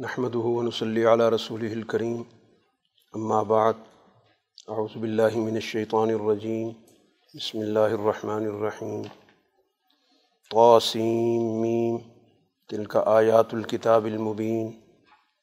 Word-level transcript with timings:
نحمد 0.00 0.34
ونصلی 0.34 1.04
علی 1.04 1.24
رسول 1.30 1.64
الکریم 1.64 2.22
اما 3.14 3.42
بعد 3.48 3.80
اعوذ 4.68 4.92
باللہ 4.96 5.36
من 5.36 5.54
الشیطان 5.54 6.10
الرجیم 6.10 6.68
بسم 7.34 7.58
اللہ 7.58 7.96
الرحمن 7.96 8.46
الرحیم 8.46 9.02
طاسیم 10.50 11.42
میم 11.60 11.98
تلک 12.70 12.96
آیات 12.96 13.52
الکتاب 13.54 14.04
المبین 14.04 14.70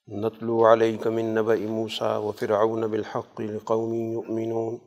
نتلو 0.07 0.55
علیک 0.71 1.05
من 1.07 1.29
نبأ 1.33 1.57
موسیٰ 1.65 2.15
وفرعون 2.23 2.87
بالحق 2.91 3.41
لقوم 3.41 3.93
یؤمنون 3.93 4.77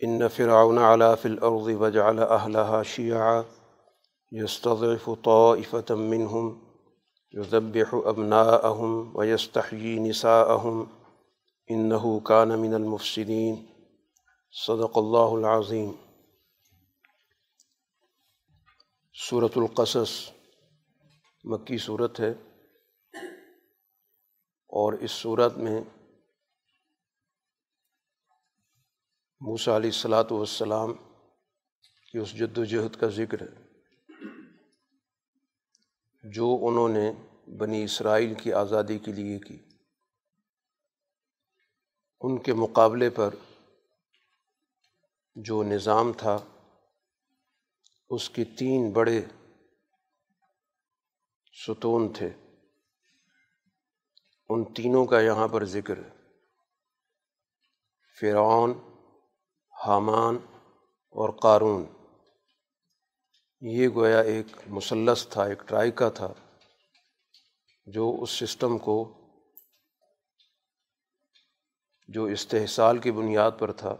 ان 0.00 0.26
فرعون 0.36 0.78
علا 0.78 1.14
فی 1.14 1.28
الارض 1.28 1.68
وجعل 1.84 2.18
اہلها 2.18 2.82
شیعا 2.94 3.30
یستضعف 4.32 5.08
طائفة 5.24 5.94
منهم. 5.94 6.69
یذبح 7.32 7.94
ابناءهم 8.06 9.16
ویستحیی 9.16 9.98
نساءهم 9.98 10.86
انه 11.68 12.20
كان 12.20 12.48
من 12.58 12.74
المفسدین 12.74 13.66
صدق 14.66 14.98
اللہ 14.98 15.36
العظیم 15.38 15.92
صورت 19.28 19.52
القصص 19.56 20.30
مکی 21.44 21.78
صورت 21.78 22.20
ہے 22.20 22.30
اور 24.72 24.92
اس 24.92 25.10
صورت 25.10 25.56
میں 25.56 25.80
موسیٰ 29.40 29.74
علیہ 29.74 29.90
الصلاۃ 29.90 30.30
والسلام 30.30 30.92
کی 32.12 32.18
اس 32.18 32.34
جد 32.34 32.58
و 32.58 32.64
جہد 32.64 32.96
کا 32.96 33.06
ذکر 33.06 33.40
ہے۔ 33.40 33.59
جو 36.22 36.58
انہوں 36.62 36.88
نے 36.88 37.12
بنی 37.56 37.84
اسرائیل 37.84 38.34
کی 38.34 38.52
آزادی 38.52 38.98
کے 38.98 39.12
لیے 39.12 39.38
کی۔ 39.38 39.58
ان 42.20 42.42
کے 42.42 42.52
مقابلے 42.52 43.10
پر 43.10 43.34
جو 45.34 45.62
نظام 45.62 46.12
تھا، 46.12 46.38
اس 48.10 48.30
کے 48.30 48.44
تین 48.44 48.90
بڑے 48.90 49.22
ستون 51.66 52.12
تھے۔ 52.12 52.30
ان 54.48 54.74
تینوں 54.74 55.06
کا 55.06 55.20
یہاں 55.20 55.48
پر 55.48 55.64
ذکر 55.64 55.96
ہے۔ 55.96 56.10
فرعون، 58.20 58.72
حامان 59.86 60.36
اور 61.10 61.30
قارون۔ 61.40 61.99
یہ 63.62 63.88
گویا 63.88 64.20
ایک 64.20 64.46
مثلث 64.66 65.28
تھا، 65.28 65.44
ایک 65.44 65.58
ٹرائکا 65.68 66.08
تھا، 66.08 66.32
جو 67.86 68.18
اس 68.22 68.30
سسٹم 68.30 68.78
کو، 68.78 69.14
جو 72.08 72.24
استحصال 72.24 72.98
کی 72.98 73.10
بنیاد 73.10 73.50
پر 73.58 73.72
تھا، 73.72 73.96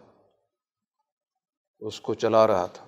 اس 1.80 2.00
کو 2.00 2.14
چلا 2.14 2.46
رہا 2.46 2.66
تھا۔ 2.66 2.86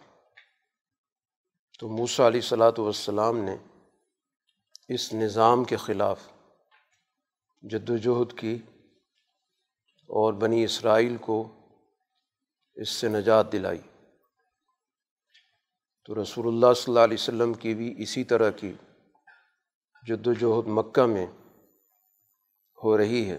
تو 1.78 1.88
موسیٰ 1.88 2.26
علیہ 2.26 2.40
صلاۃ 2.40 2.78
والسلام 2.78 3.38
نے 3.38 3.56
اس 4.88 5.12
نظام 5.12 5.64
کے 5.64 5.76
خلاف 5.76 6.20
جد 7.62 7.90
وجہد 7.90 8.38
کی 8.38 8.58
اور 10.02 10.32
بنی 10.32 10.64
اسرائیل 10.64 11.16
کو 11.16 11.48
اس 12.74 12.88
سے 12.88 13.08
نجات 13.08 13.52
دلائی۔ 13.52 13.80
تو 16.04 16.22
رسول 16.22 16.46
اللہ 16.46 16.74
صلی 16.74 16.84
اللہ 16.88 17.00
علیہ 17.00 17.14
وسلم 17.14 17.52
کی 17.52 17.74
بھی 17.74 17.94
اسی 17.98 18.24
طرح 18.24 18.50
کی 18.50 18.72
جد 20.08 20.26
وجہد 20.26 20.66
مکہ 20.66 21.06
میں 21.06 21.26
ہو 22.84 22.98
رہی 22.98 23.30
ہے 23.30 23.38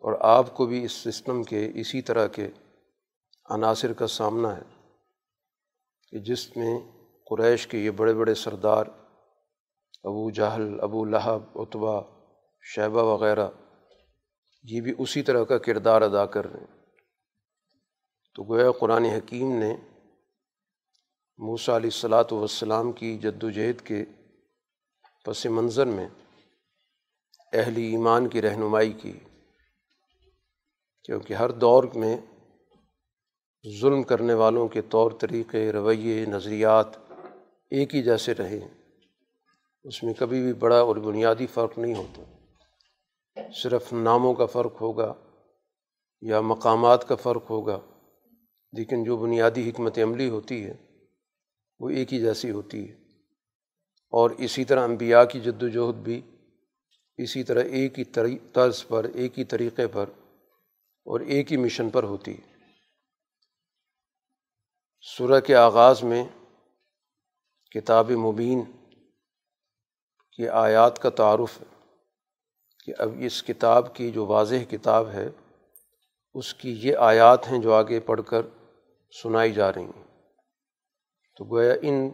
اور 0.00 0.18
آپ 0.20 0.54
کو 0.54 0.66
بھی 0.66 0.84
اس 0.84 0.92
سسٹم 0.92 1.42
کے 1.42 1.70
اسی 1.74 2.02
طرح 2.02 2.26
کے 2.26 2.48
عناصر 3.50 3.92
کا 3.92 4.06
سامنا 4.06 4.56
ہے 4.56 4.62
کہ 6.10 6.18
جس 6.18 6.56
میں 6.56 6.80
قریش 7.30 7.66
کے 7.66 7.78
یہ 7.78 7.90
بڑے 7.90 8.14
بڑے 8.14 8.34
سردار 8.34 8.84
ابو 10.04 10.30
جہل، 10.30 10.80
ابو 10.80 11.04
لہب 11.04 11.42
اتبا 11.54 12.00
شیبہ 12.62 13.02
وغیرہ 13.02 13.48
یہ 14.62 14.80
بھی 14.80 14.94
اسی 14.98 15.22
طرح 15.22 15.44
کا 15.44 15.58
کردار 15.58 16.02
ادا 16.02 16.26
کر 16.26 16.52
رہے 16.52 16.60
ہیں۔ 16.60 16.84
تو 18.34 18.44
گویا 18.44 18.70
قرآن 18.70 19.04
حکیم 19.04 19.58
نے 19.58 19.76
موسیٰ 21.38 21.74
علیہ 21.74 21.90
الصلاۃ 21.92 22.32
والسلام 22.32 22.90
کی 22.92 23.16
جد 23.18 23.44
وجہد 23.44 23.80
کے 23.80 24.04
پس 25.26 25.44
منظر 25.46 25.86
میں 25.86 26.06
اہل 27.52 27.76
ایمان 27.76 28.28
کی 28.28 28.42
رہنمائی 28.42 28.92
کی، 28.92 29.12
کیونکہ 31.04 31.34
ہر 31.34 31.50
دور 31.50 31.84
میں 31.94 32.16
ظلم 33.64 34.02
کرنے 34.02 34.34
والوں 34.34 34.68
کے 34.68 34.82
طور 34.82 35.10
طریقے، 35.20 35.70
رویے، 35.72 36.24
نظریات 36.26 36.96
ایک 37.72 37.94
ہی 37.94 38.02
جیسے 38.02 38.34
رہے، 38.34 38.60
اس 39.84 40.02
میں 40.02 40.14
کبھی 40.14 40.42
بھی 40.42 40.52
بڑا 40.58 40.80
اور 40.80 40.96
بنیادی 40.96 41.46
فرق 41.46 41.78
نہیں 41.78 41.94
ہوتا۔ 41.94 42.22
صرف 43.62 43.92
ناموں 43.92 44.34
کا 44.34 44.46
فرق 44.46 44.80
ہوگا 44.82 45.12
یا 46.22 46.40
مقامات 46.40 47.08
کا 47.08 47.14
فرق 47.16 47.50
ہوگا، 47.50 47.78
لیکن 48.72 49.04
جو 49.04 49.16
بنیادی 49.16 49.68
حکمت 49.70 49.98
عملی 49.98 50.28
ہوتی 50.28 50.64
ہے 50.66 50.74
وہ 51.80 51.90
ایک 51.90 52.12
ہی 52.12 52.20
جیسی 52.20 52.50
ہوتی 52.50 52.88
ہے۔ 52.88 52.94
اور 54.10 54.30
اسی 54.30 54.64
طرح 54.64 54.84
انبیاء 54.84 55.24
کی 55.24 55.40
جد 55.40 55.62
وجہد 55.62 55.94
بھی 55.94 56.20
اسی 57.16 57.42
طرح 57.42 57.62
ایک 57.62 57.98
ہی 57.98 58.04
طرز 58.38 58.86
پر، 58.88 59.06
ایک 59.14 59.38
ہی 59.38 59.44
طریقے 59.44 59.86
پر 59.86 60.04
اور 61.04 61.20
ایک 61.20 61.52
ہی 61.52 61.56
مشن 61.56 61.90
پر 61.90 62.02
ہوتی۔ 62.02 62.34
ہے 62.34 62.52
سورہ 65.00 65.40
کے 65.40 65.54
آغاز 65.54 66.02
میں 66.02 66.24
کتاب 67.70 68.10
مبین 68.10 68.62
کی 70.36 70.48
آیات 70.48 70.98
کا 70.98 71.10
تعارف 71.10 71.60
ہے 71.60 71.86
کہ 72.84 72.92
اب 72.98 73.08
اس 73.20 73.42
کتاب 73.42 73.94
کی 73.94 74.10
جو 74.10 74.26
واضح 74.26 74.64
کتاب 74.70 75.10
ہے، 75.10 75.28
اس 76.34 76.54
کی 76.54 76.78
یہ 76.82 76.96
آیات 76.96 77.48
ہیں 77.48 77.58
جو 77.58 77.72
آگے 77.72 78.00
پڑھ 78.00 78.20
کر 78.26 78.42
سنائی 79.22 79.52
جا 79.52 79.72
رہی 79.72 79.84
ہیں۔ 79.84 80.01
تو 81.36 81.44
گویا 81.44 81.74
ان 81.82 82.10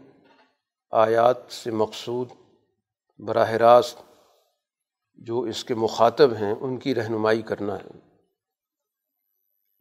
آیات 0.93 1.53
سے 1.53 1.71
مقصود 1.71 2.29
براہ 3.19 3.51
راست 3.51 4.03
جو 5.19 5.41
اس 5.41 5.65
کے 5.65 5.75
مخاطب 5.75 6.33
ہیں، 6.33 6.55
ان 6.61 6.79
کی 6.79 6.95
رہنمائی 6.95 7.43
کرنا 7.43 7.77
ہے۔ 7.77 7.99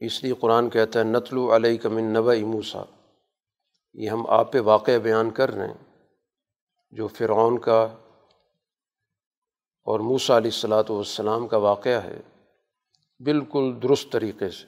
اس 0.02 0.24
لیے 0.24 0.34
قرآن 0.34 0.70
کہتا 0.70 1.00
ہے 1.00 1.04
نتل 1.04 1.38
علیہ 1.38 1.78
کمن 1.78 2.14
نبا 2.14 2.34
موسا 2.46 2.84
یہ 3.94 4.10
ہم 4.10 4.26
آپ 4.30 4.52
پہ 4.52 4.60
واقع 4.60 4.98
بیان 5.04 5.30
کر 5.32 5.52
رہے 5.52 5.68
ہیں، 5.68 5.86
جو 6.92 7.08
فرعون 7.08 7.60
کا 7.60 7.82
اور 9.88 10.00
موسا 10.00 10.38
علیہ 10.38 10.52
الصلاۃ 10.54 10.90
والسلام 10.90 11.48
کا 11.48 11.58
واقعہ 11.58 12.04
ہے۔ 12.04 12.20
بالکل 13.20 13.82
درست 13.84 14.12
طریقے 14.12 14.50
سے 14.50 14.66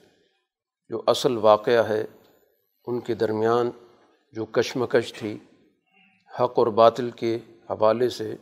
جو 0.88 1.02
اصل 1.06 1.36
واقعہ 1.36 1.88
ہے، 1.88 2.04
ان 2.86 3.00
کے 3.00 3.14
درمیان 3.14 3.70
جو 4.32 4.44
کشمکش 4.44 5.12
تھی، 5.12 5.38
حق 6.40 6.58
اور 6.58 6.66
باطل 6.66 7.10
کے 7.10 7.38
حوالے 7.70 8.08
سے 8.08 8.36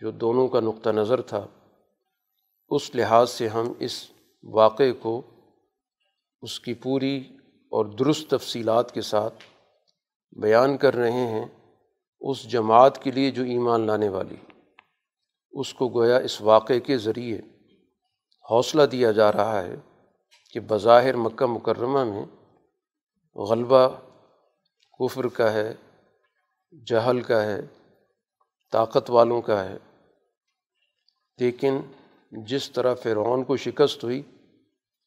جو 0.00 0.10
دونوں 0.10 0.48
کا 0.48 0.60
نقطہ 0.60 0.90
نظر 0.90 1.20
تھا، 1.20 1.46
اس 2.70 2.94
لحاظ 2.94 3.30
سے 3.30 3.48
ہم 3.48 3.72
اس 3.78 4.10
واقعے 4.44 4.92
کو، 4.92 5.22
اس 6.40 6.60
کی 6.60 6.74
پوری 6.74 7.18
اور 7.72 7.86
درست 7.86 8.30
تفصیلات 8.30 8.94
کے 8.94 9.00
ساتھ 9.00 9.34
بیان 10.32 10.76
کر 10.76 10.94
رہے 10.94 11.26
ہیں 11.26 11.46
اس 12.20 12.50
جماعت 12.50 13.02
کے 13.02 13.10
لیے 13.10 13.30
جو 13.30 13.42
ایمان 13.42 13.80
لانے 13.80 14.08
والی۔ 14.08 14.36
اس 15.52 15.74
کو 15.74 15.88
گویا 15.88 16.16
اس 16.16 16.40
واقعے 16.40 16.80
کے 16.80 16.98
ذریعے 16.98 17.38
حوصلہ 18.50 18.82
دیا 18.82 19.12
جا 19.12 19.32
رہا 19.32 19.62
ہے 19.62 19.74
کہ 20.52 20.60
بظاہر 20.60 21.16
مکہ 21.16 21.46
مکرمہ 21.46 22.04
میں 22.04 22.24
غلبہ 23.36 23.88
کفر 25.00 25.28
کا 25.28 25.52
ہے، 25.52 25.74
جہل 26.86 27.20
کا 27.20 27.42
ہے، 27.42 27.60
طاقت 28.72 29.10
والوں 29.10 29.42
کا 29.42 29.64
ہے۔ 29.64 29.76
لیکن 31.38 31.80
جس 32.32 32.70
طرح 32.70 32.94
فرعون 32.94 33.44
کو 33.44 33.56
شکست 33.56 34.04
ہوئی، 34.04 34.22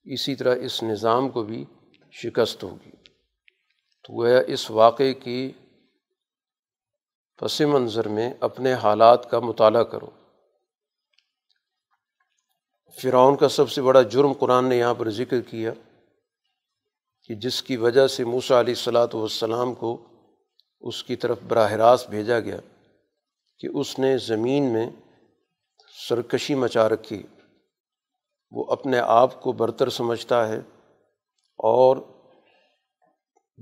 اسی 0.04 0.36
طرح 0.36 0.56
اس 0.56 0.84
نظام 0.84 1.30
کو 1.30 1.44
بھی 1.44 1.66
شکست 2.12 2.64
ہوگی۔ 2.64 2.92
تو 4.04 4.22
گویا 4.22 4.40
اس 4.48 4.72
واقعے 4.72 5.14
کی 5.14 5.52
پس 7.42 7.62
منظر 7.62 8.08
میں 8.08 8.34
اپنے 8.40 8.74
حالات 8.74 9.30
کا 9.30 9.40
مطالعہ 9.40 9.84
کرو۔ 9.84 10.10
فرعون 13.02 13.38
کا 13.38 13.50
سب 13.50 13.70
سے 13.70 13.82
بڑا 13.82 14.02
جرم 14.02 14.34
قرآن 14.34 14.70
نے 14.70 14.78
یہاں 14.78 14.94
پر 14.94 15.10
ذکر 15.10 15.42
کیا۔ 15.42 15.72
کہ 17.24 17.36
جس 17.36 17.64
کی 17.64 17.78
وجہ 17.78 18.08
سے 18.08 18.26
موسیٰ 18.26 18.60
علیہ 18.60 18.74
الصلاۃ 18.74 19.08
والسلام 19.14 19.74
کو 19.74 19.98
اس 20.82 21.04
کی 21.04 21.16
طرف 21.16 21.40
براہ 21.48 21.72
راست 21.72 22.10
بھیجا 22.10 22.40
گیا 22.40 22.58
کہ 23.60 23.68
اس 23.74 24.00
نے 24.00 24.18
زمین 24.18 24.74
میں 24.74 24.90
سرکشی 26.10 26.56
مچا 26.56 26.90
رکھی۔ 26.90 27.24
وہ 28.52 28.66
اپنے 28.72 29.00
آپ 29.00 29.42
کو 29.42 29.52
برتر 29.52 29.90
سمجھتا 29.90 30.48
ہے 30.48 30.60
اور 31.58 31.98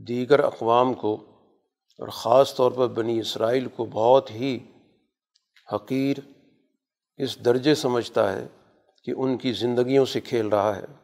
دیگر 0.07 0.39
اقوام 0.39 0.93
کو 0.93 1.25
اور 1.99 2.07
خاص 2.07 2.55
طور 2.55 2.71
پر 2.71 2.87
بنی 2.87 3.19
اسرائیل 3.19 3.67
کو 3.67 3.85
بہت 3.85 4.31
ہی 4.31 4.59
حقیر 5.73 6.17
اس 7.17 7.45
درجے 7.45 7.75
سمجھتا 7.75 8.33
ہے 8.33 8.47
کہ 9.03 9.13
ان 9.17 9.37
کی 9.37 9.53
زندگیوں 9.53 10.05
سے 10.05 10.21
کھیل 10.21 10.47
رہا 10.47 10.75
ہے۔ 10.75 11.00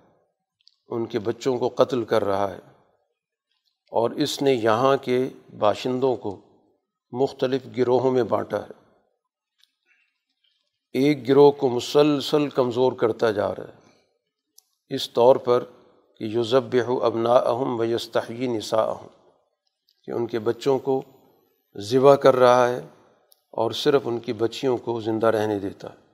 ان 0.88 1.06
کے 1.06 1.20
بچوں 1.20 1.58
کو 1.58 1.70
قتل 1.70 2.04
کر 2.04 2.24
رہا 2.24 2.52
ہے 2.52 2.60
اور 3.92 4.12
اس 4.12 4.42
نے 4.42 4.54
یہاں 4.54 4.98
کے 4.98 5.30
باشندوں 5.60 6.16
کو 6.16 6.40
مختلف 7.12 7.62
گروہوں 7.78 8.12
میں 8.12 8.24
بانٹا 8.24 8.62
ہے۔ 8.62 8.96
ایک 10.92 11.30
گروہ 11.30 11.52
کو 11.52 11.70
مسلسل 11.70 12.50
کمزور 12.50 12.94
کرتا 12.94 13.32
جا 13.32 13.56
رہا 13.56 13.64
ہے۔ 13.64 13.92
اس 14.96 15.10
طور 15.10 15.36
پر 15.36 15.64
کہ 16.18 16.24
یوزب 16.24 16.76
ابنا 17.04 17.34
اہم 17.34 17.80
و 17.80 17.84
یستحی 17.84 18.48
نسا 18.48 18.82
اہم 18.82 19.08
کہ 20.04 20.12
ان 20.12 20.28
کے 20.28 20.40
بچوں 20.40 20.80
کو 20.80 21.02
ذبح 21.78 22.16
کر 22.16 22.36
رہا 22.36 22.68
ہے 22.68 22.80
اور 23.52 23.72
صرف 23.72 24.02
ان 24.06 24.20
کی 24.20 24.34
بچیوں 24.34 24.78
کو 24.78 25.02
زندہ 25.02 25.28
رہنے 25.28 25.60
دیتا 25.60 25.90
ہے۔ 25.90 26.08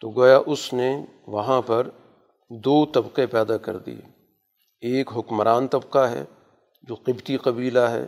تو 0.00 0.10
گویا 0.10 0.40
اس 0.46 0.72
نے 0.72 1.04
وہاں 1.26 1.62
پر 1.62 1.88
دو 2.50 2.86
طبقے 2.86 3.26
پیدا 3.26 3.56
کر 3.56 3.76
دیے۔ 3.76 4.00
ایک 4.80 5.10
حکمران 5.16 5.68
طبقہ 5.68 5.98
ہے 5.98 6.24
جو 6.82 6.94
قبطی 6.94 7.36
قبیلہ 7.36 7.78
ہے، 7.78 8.06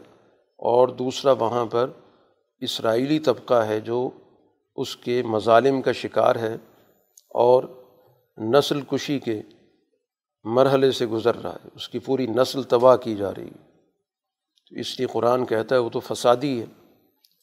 اور 0.59 0.89
دوسرا 0.89 1.33
وہاں 1.33 1.67
پر 1.67 1.91
اسرائیلی 2.59 3.19
طبقہ 3.19 3.55
ہے 3.55 3.81
جو 3.81 4.11
اس 4.77 4.97
کے 4.97 5.23
مظالم 5.23 5.83
کا 5.83 5.93
شکار 5.93 6.37
ہے 6.37 6.55
اور 7.31 7.65
نسل 8.39 8.81
کشی 8.81 9.19
کے 9.19 9.43
مرحلے 10.45 10.93
سے 10.93 11.07
گزر 11.07 11.35
رہا 11.35 11.53
ہے۔ 11.53 11.69
اس 11.75 11.89
کی 11.89 11.99
پوری 11.99 12.27
نسل 12.27 12.63
تباہ 12.63 12.97
کی 12.97 13.17
جا 13.17 13.35
رہی 13.35 13.47
ہے۔ 13.47 13.81
تو 14.71 14.77
اس 14.77 14.99
لیے 14.99 15.07
قرآن 15.07 15.47
کہتا 15.47 15.75
ہے 15.75 15.81
وہ 15.81 15.91
تو 15.91 16.01
فسادی 16.01 16.61
ہے۔ 16.61 16.67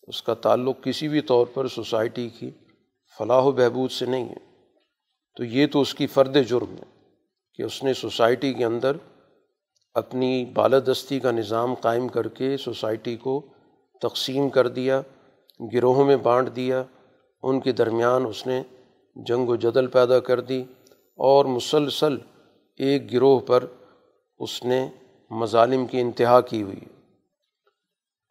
اس 0.04 0.22
کا 0.22 0.34
تعلق 0.34 0.84
کسی 0.84 1.08
بھی 1.08 1.22
طور 1.22 1.46
پر 1.54 1.68
سوسائٹی 1.68 2.30
کی 2.30 2.52
فلاح 3.18 3.42
و 3.42 3.52
بہبود 3.52 3.92
سے 3.92 4.06
نہیں 4.06 4.30
ہے۔ 4.30 4.55
تو 5.36 5.44
یہ 5.44 5.68
تو 5.68 5.82
اس 5.82 5.96
کی 5.96 6.08
فرد 6.08 6.38
جرم 6.48 6.76
ہے 6.76 7.10
کہ 7.54 7.64
اس 7.64 7.84
نے 7.84 7.94
سوسائٹی 7.94 8.54
کے 8.54 8.66
اندر 8.66 8.98
اپنی 9.94 10.46
بالادستی 10.46 11.20
کا 11.20 11.32
نظام 11.32 11.74
قائم 11.74 12.08
کر 12.08 12.28
کے 12.28 12.58
سوسائٹی 12.58 13.16
کو 13.16 13.46
تقسیم 14.02 14.50
کر 14.50 14.68
دیا، 14.68 15.02
گروہوں 15.74 16.06
میں 16.06 16.18
بانٹ 16.18 16.56
دیا، 16.56 16.84
ان 17.44 17.60
کے 17.60 17.72
درمیان 17.72 18.26
اس 18.26 18.48
نے 18.48 18.64
جنگ 19.16 19.50
و 19.50 19.56
جدل 19.56 19.88
پیدا 19.88 20.20
کر 20.20 20.40
دی 20.40 20.64
اور 21.18 21.46
مسلسل 21.46 22.18
ایک 22.78 23.14
گروہ 23.14 23.40
پر 23.40 23.64
اس 24.40 24.64
نے 24.64 24.90
مظالم 25.32 25.86
کی 25.86 26.02
انتہا 26.02 26.42
کی 26.42 26.62
ہوئی۔ 26.62 26.86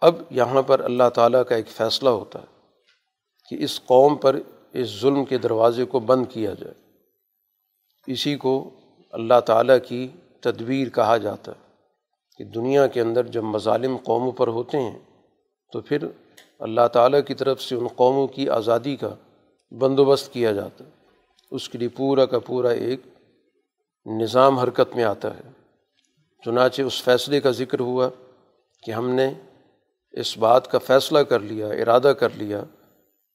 اب 0.01 0.15
یہاں 0.31 0.63
پر 0.63 0.81
اللہ 0.81 1.09
تعالیٰ 1.15 1.43
کا 1.49 1.55
ایک 1.55 1.69
فیصلہ 1.69 2.09
ہوتا 2.09 2.39
ہے 2.39 2.47
کہ 3.51 3.65
اس 3.65 3.81
قوم 3.85 4.17
پر 4.17 4.37
اس 4.73 5.01
ظلم 5.01 5.25
کے 5.25 5.39
دروازے 5.39 5.85
کو 5.85 6.01
بند 6.01 6.25
کیا 6.29 6.55
جائے۔ 6.55 6.84
اسی 8.07 8.37
کو 8.37 8.71
اللہ 9.11 9.41
تعالیٰ 9.47 9.77
کی 9.89 10.09
تدبیر 10.41 10.89
کہا 10.89 11.17
جاتا 11.17 11.53
ہے 11.53 11.73
کہ 12.39 12.45
دنیا 12.45 12.87
کے 12.87 13.01
اندر 13.01 13.27
جب 13.27 13.43
مظالم 13.43 13.97
قوموں 13.97 14.33
پر 14.33 14.49
ہوتے 14.49 14.81
ہیں، 14.81 14.99
تو 15.73 15.81
پھر 15.81 16.07
اللہ 16.59 16.89
تعالیٰ 16.93 17.21
کی 17.27 17.35
طرف 17.35 17.63
سے 17.63 17.75
ان 17.75 17.87
قوموں 17.87 18.27
کی 18.27 18.49
آزادی 18.49 18.97
کا 18.97 19.15
بندوبست 19.71 20.33
کیا 20.33 20.53
جاتا 20.53 20.85
ہے۔ 20.85 20.91
اس 21.51 21.69
کے 21.69 21.79
لیے 21.79 21.89
پورا 21.89 22.27
کا 22.27 22.39
پورا 22.39 22.71
ایک 22.71 23.01
نظام 24.07 24.59
حرکت 24.59 24.97
میں 24.97 25.05
آتا 25.05 25.37
ہے۔ 25.37 25.43
چنانچہ 26.45 26.83
اس 26.83 27.03
فیصلے 27.03 27.41
کا 27.41 27.51
ذکر 27.51 27.81
ہوا 27.81 28.09
کہ 28.83 28.91
ہم 28.91 29.11
نے 29.11 29.33
اس 30.13 30.39
بات 30.39 30.71
کا 30.71 30.79
فیصلہ 30.79 31.19
کر 31.19 31.41
لیا، 31.41 31.67
ارادہ 31.67 32.13
کر 32.19 32.29
لیا 32.35 32.63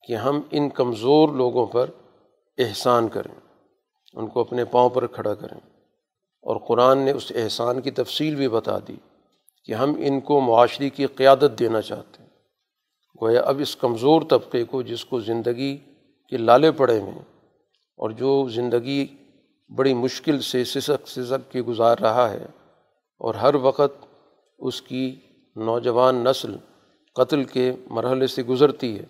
کہ 0.07 0.16
ہم 0.16 0.42
ان 0.51 0.69
کمزور 0.69 1.30
لوگوں 1.30 1.66
پر 1.66 1.89
احسان 2.57 3.07
کریں۔ 3.07 3.49
ان 4.14 4.28
کو 4.28 4.40
اپنے 4.40 4.66
پاؤں 4.66 4.90
پر 4.90 5.08
کھڑا 5.08 5.34
کریں۔ 5.34 5.60
اور 6.42 6.56
قرآن 6.56 6.98
نے 6.98 7.12
اس 7.12 7.32
احسان 7.36 7.82
کی 7.82 7.92
تفصیل 7.92 8.36
بھی 8.36 8.48
بتا 8.48 8.80
دی 8.88 8.96
کہ 9.66 9.74
ہم 9.74 9.94
ان 10.00 10.20
کو 10.20 10.40
معاشرے 10.40 10.90
کی 10.90 11.06
قیادت 11.06 11.60
دینا 11.60 11.82
چاہتے 11.82 12.24
ہیں۔ 12.24 12.30
گویا 13.22 13.42
اب 13.42 13.60
اس 13.60 13.76
کمزور 13.76 14.22
طبقے 14.30 14.64
کو 14.64 14.82
جس 14.82 15.06
کو 15.06 15.20
زندگی 15.20 15.78
کے 16.30 16.38
لالے 16.38 16.72
پڑے 16.72 17.00
ہوئے 17.00 17.22
اور 17.98 18.10
جو 18.10 18.50
زندگی 18.50 19.08
بڑی 19.76 19.94
مشکل 19.94 20.42
سے 20.42 20.64
سسک 20.64 21.08
سسک 21.08 21.52
کے 21.52 21.62
گزار 21.62 21.98
رہا 21.98 22.30
ہے 22.30 22.46
اور 23.18 23.36
ہر 23.36 23.56
وقت 23.56 24.06
اس 24.60 24.82
کی 24.82 25.16
نوجوان 25.56 26.16
نسل 26.16 26.56
قتل 27.16 27.44
کے 27.44 27.72
مرحلے 27.90 28.28
سے 28.28 28.44
گزرتی 28.44 29.00
ہے، 29.00 29.04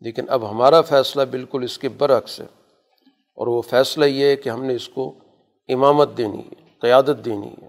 لیکن 0.00 0.24
اب 0.28 0.50
ہمارا 0.50 0.80
فیصلہ 0.80 1.22
بالکل 1.22 1.64
اس 1.64 1.78
کے 1.78 1.88
برعکس 1.88 2.40
ہے۔ 2.40 2.46
اور 3.38 3.46
وہ 3.46 3.62
فیصلہ 3.62 4.04
یہ 4.04 4.24
ہے 4.24 4.36
کہ 4.36 4.48
ہم 4.48 4.64
نے 4.64 4.74
اس 4.74 4.88
کو 4.88 5.14
امامت 5.68 6.16
دینی 6.16 6.38
ہے، 6.38 6.68
قیادت 6.78 7.24
دینی 7.24 7.52
ہے 7.62 7.68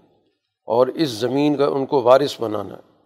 اور 0.64 0.86
اس 0.86 1.08
زمین 1.08 1.56
کا 1.56 1.66
ان 1.66 1.86
کو 1.86 2.02
وارث 2.02 2.40
بنانا 2.40 2.74
ہے۔ 2.74 3.02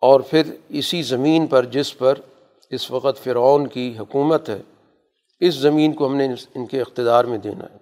اور 0.00 0.20
پھر 0.20 0.54
اسی 0.68 1.02
زمین 1.02 1.46
پر 1.46 1.64
جس 1.64 1.98
پر 1.98 2.18
اس 2.70 2.90
وقت 2.90 3.24
فرعون 3.24 3.66
کی 3.66 3.94
حکومت 3.98 4.48
ہے، 4.48 4.62
اس 5.40 5.54
زمین 5.54 5.92
کو 5.92 6.06
ہم 6.06 6.16
نے 6.16 6.28
ان 6.54 6.66
کے 6.66 6.80
اقتدار 6.80 7.24
میں 7.24 7.38
دینا 7.38 7.64
ہے۔ 7.70 7.76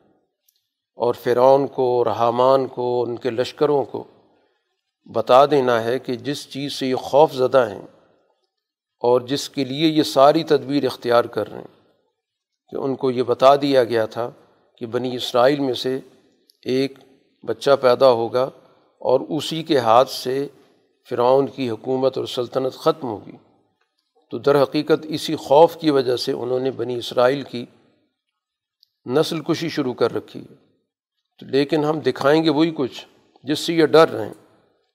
اور 0.97 1.15
فرعون 1.15 1.67
کو 1.67 2.05
رحمان 2.05 2.67
کو، 2.67 3.05
ان 3.09 3.17
کے 3.17 3.31
لشکروں 3.31 3.85
کو 3.85 4.05
بتا 5.05 5.47
دینا 5.47 5.85
ہے 5.85 5.99
کہ 5.99 6.15
جس 6.15 6.51
چیز 6.51 6.73
سے 6.73 6.87
یہ 6.87 6.95
خوف 6.95 7.33
زدہ 7.33 7.67
ہیں 7.71 7.87
اور 9.01 9.21
جس 9.21 9.51
کے 9.51 9.65
لیے 9.65 9.89
یہ 9.89 10.03
ساری 10.03 10.45
تدبیر 10.45 10.85
اختیار 10.85 11.25
کر 11.25 11.51
رہے 11.51 11.59
ہیں۔ 11.59 11.80
کہ 12.71 12.77
ان 12.77 12.97
کو 12.97 13.11
یہ 13.11 13.23
بتا 13.23 13.57
دیا 13.57 13.85
گیا 13.85 14.07
تھا 14.07 14.31
کہ 14.79 14.87
بنی 14.87 15.17
اسرائیل 15.17 15.61
میں 15.61 15.75
سے 15.75 16.01
ایک 16.65 16.99
بچہ 17.47 17.71
پیدا 17.81 18.11
ہوگا 18.11 18.43
اور 18.99 19.21
اسی 19.29 19.63
کے 19.63 19.79
ہاتھ 19.79 20.11
سے 20.11 20.49
فرعون 21.09 21.47
کی 21.47 21.71
حکومت 21.71 22.19
اور 22.19 22.27
سلطنت 22.27 22.73
ختم 22.73 23.09
ہوگی۔ 23.09 23.37
تو 24.31 24.39
در 24.39 24.63
حقیقت 24.63 25.07
اسی 25.09 25.37
خوف 25.37 25.77
کی 25.77 25.91
وجہ 25.91 26.17
سے 26.17 26.33
انہوں 26.33 26.61
نے 26.61 26.71
بنی 26.71 26.97
اسرائیل 26.97 27.43
کی 27.43 27.67
نسل 29.07 29.41
کشی 29.41 29.69
شروع 29.69 29.95
کر 29.95 30.13
رکھی۔ 30.13 30.41
ہے 30.41 30.55
تو 31.39 31.47
لیکن 31.47 31.85
ہم 31.85 32.01
دکھائیں 32.01 32.45
گے 32.45 32.51
وہی 32.51 32.71
کچھ 32.77 33.07
جس 33.45 33.59
سے 33.59 33.75
یہ 33.75 33.87
ڈر 33.87 34.09
رہے 34.09 34.27
ہیں، 34.27 34.35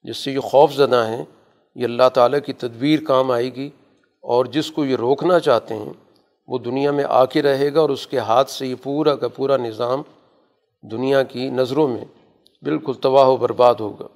جس 0.03 0.17
سے 0.17 0.31
یہ 0.31 0.39
خوف 0.39 0.73
زدہ 0.73 1.05
ہیں۔ 1.07 1.25
یہ 1.75 1.85
اللہ 1.85 2.09
تعالیٰ 2.13 2.39
کی 2.45 2.53
تدبیر 2.53 2.99
کام 3.07 3.31
آئے 3.31 3.55
گی 3.55 3.69
اور 4.21 4.45
جس 4.45 4.71
کو 4.71 4.85
یہ 4.85 4.95
روکنا 4.95 5.39
چاہتے 5.39 5.75
ہیں 5.75 5.93
وہ 6.47 6.57
دنیا 6.57 6.91
میں 6.91 7.03
آ 7.09 7.25
کے 7.25 7.41
رہے 7.41 7.73
گا 7.73 7.79
اور 7.79 7.89
اس 7.89 8.07
کے 8.07 8.19
ہاتھ 8.19 8.51
سے 8.51 8.67
یہ 8.67 8.75
پورا 8.83 9.15
کا 9.15 9.27
پورا 9.27 9.57
نظام 9.57 10.01
دنیا 10.91 11.23
کی 11.23 11.49
نظروں 11.49 11.87
میں 11.87 12.05
بالکل 12.61 12.93
تباہ 12.93 13.27
و 13.27 13.37
برباد 13.37 13.75
ہوگا۔ 13.79 14.07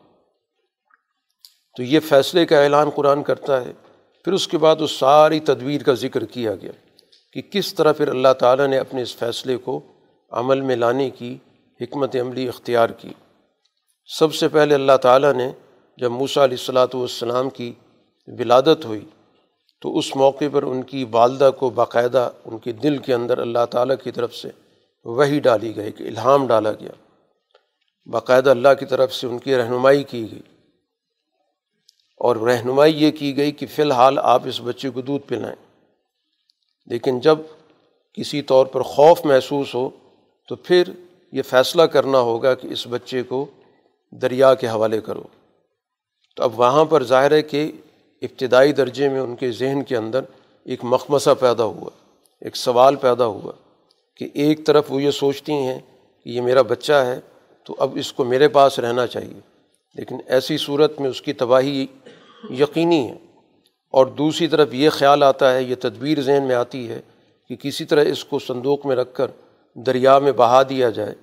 تو 1.78 1.84
یہ 1.84 2.00
فیصلے 2.00 2.46
کا 2.46 2.60
اعلان 2.60 2.90
قرآن 2.90 3.24
کرتا 3.24 3.66
ہے۔ 3.66 3.72
پھر 4.24 4.34
اس 4.34 4.48
کے 4.48 4.58
بعد 4.58 4.76
اس 4.80 4.92
ساری 4.92 5.40
تدبیر 5.40 5.84
کا 5.84 5.94
ذکر 5.94 6.26
کیا 6.26 6.56
گیا 6.56 6.72
کہ 7.34 7.42
کس 7.42 7.74
طرح 7.74 7.94
پھر 7.94 8.08
اللہ 8.08 8.34
تعالیٰ 8.40 8.68
نے 8.68 8.78
اپنے 8.78 9.02
اس 9.02 9.16
فیصلے 9.16 9.58
کو 9.58 9.82
عمل 10.32 10.62
میں 10.62 10.76
لانے 10.76 11.10
کی 11.10 11.38
حکمت 11.82 12.16
عملی 12.16 12.48
اختیار 12.48 12.90
کی۔ 12.90 13.14
سب 14.06 14.34
سے 14.34 14.48
پہلے 14.48 14.76
اللہ 14.76 14.98
تعالیٰ 15.02 15.34
نے 15.34 15.52
جب 15.98 16.12
موسیٰ 16.12 16.44
علیہ 16.44 16.58
الصلاۃ 16.60 16.88
والسلام 16.94 17.50
کی 17.50 17.74
ولادت 18.28 18.86
ہوئی 18.86 19.06
تو 19.82 19.98
اس 19.98 20.16
موقع 20.16 20.46
پر 20.52 20.64
ان 20.64 20.84
کی 20.84 21.06
والدہ 21.12 21.52
کو 21.60 21.70
باقاعدہ 21.70 22.32
ان 22.46 22.58
کے 22.58 22.72
دل 22.72 22.98
کے 22.98 23.14
اندر 23.14 23.38
اللہ 23.38 23.66
تعالیٰ 23.72 23.96
کی 24.04 24.12
طرف 24.12 24.36
سے 24.36 24.50
وہی 25.04 25.40
ڈالی 25.40 25.76
گئی 25.76 25.92
کہ 25.92 26.04
الہام 26.04 26.48
ڈالا 26.48 26.72
گیا۔ 26.72 26.92
باقاعدہ 28.06 28.50
اللہ 28.50 28.68
کی 28.80 28.86
طرف 28.86 29.14
سے 29.14 29.28
ان 29.28 29.40
کی 29.40 29.58
رہنمائی 29.58 30.04
کی 30.04 30.32
گئی۔ 30.32 30.42
اور 32.18 32.36
رہنمائی 32.36 33.04
یہ 33.04 33.12
کی 33.12 33.38
گئی 33.38 33.52
کہ 33.52 33.66
فی 33.66 33.82
الحال 33.82 34.20
آپ 34.24 34.42
اس 34.46 34.62
بچے 34.62 34.90
کو 34.90 35.02
دودھ 35.02 35.24
پلائیں۔ 35.24 35.56
لیکن 36.86 37.20
جب 37.20 37.40
کسی 38.14 38.42
طور 38.42 38.66
پر 38.66 38.82
خوف 38.82 39.26
محسوس 39.26 39.76
ہو 39.76 39.90
تو 40.48 40.56
پھر 40.56 40.84
یہ 41.32 41.42
فیصلہ 41.42 41.82
کرنا 41.82 42.20
ہوگا 42.20 42.54
کہ 42.54 42.68
اس 42.68 42.88
بچے 42.88 43.24
کو 43.24 43.46
دریا 44.12 44.54
کے 44.54 44.68
حوالے 44.68 45.02
کرو۔ 45.02 45.24
تو 46.36 46.44
اب 46.44 46.60
وہاں 46.60 46.86
پر 46.86 47.04
ظاہر 47.04 47.32
ہے 47.32 47.42
کہ 47.42 47.72
ابتدائی 48.22 48.72
درجے 48.72 49.10
میں 49.10 49.20
ان 49.20 49.36
کے 49.36 49.52
ذہن 49.52 49.84
کے 49.84 49.98
اندر 49.98 50.22
ایک 50.64 50.80
مخمصہ 50.84 51.30
پیدا 51.40 51.64
ہوا، 51.64 51.90
ایک 52.42 52.56
سوال 52.56 52.96
پیدا 52.96 53.26
ہوا 53.26 53.52
کہ 54.16 54.30
ایک 54.34 54.66
طرف 54.66 54.92
وہ 54.92 55.04
یہ 55.04 55.12
سوچتی 55.12 55.54
ہیں 55.54 55.80
کہ 56.24 56.30
یہ 56.30 56.42
میرا 56.42 56.62
بچہ 56.62 56.94
ہے 56.94 57.20
تو 57.64 57.76
اب 57.80 57.92
اس 57.96 58.14
کو 58.14 58.24
میرے 58.24 58.48
پاس 58.48 58.80
رہنا 58.80 59.08
چاہیے۔ 59.08 59.40
لیکن 59.96 60.18
ایسی 60.28 60.58
صورت 60.58 61.02
میں 61.02 61.10
اس 61.10 61.22
کی 61.22 61.34
تباہی 61.34 61.88
یقینی 62.50 63.08
ہے۔ 63.08 63.16
اور 63.92 64.06
دوسری 64.06 64.48
طرف 64.48 64.74
یہ 64.74 64.90
خیال 64.90 65.24
آتا 65.24 65.54
ہے، 65.54 65.64
یہ 65.64 65.76
تدبیر 65.80 66.22
ذہن 66.22 66.44
میں 66.44 66.56
آتی 66.56 66.90
ہے 66.90 67.02
کہ 67.50 67.56
کسی 67.56 67.86
طرح 67.86 68.04
اس 68.04 68.26
کو 68.26 68.40
صندوق 68.40 68.86
میں 68.86 68.96
رکھ 68.96 69.14
کر 69.14 69.28
دریا 69.76 70.20
میں 70.20 70.32
بہا 70.32 70.64
دیا 70.64 70.90
جائے 70.90 71.14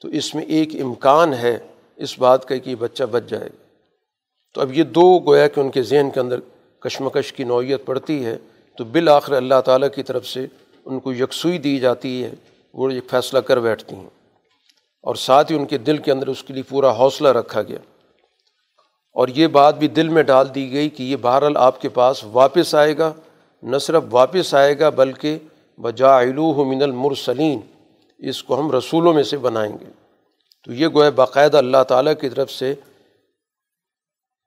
تو 0.00 0.08
اس 0.08 0.34
میں 0.34 0.44
ایک 0.44 0.68
امکان 0.82 1.34
ہے 1.34 1.58
اس 1.96 2.18
بات 2.18 2.44
کا 2.44 2.56
کہ 2.56 2.70
یہ 2.70 2.74
بچہ 2.74 3.04
بچ 3.04 3.22
جائے 3.28 3.46
گا۔ 3.46 3.63
تو 4.54 4.60
اب 4.60 4.72
یہ 4.72 4.84
دو 4.84 5.18
گویا 5.18 5.48
کہ 5.48 5.60
ان 5.60 5.70
کے 5.70 5.82
ذہن 5.82 6.10
کے 6.14 6.20
اندر 6.20 6.40
کشمکش 6.80 7.32
کی 7.32 7.44
نوعیت 7.44 7.84
پڑتی 7.84 8.24
ہے، 8.24 8.36
تو 8.78 8.84
بالآخر 8.84 9.32
اللہ 9.32 9.60
تعالیٰ 9.64 9.88
کی 9.94 10.02
طرف 10.02 10.26
سے 10.26 10.46
ان 10.84 11.00
کو 11.00 11.12
یکسوئی 11.12 11.58
دی 11.58 11.78
جاتی 11.78 12.24
ہے، 12.24 12.30
وہ 12.74 12.90
ایک 12.90 13.10
فیصلہ 13.10 13.38
کر 13.38 13.60
بیٹھتی 13.60 13.94
ہیں۔ 13.96 14.08
اور 15.02 15.14
ساتھ 15.14 15.52
ہی 15.52 15.56
ان 15.56 15.66
کے 15.66 15.78
دل 15.78 15.96
کے 15.96 16.12
اندر 16.12 16.26
اس 16.26 16.42
کے 16.42 16.54
لیے 16.54 16.62
پورا 16.62 16.90
حوصلہ 16.90 17.28
رکھا 17.28 17.62
گیا۔ 17.62 17.78
اور 19.12 19.28
یہ 19.28 19.46
بات 19.46 19.78
بھی 19.78 19.88
دل 19.88 20.08
میں 20.08 20.22
ڈال 20.22 20.54
دی 20.54 20.72
گئی 20.72 20.88
کہ 20.88 21.02
یہ 21.02 21.16
بہرحال 21.22 21.56
آپ 21.56 21.80
کے 21.80 21.88
پاس 21.88 22.24
واپس 22.24 22.74
آئے 22.74 22.98
گا، 22.98 23.12
نہ 23.62 23.78
صرف 23.78 24.02
واپس 24.10 24.54
آئے 24.54 24.78
گا 24.78 24.88
بلکہ 24.88 25.38
بجا 25.78 26.20
من 26.56 26.82
المرسلین 26.82 27.60
اس 28.18 28.42
کو 28.42 28.60
ہم 28.60 28.72
رسولوں 28.72 29.14
میں 29.14 29.22
سے 29.22 29.36
بنائیں 29.36 29.76
گے۔ 29.80 29.90
تو 30.64 30.72
یہ 30.72 30.88
گویا 30.88 31.10
باقاعدہ 31.10 31.56
اللہ 31.56 31.82
تعالیٰ 31.88 32.12
کی 32.20 32.28
طرف 32.28 32.50
سے 32.50 32.74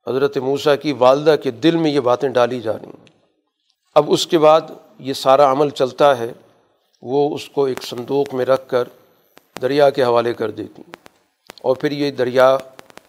حضرت 0.08 0.38
موسیٰ 0.38 0.76
کی 0.82 0.92
والدہ 0.92 1.36
کے 1.44 1.52
دل 1.52 1.76
میں 1.76 1.92
یہ 1.92 2.00
باتیں 2.00 2.30
ڈالی 2.30 2.62
جا 2.62 2.74
رہی 2.74 2.86
ہیں۔ 2.86 3.10
اب 3.96 4.06
اس 4.08 4.28
کے 4.28 4.38
بعد 4.38 4.62
یہ 5.00 5.14
سارا 5.14 5.52
عمل 5.52 5.70
چلتا 5.70 6.18
ہے، 6.18 6.34
وہ 7.02 7.36
اس 7.36 7.50
کو 7.50 7.66
ایک 7.66 7.84
صندوق 7.84 8.34
میں 8.34 8.46
رکھ 8.46 8.70
کر 8.70 8.84
دریا 9.62 9.90
کے 9.90 10.04
حوالے 10.04 10.34
کر 10.34 10.52
دیتی 10.52 10.82
ہیں۔ 10.82 10.94
اور 11.62 11.76
پھر 11.76 11.92
یہ 11.92 12.12
دریا 12.12 12.58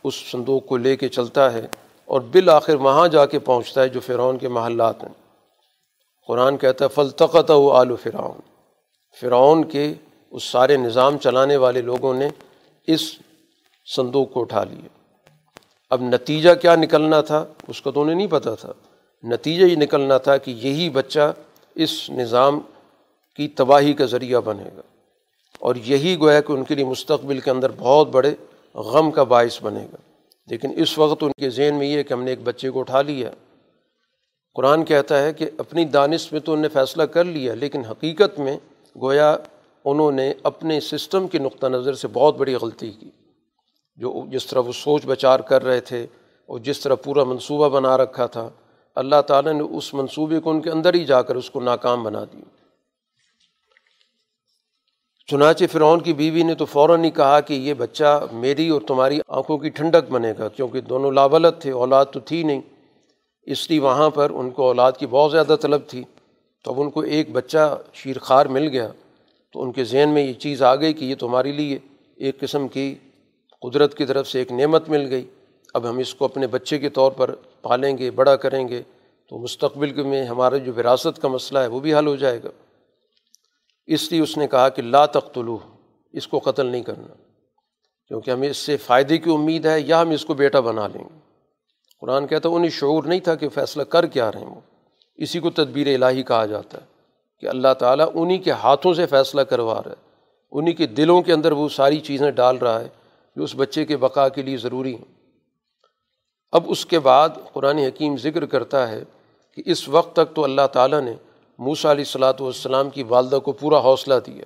اس 0.04 0.14
صندوق 0.14 0.66
کو 0.66 0.76
لے 0.76 0.96
کے 0.96 1.08
چلتا 1.08 1.52
ہے 1.52 1.66
اور 2.04 2.20
بالآخر 2.20 2.74
وہاں 2.74 3.08
جا 3.08 3.26
کے 3.26 3.38
پہنچتا 3.38 3.82
ہے 3.82 3.88
جو 3.88 4.00
فرعون 4.00 4.38
کے 4.38 4.48
محلات 4.48 5.02
ہیں۔ 5.02 5.12
قرآن 6.26 6.56
کہتا 6.56 6.84
ہے 6.84 6.90
فلتقت 6.90 7.50
و 7.50 7.70
آل 7.70 7.96
فرعون 7.96 8.40
فرعون 9.20 9.68
کے 9.68 9.94
اس 10.30 10.44
سارے 10.44 10.76
نظام 10.76 11.18
چلانے 11.18 11.56
والے 11.56 11.82
لوگوں 11.82 12.14
نے 12.14 12.28
اس 12.86 13.00
صندوق 13.96 14.32
کو 14.32 14.40
اٹھا 14.40 14.64
لیا۔ 14.64 14.97
اب 15.90 16.02
نتیجہ 16.02 16.50
کیا 16.54 16.76
نکلنا 16.76 17.20
تھا؟ 17.20 17.44
اس 17.68 17.82
کو 17.82 17.90
تو 17.90 18.02
انہیں 18.02 18.16
نہیں 18.16 18.26
پتہ 18.26 18.50
تھا۔ 18.60 18.72
نتیجہ 19.22 19.64
یہ 19.64 19.76
نکلنا 19.76 20.18
تھا 20.18 20.36
کہ 20.36 20.50
یہی 20.50 20.90
بچہ 20.90 21.32
اس 21.74 22.10
نظام 22.10 22.60
کی 23.36 23.48
تباہی 23.48 23.92
کا 23.92 24.04
ذریعہ 24.04 24.40
بنے 24.40 24.64
گا۔ 24.76 24.82
اور 25.58 25.74
یہی 25.74 26.16
گویا 26.20 26.40
کہ 26.40 26.52
ان 26.52 26.64
کے 26.64 26.74
لیے 26.74 26.84
مستقبل 26.84 27.40
کے 27.40 27.50
اندر 27.50 27.70
بہت 27.78 28.08
بڑے 28.08 28.34
غم 28.74 29.10
کا 29.10 29.22
باعث 29.22 29.62
بنے 29.62 29.86
گا۔ 29.92 29.96
لیکن 30.46 30.70
اس 30.76 30.98
وقت 30.98 31.22
ان 31.22 31.32
کے 31.38 31.50
ذہن 31.50 31.74
میں 31.74 31.86
یہ 31.86 31.98
ہے 31.98 32.02
کہ 32.02 32.12
ہم 32.12 32.22
نے 32.22 32.30
ایک 32.30 32.40
بچے 32.42 32.70
کو 32.70 32.80
اٹھا 32.80 33.02
لیا۔ 33.02 33.30
قرآن 34.54 34.84
کہتا 34.84 35.22
ہے 35.22 35.32
کہ 35.32 35.50
اپنی 35.58 35.84
دانش 35.84 36.32
میں 36.32 36.40
تو 36.40 36.52
انہیں 36.52 36.68
فیصلہ 36.68 37.02
کر 37.02 37.24
لیا، 37.24 37.54
لیکن 37.54 37.84
حقیقت 37.84 38.40
میں 38.40 38.56
گویا 39.00 39.36
انہوں 39.84 40.12
نے 40.12 40.32
اپنے 40.42 40.80
سسٹم 40.80 41.28
کے 41.28 41.38
نقطہ 41.38 41.66
نظر 41.66 41.94
سے 41.94 42.08
بہت 42.12 42.36
بڑی 42.36 42.54
غلطی 42.54 42.92
کی۔ 43.00 43.10
جو 43.98 44.24
جس 44.28 44.46
طرح 44.46 44.58
وہ 44.58 44.72
سوچ 44.72 45.06
بچار 45.06 45.40
کر 45.40 45.64
رہے 45.64 45.80
تھے 45.80 46.06
اور 46.46 46.58
جس 46.58 46.80
طرح 46.80 46.94
پورا 46.94 47.24
منصوبہ 47.24 47.68
بنا 47.68 47.96
رکھا 47.96 48.26
تھا، 48.26 48.50
اللہ 48.94 49.20
تعالیٰ 49.26 49.52
نے 49.52 49.60
اس 49.60 49.94
منصوبے 49.94 50.40
کو 50.40 50.50
ان 50.50 50.60
کے 50.60 50.70
اندر 50.70 50.94
ہی 50.94 51.04
جا 51.04 51.22
کر 51.22 51.34
اس 51.34 51.50
کو 51.50 51.60
ناکام 51.60 52.02
بنا 52.02 52.24
دی 52.32 52.40
چنانچہ 55.26 55.64
فرعون 55.72 56.00
کی 56.00 56.12
بیوی 56.12 56.42
نے 56.42 56.54
تو 56.54 56.64
فوراً 56.64 57.04
ہی 57.04 57.10
کہا 57.10 57.40
کہ 57.40 57.54
یہ 57.54 57.74
بچہ 57.74 58.26
میری 58.32 58.68
اور 58.68 58.80
تمہاری 58.86 59.20
آنکھوں 59.28 59.58
کی 59.58 59.68
ٹھنڈک 59.68 60.10
بنے 60.10 60.32
گا، 60.38 60.48
کیونکہ 60.48 60.80
دونوں 60.80 61.12
لاولت 61.12 61.62
تھے، 61.62 61.70
اولاد 61.70 62.06
تو 62.12 62.20
تھی 62.20 62.42
نہیں۔ 62.42 62.60
اس 63.42 63.70
لیے 63.70 63.80
وہاں 63.80 64.10
پر 64.10 64.30
ان 64.30 64.50
کو 64.50 64.62
اولاد 64.62 64.92
کی 64.92 65.06
بہت 65.06 65.32
زیادہ 65.32 65.56
طلب 65.60 65.80
تھی۔ 65.88 66.04
تو 66.64 66.74
اب 66.74 66.80
ان 66.80 66.90
کو 66.90 67.00
ایک 67.00 67.30
بچہ 67.30 67.78
شیرخوار 67.94 68.46
مل 68.46 68.68
گیا۔ 68.68 68.88
تو 69.52 69.62
ان 69.62 69.72
کے 69.72 69.84
ذہن 69.84 70.08
میں 70.08 70.22
یہ 70.22 70.32
چیز 70.32 70.62
آ 70.62 70.74
گئی 70.74 70.92
کہ 70.92 71.04
یہ 71.04 71.14
تمہارے 71.14 71.52
لیے 71.52 71.78
ایک 72.16 72.40
قسم 72.40 72.68
کی 72.68 72.94
قدرت 73.62 73.94
کی 73.94 74.06
طرف 74.06 74.28
سے 74.28 74.38
ایک 74.38 74.52
نعمت 74.52 74.88
مل 74.88 75.10
گئی۔ 75.10 75.28
اب 75.74 75.88
ہم 75.88 75.98
اس 75.98 76.14
کو 76.14 76.24
اپنے 76.24 76.46
بچے 76.46 76.78
کے 76.78 76.88
طور 76.88 77.12
پر 77.12 77.34
پالیں 77.62 77.98
گے، 77.98 78.10
بڑا 78.10 78.36
کریں 78.36 78.68
گے، 78.68 78.82
تو 79.28 79.38
مستقبل 79.38 80.02
میں 80.02 80.24
ہمارا 80.24 80.56
جو 80.56 80.72
وراثت 80.76 81.22
کا 81.22 81.28
مسئلہ 81.28 81.58
ہے 81.58 81.66
وہ 81.66 81.80
بھی 81.80 81.94
حل 81.94 82.06
ہو 82.06 82.16
جائے 82.16 82.42
گا۔ 82.44 82.48
اس 83.86 84.12
لیے 84.12 84.22
اس 84.22 84.36
نے 84.36 84.46
کہا 84.46 84.68
کہ 84.68 84.82
لا 84.82 85.06
تختلو 85.06 85.58
اس 86.12 86.28
کو 86.28 86.38
قتل 86.38 86.66
نہیں 86.66 86.82
کرنا، 86.82 87.14
کیونکہ 88.08 88.30
ہمیں 88.30 88.48
اس 88.48 88.56
سے 88.56 88.76
فائدے 88.76 89.18
کی 89.18 89.30
امید 89.30 89.66
ہے، 89.66 89.80
یا 89.80 90.02
ہم 90.02 90.10
اس 90.10 90.24
کو 90.24 90.34
بیٹا 90.34 90.60
بنا 90.60 90.86
لیں 90.86 91.04
گے۔ 91.04 91.18
قرآن 92.00 92.26
کہتا 92.26 92.48
ہے، 92.48 92.54
انہیں 92.54 92.70
شعور 92.70 93.04
نہیں 93.04 93.20
تھا 93.20 93.34
کہ 93.34 93.48
فیصلہ 93.48 93.82
کر 93.82 94.06
کیا 94.06 94.32
رہے 94.32 94.40
ہیں 94.40 94.46
وہ 94.46 94.60
اسی 95.16 95.40
کو 95.40 95.50
تدبیر 95.50 96.02
الہی 96.02 96.22
کہا 96.22 96.46
جاتا 96.46 96.78
ہے 96.78 96.86
کہ 97.40 97.46
اللہ 97.46 97.74
تعالیٰ 97.78 98.10
انہیں 98.14 98.38
کے 98.38 98.50
ہاتھوں 98.50 98.94
سے 98.94 99.06
فیصلہ 99.06 99.40
کروا 99.40 99.74
رہا 99.74 99.90
ہے 99.90 100.02
انہیں 100.50 100.74
کے 100.74 100.86
دلوں 100.86 101.22
کے 101.22 101.32
اندر 101.32 101.52
وہ 101.52 101.68
ساری 101.68 102.00
چیزیں 102.00 102.30
ڈال 102.30 102.56
رہا 102.56 102.80
ہے۔ 102.80 102.88
جو 103.38 103.44
اس 103.44 103.52
بچے 103.56 103.84
کے 103.84 103.96
بقا 103.96 104.28
کے 104.28 104.42
لیے 104.42 104.56
ضروری 104.56 104.94
ہیں۔ 104.94 105.14
اب 106.52 106.64
اس 106.66 106.86
کے 106.86 106.98
بعد 106.98 107.28
قرآن 107.52 107.78
حکیم 107.78 108.16
ذکر 108.16 108.46
کرتا 108.46 108.88
ہے 108.88 109.02
کہ 109.54 109.62
اس 109.66 109.88
وقت 109.88 110.12
تک 110.12 110.34
تو 110.34 110.44
اللہ 110.44 110.66
تعالیٰ 110.72 111.00
نے 111.00 111.12
موسا 111.58 111.90
علیہ 111.90 112.00
السلاۃ 112.00 112.32
والسلام 112.40 112.90
کی 112.90 113.02
والدہ 113.02 113.36
کو 113.36 113.52
پورا 113.52 113.78
حوصلہ 113.78 114.14
دیا۔ 114.26 114.44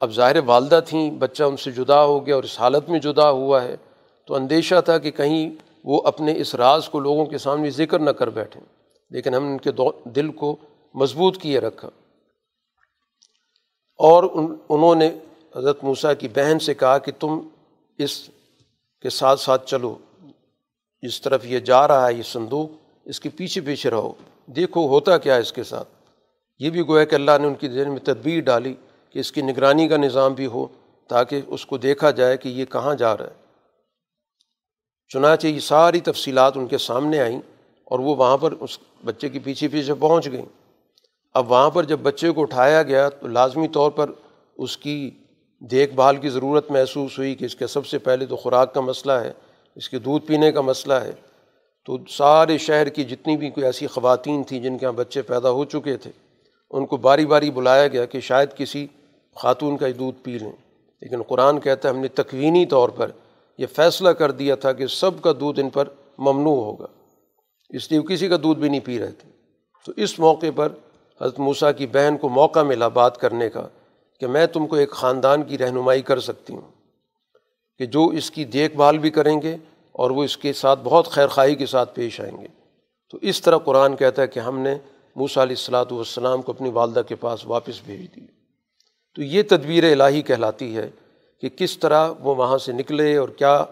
اب 0.00 0.10
ظاہر 0.10 0.36
والدہ 0.46 0.80
تھیں، 0.86 1.10
بچہ 1.10 1.42
ان 1.42 1.56
سے 1.56 1.70
جدا 1.70 2.04
ہو 2.04 2.26
گیا 2.26 2.34
اور 2.34 2.44
اس 2.44 2.60
حالت 2.60 2.88
میں 2.88 2.98
جدا 2.98 3.30
ہوا 3.30 3.62
ہے۔ 3.62 3.76
تو 4.26 4.34
اندیشہ 4.34 4.80
تھا 4.84 4.98
کہ 4.98 5.10
کہیں 5.10 5.50
وہ 5.84 6.02
اپنے 6.04 6.36
اس 6.36 6.54
راز 6.54 6.88
کو 6.88 7.00
لوگوں 7.00 7.26
کے 7.26 7.38
سامنے 7.38 7.70
ذکر 7.70 7.98
نہ 7.98 8.10
کر 8.10 8.30
بیٹھیں۔ 8.30 8.62
لیکن 9.10 9.34
ہم 9.34 9.44
ان 9.46 9.58
کے 9.58 9.70
دل 10.04 10.32
کو 10.32 10.56
مضبوط 10.94 11.38
کیے 11.38 11.58
رکھا۔ 11.58 11.88
اور 13.98 14.24
ان 14.34 14.54
انہوں 14.68 14.94
نے 14.94 15.18
حضرت 15.56 15.84
موسیٰ 15.84 16.12
کی 16.18 16.28
بہن 16.28 16.58
سے 16.58 16.74
کہا 16.74 16.98
کہ 16.98 17.12
تم 17.20 17.40
اس 18.04 18.30
کے 19.02 19.10
ساتھ 19.10 19.40
ساتھ 19.40 19.66
چلو 19.66 19.98
جس 21.02 21.22
طرف 21.22 21.46
یہ 21.46 21.58
جا 21.58 21.88
رہا 21.88 22.08
ہے، 22.08 22.14
یہ 22.14 22.22
صندوق، 22.22 22.70
اس 23.04 23.20
کے 23.20 23.28
پیچھے 23.28 23.60
پیچھے 23.60 23.90
رہو۔ 23.90 24.12
دیکھو 24.46 24.88
ہوتا 24.88 25.18
کیا 25.18 25.34
ہے 25.34 25.40
اس 25.40 25.52
کے 25.52 25.62
ساتھ۔ 25.62 25.88
یہ 26.58 26.70
بھی 26.70 26.88
گویا 26.88 27.04
کہ 27.04 27.14
اللہ 27.14 27.30
نے 27.40 27.46
ان 27.46 27.54
کی 27.54 27.68
ذہن 27.68 27.90
میں 27.90 28.00
تدبیر 28.00 28.40
ڈالی 28.40 28.74
کہ 29.10 29.18
اس 29.18 29.32
کی 29.32 29.42
نگرانی 29.42 29.88
کا 29.88 29.96
نظام 29.96 30.34
بھی 30.34 30.46
ہو 30.46 30.66
تاکہ 31.08 31.40
اس 31.46 31.66
کو 31.66 31.78
دیکھا 31.78 32.10
جائے 32.10 32.36
کہ 32.36 32.48
یہ 32.48 32.64
کہاں 32.64 32.94
جا 32.94 33.16
رہا 33.16 33.26
ہے۔ 33.26 33.34
چنانچہ 35.08 35.46
یہ 35.46 35.60
ساری 35.60 36.00
تفصیلات 36.00 36.56
ان 36.56 36.66
کے 36.66 36.78
سامنے 36.78 37.20
آئیں 37.20 37.40
اور 37.84 37.98
وہ 37.98 38.16
وہاں 38.16 38.36
پر 38.36 38.52
اس 38.52 38.78
بچے 39.04 39.28
کے 39.28 39.38
پیچھے 39.38 39.68
پیچھے 39.68 39.94
پہنچ 39.94 40.32
گئیں۔ 40.32 40.46
اب 41.34 41.50
وہاں 41.50 41.70
پر 41.70 41.84
جب 41.84 42.00
بچے 42.00 42.30
کو 42.30 42.42
اٹھایا 42.42 42.82
گیا 42.82 43.08
تو 43.08 43.26
لازمی 43.26 43.68
طور 43.68 43.90
پر 43.90 44.10
اس 44.56 44.76
کی 44.76 45.10
دیکھ 45.70 45.94
بھال 45.94 46.16
کی 46.16 46.28
ضرورت 46.28 46.70
محسوس 46.70 47.18
ہوئی 47.18 47.34
کہ 47.34 47.44
اس 47.44 47.56
کے 47.56 47.66
سب 47.66 47.86
سے 47.86 47.98
پہلے 47.98 48.26
تو 48.26 48.36
خوراک 48.36 48.74
کا 48.74 48.80
مسئلہ 48.80 49.12
ہے، 49.12 49.32
اس 49.74 49.88
کے 49.88 49.98
دودھ 49.98 50.26
پینے 50.26 50.52
کا 50.52 50.60
مسئلہ 50.60 50.94
ہے۔ 50.94 51.12
تو 51.86 51.98
سارے 52.08 52.58
شہر 52.58 52.88
کی 52.88 53.04
جتنی 53.04 53.36
بھی 53.36 53.50
کوئی 53.50 53.66
ایسی 53.66 53.86
خواتین 53.86 54.42
تھیں 54.42 54.60
جن 54.60 54.78
کے 54.78 54.86
یہاں 54.86 54.92
بچے 54.92 55.22
پیدا 55.22 55.50
ہو 55.50 55.64
چکے 55.64 55.96
تھے، 55.96 56.10
ان 56.70 56.86
کو 56.86 56.96
باری 56.96 57.26
باری 57.26 57.50
بلایا 57.50 57.88
گیا 57.88 58.04
کہ 58.04 58.20
شاید 58.20 58.48
کسی 58.56 58.86
خاتون 59.36 59.76
کا 59.76 59.86
دودھ 59.98 60.24
پی 60.24 60.38
لیں۔ 60.38 60.52
لیکن 61.02 61.22
قرآن 61.22 61.60
کہتا 61.60 61.88
ہے 61.88 61.94
ہم 61.94 62.00
نے 62.00 62.08
تکوینی 62.08 62.66
طور 62.66 62.88
پر 62.88 63.10
یہ 63.58 63.66
فیصلہ 63.66 64.08
کر 64.08 64.30
دیا 64.30 64.54
تھا 64.54 64.72
کہ 64.72 64.86
سب 64.86 65.10
کا 65.22 65.32
دودھ 65.40 65.60
ان 65.60 65.70
پر 65.70 65.88
ممنوع 66.18 66.64
ہوگا، 66.64 66.86
اس 67.70 67.90
لیے 67.90 68.00
وہ 68.00 68.04
کسی 68.04 68.28
کا 68.28 68.36
دودھ 68.42 68.60
بھی 68.60 68.68
نہیں 68.68 68.80
پی 68.84 68.98
رہے 68.98 69.10
تھے۔ 69.10 69.30
تو 69.86 69.92
اس 69.96 70.18
موقع 70.18 70.46
پر 70.56 70.68
حضرت 71.20 71.38
موسیٰ 71.38 71.70
کی 71.76 71.86
بہن 71.86 72.16
کو 72.16 72.28
موقع 72.28 72.62
ملا 72.62 72.88
بات 72.88 73.18
کرنے 73.18 73.50
کا۔ 73.50 73.68
کہ 74.22 74.26
میں 74.26 74.46
تم 74.46 74.66
کو 74.66 74.76
ایک 74.76 74.90
خاندان 74.90 75.42
کی 75.42 75.58
رہنمائی 75.58 76.02
کر 76.02 76.20
سکتی 76.20 76.54
ہوں، 76.54 76.70
کہ 77.80 77.86
جو 77.86 78.06
اس 78.08 78.30
کی 78.30 78.44
دیکھ 78.44 78.74
بھال 78.76 78.98
بھی 78.98 79.10
کریں 79.10 79.40
گے 79.42 79.56
اور 79.94 80.10
وہ 80.10 80.24
اس 80.24 80.36
کے 80.36 80.52
ساتھ 80.52 80.80
بہت 80.82 81.06
خیر 81.06 81.28
خواہی 81.28 81.54
کے 81.54 81.66
ساتھ 81.66 81.94
پیش 81.94 82.20
آئیں 82.20 82.36
گے۔ 82.40 82.48
تو 83.12 83.18
اس 83.22 83.40
طرح 83.42 83.58
قرآن 83.58 83.96
کہتا 83.96 84.22
ہے 84.22 84.26
کہ 84.26 84.40
ہم 84.40 84.58
نے 84.58 84.74
موسیٰ 85.16 85.42
علیہ 85.42 85.56
السلاۃ 85.58 85.90
والسلام 85.90 86.42
کو 86.42 86.52
اپنی 86.52 86.70
والدہ 86.70 87.02
کے 87.08 87.14
پاس 87.14 87.44
واپس 87.46 87.80
بھیج 87.86 88.04
دی۔ 88.16 88.26
تو 89.16 89.22
یہ 89.22 89.42
تدبیر 89.48 89.84
الہی 89.84 90.22
کہلاتی 90.22 90.76
ہے 90.76 90.88
کہ 91.42 91.48
کس 91.48 91.76
طرح 91.78 92.08
وہ 92.20 92.34
وہاں 92.34 92.58
سے 92.58 92.72
نکلے 92.72 93.16
اور 93.16 93.28
کیا 93.28 93.64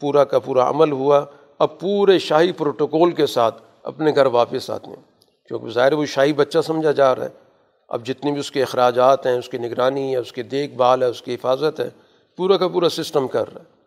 پورا 0.00 0.24
کا 0.24 0.38
پورا 0.38 0.68
عمل 0.70 0.92
ہوا۔ 0.92 1.24
اب 1.58 1.78
پورے 1.80 2.18
شاہی 2.18 2.52
پروٹوکول 2.52 3.12
کے 3.12 3.26
ساتھ 3.26 3.62
اپنے 3.82 4.14
گھر 4.14 4.26
واپس 4.26 4.70
آتے 4.70 4.90
ہیں، 4.90 5.02
کیونکہ 5.50 5.68
ظاہر 5.68 5.92
وہ 5.92 6.06
شاہی 6.06 6.32
بچہ 6.32 6.58
سمجھا 6.66 6.92
جا 6.92 7.14
رہا 7.14 7.24
ہے۔ 7.24 7.49
اب 7.90 8.06
جتنے 8.06 8.30
بھی 8.32 8.40
اس 8.40 8.50
کے 8.50 8.62
اخراجات 8.62 9.26
ہیں، 9.26 9.38
اس 9.38 9.48
کی 9.48 9.58
نگرانی 9.58 10.12
ہے، 10.12 10.16
اس 10.16 10.32
کی 10.32 10.42
دیکھ 10.42 10.74
بھال 10.74 11.02
ہے، 11.02 11.08
اس 11.08 11.22
کی 11.22 11.34
حفاظت 11.34 11.80
ہے، 11.80 11.90
پورا 12.36 12.56
کا 12.56 12.68
پورا 12.68 12.88
سسٹم 12.88 13.28
کر 13.28 13.54
رہا 13.54 13.60
ہے۔ 13.60 13.80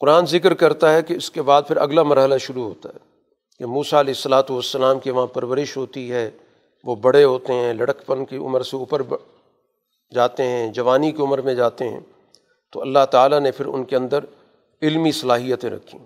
قرآن 0.00 0.26
ذکر 0.26 0.54
کرتا 0.54 0.92
ہے 0.92 1.02
کہ 1.02 1.14
اس 1.14 1.30
کے 1.30 1.42
بعد 1.42 1.62
پھر 1.68 1.76
اگلا 1.76 2.02
مرحلہ 2.02 2.38
شروع 2.38 2.64
ہوتا 2.64 2.88
ہے 2.88 2.98
کہ 3.58 3.66
موسا 3.66 4.00
علیہ 4.00 4.14
السلاۃ 4.16 4.42
والسلام 4.50 5.00
کی 5.00 5.10
وہاں 5.10 5.26
پرورش 5.26 5.76
ہوتی 5.76 6.12
ہے۔ 6.12 6.30
وہ 6.84 6.94
بڑے 6.94 7.24
ہوتے 7.24 7.52
ہیں 7.52 7.74
لڑک 7.74 8.06
پن 8.06 8.24
کی 8.24 8.36
عمر 8.36 8.62
سے 8.62 8.76
اوپر 8.76 9.02
جاتے 10.14 10.42
ہیں، 10.42 10.68
جوانی 10.68 11.12
کی 11.12 11.22
عمر 11.22 11.40
میں 11.40 11.54
جاتے 11.54 11.88
ہیں۔ 11.88 12.00
تو 12.72 12.80
اللہ 12.80 13.04
تعالیٰ 13.10 13.40
نے 13.40 13.50
پھر 13.50 13.66
ان 13.66 13.84
کے 13.84 13.96
اندر 13.96 14.24
علمی 14.82 15.12
صلاحیتیں 15.12 15.70
رکھیں 15.70 16.00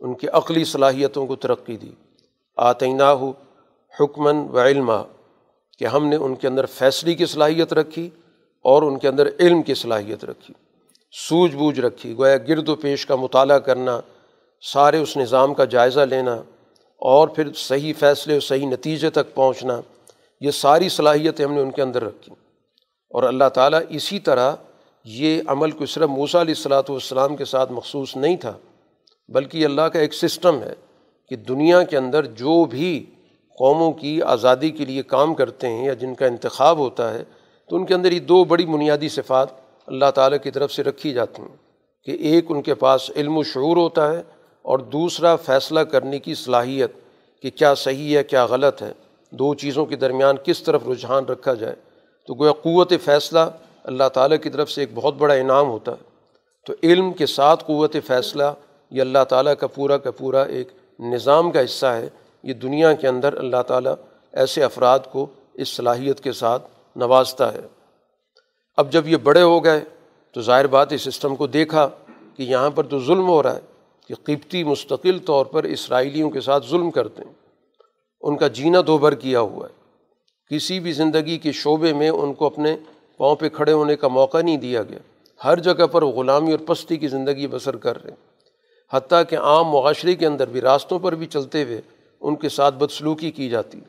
ان 0.00 0.14
کی 0.14 0.28
عقلی 0.28 0.64
صلاحیتوں 0.64 1.26
کو 1.26 1.36
ترقی 1.36 1.76
دی۔ 1.76 1.92
آتینہ 2.56 3.02
ہو 3.02 3.32
حکمن 4.00 4.36
و 4.36 4.58
علما۔ 4.58 5.02
کہ 5.82 5.86
ہم 5.86 6.06
نے 6.06 6.16
ان 6.16 6.34
کے 6.34 6.46
اندر 6.48 6.66
فیصلے 6.66 7.14
کی 7.14 7.26
صلاحیت 7.26 7.72
رکھی 7.72 8.08
اور 8.64 8.82
ان 8.82 8.98
کے 8.98 9.08
اندر 9.08 9.28
علم 9.40 9.62
کی 9.62 9.74
صلاحیت 9.74 10.24
رکھی، 10.24 10.54
سوجھ 11.12 11.56
بوجھ 11.56 11.80
رکھی، 11.80 12.14
گویا 12.18 12.36
گرد 12.36 12.68
و 12.68 12.74
پیش 12.76 13.06
کا 13.06 13.16
مطالعہ 13.16 13.58
کرنا، 13.58 14.00
سارے 14.62 14.98
اس 14.98 15.16
نظام 15.16 15.54
کا 15.54 15.64
جائزہ 15.64 16.00
لینا 16.00 16.34
اور 17.02 17.28
پھر 17.28 17.52
صحیح 17.52 17.92
فیصلے 17.98 18.34
اور 18.34 18.40
صحیح 18.40 18.66
نتیجے 18.66 19.10
تک 19.10 19.34
پہنچنا، 19.34 19.80
یہ 20.40 20.50
ساری 20.50 20.88
صلاحیتیں 20.88 21.44
ہم 21.44 21.52
نے 21.52 21.60
ان 21.60 21.70
کے 21.70 21.82
اندر 21.82 22.04
رکھی۔ 22.04 22.32
اور 23.10 23.22
اللہ 23.22 23.48
تعالیٰ 23.54 23.80
اسی 23.88 24.18
طرح 24.18 24.54
یہ 25.04 25.42
عمل 25.46 25.70
کو 25.70 25.86
صرف 25.86 26.08
موسیٰ 26.10 26.40
علیہ 26.40 26.54
الصلاۃ 26.56 26.82
والسلام 26.88 27.36
کے 27.36 27.44
ساتھ 27.44 27.72
مخصوص 27.72 28.16
نہیں 28.16 28.36
تھا، 28.36 28.52
بلکہ 29.28 29.58
یہ 29.58 29.64
اللہ 29.64 29.82
کا 29.82 29.98
ایک 29.98 30.14
سسٹم 30.14 30.62
ہے 30.62 30.74
کہ 31.30 31.36
دنیا 31.36 31.82
کے 31.82 31.96
اندر 31.96 32.26
جو 32.26 32.64
بھی 32.64 33.04
قوموں 33.58 33.92
کی 33.92 34.22
آزادی 34.22 34.70
کے 34.70 34.84
لیے 34.84 35.02
کام 35.02 35.34
کرتے 35.34 35.68
ہیں 35.68 35.84
یا 35.84 35.92
جن 35.92 36.14
کا 36.14 36.26
انتخاب 36.26 36.78
ہوتا 36.78 37.14
ہے، 37.14 37.24
تو 37.68 37.76
ان 37.76 37.86
کے 37.86 37.94
اندر 37.94 38.12
یہ 38.12 38.20
دو 38.20 38.44
بڑی 38.44 38.66
بنیادی 38.66 39.08
صفات 39.08 39.48
اللہ 39.86 40.10
تعالیٰ 40.14 40.38
کی 40.42 40.50
طرف 40.50 40.72
سے 40.72 40.82
رکھی 40.82 41.12
جاتی 41.12 41.42
ہیں 41.42 41.56
کہ 42.04 42.10
ایک 42.10 42.44
ان 42.48 42.62
کے 42.62 42.74
پاس 42.74 43.10
علم 43.16 43.38
و 43.38 43.42
شعور 43.42 43.76
ہوتا 43.76 44.12
ہے 44.12 44.22
اور 44.62 44.78
دوسرا 44.78 45.36
فیصلہ 45.36 45.80
کرنے 45.80 46.18
کی 46.18 46.34
صلاحیت 46.34 46.92
کہ 47.42 47.50
کیا 47.50 47.74
صحیح 47.74 48.16
ہے، 48.18 48.24
کیا 48.24 48.46
غلط 48.46 48.82
ہے۔ 48.82 48.92
دو 49.30 49.54
چیزوں 49.54 49.86
کے 49.86 49.96
درمیان 49.96 50.36
کس 50.44 50.62
طرف 50.62 50.88
رجحان 50.88 51.24
رکھا 51.24 51.54
جائے۔ 51.54 51.74
تو 52.26 52.34
گویا 52.34 52.52
قوت 52.52 52.92
فیصلہ 53.04 53.38
اللہ 53.84 54.08
تعالیٰ 54.14 54.36
کی 54.42 54.50
طرف 54.50 54.70
سے 54.70 54.80
ایک 54.80 54.90
بہت 54.94 55.14
بڑا 55.14 55.34
انعام 55.34 55.68
ہوتا 55.68 55.92
ہے۔ 55.92 56.02
تو 56.66 56.72
علم 56.82 57.12
کے 57.12 57.26
ساتھ 57.26 57.64
قوت 57.66 57.96
فیصلہ 58.06 58.42
یہ 58.90 59.00
اللہ 59.00 59.24
تعالیٰ 59.28 59.52
کا 59.60 59.66
پورا 59.66 59.96
کا 59.96 60.10
پورا 60.10 60.42
ایک 60.42 60.68
نظام 60.98 61.50
کا 61.50 61.64
حصہ 61.64 61.86
ہے۔ 61.86 62.08
یہ 62.42 62.54
دنیا 62.54 62.92
کے 62.92 63.08
اندر 63.08 63.36
اللہ 63.38 63.62
تعالیٰ 63.66 63.94
ایسے 64.32 64.64
افراد 64.64 64.98
کو 65.12 65.26
اس 65.54 65.68
صلاحیت 65.68 66.20
کے 66.20 66.32
ساتھ 66.32 66.62
نوازتا 66.96 67.52
ہے۔ 67.52 67.60
اب 68.76 68.92
جب 68.92 69.08
یہ 69.08 69.16
بڑے 69.16 69.42
ہو 69.42 69.64
گئے 69.64 69.80
تو 70.32 70.40
ظاہر 70.40 70.66
بات 70.66 70.92
اس 70.92 71.02
سسٹم 71.02 71.36
کو 71.36 71.46
دیکھا 71.46 71.88
کہ 72.36 72.42
یہاں 72.42 72.70
پر 72.70 72.86
تو 72.86 72.98
ظلم 72.98 73.28
ہو 73.28 73.42
رہا 73.42 73.56
ہے 73.56 73.60
کہ 74.08 74.14
قبطی 74.14 74.64
مستقل 74.64 75.18
طور 75.18 75.46
پر 75.46 75.64
اسرائیلیوں 75.64 76.30
کے 76.30 76.40
ساتھ 76.40 76.66
ظلم 76.70 76.90
کرتے 76.90 77.22
ہیں۔ 77.22 77.32
ان 78.20 78.36
کا 78.36 78.48
جینا 78.48 78.78
دو 78.86 78.98
بھر 78.98 79.14
کیا 79.14 79.40
ہوا 79.40 79.66
ہے۔ 79.68 79.82
کسی 80.54 80.80
بھی 80.80 80.92
زندگی 80.92 81.38
کے 81.38 81.52
شعبے 81.52 81.92
میں 81.92 82.08
ان 82.08 82.34
کو 82.34 82.46
اپنے 82.46 82.76
پاؤں 83.18 83.36
پہ 83.36 83.48
کھڑے 83.48 83.72
ہونے 83.72 83.96
کا 83.96 84.08
موقع 84.08 84.42
نہیں 84.42 84.56
دیا 84.56 84.82
گیا۔ 84.82 84.98
ہر 85.44 85.58
جگہ 85.58 85.86
پر 85.86 86.04
غلامی 86.04 86.50
اور 86.50 86.58
پستی 86.66 86.96
کی 86.96 87.08
زندگی 87.08 87.46
بسر 87.46 87.76
کر 87.76 88.02
رہے 88.02 88.10
ہیں۔ 88.10 88.32
حتیٰ 88.92 89.22
کہ 89.28 89.38
عام 89.38 89.68
معاشرے 89.68 90.14
کے 90.14 90.26
اندر 90.26 90.48
بھی 90.48 90.60
راستوں 90.60 90.98
پر 90.98 91.14
بھی 91.14 91.26
چلتے 91.26 91.64
ہوئے 91.64 91.80
ان 92.22 92.36
کے 92.36 92.48
ساتھ 92.48 92.74
بدسلوکی 92.74 93.30
کی 93.30 93.48
جاتی۔ 93.48 93.80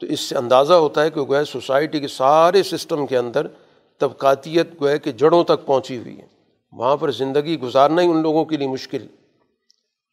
تو 0.00 0.06
اس 0.06 0.20
سے 0.20 0.36
اندازہ 0.36 0.72
ہوتا 0.72 1.02
ہے 1.02 1.10
کہ 1.10 1.20
گویا 1.20 1.44
سوسائٹی 1.44 2.00
کے 2.00 2.08
سارے 2.08 2.62
سسٹم 2.62 3.06
کے 3.06 3.18
اندر 3.18 3.46
طبقاتیت 3.98 4.80
گویا 4.80 4.96
کہ 4.96 5.12
جڑوں 5.12 5.44
تک 5.44 5.66
پہنچی 5.66 5.98
ہوئی 5.98 6.18
ہے۔ 6.18 6.26
وہاں 6.72 6.96
پر 6.96 7.10
زندگی 7.10 7.60
گزارنا 7.60 8.02
ہی 8.02 8.06
ان 8.06 8.22
لوگوں 8.22 8.44
کے 8.44 8.56
لیے 8.56 8.68
مشکل۔ 8.68 9.06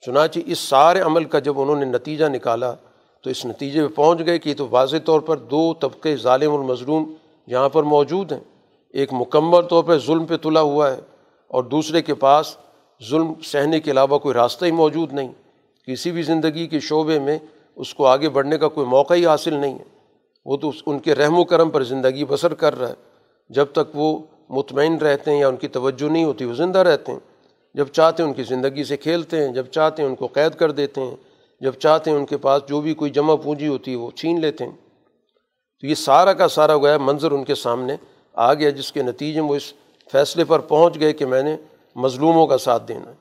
چنانچہ 0.06 0.40
اس 0.46 0.60
سارے 0.60 1.00
عمل 1.00 1.24
کا 1.24 1.40
جب 1.40 1.60
انہوں 1.60 1.76
نے 1.76 1.86
نتیجہ 1.86 2.26
نکالا 2.26 2.74
تو 3.24 3.30
اس 3.30 3.46
نتیجے 3.46 3.88
پہ 3.88 3.94
پہنچ 3.94 4.20
گئے 4.26 4.40
کہ 4.40 4.54
تو 4.54 4.68
واضح 4.72 4.98
طور 5.06 5.20
پر 5.20 5.38
دو 5.38 5.74
طبقے 5.74 6.18
ظالم 6.18 6.54
المظلوم 6.54 7.14
یہاں 7.48 7.70
پر 7.70 7.84
موجود 7.84 8.32
ہیں۔ 8.32 8.40
ایک 8.90 9.14
مکمل 9.14 9.62
طور 9.62 9.84
پر 9.84 10.00
ظلم 10.00 10.26
پہ 10.26 10.38
تلا 10.38 10.62
ہوا 10.62 10.92
ہے 10.92 10.98
اور 11.48 11.64
دوسرے 11.64 12.02
کے 12.02 12.14
پاس 12.14 12.58
ظلم 13.10 13.34
سہنے 13.44 13.80
کے 13.80 13.92
علاوہ 13.92 14.20
کوئی 14.20 14.34
راستہ 14.34 14.66
ہی 14.66 14.72
موجود 14.72 15.14
نہیں۔ 15.14 15.32
کسی 15.88 16.12
بھی 16.12 16.22
زندگی 16.22 16.68
کے 16.68 16.80
شعبے 16.80 17.20
میں 17.20 17.38
اس 17.76 17.94
کو 17.94 18.06
آگے 18.06 18.30
بڑھنے 18.30 18.58
کا 18.58 18.68
کوئی 18.68 18.88
موقع 18.88 19.14
ہی 19.14 19.26
حاصل 19.26 19.54
نہیں 19.54 19.80
ہے۔ 19.80 19.84
وہ 20.46 20.58
تو 20.58 20.72
ان 20.86 21.00
کے 21.00 21.16
رحم 21.16 21.40
و 21.40 21.44
کرم 21.44 21.70
پر 21.70 21.84
زندگی 21.84 22.26
بسر 22.26 22.54
کر 22.54 22.80
رہا 22.80 22.90
ہے۔ 22.90 22.94
جب 23.50 23.66
تک 23.72 23.96
وہ 23.96 24.20
مطمئن 24.50 24.98
رہتے 24.98 25.32
ہیں 25.32 25.40
یا 25.40 25.48
ان 25.48 25.56
کی 25.56 25.68
توجہ 25.68 26.10
نہیں 26.10 26.24
ہوتی، 26.24 26.46
وہ 26.46 26.54
زندہ 26.54 26.80
رہتے 26.80 27.12
ہیں۔ 27.12 27.20
جب 27.74 27.88
چاہتے 27.88 28.24
ہیں 28.24 28.28
ان 28.28 28.36
کی 28.36 28.44
زندگی 28.44 28.84
سے 28.84 28.98
کھیلتے 28.98 29.38
ہیں، 29.38 29.54
جب 29.54 29.66
چاہتے 29.66 30.02
ہیں 30.02 30.10
ان 30.10 30.16
کو 30.16 30.28
قید 30.28 30.52
کر 30.52 30.72
دیتے 30.72 31.02
ہیں، 31.02 31.16
جب 31.62 31.72
چاہتے 31.72 32.12
ہیں 32.12 32.18
ان 32.18 32.26
کے 32.26 32.38
پاس 32.38 32.62
جو 32.70 32.82
بھی 32.82 32.94
کوئی 32.94 33.12
جمع 33.12 33.36
پونجی 33.36 33.68
ہوتی 33.68 33.92
ہے، 33.92 33.96
وہ 33.96 34.12
چھین 34.12 34.42
لیتے 34.42 34.66
ہیں۔ 34.66 34.72
تو 35.82 35.88
یہ 35.88 35.96
سارا 35.96 36.34
کا 36.34 36.48
سارا 36.48 36.78
گیا 36.78 36.98
منظر 36.98 37.32
ان 37.32 37.44
کے 37.44 37.56
سامنے 37.56 37.96
آ 38.34 38.54
گیا 38.54 38.70
جس 38.70 38.92
کے 38.92 39.04
نتیجے 39.04 39.42
میں 39.42 39.50
وہ 39.50 39.56
اس 39.56 39.74
فیصلے 40.12 40.44
پر 40.44 40.60
پہنچ 40.60 41.00
گئے 41.00 41.14
کہ 41.14 41.26
میں 41.26 41.44
نے 41.44 41.58
مظلوموں 41.96 42.48
کا 42.48 42.58
ساتھ 42.58 42.88
دینا 42.88 43.12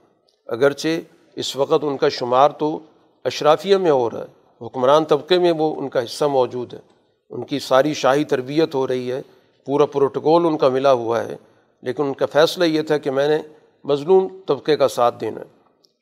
اگرچہ 0.46 0.88
اس 1.36 1.56
وقت 1.56 1.84
ان 1.84 1.96
کا 1.96 2.08
شمار 2.08 2.48
تو 2.48 2.78
اشرافیہ 3.24 3.76
میں 3.76 3.90
ہو 3.90 4.10
رہا 4.10 4.24
ہے، 4.24 4.66
حکمران 4.66 5.04
طبقے 5.04 5.38
میں 5.38 5.52
وہ 5.52 5.74
ان 5.76 5.88
کا 5.88 6.04
حصہ 6.04 6.24
موجود 6.24 6.74
ہے۔ 6.74 6.78
ان 7.30 7.44
کی 7.44 7.58
ساری 7.58 7.94
شاہی 7.94 8.24
تربیت 8.24 8.74
ہو 8.74 8.88
رہی 8.88 9.12
ہے، 9.12 9.22
پورا 9.66 9.86
پروٹوکول 9.86 10.46
ان 10.46 10.58
کا 10.58 10.68
ملا 10.68 10.92
ہوا 10.92 11.24
ہے۔ 11.24 11.36
لیکن 11.82 12.02
ان 12.02 12.14
کا 12.14 12.26
فیصلہ 12.26 12.64
یہ 12.64 12.82
تھا 12.82 12.98
کہ 12.98 13.10
میں 13.10 13.28
نے 13.28 13.38
مظلوم 13.84 14.28
طبقے 14.46 14.76
کا 14.76 14.88
ساتھ 14.88 15.20
دینا 15.20 15.40
ہے۔ 15.40 15.46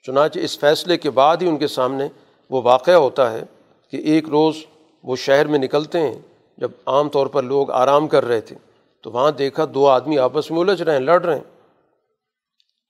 چنانچہ 0.07 0.39
اس 0.39 0.59
فیصلے 0.59 0.97
کے 0.97 1.11
بعد 1.11 1.37
ہی 1.43 1.49
ان 1.49 1.57
کے 1.57 1.67
سامنے 1.67 2.09
وہ 2.51 2.63
واقعہ 2.65 2.95
ہوتا 2.95 3.33
ہے 3.33 3.43
کہ 3.91 3.97
ایک 3.97 4.29
روز 4.29 4.57
وہ 5.03 5.17
شہر 5.17 5.47
میں 5.47 5.59
نکلتے 5.59 5.99
ہیں، 5.99 6.21
جب 6.59 6.71
عام 6.87 7.09
طور 7.09 7.27
پر 7.27 7.43
لوگ 7.43 7.71
آرام 7.71 8.09
کر 8.09 8.25
رہے 8.25 8.41
تھے۔ 8.41 8.57
تو 9.01 9.11
وہاں 9.11 9.31
دیکھا 9.31 9.65
دو 9.75 9.89
آدمی 9.89 10.19
آپس 10.19 10.51
میں 10.51 10.61
الجھ 10.61 10.83
رہے 10.83 10.93
ہیں، 10.93 11.01
لڑ 11.01 11.23
رہے 11.23 11.37
ہیں۔ 11.37 11.52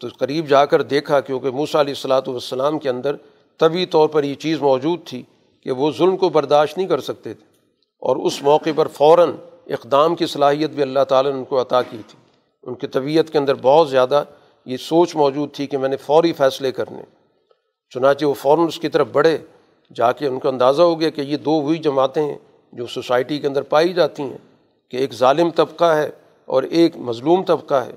تو 0.02 0.08
قریب 0.18 0.46
جا 0.46 0.64
کر 0.64 0.82
دیکھا 0.82 1.20
کیونکہ 1.20 1.50
موسیٰ 1.50 1.80
علیہ 1.80 1.92
الصلاۃ 1.92 2.22
والسلام 2.26 2.78
کے 2.78 2.88
اندر 2.88 3.16
طبی 3.58 3.86
طور 3.86 4.08
پر 4.08 4.24
یہ 4.24 4.34
چیز 4.34 4.60
موجود 4.60 5.00
تھی 5.04 5.22
کہ 5.60 5.72
وہ 5.72 5.90
ظلم 5.98 6.16
کو 6.16 6.28
برداشت 6.28 6.78
نہیں 6.78 6.88
کر 6.88 7.00
سکتے 7.00 7.34
تھے 7.34 7.44
اور 7.98 8.16
اس 8.16 8.42
موقع 8.42 8.70
پر 8.76 8.88
فوراً 8.88 9.30
اقدام 9.66 10.14
کی 10.14 10.26
صلاحیت 10.26 10.70
بھی 10.70 10.82
اللہ 10.82 11.04
تعالیٰ 11.08 11.32
نے 11.32 11.38
ان 11.38 11.44
کو 11.44 11.60
عطا 11.60 11.82
کی 11.82 11.96
تھی۔ 12.06 12.18
ان 12.62 12.74
کی 12.74 12.86
طبیعت 12.86 13.30
کے 13.30 13.38
اندر 13.38 13.54
بہت 13.54 13.90
زیادہ 13.90 14.24
یہ 14.64 14.76
سوچ 14.76 15.16
موجود 15.16 15.52
تھی 15.52 15.66
کہ 15.66 15.78
میں 15.78 15.88
نے 15.88 15.96
فوری 15.96 16.32
فیصلے 16.32 16.72
کرنے۔ 16.72 17.02
چنانچہ 17.90 18.24
وہ 18.24 18.34
فوراً 18.34 18.66
اس 18.66 18.78
کی 18.78 18.88
طرف 18.88 19.08
بڑھے، 19.12 19.38
جا 19.96 20.12
کے 20.12 20.26
ان 20.26 20.38
کو 20.38 20.48
اندازہ 20.48 20.82
ہو 20.82 21.00
گیا 21.00 21.10
کہ 21.10 21.20
یہ 21.20 21.36
دو 21.36 21.60
ہوئی 21.60 21.78
جماعتیں 21.78 22.22
ہیں 22.22 22.38
جو 22.72 22.86
سوسائٹی 22.86 23.38
کے 23.38 23.46
اندر 23.46 23.62
پائی 23.62 23.92
جاتی 23.92 24.22
ہیں 24.22 24.38
کہ 24.90 24.96
ایک 24.96 25.14
ظالم 25.14 25.50
طبقہ 25.50 25.84
ہے 25.84 26.10
اور 26.44 26.62
ایک 26.62 26.96
مظلوم 26.96 27.42
طبقہ 27.42 27.74
ہے۔ 27.74 27.92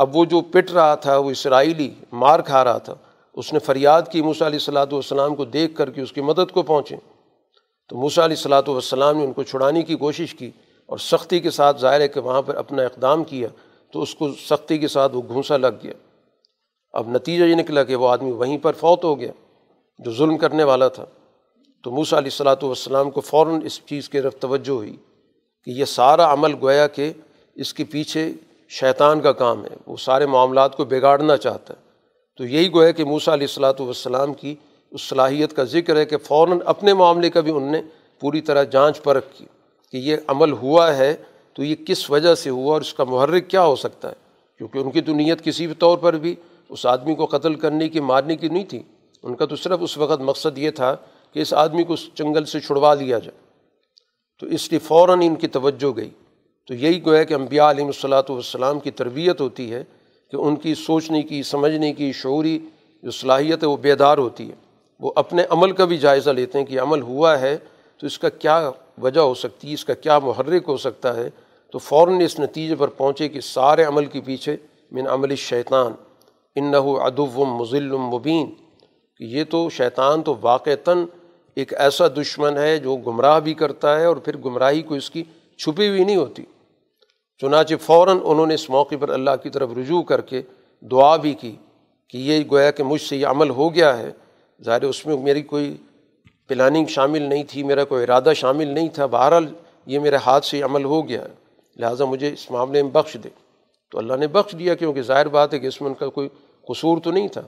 اب 0.00 0.16
وہ 0.16 0.24
جو 0.24 0.40
پٹ 0.52 0.70
رہا 0.70 0.94
تھا، 0.94 1.16
وہ 1.16 1.30
اسرائیلی 1.30 1.90
مار 2.12 2.40
کھا 2.40 2.64
رہا 2.64 2.78
تھا، 2.78 2.94
اس 3.36 3.52
نے 3.52 3.58
فریاد 3.58 4.02
کی 4.12 4.22
موسیٰ 4.22 4.46
علیہ 4.46 4.58
الصلاۃ 4.58 4.92
والسلام 4.92 5.34
کو 5.36 5.44
دیکھ 5.56 5.74
کر 5.76 5.90
کے 5.90 6.00
اس 6.00 6.12
کی 6.12 6.20
مدد 6.20 6.52
کو 6.52 6.62
پہنچے 6.62 6.96
تو 7.90 7.96
موسیٰ 7.96 8.24
علیہ 8.24 8.36
الصلاۃ 8.36 8.68
والسلام 8.68 9.16
نے 9.16 9.24
ان 9.24 9.32
کو 9.32 9.42
چھڑانے 9.42 9.82
کی 9.82 9.96
کوشش 9.96 10.34
کی 10.34 10.50
اور 10.88 10.98
سختی 10.98 11.40
کے 11.40 11.50
ساتھ 11.50 11.80
ظاہر 11.80 12.00
ہے 12.00 12.08
کہ 12.08 12.20
وہاں 12.20 12.42
پر 12.42 12.54
اپنا 12.54 12.82
اقدام 12.82 13.24
کیا 13.24 13.48
تو 13.94 14.02
اس 14.02 14.14
کو 14.14 14.28
سختی 14.38 14.78
کے 14.78 14.88
ساتھ 14.88 15.16
وہ 15.16 15.22
گھونسا 15.28 15.56
لگ 15.56 15.78
گیا۔ 15.82 15.92
اب 16.94 17.08
نتیجہ 17.10 17.44
یہ 17.44 17.54
نکلا 17.54 17.82
کہ 17.84 17.96
وہ 17.96 18.08
آدمی 18.08 18.32
وہیں 18.32 18.58
پر 18.58 18.72
فوت 18.72 19.04
ہو 19.04 19.18
گیا 19.20 19.32
جو 20.00 20.12
ظلم 20.12 20.36
کرنے 20.38 20.64
والا 20.64 20.88
تھا۔ 20.88 21.04
تو 21.84 21.90
موسیٰ 21.90 22.18
علیہ 22.18 22.30
الصلاۃ 22.32 22.62
والسلام 22.62 23.10
کو 23.10 23.20
فوراً 23.20 23.60
اس 23.64 23.80
چیز 23.86 24.08
کی 24.08 24.20
طرف 24.20 24.38
توجہ 24.40 24.70
ہوئی 24.70 24.96
کہ 25.66 25.70
یہ 25.70 25.84
سارا 25.84 26.32
عمل 26.32 26.54
گویا 26.62 26.86
کہ 26.86 27.12
اس 27.56 27.74
کے 27.74 27.84
پیچھے 27.84 28.32
شیطان 28.70 29.20
کا 29.20 29.32
کام 29.32 29.64
ہے، 29.64 29.76
وہ 29.86 29.96
سارے 29.96 30.26
معاملات 30.26 30.76
کو 30.76 30.84
بگاڑنا 30.84 31.36
چاہتا 31.36 31.74
ہے۔ 31.74 31.90
تو 32.36 32.44
یہی 32.44 32.72
گویا 32.72 32.90
کہ 32.90 33.04
موسیٰ 33.04 33.34
علیہ 33.34 33.46
الصلاۃ 33.46 33.80
والسلام 33.80 34.34
کی 34.34 34.54
اس 34.90 35.02
صلاحیت 35.02 35.56
کا 35.56 35.64
ذکر 35.64 35.96
ہے 35.96 36.04
کہ 36.04 36.16
فوراً 36.16 36.58
اپنے 36.64 36.94
معاملے 36.94 37.30
کا 37.30 37.40
بھی 37.40 37.52
ان 37.52 37.72
نے 37.72 37.82
پوری 38.20 38.40
طرح 38.40 38.62
جانچ 38.62 39.02
پرکھ 39.02 39.26
کی 39.38 39.44
کہ 39.92 39.96
یہ 39.96 40.16
عمل 40.26 40.52
ہوا 40.52 40.96
ہے 40.96 41.16
تو 41.52 41.64
یہ 41.64 41.74
کس 41.86 42.10
وجہ 42.10 42.34
سے 42.34 42.50
ہوا 42.50 42.72
اور 42.72 42.80
اس 42.80 42.94
کا 42.94 43.04
محرک 43.04 43.48
کیا 43.48 43.64
ہو 43.64 43.76
سکتا 43.76 44.08
ہے۔ 44.08 44.14
کیونکہ 44.58 44.78
ان 44.78 44.90
کی 44.90 45.00
تو 45.00 45.12
نیت 45.12 45.44
کسی 45.44 45.66
بھی 45.66 45.74
طور 45.74 45.98
پر 45.98 46.16
بھی 46.16 46.34
اس 46.68 46.86
آدمی 46.86 47.14
کو 47.14 47.26
قتل 47.26 47.54
کرنے 47.54 47.88
کی، 47.88 48.00
مارنے 48.00 48.36
کی 48.36 48.48
نہیں 48.48 48.64
تھی۔ 48.64 48.82
ان 49.22 49.34
کا 49.34 49.46
تو 49.46 49.56
صرف 49.56 49.78
اس 49.80 49.98
وقت 49.98 50.20
مقصد 50.20 50.58
یہ 50.58 50.70
تھا 50.70 50.96
کہ 51.32 51.40
اس 51.40 51.54
آدمی 51.54 51.84
کو 51.84 51.92
اس 51.92 52.14
جنگل 52.14 52.44
سے 52.44 52.60
چھڑوا 52.60 52.94
لیا 52.94 53.18
جائے۔ 53.18 53.38
تو 54.40 54.46
اس 54.46 54.70
لیے 54.70 54.78
فوراً 54.78 55.20
ان 55.22 55.34
کی 55.34 55.46
توجہ 55.46 55.96
گئی۔ 55.96 56.10
تو 56.70 56.74
یہی 56.74 57.06
گویا 57.06 57.24
کہ 57.24 57.34
امبیا 57.34 57.70
علیہ 57.70 57.84
الصلاۃ 57.84 58.22
والسلام 58.28 58.80
کی 58.80 58.90
تربیت 58.90 59.40
ہوتی 59.40 59.72
ہے 59.72 59.84
کہ 60.30 60.36
ان 60.36 60.56
کی 60.56 60.74
سوچنے 60.74 61.22
کی، 61.22 61.42
سمجھنے 61.42 61.92
کی، 61.92 62.12
شعوری 62.12 62.58
جو 63.02 63.10
صلاحیت 63.10 63.62
ہے 63.62 63.68
وہ 63.68 63.76
بیدار 63.76 64.18
ہوتی 64.18 64.48
ہے۔ 64.48 64.54
وہ 65.00 65.12
اپنے 65.16 65.42
عمل 65.50 65.72
کا 65.72 65.84
بھی 65.84 65.98
جائزہ 65.98 66.30
لیتے 66.30 66.58
ہیں 66.58 66.66
کہ 66.66 66.80
عمل 66.80 67.02
ہوا 67.02 67.40
ہے 67.40 67.58
تو 67.98 68.06
اس 68.06 68.18
کا 68.18 68.28
کیا 68.28 68.70
وجہ 69.02 69.20
ہو 69.20 69.34
سکتی 69.34 69.68
ہے، 69.68 69.74
اس 69.74 69.84
کا 69.84 69.94
کیا 69.94 70.18
محرک 70.18 70.62
ہو 70.68 70.76
سکتا 70.76 71.16
ہے۔ 71.16 71.30
تو 71.72 71.78
فوراً 71.78 72.20
اس 72.20 72.40
نتیجے 72.40 72.74
پر 72.74 72.88
پہنچے 72.88 73.28
کہ 73.28 73.40
سارے 73.40 73.84
عمل 73.84 74.04
کے 74.04 74.20
پیچھے 74.20 74.56
من 74.92 75.06
عمل 75.06 75.36
شیطان 75.36 75.92
ان 76.56 76.74
ادب 76.74 77.38
و 77.38 77.44
مضل 77.44 77.96
مبین۔ 77.96 78.50
کہ 79.16 79.24
یہ 79.24 79.44
تو 79.50 79.70
شیطان 79.70 80.22
تو 80.22 80.34
واقعتاً 80.40 81.04
ایک 81.54 81.74
ایسا 81.74 82.08
دشمن 82.08 82.56
ہے 82.56 82.78
جو 82.78 82.96
گمراہ 82.96 83.40
بھی 83.40 83.54
کرتا 83.54 84.00
ہے 84.00 84.04
اور 84.04 84.16
پھر 84.16 84.36
گمراہی 84.36 84.82
کو 84.82 84.94
اس 84.94 85.10
کی 85.10 85.24
چھپی 85.58 85.88
ہوئی 85.88 86.04
نہیں 86.04 86.16
ہوتی۔ 86.16 86.44
چنانچہ 87.40 87.74
فوراً 87.80 88.18
انہوں 88.24 88.46
نے 88.46 88.54
اس 88.54 88.70
موقع 88.70 88.94
پر 89.00 89.08
اللہ 89.08 89.30
کی 89.42 89.50
طرف 89.50 89.70
رجوع 89.76 90.02
کر 90.02 90.20
کے 90.20 90.42
دعا 90.80 91.16
بھی 91.16 91.34
کی 91.34 91.56
کہ 92.08 92.18
یہ 92.18 92.44
گویا 92.50 92.70
کہ 92.70 92.82
مجھ 92.82 93.00
سے 93.00 93.16
یہ 93.16 93.26
عمل 93.26 93.50
ہو 93.50 93.74
گیا 93.74 93.98
ہے۔ 93.98 94.10
ظاہر 94.64 94.82
اس 94.82 95.06
میں 95.06 95.16
میری 95.16 95.42
کوئی 95.42 95.76
پلاننگ 96.48 96.86
شامل 96.86 97.22
نہیں 97.22 97.44
تھی، 97.44 97.62
میرا 97.62 97.84
کوئی 97.84 98.02
ارادہ 98.02 98.32
شامل 98.36 98.68
نہیں 98.68 98.88
تھا۔ 98.88 99.06
بہرحال 99.06 99.54
یہ 99.86 99.98
میرے 99.98 100.16
ہاتھ 100.16 100.46
سے 100.46 100.62
عمل 100.62 100.84
ہو 100.84 101.08
گیا 101.08 101.22
ہے۔ 101.22 101.28
لہٰذا 101.76 102.04
مجھے 102.04 102.32
اس 102.32 102.50
معاملے 102.50 102.82
میں 102.82 102.90
بخش 102.90 103.16
دے۔ 103.24 103.28
تو 103.90 103.98
اللہ 103.98 104.16
نے 104.16 104.26
بخش 104.26 104.54
دیا 104.58 104.74
کیونکہ 104.74 105.02
ظاہر 105.02 105.28
بات 105.28 105.54
ہے 105.54 105.58
کہ 105.58 105.66
اس 105.66 105.80
میں 105.80 105.88
ان 105.88 105.94
کا 105.94 106.08
کوئی 106.08 106.28
قصور 106.68 106.98
تو 107.00 107.10
نہیں 107.10 107.28
تھا۔ 107.28 107.42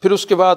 پھر 0.00 0.10
اس 0.10 0.26
کے 0.26 0.34
بعد 0.34 0.56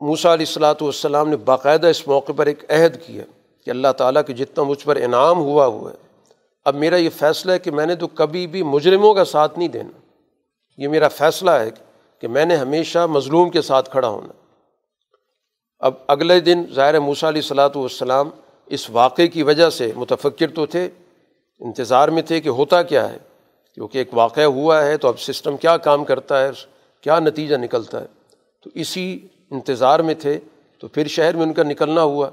موسا 0.00 0.34
علیہ 0.34 0.46
السلاۃ 0.48 0.74
والسلام 0.80 1.28
نے 1.28 1.36
باقاعدہ 1.36 1.86
اس 1.86 2.08
موقع 2.08 2.32
پر 2.32 2.46
ایک 2.46 2.70
عہد 2.70 2.96
کیا۔ 3.06 3.24
کہ 3.64 3.70
اللہ 3.70 3.92
تعالیٰ 3.96 4.22
کے 4.26 4.32
جتنا 4.32 4.64
مجھ 4.64 4.84
پر 4.84 4.96
انعام 4.96 5.38
ہوا 5.38 5.66
ہوا 5.66 5.90
ہے۔ 5.90 5.96
اب 6.64 6.74
میرا 6.74 6.96
یہ 6.96 7.10
فیصلہ 7.10 7.52
ہے 7.52 7.58
کہ 7.58 7.70
میں 7.70 7.86
نے 7.86 7.94
تو 7.94 8.06
کبھی 8.06 8.46
بھی 8.46 8.62
مجرموں 8.62 9.14
کا 9.14 9.24
ساتھ 9.24 9.58
نہیں 9.58 9.68
دینا۔ 9.68 9.98
یہ 10.78 10.88
میرا 10.88 11.08
فیصلہ 11.08 11.50
ہے 11.50 11.70
کہ 12.18 12.28
میں 12.28 12.44
نے 12.44 12.56
ہمیشہ 12.56 12.98
مظلوم 12.98 13.50
کے 13.50 13.62
ساتھ 13.62 13.90
کھڑا 13.90 14.08
ہونا۔ 14.08 14.32
اب 15.78 15.94
اگلے 16.08 16.40
دن 16.40 16.64
ظاہر 16.74 17.00
موسیٰ 17.00 17.28
علیہ 17.28 17.40
السلاۃ 17.42 17.70
والسلام 17.74 18.30
اس 18.66 18.90
واقعے 18.90 19.28
کی 19.28 19.42
وجہ 19.42 19.70
سے 19.70 19.92
متفکر 19.96 20.48
تو 20.54 20.66
تھے، 20.66 20.88
انتظار 21.60 22.08
میں 22.08 22.22
تھے 22.22 22.40
کہ 22.40 22.48
ہوتا 22.48 22.82
کیا 22.82 23.12
ہے۔ 23.12 23.18
کیونکہ 23.74 23.98
ایک 23.98 24.08
واقعہ 24.12 24.44
ہوا 24.44 24.84
ہے 24.84 24.96
تو 24.96 25.08
اب 25.08 25.20
سسٹم 25.20 25.56
کیا 25.56 25.76
کام 25.76 26.04
کرتا 26.04 26.44
ہے، 26.44 26.50
کیا 27.00 27.18
نتیجہ 27.18 27.56
نکلتا 27.56 28.00
ہے۔ 28.00 28.06
تو 28.64 28.70
اسی 28.74 29.18
انتظار 29.50 30.00
میں 30.00 30.14
تھے 30.14 30.40
تو 30.78 30.88
پھر 30.88 31.08
شہر 31.08 31.34
میں 31.34 31.42
ان 31.42 31.52
کا 31.52 31.62
نکلنا 31.62 32.02
ہوا۔ 32.02 32.30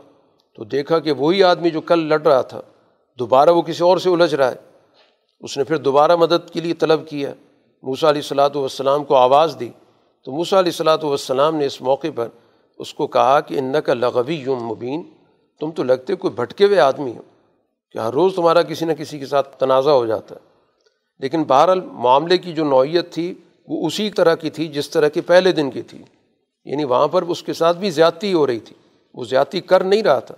تو 0.56 0.64
دیکھا 0.64 1.00
کہ 1.00 1.12
وہی 1.12 1.44
آدمی 1.44 1.70
جو 1.70 1.82
کل 1.82 2.00
لڑ 2.00 2.22
رہا 2.22 2.42
تھا، 2.42 2.62
دوبارہ 3.20 3.50
وہ 3.50 3.62
کسی 3.62 3.84
اور 3.84 3.98
سے 3.98 4.10
الجھ 4.10 4.36
رہا 4.36 4.52
ہے۔ 4.52 4.56
اس 5.40 5.58
نے 5.58 5.64
پھر 5.64 5.78
دوبارہ 5.78 6.16
مدد 6.16 6.50
کے 6.54 6.60
لیے 6.60 6.74
طلب 6.74 7.08
کیا۔ 7.08 7.34
موسا 7.84 8.10
علیہ 8.10 8.22
السلاۃ 8.22 8.50
والسلام 8.56 9.04
کو 9.04 9.16
آواز 9.16 9.58
دی۔ 9.60 9.70
تو 10.24 10.32
موسا 10.32 10.60
علیہ 10.60 10.72
السلاۃ 10.72 10.98
والسلام 11.04 11.56
نے 11.56 11.66
اس 11.66 11.82
موقع 11.82 12.08
پر 12.16 12.28
اس 12.78 12.94
کو 12.94 13.08
کہا 13.08 13.40
کہ 13.40 13.60
ان 13.60 13.76
کا 13.86 13.94
لغوی 13.94 14.36
یوم 14.36 14.64
مبین، 14.64 15.04
تم 15.60 15.72
تو 15.72 15.84
لگتے 15.84 16.16
کوئی 16.16 16.34
بھٹکے 16.34 16.66
ہوئے 16.66 16.80
آدمی 16.80 17.18
ہو 17.18 17.22
کہ 17.92 17.98
ہر 17.98 18.14
روز 18.14 18.36
تمہارا 18.36 18.62
کسی 18.62 18.86
نہ 18.86 18.94
کسی 18.94 19.20
کے 19.20 19.26
ساتھ 19.26 19.60
تنازع 19.60 19.92
ہو 19.92 20.06
جاتا 20.06 20.36
ہے۔ 20.36 20.40
لیکن 21.20 21.44
بہرحال 21.44 21.82
معاملے 21.82 22.38
کی 22.38 22.54
جو 22.54 22.64
نوعیت 22.64 23.14
تھی، 23.14 23.34
وہ 23.68 23.88
اسی 23.88 24.10
طرح 24.10 24.36
کی 24.36 24.50
تھی 24.50 24.68
جس 24.68 24.90
طرح 24.90 25.08
کی 25.08 25.22
پہلے 25.22 25.52
دن 25.52 25.72
کی 25.72 25.82
تھی۔ 25.82 26.02
یعنی 26.66 26.84
وہاں 26.84 27.08
پر 27.08 27.22
اس 27.22 27.44
کے 27.44 27.54
ساتھ 27.54 27.78
بھی 27.78 27.90
زیادتی 27.90 28.34
ہو 28.34 28.48
رہی 28.48 28.60
تھی۔ 28.60 28.76
وہ 29.14 29.24
زیادتی 29.24 29.62
کر 29.62 29.84
نہیں 29.84 30.04
رہا 30.04 30.20
تھا۔ 30.20 30.36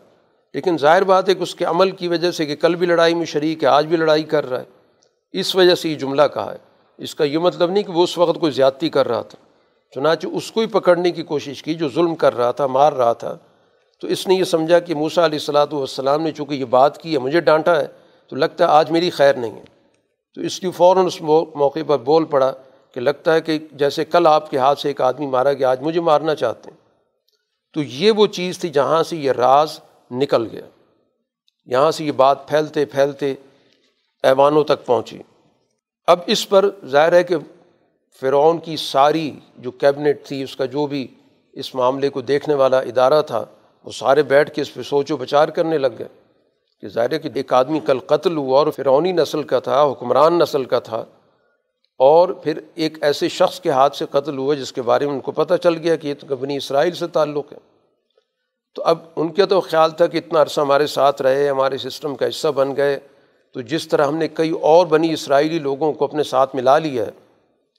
لیکن 0.58 0.78
ظاہر 0.78 1.04
بات 1.04 1.30
ہے 1.30 1.34
کہ 1.34 1.43
اس 1.43 1.56
کے 1.56 1.65
عمل 1.65 1.91
کی 1.91 2.08
وجہ 2.08 2.32
سے 2.32 2.46
کہ 2.46 2.56
کل 2.56 2.76
بھی 2.76 2.88
لڑائی 2.88 3.13
میں 3.13 3.26
شریک 3.26 3.63
ہے، 3.63 3.67
آج 3.67 3.86
بھی 3.86 3.98
لڑائی 3.98 4.24
کر 4.24 4.50
رہا 4.50 4.60
ہے۔ 4.60 4.65
اس 5.32 5.56
وجہ 5.56 5.76
سے 5.76 5.89
یہ 5.89 5.96
جملہ 5.96 6.22
کہا 6.34 6.52
ہے۔ 6.52 6.58
اس 6.98 7.15
کا 7.15 7.24
یہ 7.24 7.38
مطلب 7.38 7.72
نہیں 7.72 7.84
کہ 7.84 7.91
وہ 7.91 8.04
اس 8.04 8.17
وقت 8.17 8.39
کوئی 8.39 8.52
زیادتی 8.52 8.89
کر 8.89 9.08
رہا 9.08 9.22
تھا۔ 9.22 9.38
چنانچہ 9.96 10.28
اس 10.28 10.52
کو 10.52 10.62
ہی 10.62 10.65
پکڑنے 10.65 11.12
کی 11.12 11.24
کوشش 11.24 11.63
کی 11.63 11.74
جو 11.74 11.89
ظلم 11.89 12.15
کر 12.15 12.38
رہا 12.38 12.52
تھا، 12.52 12.67
مار 12.67 12.93
رہا 12.93 13.13
تھا۔ 13.13 13.38
تو 14.02 14.08
اس 14.08 14.28
نے 14.28 14.36
یہ 14.36 14.43
سمجھا 14.43 14.80
کہ 14.80 14.96
موسا 14.96 15.26
علیہ 15.26 15.39
السلاۃ 15.39 15.67
والسلام 15.72 16.22
نے 16.22 16.32
چونکہ 16.32 16.54
یہ 16.54 16.65
بات 16.65 16.98
کی 16.98 17.13
ہے، 17.13 17.20
مجھے 17.20 17.41
ڈانٹا 17.41 17.76
ہے 17.80 17.88
تو 18.28 18.36
لگتا 18.36 18.63
ہے 18.63 18.70
آج 18.70 18.91
میری 18.91 19.10
خیر 19.10 19.34
نہیں 19.34 19.52
ہے۔ 19.52 19.63
تو 20.36 20.41
اس 20.41 20.60
کی 20.60 20.72
فوراً 20.72 21.06
اس 21.06 21.22
موقع 21.22 21.80
پر 21.88 21.98
بول 21.98 22.26
پڑا 22.26 22.54
کہ 22.93 23.02
لگتا 23.02 23.34
ہے 23.34 23.41
کہ 23.41 23.60
جیسے 23.72 24.06
کل 24.06 24.28
آپ 24.28 24.50
کے 24.50 24.58
ہاتھ 24.58 24.80
سے 24.80 24.89
ایک 24.89 25.02
آدمی 25.02 25.28
مارا 25.28 25.54
گیا، 25.54 25.70
آج 25.70 25.82
مجھے 25.82 26.02
مارنا 26.02 26.36
چاہتے 26.36 26.70
ہیں۔ 26.70 26.78
تو 27.74 27.84
یہ 27.84 28.12
وہ 28.12 28.28
چیز 28.28 28.60
تھی 28.60 28.70
جہاں 28.70 29.04
سے 29.04 29.17
یہ 29.17 29.32
راز 29.32 29.80
نکل 30.12 30.48
گیا۔ 30.52 30.62
یہاں 31.65 31.91
سے 31.91 32.06
یہ 32.06 32.12
بات 32.12 32.48
پھیلتے 32.48 32.86
پھیلتے 32.86 33.34
ایوانوں 34.24 34.63
تک 34.63 34.86
پہنچی۔ 34.86 35.20
اب 36.08 36.20
اس 36.26 36.50
پر 36.50 36.70
ظاہر 36.86 37.13
ہے 37.13 37.24
کہ 37.24 37.36
فرعون 38.22 38.58
کی 38.58 38.78
ساری 38.78 39.32
جو 39.58 39.72
کیبنٹ 39.72 40.17
تھی، 40.24 40.43
اس 40.43 40.56
کا 40.56 40.65
جو 40.65 40.88
بھی 40.88 41.08
اس 41.54 41.76
معاملے 41.76 42.10
کو 42.10 42.22
دیکھنے 42.22 42.56
والا 42.56 42.80
ادارہ 42.80 43.22
تھا، 43.22 43.46
وہ 43.84 43.91
سارے 43.91 44.24
بیٹھ 44.24 44.52
کے 44.52 44.62
اس 44.62 44.74
پہ 44.74 44.82
سوچ 44.82 45.12
و 45.12 45.17
بچار 45.17 45.48
کرنے 45.48 45.78
لگ 45.78 45.88
گئے 46.00 46.08
کہ 46.82 46.88
ظاہر 46.88 47.12
ہے 47.12 47.20
کہ 47.20 47.30
ایک 47.34 47.54
آدمی 47.54 47.80
کل 47.80 48.00
قتل 48.00 48.38
ہوا 48.38 48.60
اور 48.60 48.72
فرعونی 48.72 49.12
نسل 49.12 49.43
کا 49.43 49.60
تھا، 49.60 49.84
حکمران 49.84 50.39
نسل 50.39 50.63
کا 50.63 50.80
تھا۔ 50.80 51.06
اور 51.98 52.30
پھر 52.30 52.60
ایک 52.76 53.04
ایسے 53.04 53.30
شخص 53.30 53.60
کے 53.60 53.70
ہاتھ 53.70 53.96
سے 53.96 54.06
قتل 54.12 54.38
ہوا 54.38 54.56
جس 54.56 54.74
کے 54.74 54.82
بارے 54.82 55.06
میں 55.06 55.13
ان 55.13 55.20
کو 55.20 55.32
پتہ 55.32 55.54
چل 55.63 55.76
گیا 55.76 55.96
کہ 55.96 56.08
یہ 56.08 56.13
تو 56.13 56.36
بنی 56.36 56.58
اسرائیل 56.58 56.93
سے 56.93 57.08
تعلق 57.08 57.54
ہے۔ 57.54 57.77
تو 58.78 58.84
اب 58.84 58.98
ان 59.16 59.34
کا 59.34 59.46
تو 59.46 59.62
خیال 59.62 59.92
تھا 59.92 60.08
کہ 60.08 60.18
اتنا 60.18 60.42
عرصہ 60.42 60.62
ہمارے 60.62 60.88
ساتھ 60.88 61.22
رہے 61.22 61.50
ہمارے 61.50 61.78
سسٹم 61.78 62.16
کا 62.16 62.30
حصہ 62.30 62.48
بن 62.48 62.76
گئے۔ 62.76 63.00
تو 63.52 63.62
جس 63.62 63.88
طرح 63.88 64.08
ہم 64.08 64.18
نے 64.18 64.28
کئی 64.28 64.50
اور 64.50 64.86
بنی 64.86 65.13
اسرائیلی 65.13 65.60
لوگوں 65.60 65.94
کو 65.94 66.06
اپنے 66.06 66.24
ساتھ 66.24 66.56
ملا 66.56 66.78
لیا 66.78 67.06
ہے، 67.06 67.12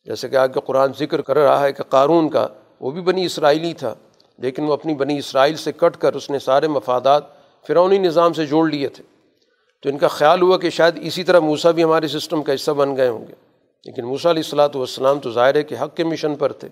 جیسے 0.06 0.28
کہ 0.28 0.36
آگے 0.36 0.60
قرآن 0.66 0.90
ذکر 0.98 1.20
کر 1.20 1.38
رہا 1.38 1.60
ہے 1.60 1.72
کہ 1.72 1.82
قارون 1.82 2.28
کا، 2.28 2.46
وہ 2.80 2.90
بھی 2.90 3.00
بنی 3.00 3.24
اسرائیلی 3.24 3.72
تھا، 3.72 3.94
لیکن 4.38 4.64
وہ 4.64 4.72
اپنی 4.72 4.94
بنی 4.94 5.18
اسرائیل 5.18 5.56
سے 5.56 5.72
کٹ 5.72 5.96
کر 5.96 6.14
اس 6.14 6.30
نے 6.30 6.38
سارے 6.38 6.68
مفادات 6.68 7.24
فرونی 7.66 7.98
نظام 7.98 8.32
سے 8.32 8.46
جوڑ 8.46 8.70
لیے 8.70 8.88
تھے۔ 8.88 9.04
تو 9.82 9.88
ان 9.88 9.98
کا 9.98 10.08
خیال 10.08 10.42
ہوا 10.42 10.58
کہ 10.58 10.70
شاید 10.70 10.98
اسی 11.02 11.24
طرح 11.24 11.38
موسا 11.38 11.70
بھی 11.70 11.84
ہمارے 11.84 12.08
سسٹم 12.08 12.42
کا 12.42 12.54
حصہ 12.54 12.70
بن 12.70 12.96
گئے 12.96 13.08
ہوں 13.08 13.26
گے۔ 13.28 13.34
لیکن 13.84 14.04
موسا 14.04 14.30
علیہ 14.30 14.42
السلاۃ 14.44 14.74
والسلام 14.74 15.18
تو 15.18 15.30
ظاہر 15.30 15.54
ہے 15.54 15.62
کہ 15.62 15.76
حق 15.82 15.96
کے 15.96 16.04
مشن 16.04 16.36
پر 16.36 16.52
تھے۔ 16.52 16.68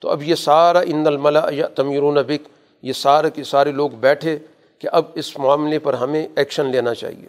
تو 0.00 0.10
اب 0.10 0.22
یہ 0.22 0.34
سارا، 0.34 0.80
ان 0.80 1.06
الملا 1.06 1.46
یا 1.50 1.66
تمیرون 1.66 2.14
بک 2.14 2.48
یہ 2.84 2.92
سارے 2.92 3.30
کے 3.30 3.44
سارے 3.44 3.72
لوگ 3.72 3.90
بیٹھے 3.90 4.38
کہ 4.78 4.88
اب 4.92 5.04
اس 5.14 5.38
معاملے 5.38 5.78
پر 5.78 5.94
ہمیں 5.94 6.28
ایکشن 6.36 6.66
لینا 6.66 6.94
چاہیے۔ 6.94 7.26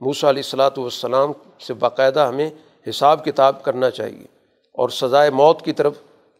موسا 0.00 0.28
علیہ 0.30 0.42
السلاۃ 0.44 0.78
والسلام 0.78 1.32
سے 1.66 1.74
باقاعدہ 1.74 2.20
ہمیں 2.20 2.50
حساب 2.88 3.24
کتاب 3.24 3.62
کرنا 3.62 3.90
چاہیے۔ 3.90 4.26
اور 4.72 4.88
سزائے 4.88 5.30
موت 5.30 5.62
کی 5.62 5.72
طرف 5.72 5.92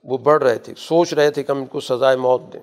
وہ 0.05 0.19
بڑھ 0.19 0.43
رہے 0.43 0.59
تھے، 0.59 0.75
سوچ 0.77 1.15
رہے 1.15 1.31
تھے 1.31 1.43
کہ 1.43 1.53
ہم 1.53 1.59
ان 1.59 1.67
کو 1.67 1.81
سزائے 1.81 2.17
موت 2.17 2.43
دیں۔ 2.53 2.61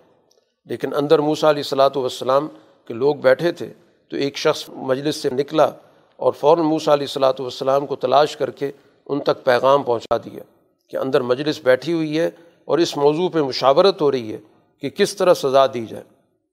لیکن 0.65 0.93
اندر 0.93 1.19
موسا 1.19 1.49
علیہ 1.49 1.63
السلاۃ 1.65 1.95
والسلام 1.95 2.47
کے 2.87 2.93
لوگ 2.93 3.15
بیٹھے 3.15 3.51
تھے 3.51 3.73
تو 4.09 4.15
ایک 4.15 4.37
شخص 4.37 4.69
مجلس 4.69 5.15
سے 5.15 5.29
نکلا 5.29 5.71
اور 6.15 6.33
فوراً 6.33 6.65
موسا 6.65 6.93
علیہ 6.93 7.07
السلاۃ 7.09 7.39
والسلام 7.39 7.85
کو 7.85 7.95
تلاش 7.95 8.37
کر 8.37 8.49
کے 8.49 8.71
ان 9.05 9.19
تک 9.19 9.43
پیغام 9.43 9.83
پہنچا 9.83 10.17
دیا 10.17 10.43
کہ 10.87 10.97
اندر 10.97 11.21
مجلس 11.21 11.61
بیٹھی 11.63 11.93
ہوئی 11.93 12.19
ہے 12.19 12.29
اور 12.65 12.77
اس 12.77 12.97
موضوع 12.97 13.29
پہ 13.29 13.39
مشاورت 13.39 14.01
ہو 14.01 14.11
رہی 14.11 14.33
ہے۔ 14.33 14.37
کہ 14.83 14.89
کس 14.89 15.15
طرح 15.15 15.33
سزا 15.33 15.65
دی 15.65 15.85
جائے۔ 15.85 16.03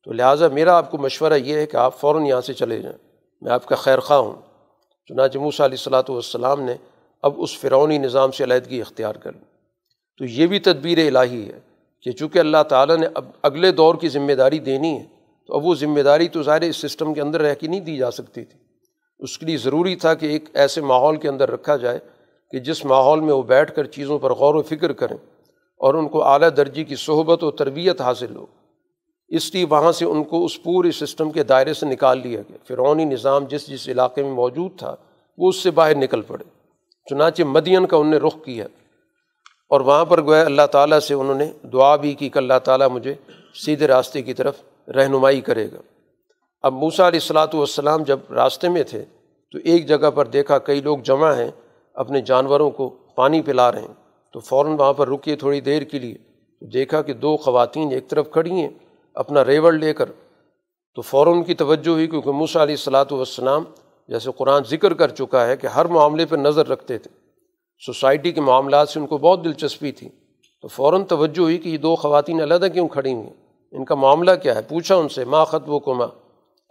تو 0.05 0.12
لہٰذا 0.12 0.49
میرا 0.49 0.77
آپ 0.77 0.90
کو 0.90 0.99
مشورہ 0.99 1.33
یہ 1.33 1.55
ہے 1.55 1.66
کہ 1.66 1.77
آپ 1.77 2.01
فوراً 2.01 2.27
یہاں 2.27 2.40
سے 2.40 2.53
چلے 2.53 2.79
جائیں۔ 2.79 2.99
میں 3.40 3.53
آپ 3.53 3.66
کا 3.66 3.77
خیر 3.77 3.99
خواہ 3.99 4.21
ہوں۔ 4.21 4.33
چنانچہ 5.09 5.38
موسیٰ 5.38 5.66
علیہ 5.66 5.77
السلاۃ 5.79 6.03
والسلام 6.09 6.62
نے 6.62 6.75
اب 7.23 7.33
اس 7.37 7.59
فرعونی 7.59 7.99
نظام 7.99 8.31
سے 8.31 8.45
علیحدگی 8.45 8.81
اختیار 8.81 9.14
کر 9.14 9.33
لی۔ 9.33 9.45
تو 10.19 10.25
یہ 10.25 10.47
بھی 10.47 10.59
تدبیر 10.59 11.16
الہی 11.16 11.49
ہے 11.49 11.61
کہ 12.03 12.12
چونکہ 12.12 12.38
اللہ 12.38 12.62
تعالیٰ 12.69 12.97
نے 12.97 13.07
اب 13.14 13.25
اگلے 13.43 13.73
دور 13.73 13.95
کی 13.95 14.09
ذمہ 14.09 14.33
داری 14.33 14.59
دینی 14.59 14.99
ہے، 14.99 15.05
تو 15.47 15.55
اب 15.55 15.66
وہ 15.66 15.75
ذمہ 15.75 16.01
داری 16.01 16.29
تو 16.29 16.43
ظاہر 16.43 16.61
اس 16.61 16.77
سسٹم 16.77 17.14
کے 17.14 17.21
اندر 17.21 17.40
رہ 17.40 17.55
کے 17.55 17.66
نہیں 17.66 17.81
دی 17.81 17.97
جا 17.97 18.11
سکتی 18.11 18.45
تھی۔ 18.45 18.59
اس 19.19 19.38
کے 19.38 19.47
لیے 19.47 19.57
ضروری 19.57 19.97
تھا 19.97 20.14
کہ 20.14 20.27
ایک 20.27 20.45
ایسے 20.55 20.81
ماحول 20.81 21.16
کے 21.16 21.29
اندر 21.29 21.51
رکھا 21.51 21.77
جائے 21.77 21.99
کہ 22.51 22.59
جس 22.59 22.85
ماحول 22.85 23.21
میں 23.21 23.35
وہ 23.35 23.43
بیٹھ 23.43 23.75
کر 23.75 23.85
چیزوں 23.85 24.19
پر 24.19 24.31
غور 24.31 24.55
و 24.55 24.62
فکر 24.62 24.93
کریں۔ 24.93 25.16
اور 25.81 25.95
ان 25.95 26.09
کو 26.09 26.25
اعلیٰ 26.25 26.49
درجے 26.57 26.85
کی 26.85 26.97
صحبت 26.97 27.45
و 27.45 27.51
تربیت 27.51 28.01
حاصل 28.01 28.37
ہو۔ 28.37 28.47
اس 29.29 29.55
لیے 29.55 29.66
وہاں 29.71 29.93
سے 29.93 30.05
ان 30.05 30.25
کو 30.25 30.45
اس 30.45 30.62
پورے 30.62 30.90
سسٹم 30.90 31.31
کے 31.31 31.43
دائرے 31.43 31.75
سے 31.75 31.87
نکال 31.87 32.21
لیا 32.23 32.40
گیا۔ 32.40 32.57
فرعونی 32.69 33.05
نظام 33.05 33.45
جس 33.45 33.69
جس 33.69 33.88
علاقے 33.88 34.23
میں 34.23 34.31
موجود 34.31 34.79
تھا، 34.79 34.97
وہ 35.38 35.49
اس 35.49 35.57
سے 35.57 35.71
باہر 35.71 35.95
نکل 35.95 36.23
پڑے۔ 36.23 36.45
چنانچہ 37.11 37.43
مدین 37.43 37.87
کا 37.87 37.97
ان 37.97 38.11
نے 38.11 38.16
رخ 38.16 38.45
کیا۔ 38.45 38.66
اور 39.69 39.81
وہاں 39.81 40.05
پر 40.05 40.23
گویا 40.23 40.43
اللہ 40.43 40.66
تعالیٰ 40.73 40.99
سے 40.99 41.14
انہوں 41.14 41.35
نے 41.35 41.53
دعا 41.73 41.97
بھی 41.97 42.14
کی 42.14 42.29
کہ 42.29 42.38
اللہ 42.38 42.59
تعالیٰ 42.64 42.88
مجھے 42.88 43.14
سیدھے 43.64 43.87
راستے 43.87 44.23
کی 44.23 44.35
طرف 44.35 44.55
رہنمائی 44.88 45.40
کرے 45.40 45.66
گا۔ 45.73 45.81
اب 46.62 46.73
موسا 46.73 47.09
علیہ 47.09 47.19
السلاۃ 47.23 47.55
والسلام 47.55 48.03
جب 48.03 48.19
راستے 48.31 48.69
میں 48.69 48.83
تھے 48.83 49.05
تو 49.53 49.59
ایک 49.64 49.88
جگہ 49.88 50.11
پر 50.11 50.27
دیکھا 50.27 50.59
کئی 50.59 50.81
لوگ 50.81 50.99
جمع 50.99 51.33
ہیں، 51.33 51.51
اپنے 51.95 52.21
جانوروں 52.21 52.71
کو 52.71 52.88
پانی 52.88 53.43
پلا 53.43 53.73
رہے 53.73 53.81
ہیں۔ 53.81 54.00
تو 54.33 54.40
فوراً 54.40 54.73
وہاں 54.73 54.93
پر 54.93 55.09
رکیے 55.09 55.37
تھوڑی 55.37 55.61
دیر 55.61 55.83
کے 55.83 55.99
لیے۔ 55.99 56.14
دیکھا 56.66 57.03
کہ 57.03 57.12
دو 57.12 57.37
خواتین 57.37 57.93
ایک 57.93 58.09
طرف 58.09 58.31
کھڑی 58.31 58.51
ہیں، 58.51 58.69
اپنا 59.14 59.45
ریوڑ 59.45 59.73
لے 59.73 59.95
کر۔ 59.95 60.05
تو 60.95 61.03
فوراً 61.03 61.35
ان 61.35 61.43
کی 61.43 61.55
توجہ 61.55 61.88
ہوئی 61.88 62.07
کیونکہ 62.07 62.31
موسا 62.31 62.62
علیہ 62.62 62.73
السلاۃ 62.73 63.05
والسلام 63.11 63.64
جیسے 64.09 64.31
قرآن 64.37 64.62
ذکر 64.71 64.95
کر 64.95 65.09
چکا 65.09 65.47
ہے 65.47 65.57
کہ 65.57 65.66
ہر 65.66 65.85
معاملے 65.85 66.27
پہ 66.27 66.37
نظر 66.37 66.69
رکھتے 66.69 66.99
تھے۔ 66.99 67.11
سوسائٹی 67.87 68.33
کے 68.33 68.40
معاملات 68.40 68.88
سے 68.88 69.01
ان 69.01 69.07
کو 69.07 69.19
بہت 69.19 69.45
دلچسپی 69.45 69.93
تھی۔ 69.93 70.09
تو 70.62 70.69
فوراً 70.69 71.05
توجہ 71.05 71.40
ہوئی 71.40 71.59
کہ 71.59 71.69
یہ 71.69 71.79
دو 71.79 71.97
خواتین 71.97 72.43
علیحدہ 72.43 72.66
کیوں 72.73 72.88
کھڑی 72.88 73.14
ہوئی 73.14 73.27
ہیں 73.27 73.35
ان 73.73 73.85
کا 73.85 73.95
معاملہ 73.95 74.31
کیا 74.43 74.55
ہے؟ 74.55 74.62
پوچھا 74.62 74.95
ان 74.95 75.09
سے، 75.09 75.25
ماں 75.25 75.45
خط 75.45 75.69
و 75.69 75.79
کما، 75.79 76.07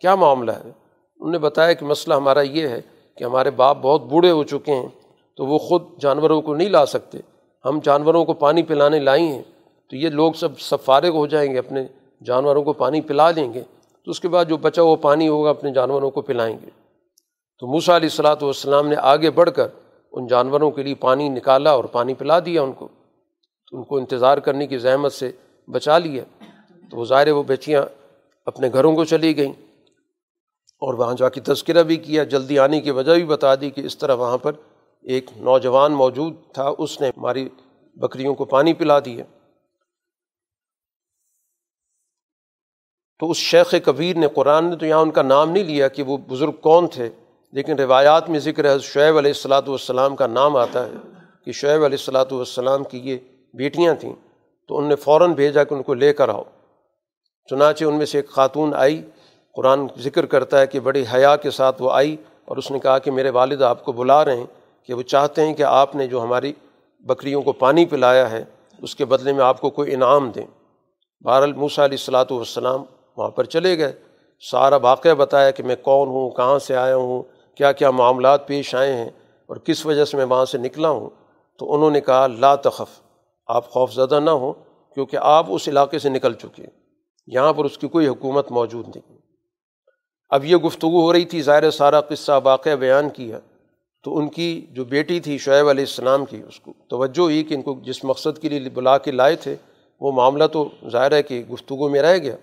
کیا 0.02 0.16
معاملہ 0.16 0.52
ہے؟ 0.52 0.62
انہوں 0.62 1.32
نے 1.32 1.38
بتایا 1.38 1.74
کہ 1.74 1.86
مسئلہ 1.86 2.16
ہمارا 2.16 2.42
یہ 2.42 2.68
ہے 2.68 2.82
کہ 3.18 3.24
ہمارے 3.24 3.52
باپ 3.52 3.78
بہت 3.82 4.04
بوڑھے 4.04 4.32
ہو 4.32 4.44
چکے 4.44 4.72
ہیں 4.72 4.88
تو 5.38 5.46
وہ 5.46 5.58
خود 5.58 5.82
جانوروں 6.00 6.42
کو 6.42 6.56
نہیں 6.56 6.70
لا 6.70 6.86
سکتے۔ 6.86 7.18
ہم 7.66 7.80
جانوروں 7.84 8.26
کو 8.26 8.34
پانی 8.34 8.64
پلانے 8.64 9.00
لائی 9.00 9.24
ہیں، 9.24 9.42
تو 9.90 9.96
یہ 9.96 10.10
لوگ 10.10 10.34
سب 10.34 10.60
سب 10.60 10.84
فارغ 10.84 11.10
ہو 11.10 11.28
جائیں 11.28 11.54
گے، 11.54 11.58
اپنے 11.58 11.84
جانوروں 12.26 12.64
کو 12.64 12.74
پانی 12.74 13.02
پلا 13.02 13.32
دیں 13.32 13.54
گے۔ 13.54 13.62
تو 14.06 14.12
اس 14.12 14.20
کے 14.20 14.28
بعد 14.28 14.46
جو 14.46 14.58
بچا 14.58 14.84
وہ 14.84 14.96
پانی 14.96 15.28
ہوگا، 15.28 15.50
اپنے 15.50 15.74
جانوروں 15.74 16.12
کو 16.12 16.22
پلائیں 16.22 16.58
گے۔ 16.62 16.70
تو 17.60 17.68
موسا 17.68 17.96
علیہ 17.96 18.10
السلاۃ 18.12 18.36
والسلام 18.42 18.88
نے 18.88 18.96
آگے 18.96 19.30
بڑھ 19.30 19.50
کر 19.56 19.68
ان 20.12 20.28
جانوروں 20.28 20.72
کے 20.72 20.84
لیے 20.84 20.96
پانی 20.96 21.30
نکالا 21.30 21.72
اور 21.72 21.84
پانی 21.84 22.14
پلا 22.14 22.40
دیا 22.40 22.62
ان 22.62 22.72
کو۔ 22.72 22.88
تو 23.72 23.78
ان 23.78 23.84
کو 23.84 23.98
انتظار 23.98 24.38
کرنے 24.38 24.68
کی 24.68 24.78
زحمت 24.78 25.14
سے 25.14 25.32
بچا 25.68 25.98
لیا۔ 25.98 26.24
تو 26.92 26.98
وہ 26.98 27.06
ظاہر 27.06 27.32
وہ 27.32 27.44
بچیاں 27.44 27.84
اپنے 28.46 28.70
گھروں 28.74 28.96
کو 28.96 29.04
چلی 29.04 29.38
گئیں۔ 29.38 29.54
اور 30.80 30.94
وہاں 30.94 31.14
جا 31.18 31.30
کے 31.30 31.42
تذکرہ 31.42 31.84
بھی 31.84 31.96
کیا، 31.96 32.24
جلدی 32.24 32.60
آنے 32.60 32.82
کی 32.82 32.92
وجہ 32.92 33.14
بھی 33.14 33.26
بتا 33.26 33.56
دی 33.56 33.70
کہ 33.70 33.82
اس 33.82 33.98
طرح 33.98 34.16
وہاں 34.16 34.38
پر 34.38 34.52
ایک 35.02 35.30
نوجوان 35.36 35.92
موجود 35.92 36.34
تھا، 36.54 36.72
اس 36.78 37.02
نے 37.02 37.08
ہماری 37.08 37.50
بکریوں 37.96 38.36
کو 38.36 38.46
پانی 38.46 38.74
پلا 38.74 39.00
دیا۔ 39.00 39.24
تو 43.20 43.32
اس 43.32 43.38
شیخ 43.38 43.76
کبیر 43.86 44.16
نے 44.18 44.28
قرآن 44.28 44.70
نے 44.70 44.76
تو 44.76 44.86
یہاں 44.86 45.00
ان 45.00 45.12
کا 45.12 45.22
نام 45.22 45.52
نہیں 45.52 45.64
لیا 45.64 45.88
کہ 45.88 46.04
وہ 46.04 46.18
بزرگ 46.18 46.52
کون 46.52 46.88
تھے، 46.88 47.10
لیکن 47.52 47.76
روایات 47.76 48.30
میں 48.30 48.40
ذکر 48.40 48.66
ہے 48.66 48.80
شعیب 48.80 49.18
علیہ 49.18 49.32
السلاۃ 49.32 49.68
والسلام 49.68 50.16
کا 50.16 50.28
نام 50.28 50.56
آتا 50.56 50.86
ہے 50.86 50.92
کہ 51.46 51.52
شعیب 51.52 51.84
علیہ 51.84 51.98
السلاۃ 52.00 52.32
والسلام 52.32 52.84
کی 52.84 52.98
یہ 52.98 53.18
بیٹیاں 53.54 53.94
تھیں۔ 53.94 54.14
تو 54.68 54.78
ان 54.78 54.90
نے 54.90 54.96
فوراً 54.96 55.34
بھیجا 55.34 55.64
کہ 55.64 55.74
ان 55.74 55.84
کو 55.84 55.94
لے 55.94 56.14
کر 56.14 56.30
آؤ۔ 56.30 56.44
چنانچہ 57.50 57.86
ان 57.86 57.96
میں 57.96 58.06
سے 58.06 58.18
ایک 58.18 58.30
خاتون 58.30 58.74
آئی۔ 58.74 59.10
قرآن 59.56 59.88
ذکر 59.98 60.26
کرتا 60.26 60.60
ہے 60.60 60.68
کہ 60.68 60.80
بڑی 60.80 61.04
حیا 61.14 61.36
کے 61.36 61.52
ساتھ 61.52 61.82
وہ 61.82 61.92
آئی 61.92 62.18
اور 62.46 62.58
اس 62.58 62.72
نے 62.72 62.80
کہا 62.80 62.98
کہ 62.98 63.12
میرے 63.12 63.30
والد 63.30 63.62
آپ 63.62 63.86
کو 63.86 63.92
بلا 63.92 64.26
رہے 64.26 64.38
ہیں۔ 64.38 64.59
کہ 64.86 64.94
وہ 64.94 65.02
چاہتے 65.02 65.46
ہیں 65.46 65.54
کہ 65.54 65.64
آپ 65.64 65.96
نے 65.96 66.08
جو 66.08 66.24
ہماری 66.24 66.54
بکریوں 67.00 67.42
کو 67.42 67.52
پانی 67.52 67.86
پلایا 67.86 68.32
ہے، 68.32 68.44
اس 68.82 68.96
کے 68.96 69.06
بدلے 69.06 69.34
میں 69.34 69.44
آپ 69.44 69.62
کو 69.62 69.70
کوئی 69.70 69.94
انعام 69.94 70.30
دیں۔ 70.30 70.46
بہر 71.22 71.42
الموسیٰ 71.42 71.84
علیہ 71.84 71.98
السلاۃ 72.00 72.32
والسلام 72.32 72.84
وہاں 73.18 73.30
پر 73.30 73.44
چلے 73.44 73.78
گئے۔ 73.78 73.94
سارا 74.52 74.76
واقعہ 74.76 75.14
بتایا 75.14 75.52
کہ 75.52 75.64
میں 75.64 75.76
کون 75.76 76.08
ہوں، 76.08 76.30
کہاں 76.30 76.60
سے 76.60 76.76
آیا 76.76 76.96
ہوں، 76.96 77.24
کیا 77.56 77.72
کیا 77.72 77.92
معاملات 77.92 78.48
پیش 78.48 78.76
آئے 78.76 78.94
ہیں 78.94 79.10
اور 79.46 79.58
کس 79.58 79.86
وجہ 79.86 80.06
سے 80.06 80.18
میں 80.18 80.26
وہاں 80.26 80.46
سے 80.46 80.58
نکلا 80.58 80.90
ہوں۔ 80.90 81.10
تو 81.58 81.74
انہوں 81.74 81.92
نے 81.92 82.02
کہا، 82.02 82.28
لا 82.28 82.56
تخف، 82.56 83.02
آپ 83.48 83.70
خوف 83.70 83.94
زدہ 83.94 84.20
نہ 84.20 84.30
ہوں 84.30 84.54
کیونکہ 84.94 85.18
آپ 85.22 85.46
اس 85.50 85.68
علاقے 85.68 86.00
سے 86.00 86.10
نکل 86.10 86.34
چکے 86.34 86.64
یہاں 87.28 87.54
پر 87.54 87.66
اس 87.66 87.78
کی 87.78 87.88
کوئی 87.88 88.08
حکومت 88.08 88.52
موجود 88.52 88.88
نہیں۔ 88.88 89.18
اب 90.30 90.46
یہ 90.46 90.56
گفتگو 90.56 91.02
ہو 91.02 91.14
رہی 91.14 91.26
تھی، 91.26 91.42
ظاہر 91.42 91.72
سارا 91.72 92.02
قصہ 92.02 92.40
واقعہ 92.44 92.76
بیان 92.76 93.10
کیا۔ 93.10 93.40
تو 94.04 94.18
ان 94.18 94.30
کی 94.30 94.66
جو 94.72 94.86
بیٹی 94.86 95.20
تھی 95.20 95.38
شعیب 95.38 95.70
علیہ 95.70 95.84
السلام 95.84 96.26
کی، 96.26 96.42
اس 96.48 96.60
کو 96.60 96.74
توجہ 96.90 97.20
ہوئی 97.20 97.44
کہ 97.44 97.54
ان 97.54 97.62
کو 97.62 97.80
جس 97.84 98.04
مقصد 98.04 98.40
کے 98.42 98.50
لیے 98.50 98.70
بلا 98.70 98.98
کے 98.98 99.12
لائے 99.12 99.36
تھے، 99.36 99.56
وہ 100.02 100.12
معاملہ 100.12 100.44
تو 100.52 100.70
ظاہر 100.90 101.12
ہے 101.12 101.24
کہ 101.24 101.44
گفتگو 101.54 101.90
میں 101.90 102.02
رہ 102.02 102.18
گیا۔ 102.18 102.36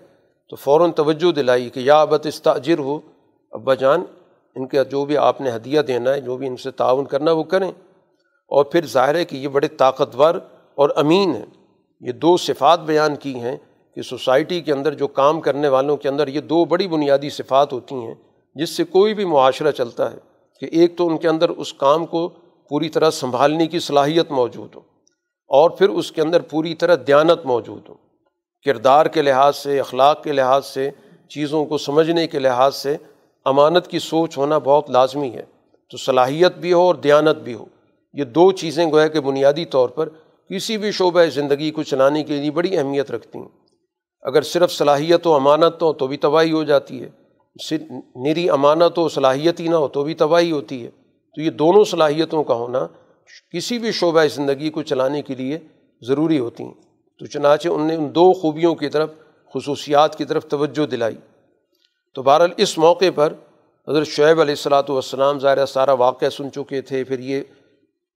تو 0.49 0.55
فوراً 0.55 0.91
توجہ 0.91 1.31
دلائی 1.31 1.69
کہ 1.69 1.79
یا 1.79 2.01
ابت 2.01 2.25
استاجر 2.25 2.79
ہو، 2.79 2.99
ابا 3.51 3.73
جان، 3.73 4.03
ان 4.55 4.67
کا 4.67 4.83
جو 4.83 5.05
بھی 5.05 5.17
آپ 5.17 5.41
نے 5.41 5.51
ہدیہ 5.55 5.81
دینا 5.81 6.13
ہے، 6.13 6.21
جو 6.21 6.37
بھی 6.37 6.47
ان 6.47 6.57
سے 6.57 6.71
تعاون 6.71 7.05
کرنا 7.05 7.31
ہے، 7.31 7.35
وہ 7.35 7.43
کریں۔ 7.43 7.71
اور 8.47 8.65
پھر 8.65 8.85
ظاہر 8.85 9.15
ہے 9.15 9.25
کہ 9.25 9.35
یہ 9.35 9.47
بڑے 9.47 9.67
طاقتور 9.67 10.35
اور 10.75 10.89
امین 10.95 11.35
ہیں۔ 11.35 11.45
یہ 12.01 12.11
دو 12.11 12.37
صفات 12.37 12.79
بیان 12.79 13.15
کی 13.15 13.35
ہیں 13.35 13.55
کہ 13.95 14.01
سوسائٹی 14.01 14.61
کے 14.61 14.73
اندر 14.73 14.93
جو 14.93 15.07
کام 15.07 15.41
کرنے 15.41 15.67
والوں 15.67 15.97
کے 15.97 16.09
اندر 16.09 16.27
یہ 16.27 16.41
دو 16.41 16.65
بڑی 16.65 16.87
بنیادی 16.87 17.29
صفات 17.29 17.73
ہوتی 17.73 17.95
ہیں، 17.95 18.13
جس 18.55 18.69
سے 18.69 18.83
کوئی 18.83 19.13
بھی 19.13 19.25
معاشرہ 19.25 19.71
چلتا 19.71 20.11
ہے۔ 20.11 20.17
کہ 20.59 20.67
ایک 20.71 20.97
تو 20.97 21.07
ان 21.07 21.17
کے 21.17 21.27
اندر 21.27 21.49
اس 21.49 21.73
کام 21.73 22.05
کو 22.05 22.29
پوری 22.69 22.89
طرح 22.89 23.09
سنبھالنے 23.09 23.67
کی 23.67 23.79
صلاحیت 23.79 24.31
موجود 24.31 24.75
ہو 24.75 24.81
اور 25.47 25.69
پھر 25.69 25.89
اس 25.89 26.11
کے 26.11 26.21
اندر 26.21 26.41
پوری 26.41 26.75
طرح 26.75 26.95
دیانت 27.07 27.45
موجود 27.45 27.89
ہو۔ 27.89 27.93
کردار 28.65 29.05
کے 29.05 29.21
لحاظ 29.21 29.55
سے، 29.55 29.79
اخلاق 29.79 30.23
کے 30.23 30.31
لحاظ 30.31 30.65
سے، 30.65 30.89
چیزوں 31.29 31.65
کو 31.65 31.77
سمجھنے 31.77 32.27
کے 32.27 32.39
لحاظ 32.39 32.75
سے 32.75 32.97
امانت 33.45 33.87
کی 33.87 33.99
سوچ 33.99 34.37
ہونا 34.37 34.57
بہت 34.57 34.89
لازمی 34.89 35.29
ہے۔ 35.29 35.43
تو 35.91 35.97
صلاحیت 35.97 36.57
بھی 36.57 36.73
ہو 36.73 36.81
اور 36.81 36.95
دیانت 36.95 37.37
بھی 37.37 37.53
ہو۔ 37.53 37.65
یہ 38.13 38.23
دو 38.23 38.51
چیزیں 38.51 38.91
گویا 38.91 39.07
کہ 39.07 39.19
بنیادی 39.19 39.65
طور 39.65 39.89
پر 39.89 40.09
کسی 40.49 40.77
بھی 40.77 40.91
شعبہ 40.91 41.25
زندگی 41.25 41.71
کو 41.71 41.83
چلانے 41.83 42.23
کے 42.23 42.37
لیے 42.37 42.51
بڑی 42.51 42.77
اہمیت 42.77 43.11
رکھتی 43.11 43.39
ہیں۔ 43.39 43.49
اگر 44.21 44.41
صرف 44.41 44.71
صلاحیت 44.71 45.27
و 45.27 45.33
امانت 45.33 45.81
ہو 45.81 45.93
تو 45.93 46.07
بھی 46.07 46.17
تباہی 46.17 46.51
ہو 46.51 46.63
جاتی 46.63 47.03
ہے۔ 47.03 47.09
نری 48.15 48.49
امانت 48.49 48.99
و 48.99 49.09
صلاحیت 49.09 49.59
ہی 49.59 49.67
نہ 49.67 49.75
ہو، 49.75 49.87
تو 49.87 50.03
بھی 50.03 50.13
تباہی 50.13 50.51
ہوتی 50.51 50.85
ہے۔ 50.85 50.89
تو 51.35 51.41
یہ 51.41 51.49
دونوں 51.49 51.83
صلاحیتوں 51.83 52.43
کا 52.43 52.53
ہونا 52.53 52.87
کسی 53.53 53.79
بھی 53.79 53.91
شعبہ 53.91 54.25
زندگی 54.35 54.69
کو 54.69 54.81
چلانے 54.81 55.21
کے 55.21 55.35
لیے 55.35 55.59
ضروری 56.01 56.39
ہوتی 56.39 56.63
ہیں۔ 56.63 56.73
تو 57.19 57.25
چنانچہ 57.25 57.67
ان 57.67 57.87
نے 57.87 57.95
ان 57.95 58.15
دو 58.15 58.33
خوبیوں 58.33 58.75
کی 58.75 58.89
طرف، 58.89 59.09
خصوصیات 59.53 60.17
کی 60.17 60.25
طرف 60.25 60.45
توجہ 60.45 60.85
دلائی۔ 60.85 61.15
تو 62.15 62.23
بہرحال 62.23 62.49
اس 62.57 62.77
موقع 62.77 63.05
پر 63.15 63.33
حضرت 63.87 64.07
شعیب 64.07 64.41
علیہ 64.41 64.51
السلاۃ 64.51 64.83
والسلام 64.89 65.39
ظاہر 65.39 65.65
سارا 65.65 65.93
واقعہ 65.93 66.29
سن 66.29 66.51
چکے 66.51 66.81
تھے، 66.81 67.03
پھر 67.03 67.19
یہ 67.19 67.41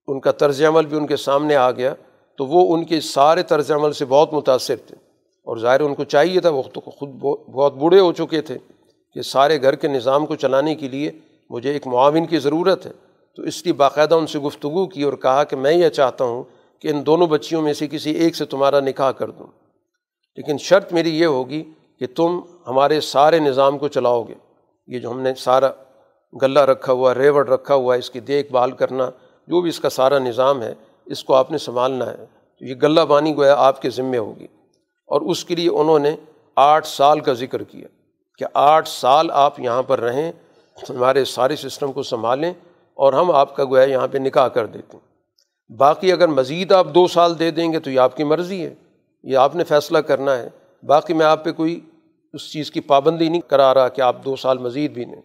ان 0.08 0.20
کا 0.20 0.32
طرز 0.32 0.64
عمل 0.64 0.86
بھی 0.86 0.98
ان 0.98 1.08
کے 1.08 1.18
سامنے 1.18 1.56
آ 1.56 1.72
گیا۔ 1.72 1.94
تو 2.38 2.46
وہ 2.46 2.76
ان 2.76 2.86
کے 2.86 3.02
سارے 3.02 3.44
طرز 3.44 3.72
عمل 3.72 3.94
سے 3.94 4.06
بہت 4.06 4.34
متاثر 4.34 4.76
تھے۔ 4.76 4.96
اور 5.44 5.58
ظاہر 5.58 5.80
ان 5.80 5.96
کو 5.96 6.04
چاہیے 6.04 6.40
تھا، 6.40 6.50
وہ 6.50 6.62
تو 6.74 6.82
خود 6.82 7.10
بہت 7.50 7.74
بوڑھے 7.74 8.00
ہو 8.00 8.14
چکے 8.14 8.42
تھے۔ 8.42 8.58
کہ 9.14 9.22
سارے 9.22 9.62
گھر 9.62 9.76
کے 9.76 9.88
نظام 9.88 10.26
کو 10.26 10.36
چلانے 10.36 10.76
کے 10.76 10.90
لیے 10.90 11.12
مجھے 11.50 11.72
ایک 11.72 11.88
معاون 11.88 12.26
کی 12.26 12.40
ضرورت 12.40 12.86
ہے۔ 12.86 12.92
تو 13.36 13.44
اس 13.44 13.64
لیے 13.64 13.74
باقاعدہ 13.74 14.16
ان 14.16 14.28
سے 14.28 14.40
گفتگو 14.40 14.88
کی 14.88 15.04
اور 15.04 15.14
کہا 15.14 15.44
کہ 15.44 15.56
میں 15.56 15.74
یہ 15.74 15.90
چاہتا 15.90 16.24
ہوں 16.24 16.44
کہ 16.80 16.88
ان 16.88 17.06
دونوں 17.06 17.28
بچیوں 17.28 17.62
میں 17.62 17.74
سے 17.74 17.88
کسی 17.88 18.12
ایک 18.12 18.36
سے 18.36 18.46
تمہارا 18.46 18.80
نکاح 18.80 19.12
کر 19.12 19.30
دوں۔ 19.30 19.48
لیکن 20.36 20.58
شرط 20.58 20.94
میری 20.94 21.20
یہ 21.20 21.26
ہوگی 21.26 21.64
کہ 22.00 22.08
تم 22.16 22.40
ہمارے 22.68 23.02
سارے 23.02 23.40
نظام 23.40 23.78
کو 23.78 23.88
چلاؤ 23.88 24.24
گے۔ 24.24 24.34
یہ 24.88 25.00
جو 25.00 25.12
ہم 25.12 25.22
نے 25.22 25.34
سارا 25.38 25.72
غلہ 26.42 26.60
رکھا 26.60 26.94
ہوا، 26.94 27.16
ریوڑ 27.16 27.48
رکھا 27.48 27.76
ہوا 27.76 27.94
ہے 27.94 28.00
اس 28.00 28.10
کی 28.10 28.20
دیکھ 28.20 28.52
بھال 28.52 28.72
کرنا، 28.72 29.10
جو 29.48 29.62
بھی 29.62 29.70
اس 29.70 29.80
کا 29.80 29.90
سارا 29.90 30.20
نظام 30.20 30.62
ہے، 30.62 30.74
اس 31.06 31.24
کو 31.24 31.34
آپ 31.34 31.52
نے 31.52 31.58
سنبھالنا 31.58 32.06
ہے۔ 32.06 32.26
تو 32.60 32.66
یہ 32.66 32.76
غلہ 32.82 33.02
بانی 33.02 33.36
گویا 33.36 33.56
آپ 33.58 33.82
کے 33.82 33.90
ذمے 33.90 34.18
ہوگی۔ 34.18 34.48
اور 35.08 35.22
اس 35.22 35.46
کے 35.46 35.56
لیے 35.56 35.70
انہوں 35.70 36.00
نے 36.00 36.16
آٹھ 36.56 36.88
سال 36.88 37.20
کا 37.20 37.34
ذکر 37.34 37.64
کیا۔ 37.64 37.88
کہ 38.42 38.46
آٹھ 38.54 38.88
سال 38.88 39.32
آپ 39.32 39.60
یہاں 39.60 39.84
پر 39.84 40.00
رہیں، 40.00 40.32
ہمارے 40.90 41.26
سارے 41.26 41.56
سسٹم 41.56 41.92
کو 41.92 42.04
سنبھالیں 42.04 42.54
اور 42.94 43.14
ہم 43.14 43.32
آپ 43.32 43.56
کا 43.56 43.66
گویا 43.66 43.84
یہاں 43.84 44.08
پہ 44.08 44.18
نکاح 44.18 44.48
کر 44.48 44.66
دیتے 44.66 44.98
ہیں۔ 44.98 45.74
باقی 45.74 46.12
اگر 46.12 46.28
مزید 46.28 46.72
آپ 46.72 46.88
دو 46.96 47.08
سال 47.08 47.40
دے 47.40 47.52
دیں 47.52 47.74
گے 47.74 47.80
تو 47.80 47.92
یہ 47.92 48.00
آپ 48.00 48.18
کی 48.18 48.24
مرضی 48.24 48.66
ہے، 48.66 48.74
یہ 49.24 49.38
آپ 49.38 49.56
نے 49.56 49.64
فیصلہ 49.64 49.98
کرنا 49.98 50.38
ہے۔ 50.38 50.50
باقی 50.84 51.14
میں 51.14 51.26
آپ 51.26 51.44
پہ 51.44 51.52
کوئی 51.52 51.80
اس 52.34 52.52
چیز 52.52 52.72
کی 52.72 52.80
پابندی 52.80 53.30
نہیں 53.30 53.42
کرا 53.42 53.74
رہا 53.74 53.88
کہ 53.88 54.02
آپ 54.02 54.26
دو 54.26 54.36
سال 54.36 54.58
مزید 54.58 54.92
بھی 54.92 55.06
دیں 55.06 55.22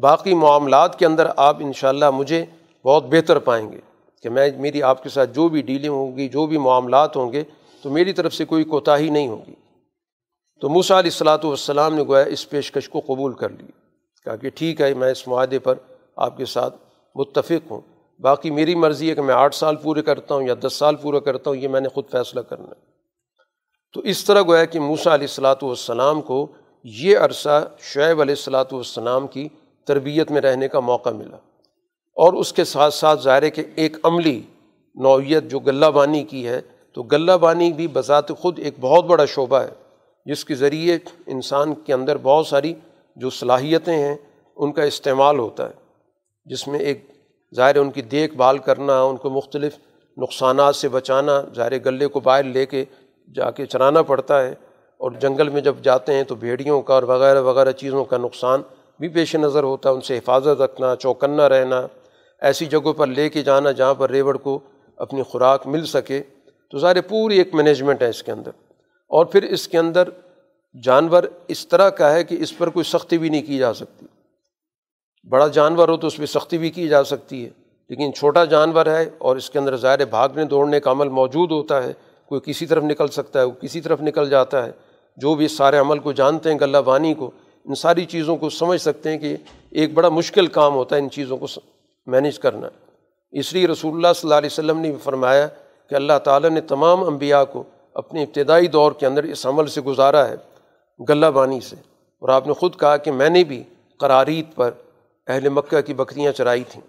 باقی 0.00 0.34
معاملات 0.34 0.98
کے 0.98 1.06
اندر 1.06 1.26
آپ 1.36 1.56
ان 1.60 1.72
شاء 1.72 1.88
اللہ 1.88 2.10
مجھے 2.10 2.44
بہت 2.84 3.04
بہتر 3.06 3.38
پائیں 3.38 3.72
گے 3.72 3.78
کہ 4.22 4.30
میں، 4.30 4.50
میری 4.56 4.82
آپ 4.82 5.02
کے 5.02 5.08
ساتھ 5.08 5.30
جو 5.30 5.48
بھی 5.48 5.62
ڈیلنگ 5.62 5.92
ہوگی 5.92 6.28
جو 6.28 6.46
بھی 6.46 6.58
معاملات 6.58 7.16
ہوں 7.16 7.32
گے، 7.32 7.42
تو 7.82 7.90
میری 7.90 8.12
طرف 8.12 8.34
سے 8.34 8.44
کوئی 8.44 8.64
کوتاہی 8.64 9.10
نہیں 9.10 9.28
ہوگی۔ 9.28 9.54
تو 10.62 10.68
موسیٰ 10.68 10.96
علیہ 10.96 11.10
السلاۃ 11.12 11.38
والسلام 11.44 11.94
نے 11.94 12.02
گویا 12.02 12.24
اس 12.24 12.50
پیشکش 12.50 12.88
کو 12.88 13.00
قبول 13.00 13.32
کر 13.32 13.48
لی۔ 13.48 13.66
کہا 14.24 14.36
کہ 14.36 14.50
ٹھیک 14.50 14.80
ہے، 14.80 14.94
میں 14.94 15.10
اس 15.10 15.28
معاہدے 15.28 15.58
پر 15.58 15.74
آپ 16.16 16.36
کے 16.36 16.44
ساتھ 16.44 16.76
متفق 17.14 17.70
ہوں۔ 17.70 17.80
باقی 18.20 18.50
میری 18.50 18.74
مرضی 18.74 19.10
ہے 19.10 19.14
کہ 19.14 19.22
میں 19.22 19.34
آٹھ 19.34 19.54
سال 19.54 19.76
پورے 19.76 20.02
کرتا 20.02 20.34
ہوں 20.34 20.42
یا 20.42 20.54
دس 20.66 20.72
سال 20.72 20.96
پورا 20.96 21.20
کرتا 21.20 21.50
ہوں، 21.50 21.56
یہ 21.56 21.68
میں 21.68 21.80
نے 21.80 21.88
خود 21.88 22.04
فیصلہ 22.10 22.40
کرنا 22.40 22.66
ہے۔ 22.66 22.80
تو 23.92 24.00
اس 24.00 24.24
طرح 24.24 24.42
گویا 24.42 24.64
کہ 24.64 24.80
موسا 24.80 25.14
علیہ 25.14 25.24
السلاۃ 25.24 25.62
والسلام 25.62 26.22
کو 26.22 26.46
یہ 26.84 27.18
عرصہ 27.18 27.68
شعیب 27.78 28.20
علیہ 28.20 28.34
السلاۃ 28.34 28.72
والسلام 28.72 29.26
کی 29.26 29.48
تربیت 29.86 30.30
میں 30.30 30.40
رہنے 30.40 30.68
کا 30.68 30.80
موقع 30.80 31.10
ملا۔ 31.10 31.36
اور 32.16 32.32
اس 32.32 32.52
کے 32.52 32.64
ساتھ 32.64 32.94
ساتھ 32.94 33.20
ظاہر 33.20 33.48
کہ 33.48 33.62
ایک 33.74 33.96
عملی 34.02 34.42
نوعیت 34.94 35.44
جو 35.44 35.60
غلہ 35.60 35.86
بانی 35.86 36.24
کی 36.24 36.48
ہے، 36.48 36.60
تو 36.92 37.02
غلہ 37.02 37.32
بانی 37.32 37.72
بھی 37.72 37.86
بذات 37.86 38.28
خود 38.28 38.58
ایک 38.58 38.74
بہت 38.80 39.04
بڑا 39.04 39.24
شعبہ 39.24 39.58
ہے۔ 39.58 39.81
جس 40.24 40.44
کے 40.44 40.54
ذریعے 40.54 40.98
انسان 41.26 41.74
کے 41.74 41.92
اندر 41.92 42.16
بہت 42.16 42.46
ساری 42.46 42.74
جو 43.16 43.30
صلاحیتیں 43.30 43.94
ہیں، 43.94 44.16
ان 44.56 44.72
کا 44.72 44.82
استعمال 44.82 45.38
ہوتا 45.38 45.66
ہے۔ 45.66 45.74
جس 46.44 46.68
میں 46.68 46.78
ایک 46.78 47.06
ظاہر 47.56 47.76
ان 47.76 47.90
کی 47.90 48.02
دیکھ 48.02 48.34
بھال 48.34 48.58
کرنا، 48.58 49.02
ان 49.02 49.16
کو 49.16 49.30
مختلف 49.30 49.78
نقصانات 50.16 50.76
سے 50.76 50.88
بچانا، 50.88 51.42
ظاہر 51.56 51.72
گلے 51.84 52.06
کو 52.06 52.20
باہر 52.20 52.44
لے 52.44 52.66
کے 52.66 52.84
جا 53.34 53.50
کے 53.50 53.66
چرانا 53.66 54.02
پڑتا 54.02 54.42
ہے۔ 54.42 54.54
اور 54.98 55.10
جنگل 55.10 55.48
میں 55.48 55.60
جب 55.60 55.74
جاتے 55.82 56.14
ہیں 56.14 56.22
تو 56.22 56.34
بھیڑیوں 56.34 56.82
کا 56.82 56.94
اور 56.94 57.02
وغیرہ 57.02 57.42
وغیرہ 57.42 57.72
چیزوں 57.72 58.04
کا 58.04 58.16
نقصان 58.16 58.62
بھی 58.98 59.08
پیش 59.08 59.36
نظر 59.36 59.62
ہوتا 59.62 59.88
ہے، 59.88 59.94
ان 59.94 60.00
سے 60.00 60.18
حفاظت 60.18 60.60
رکھنا، 60.60 60.96
چوکنا 60.96 61.48
رہنا۔ 61.48 61.86
ایسی 62.40 62.66
جگہوں 62.66 62.92
پر 62.92 63.06
لے 63.06 63.28
کے 63.28 63.42
جانا 63.42 63.70
جہاں 63.70 63.94
پر 63.94 64.10
ریوڑ 64.10 64.36
کو 64.36 64.58
اپنی 64.96 65.22
خوراک 65.22 65.66
مل 65.66 65.86
سکے۔ 65.86 66.22
تو 66.70 66.78
ظاہر 66.78 67.00
پوری 67.00 67.38
ایک 67.38 67.54
مینجمنٹ 67.54 68.02
ہے 68.02 68.08
اس 68.08 68.22
کے 68.22 68.32
اندر۔ 68.32 68.50
اور 69.12 69.26
پھر 69.26 69.42
اس 69.42 69.68
کے 69.68 69.78
اندر 69.78 70.08
جانور 70.82 71.22
اس 71.48 71.68
طرح 71.68 71.88
کا 71.88 72.12
ہے 72.12 72.24
کہ 72.24 72.36
اس 72.40 72.58
پر 72.58 72.68
کوئی 72.68 72.84
سختی 72.84 73.18
بھی 73.18 73.28
نہیں 73.28 73.42
کی 73.42 73.58
جا 73.58 73.74
سکتی۔ 73.74 74.06
بڑا 75.30 75.46
جانور 75.46 75.88
ہو 75.88 75.96
تو 75.96 76.06
اس 76.06 76.16
پہ 76.16 76.26
سختی 76.26 76.58
بھی 76.58 76.70
کی 76.70 76.88
جا 76.88 77.04
سکتی 77.04 77.44
ہے، 77.44 77.50
لیکن 77.88 78.14
چھوٹا 78.14 78.44
جانور 78.44 78.86
ہے 78.86 79.10
اور 79.18 79.36
اس 79.36 79.50
کے 79.50 79.58
اندر 79.58 79.76
ظاہر 79.76 80.04
بھاگنے 80.04 80.44
دوڑنے 80.44 80.80
کا 80.80 80.90
عمل 80.90 81.08
موجود 81.08 81.50
ہوتا 81.50 81.82
ہے، 81.82 81.92
کوئی 82.26 82.40
کسی 82.44 82.66
طرف 82.66 82.82
نکل 82.82 83.08
سکتا 83.08 83.38
ہے، 83.40 83.44
وہ 83.44 83.50
کسی 83.50 83.80
طرف 83.80 84.02
نکل 84.02 84.30
جاتا 84.30 84.66
ہے۔ 84.66 84.70
جو 85.16 85.34
بھی 85.34 85.44
اس 85.44 85.56
سارے 85.56 85.78
عمل 85.78 85.98
کو 85.98 86.12
جانتے 86.12 86.52
ہیں 86.52 86.58
غلہ 86.60 86.78
بانی 86.78 87.14
کو، 87.14 87.30
ان 87.64 87.74
ساری 87.74 88.04
چیزوں 88.04 88.36
کو 88.36 88.50
سمجھ 88.50 88.80
سکتے 88.80 89.10
ہیں 89.10 89.18
کہ 89.18 89.36
ایک 89.70 89.94
بڑا 89.94 90.08
مشکل 90.08 90.46
کام 90.46 90.74
ہوتا 90.74 90.96
ہے 90.96 91.00
ان 91.00 91.10
چیزوں 91.10 91.36
کو 91.36 91.46
مینیج 92.06 92.38
کرنا۔ 92.38 92.68
اس 93.32 93.52
لیے 93.52 93.66
رسول 93.66 93.94
اللہ 93.94 94.12
صلی 94.16 94.28
اللہ 94.28 94.38
علیہ 94.38 94.52
وسلم 94.52 94.78
نے 94.78 94.94
فرمایا 95.04 95.46
کہ 95.90 95.94
اللہ 95.94 96.18
تعالیٰ 96.24 96.50
نے 96.50 96.60
تمام 96.60 97.04
انبیاء 97.04 97.44
کو 97.44 97.62
اپنے 97.94 98.22
ابتدائی 98.22 98.66
دور 98.66 98.92
کے 98.92 99.06
اندر 99.06 99.22
اس 99.22 99.46
عمل 99.46 99.66
سے 99.66 99.80
گزارا 99.80 100.28
ہے 100.28 100.34
غلہ 101.08 101.26
بانی 101.26 101.60
سے۔ 101.60 101.76
اور 102.18 102.28
آپ 102.28 102.46
نے 102.46 102.52
خود 102.52 102.80
کہا 102.80 102.96
کہ 102.96 103.12
میں 103.12 103.30
نے 103.30 103.44
بھی 103.44 103.62
قراریت 103.98 104.56
پر 104.56 104.70
اہل 105.26 105.48
مکہ 105.48 105.80
کی 105.80 105.94
بکریاں 105.94 106.32
چرائی 106.32 106.64
تھیں۔ 106.68 106.82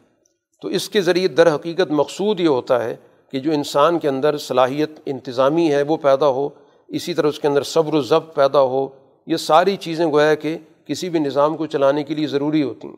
تو 0.61 0.67
اس 0.67 0.89
کے 0.89 1.01
ذریعے 1.01 1.27
در 1.27 1.55
حقیقت 1.55 1.91
مقصود 1.91 2.39
یہ 2.39 2.47
ہوتا 2.47 2.83
ہے 2.83 2.95
کہ 3.31 3.39
جو 3.39 3.51
انسان 3.51 3.99
کے 3.99 4.09
اندر 4.09 4.37
صلاحیت 4.37 4.89
انتظامی 5.05 5.71
ہے، 5.71 5.81
وہ 5.81 5.97
پیدا 5.97 6.27
ہو، 6.27 6.49
اسی 6.87 7.13
طرح 7.13 7.27
اس 7.27 7.39
کے 7.39 7.47
اندر 7.47 7.63
صبر 7.63 7.93
و 7.93 8.01
ضبط 8.01 8.35
پیدا 8.35 8.61
ہو، 8.61 8.87
یہ 9.27 9.37
ساری 9.37 9.77
چیزیں 9.77 10.05
گویا 10.05 10.35
کہ 10.35 10.57
کسی 10.87 11.09
بھی 11.09 11.19
نظام 11.19 11.57
کو 11.57 11.65
چلانے 11.65 12.03
کے 12.03 12.15
لیے 12.15 12.27
ضروری 12.27 12.63
ہوتی 12.63 12.87
ہیں۔ 12.87 12.95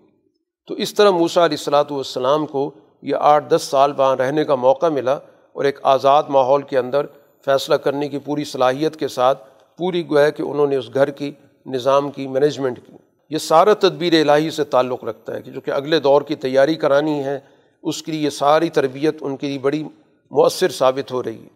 تو 0.67 0.73
اس 0.73 0.93
طرح 0.93 1.09
موسا 1.09 1.45
علیہ 1.45 1.57
السلاۃ 1.59 1.83
والسلام 1.89 2.45
کو 2.45 2.71
یہ 3.01 3.15
آٹھ 3.19 3.49
دس 3.49 3.63
سال 3.63 3.93
وہاں 3.97 4.15
رہنے 4.15 4.43
کا 4.45 4.55
موقع 4.55 4.85
ملا 4.85 5.13
اور 5.53 5.63
ایک 5.63 5.79
آزاد 5.83 6.23
ماحول 6.29 6.61
کے 6.61 6.77
اندر 6.77 7.05
فیصلہ 7.45 7.75
کرنے 7.75 8.09
کی 8.09 8.19
پوری 8.19 8.43
صلاحیت 8.43 8.95
کے 8.95 9.07
ساتھ 9.07 9.49
پوری 9.77 10.09
گویا 10.09 10.29
کہ 10.29 10.41
انہوں 10.41 10.67
نے 10.67 10.75
اس 10.75 10.93
گھر 10.93 11.09
کی 11.09 11.31
نظام 11.65 12.11
کی 12.11 12.27
مینجمنٹ 12.27 12.79
کی۔ 12.87 12.93
یہ 13.29 13.37
سارا 13.37 13.73
تدبیر 13.73 14.29
الہی 14.29 14.49
سے 14.49 14.63
تعلق 14.63 15.03
رکھتا 15.03 15.35
ہے 15.35 15.41
کہ 15.41 15.51
جو 15.51 15.61
کہ 15.61 15.71
اگلے 15.71 15.99
دور 15.99 16.21
کی 16.21 16.35
تیاری 16.35 16.75
کرانی 16.75 17.23
ہے، 17.23 17.39
اس 17.83 18.03
کے 18.03 18.11
لیے 18.11 18.21
یہ 18.21 18.29
ساری 18.29 18.69
تربیت 18.69 19.15
ان 19.21 19.37
کے 19.37 19.47
لیے 19.47 19.59
بڑی 19.59 19.83
مؤثر 20.31 20.69
ثابت 20.69 21.11
ہو 21.11 21.23
رہی 21.23 21.43
ہے۔ 21.43 21.49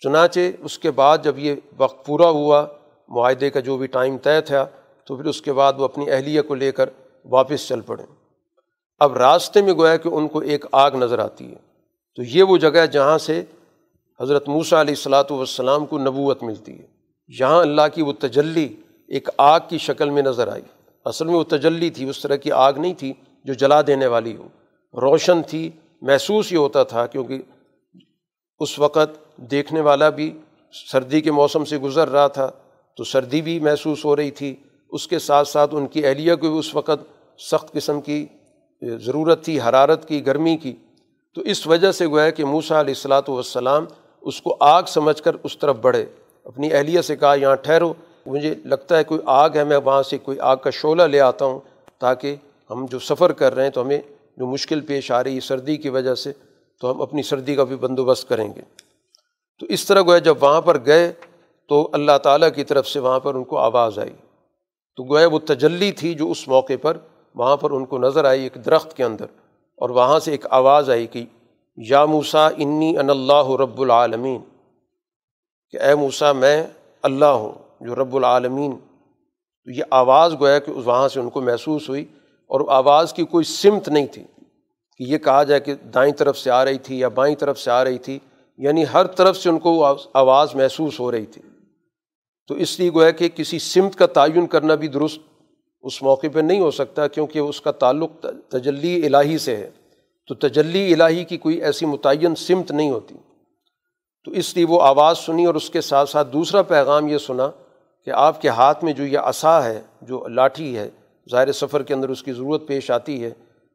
چنانچہ 0.00 0.40
اس 0.60 0.78
کے 0.78 0.90
بعد 0.90 1.18
جب 1.22 1.38
یہ 1.38 1.54
وقت 1.76 2.06
پورا 2.06 2.28
ہوا، 2.28 2.66
معاہدے 3.08 3.50
کا 3.50 3.60
جو 3.60 3.76
بھی 3.76 3.86
ٹائم 3.86 4.18
طے 4.18 4.40
تھا، 4.40 4.66
تو 5.04 5.16
پھر 5.16 5.24
اس 5.24 5.42
کے 5.42 5.52
بعد 5.52 5.72
وہ 5.76 5.84
اپنی 5.84 6.10
اہلیہ 6.10 6.42
کو 6.42 6.54
لے 6.54 6.72
کر 6.72 6.88
واپس 7.24 7.68
چل 7.68 7.80
پڑیں 7.80 8.06
اب 8.98 9.16
راستے 9.16 9.62
میں 9.62 9.72
گویا 9.72 9.96
کہ 9.96 10.08
ان 10.08 10.28
کو 10.28 10.38
ایک 10.38 10.64
آگ 10.72 10.90
نظر 10.90 11.18
آتی 11.18 11.50
ہے۔ 11.50 11.56
تو 12.16 12.22
یہ 12.22 12.42
وہ 12.42 12.56
جگہ 12.56 12.86
جہاں 12.86 13.18
سے 13.18 13.42
حضرت 14.20 14.48
موسیٰ 14.48 14.78
علیہ 14.78 14.94
السلاۃ 14.96 15.30
والسلام 15.30 15.86
کو 15.86 15.98
نبوت 15.98 16.42
ملتی 16.42 16.78
ہے۔ 16.78 16.86
یہاں 17.40 17.60
اللہ 17.60 17.82
کی 17.94 18.02
وہ 18.02 18.12
تجلی 18.12 18.68
ایک 19.08 19.28
آگ 19.38 19.60
کی 19.68 19.78
شکل 19.78 20.10
میں 20.10 20.22
نظر 20.22 20.48
آئی۔ 20.48 20.62
اصل 21.04 21.26
میں 21.26 21.34
وہ 21.34 21.44
تجلی 21.44 21.90
تھی، 21.90 22.08
اس 22.08 22.22
طرح 22.22 22.36
کی 22.36 22.52
آگ 22.52 22.72
نہیں 22.76 22.94
تھی 22.94 23.12
جو 23.44 23.52
جلا 23.52 23.80
دینے 23.86 24.06
والی 24.06 24.36
ہو۔ 24.36 24.48
روشن 24.94 25.42
تھی، 25.42 25.70
محسوس 26.02 26.52
یہ 26.52 26.58
ہوتا 26.58 26.82
تھا 26.82 27.06
کیونکہ 27.06 27.42
اس 28.58 28.78
وقت 28.78 29.36
دیکھنے 29.36 29.80
والا 29.80 30.08
بھی 30.08 30.38
سردی 30.92 31.20
کے 31.20 31.32
موسم 31.32 31.64
سے 31.64 31.78
گزر 31.78 32.08
رہا 32.08 32.26
تھا، 32.26 32.50
تو 32.96 33.04
سردی 33.04 33.42
بھی 33.42 33.60
محسوس 33.60 34.04
ہو 34.04 34.16
رہی 34.16 34.30
تھی۔ 34.30 34.56
اس 34.90 35.08
کے 35.08 35.18
ساتھ 35.18 35.48
ساتھ 35.48 35.74
ان 35.74 35.86
کی 35.86 36.06
اہلیہ 36.06 36.34
کو 36.34 36.50
بھی 36.50 36.58
اس 36.58 36.74
وقت 36.74 37.00
سخت 37.40 37.72
قسم 37.72 38.00
کی 38.00 38.26
ضرورت 38.82 39.44
تھی، 39.44 39.60
حرارت 39.60 40.08
کی، 40.08 40.26
گرمی 40.26 40.56
کی۔ 40.56 40.72
تو 41.34 41.40
اس 41.40 41.66
وجہ 41.66 41.92
سے 41.92 42.06
گویا 42.06 42.30
کہ 42.30 42.44
موسا 42.44 42.80
علیہ 42.80 42.94
السلاۃ 42.94 43.28
والسلام 43.28 43.84
اس 44.22 44.42
کو 44.42 44.56
آگ 44.60 44.82
سمجھ 44.82 45.22
کر 45.22 45.36
اس 45.42 45.58
طرف 45.58 45.76
بڑھے۔ 45.76 46.06
اپنی 46.44 46.72
اہلیہ 46.72 47.00
سے 47.00 47.16
کہا، 47.16 47.34
یہاں 47.34 47.54
ٹھہرو۔ 47.54 47.92
مجھے 48.26 48.54
لگتا 48.64 48.98
ہے 48.98 49.04
کوئی 49.04 49.20
آگ 49.26 49.50
ہے، 49.54 49.64
میں 49.64 49.76
وہاں 49.84 50.02
سے 50.02 50.18
کوئی 50.18 50.40
آگ 50.40 50.56
کا 50.56 50.70
شعلہ 50.70 51.02
لے 51.02 51.20
آتا 51.20 51.44
ہوں 51.44 51.60
تاکہ 51.98 52.36
ہم 52.70 52.86
جو 52.90 52.98
سفر 52.98 53.32
کر 53.32 53.54
رہے 53.54 53.62
ہیں 53.62 53.70
تو 53.70 53.82
ہمیں 53.82 54.00
جو 54.36 54.46
مشکل 54.46 54.80
پیش 54.80 55.10
آ 55.10 55.24
رہی 55.24 55.34
ہے 55.34 55.40
سردی 55.40 55.76
کی 55.76 55.88
وجہ 55.88 56.14
سے 56.14 56.32
تو 56.80 56.90
ہم 56.90 57.02
اپنی 57.02 57.22
سردی 57.22 57.54
کا 57.54 57.64
بھی 57.64 57.76
بندوبست 57.76 58.28
کریں 58.28 58.48
گے۔ 58.56 58.60
تو 59.60 59.66
اس 59.66 59.86
طرح 59.86 60.02
گویا 60.02 60.18
جب 60.18 60.42
وہاں 60.42 60.60
پر 60.60 60.78
گئے 60.86 61.12
تو 61.68 61.88
اللہ 61.92 62.18
تعالیٰ 62.22 62.48
کی 62.54 62.64
طرف 62.64 62.88
سے 62.88 62.98
وہاں 62.98 63.20
پر 63.20 63.34
ان 63.34 63.44
کو 63.44 63.58
آواز 63.58 63.98
آئی۔ 63.98 64.12
تو 64.96 65.04
گویا 65.04 65.26
وہ 65.26 65.38
تجلی 65.38 65.92
تھی 65.92 66.14
جو 66.14 66.30
اس 66.30 66.48
موقع 66.48 66.72
پر 66.82 66.96
وہاں 67.34 67.56
پر 67.56 67.70
ان 67.70 67.84
کو 67.84 67.98
نظر 67.98 68.24
آئی 68.24 68.42
ایک 68.42 68.64
درخت 68.64 68.96
کے 68.96 69.04
اندر 69.04 69.26
اور 69.76 69.90
وہاں 69.90 70.20
سے 70.20 70.30
ایک 70.30 70.46
آواز 70.50 70.90
آئی 70.90 71.06
کہ 71.06 71.24
یا 71.76 72.04
موسا 72.04 72.46
انی 72.46 72.98
ان 72.98 73.10
اللہ 73.10 73.50
رب 73.50 73.80
العالمین۔ 73.80 74.40
کہ 75.70 75.76
اے 75.76 75.94
موسا 75.94 76.32
میں 76.32 76.66
اللہ 77.02 77.24
ہوں 77.24 77.52
جو 77.80 77.94
رب 77.94 78.16
العالمین۔ 78.16 78.70
تو 79.64 79.70
یہ 79.70 79.82
آواز 79.90 80.34
گویا 80.40 80.58
کہ 80.58 80.72
وہاں 80.72 81.08
سے 81.08 81.20
ان 81.20 81.30
کو 81.30 81.40
محسوس 81.40 81.88
ہوئی 81.88 82.04
اور 82.46 82.60
آواز 82.68 83.12
کی 83.12 83.24
کوئی 83.24 83.44
سمت 83.44 83.88
نہیں 83.88 84.06
تھی۔ 84.06 84.24
کہ 84.96 85.02
یہ 85.02 85.18
کہا 85.18 85.42
جائے 85.42 85.60
کہ 85.60 85.74
دائیں 85.74 86.12
طرف 86.12 86.38
سے 86.38 86.50
آ 86.50 86.64
رہی 86.64 86.78
تھی 86.78 86.98
یا 86.98 87.08
بائیں 87.08 87.34
طرف 87.34 87.58
سے 87.58 87.70
آ 87.70 87.84
رہی 87.84 87.98
تھی 87.98 88.18
یعنی 88.58 88.84
ہر 88.92 89.06
طرف 89.06 89.36
سے 89.36 89.48
ان 89.48 89.58
کو 89.58 89.86
آواز 90.14 90.54
محسوس 90.54 91.00
ہو 91.00 91.12
رہی 91.12 91.26
تھی۔ 91.26 91.42
تو 92.48 92.54
اس 92.54 92.80
لیے 92.80 92.90
گویا 92.90 93.10
کہ 93.10 93.28
کسی 93.28 93.58
سمت 93.58 93.96
کا 93.96 94.06
تعین 94.06 94.46
کرنا 94.46 94.74
بھی 94.74 94.88
درست 94.88 95.20
اس 95.80 96.02
موقع 96.02 96.26
پہ 96.32 96.40
نہیں 96.40 96.60
ہو 96.60 96.70
سکتا، 96.70 97.06
کیونکہ 97.06 97.38
اس 97.38 97.60
کا 97.60 97.70
تعلق 97.70 98.26
تجلی 98.48 99.06
الہی 99.06 99.38
سے 99.38 99.56
ہے۔ 99.56 99.70
تو 100.26 100.34
تجلی 100.34 100.94
الہی 100.94 101.24
کی 101.24 101.36
کوئی 101.36 101.56
ایسی 101.56 101.86
متعین 101.86 102.34
سمت 102.34 102.70
نہیں 102.70 102.90
ہوتی۔ 102.90 103.14
تو 104.24 104.30
اس 104.30 104.56
لیے 104.56 104.66
وہ 104.66 104.82
آواز 104.82 105.18
سنی 105.18 105.44
اور 105.44 105.54
اس 105.54 105.70
کے 105.70 105.80
ساتھ 105.80 106.10
ساتھ 106.10 106.32
دوسرا 106.32 106.62
پیغام 106.62 107.08
یہ 107.08 107.18
سنا 107.18 107.50
کہ 108.04 108.10
آپ 108.10 108.40
کے 108.40 108.48
ہاتھ 108.48 108.84
میں 108.84 108.92
جو 108.92 109.06
یہ 109.06 109.18
عصا 109.18 109.64
ہے، 109.64 109.82
جو 110.02 110.28
لاٹھی 110.28 110.78
ہے، 110.78 110.90
ظاہر 111.30 111.52
سفر 111.52 111.82
کے 111.82 111.94
اندر 111.94 112.08
اس 112.08 112.22
کی 112.22 112.32
ضرورت 112.32 112.66
پیش 112.66 112.90
آتی 112.90 113.24
ہے، 113.24 113.30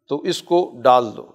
تو 0.10 0.18
اس 0.18 0.44
کو 0.44 0.72
ڈال 0.82 1.18
دو، 1.18 1.26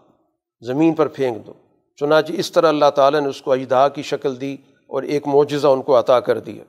زمین 0.61 0.95
پر 0.95 1.09
پھینک 1.09 1.47
دو۔ 1.47 1.53
چنانچہ 1.97 2.33
اس 2.33 2.53
طرح 2.53 2.69
اللہ 2.69 2.91
تعالیٰ 2.95 3.21
نے 3.21 3.29
اس 3.29 3.43
کو 3.43 3.53
اجدا 3.53 3.89
کی 3.89 4.03
شکل 4.03 4.41
دی 4.41 4.57
اور 4.87 5.03
ایک 5.03 5.27
معجزہ 5.27 5.67
ان 5.67 5.83
کو 5.83 5.99
عطا 5.99 6.21
کر 6.21 6.39
دیا۔ 6.39 6.65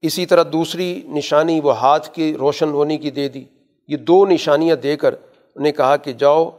اسی 0.00 0.26
طرح 0.26 0.44
دوسری 0.52 1.02
نشانی 1.08 1.60
وہ 1.60 1.78
ہاتھ 1.78 2.14
کے 2.14 2.34
روشن 2.38 2.68
ہونے 2.68 2.96
کی 2.96 3.10
دے 3.10 3.28
دی۔ 3.28 3.44
یہ 3.88 3.96
دو 3.96 4.26
نشانیاں 4.26 4.76
دے 4.76 4.96
کر 4.96 5.14
انہیں 5.56 5.72
کہا 5.72 5.96
کہ 5.96 6.12
جاؤ 6.12 6.50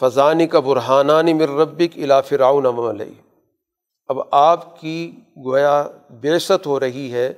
فضانی 0.00 0.46
کا 0.46 0.60
برحانہ 0.60 1.12
مر 1.22 1.48
ربک 1.48 1.98
الا 2.02 2.20
فراؤن 2.20 2.66
علیہ۔ 2.66 3.12
اب 4.06 4.18
آپ 4.30 4.80
کی 4.80 5.12
گویا 5.44 5.88
بیست 6.10 6.66
ہو 6.66 6.80
رہی 6.80 7.12
ہے 7.12 7.32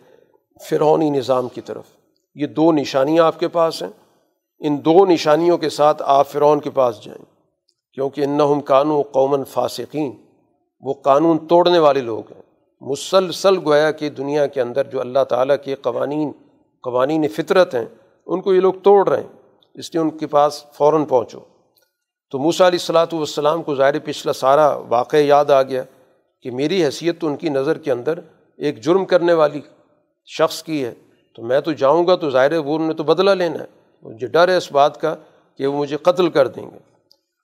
فرعونی 0.71 1.11
نظام 1.11 1.49
کی 1.49 1.61
طرف۔ 1.61 1.85
یہ 2.35 2.47
دو 2.47 2.73
نشانیاں 2.73 3.25
آپ 3.25 3.40
کے 3.40 3.49
پاس 3.49 3.83
ہیں۔ 3.83 3.90
ان 4.59 4.85
دو 4.85 5.07
نشانیوں 5.07 5.59
کے 5.59 5.69
ساتھ 5.69 6.03
آپ 6.07 6.29
فرعون 6.29 6.61
کے 6.61 6.71
پاس 6.71 7.05
جائیں۔ 7.05 7.25
کیونکہ 7.95 8.21
انہم 8.21 8.61
قانون 8.61 9.03
قومن 9.03 9.45
فاسقین۔ 9.45 10.12
وہ 10.81 10.95
قانون 10.95 11.38
توڑنے 11.47 11.79
والے 11.79 12.01
لوگ 12.01 12.33
ہیں۔ 12.33 12.42
مسلسل 12.81 13.59
گویا 13.66 13.90
کہ 13.90 14.11
دنیا 14.11 14.47
کے 14.47 14.61
اندر 14.61 14.85
جو 14.85 15.01
اللہ 15.01 15.25
تعالیٰ 15.25 15.57
کے 15.64 15.75
قوانین 15.75 16.33
قوانین 16.83 17.29
فطرت 17.29 17.75
ہیں، 17.75 17.85
ان 18.27 18.40
کو 18.40 18.55
یہ 18.55 18.61
لوگ 18.61 18.75
توڑ 18.83 19.09
رہے 19.09 19.21
ہیں۔ 19.21 19.59
اس 19.75 19.95
لیے 19.95 20.03
ان 20.03 20.11
کے 20.11 20.27
پاس 20.27 20.64
فوراً 20.73 21.05
پہنچو۔ 21.05 21.38
تو 22.31 22.39
موسیٰ 22.39 22.67
علیہ 22.67 22.79
السلاۃ 22.81 23.07
والسلام 23.12 23.62
کو 23.62 23.75
ظاہر 23.75 23.99
پچھلا 23.99 24.33
سارا 24.33 24.77
واقعہ 24.77 25.19
یاد 25.19 25.45
آ 25.45 25.62
گیا 25.62 25.83
کہ 26.43 26.51
میری 26.51 26.85
حیثیت 26.85 27.21
تو 27.21 27.27
ان 27.27 27.37
کی 27.37 27.49
نظر 27.49 27.79
کے 27.79 27.93
اندر 27.93 28.19
ایک 28.57 28.83
جرم 28.83 29.05
کرنے 29.05 29.33
والی 29.33 29.61
شخص 30.27 30.62
کی 30.62 30.85
ہے۔ 30.85 30.95
تو 31.35 31.43
میں 31.43 31.61
تو 31.61 31.73
جاؤں 31.73 32.07
گا 32.07 32.17
تو 32.17 32.31
ظاہر 32.31 32.53
ہے 32.53 32.59
وہ 32.59 32.75
انہوں 32.75 32.89
نے 32.89 32.95
تو 32.95 33.03
بدلہ 33.03 33.31
لینا 33.31 33.59
ہے۔ 33.59 33.67
مجھے 34.03 34.27
ڈر 34.27 34.49
ہے 34.49 34.57
اس 34.57 34.73
بات 34.73 35.01
کا 35.01 35.15
کہ 35.59 35.67
وہ 35.67 35.79
مجھے 35.79 35.97
قتل 35.97 36.31
کر 36.31 36.49
دیں 36.49 36.71
گے۔ 36.71 36.79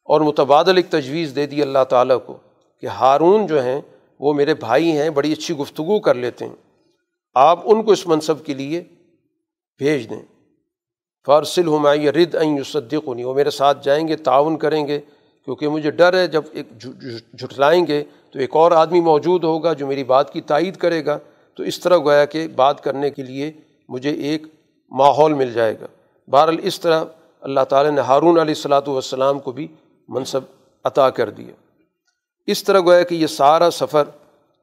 اور 0.04 0.20
متبادل 0.20 0.76
ایک 0.76 0.90
تجویز 0.90 1.32
دے 1.36 1.46
دی 1.46 1.62
اللہ 1.62 1.84
تعالیٰ 1.88 2.18
کو 2.26 2.36
کہ 2.80 2.86
ہارون 2.86 3.46
جو 3.46 3.62
ہیں 3.62 3.80
وہ 4.20 4.32
میرے 4.32 4.54
بھائی 4.54 4.92
ہیں، 4.92 5.10
بڑی 5.10 5.32
اچھی 5.32 5.56
گفتگو 5.56 6.00
کر 6.00 6.14
لیتے 6.14 6.44
ہیں۔ 6.46 6.56
آپ 7.34 7.60
ان 7.64 7.82
کو 7.82 7.92
اس 7.92 8.06
منصب 8.06 8.44
کے 8.44 8.54
لیے 8.54 8.84
بھیج 9.78 10.10
دیں۔ 10.10 10.22
فارسل 11.26 11.68
ہمائی 11.68 12.12
رد 12.12 12.34
این 12.34 12.56
یوسدق 12.56 13.08
نہیں 13.08 13.24
وہ 13.24 13.34
میرے 13.34 13.50
ساتھ 13.50 13.84
جائیں 13.84 14.08
گے، 14.08 14.16
تعاون 14.16 14.56
کریں 14.56 14.86
گے، 14.86 15.00
کیونکہ 15.44 15.68
مجھے 15.68 15.90
ڈر 15.90 16.14
ہے 16.14 16.26
جب 16.26 16.42
ایک 16.52 16.78
جھٹلائیں 17.38 17.86
گے 17.86 18.04
تو 18.30 18.38
ایک 18.38 18.56
اور 18.56 18.72
آدمی 18.72 19.00
موجود 19.00 19.44
ہوگا 19.44 19.72
جو 19.72 19.86
میری 19.86 20.04
بات 20.04 20.32
کی 20.32 20.40
تائید 20.40 20.76
کرے 20.76 21.06
گا۔ 21.06 21.18
تو 21.54 21.62
اس 21.62 21.80
طرح 21.80 21.98
گویا 21.98 22.24
کہ 22.24 22.48
بات 22.48 22.84
کرنے 22.84 23.10
کے 23.10 23.22
لیے 23.22 23.52
مجھے 23.88 24.10
ایک 24.10 24.46
ماحول 24.90 25.34
مل 25.34 25.52
جائے 25.52 25.74
گا۔ 25.80 25.86
بہرحال 26.28 26.56
اس 26.62 26.80
طرح 26.80 27.04
اللہ 27.40 27.60
تعالیٰ 27.68 27.92
نے 27.92 28.00
ہارون 28.00 28.38
علیہ 28.38 28.54
السلاۃ 28.54 28.82
والسلام 28.86 29.40
کو 29.40 29.52
بھی 29.52 29.66
منصب 30.08 30.40
عطا 30.84 31.10
کر 31.10 31.30
دیا۔ 31.30 31.52
اس 32.46 32.64
طرح 32.64 32.80
گویا 32.80 33.02
کہ 33.02 33.14
یہ 33.14 33.26
سارا 33.26 33.70
سفر 33.70 34.04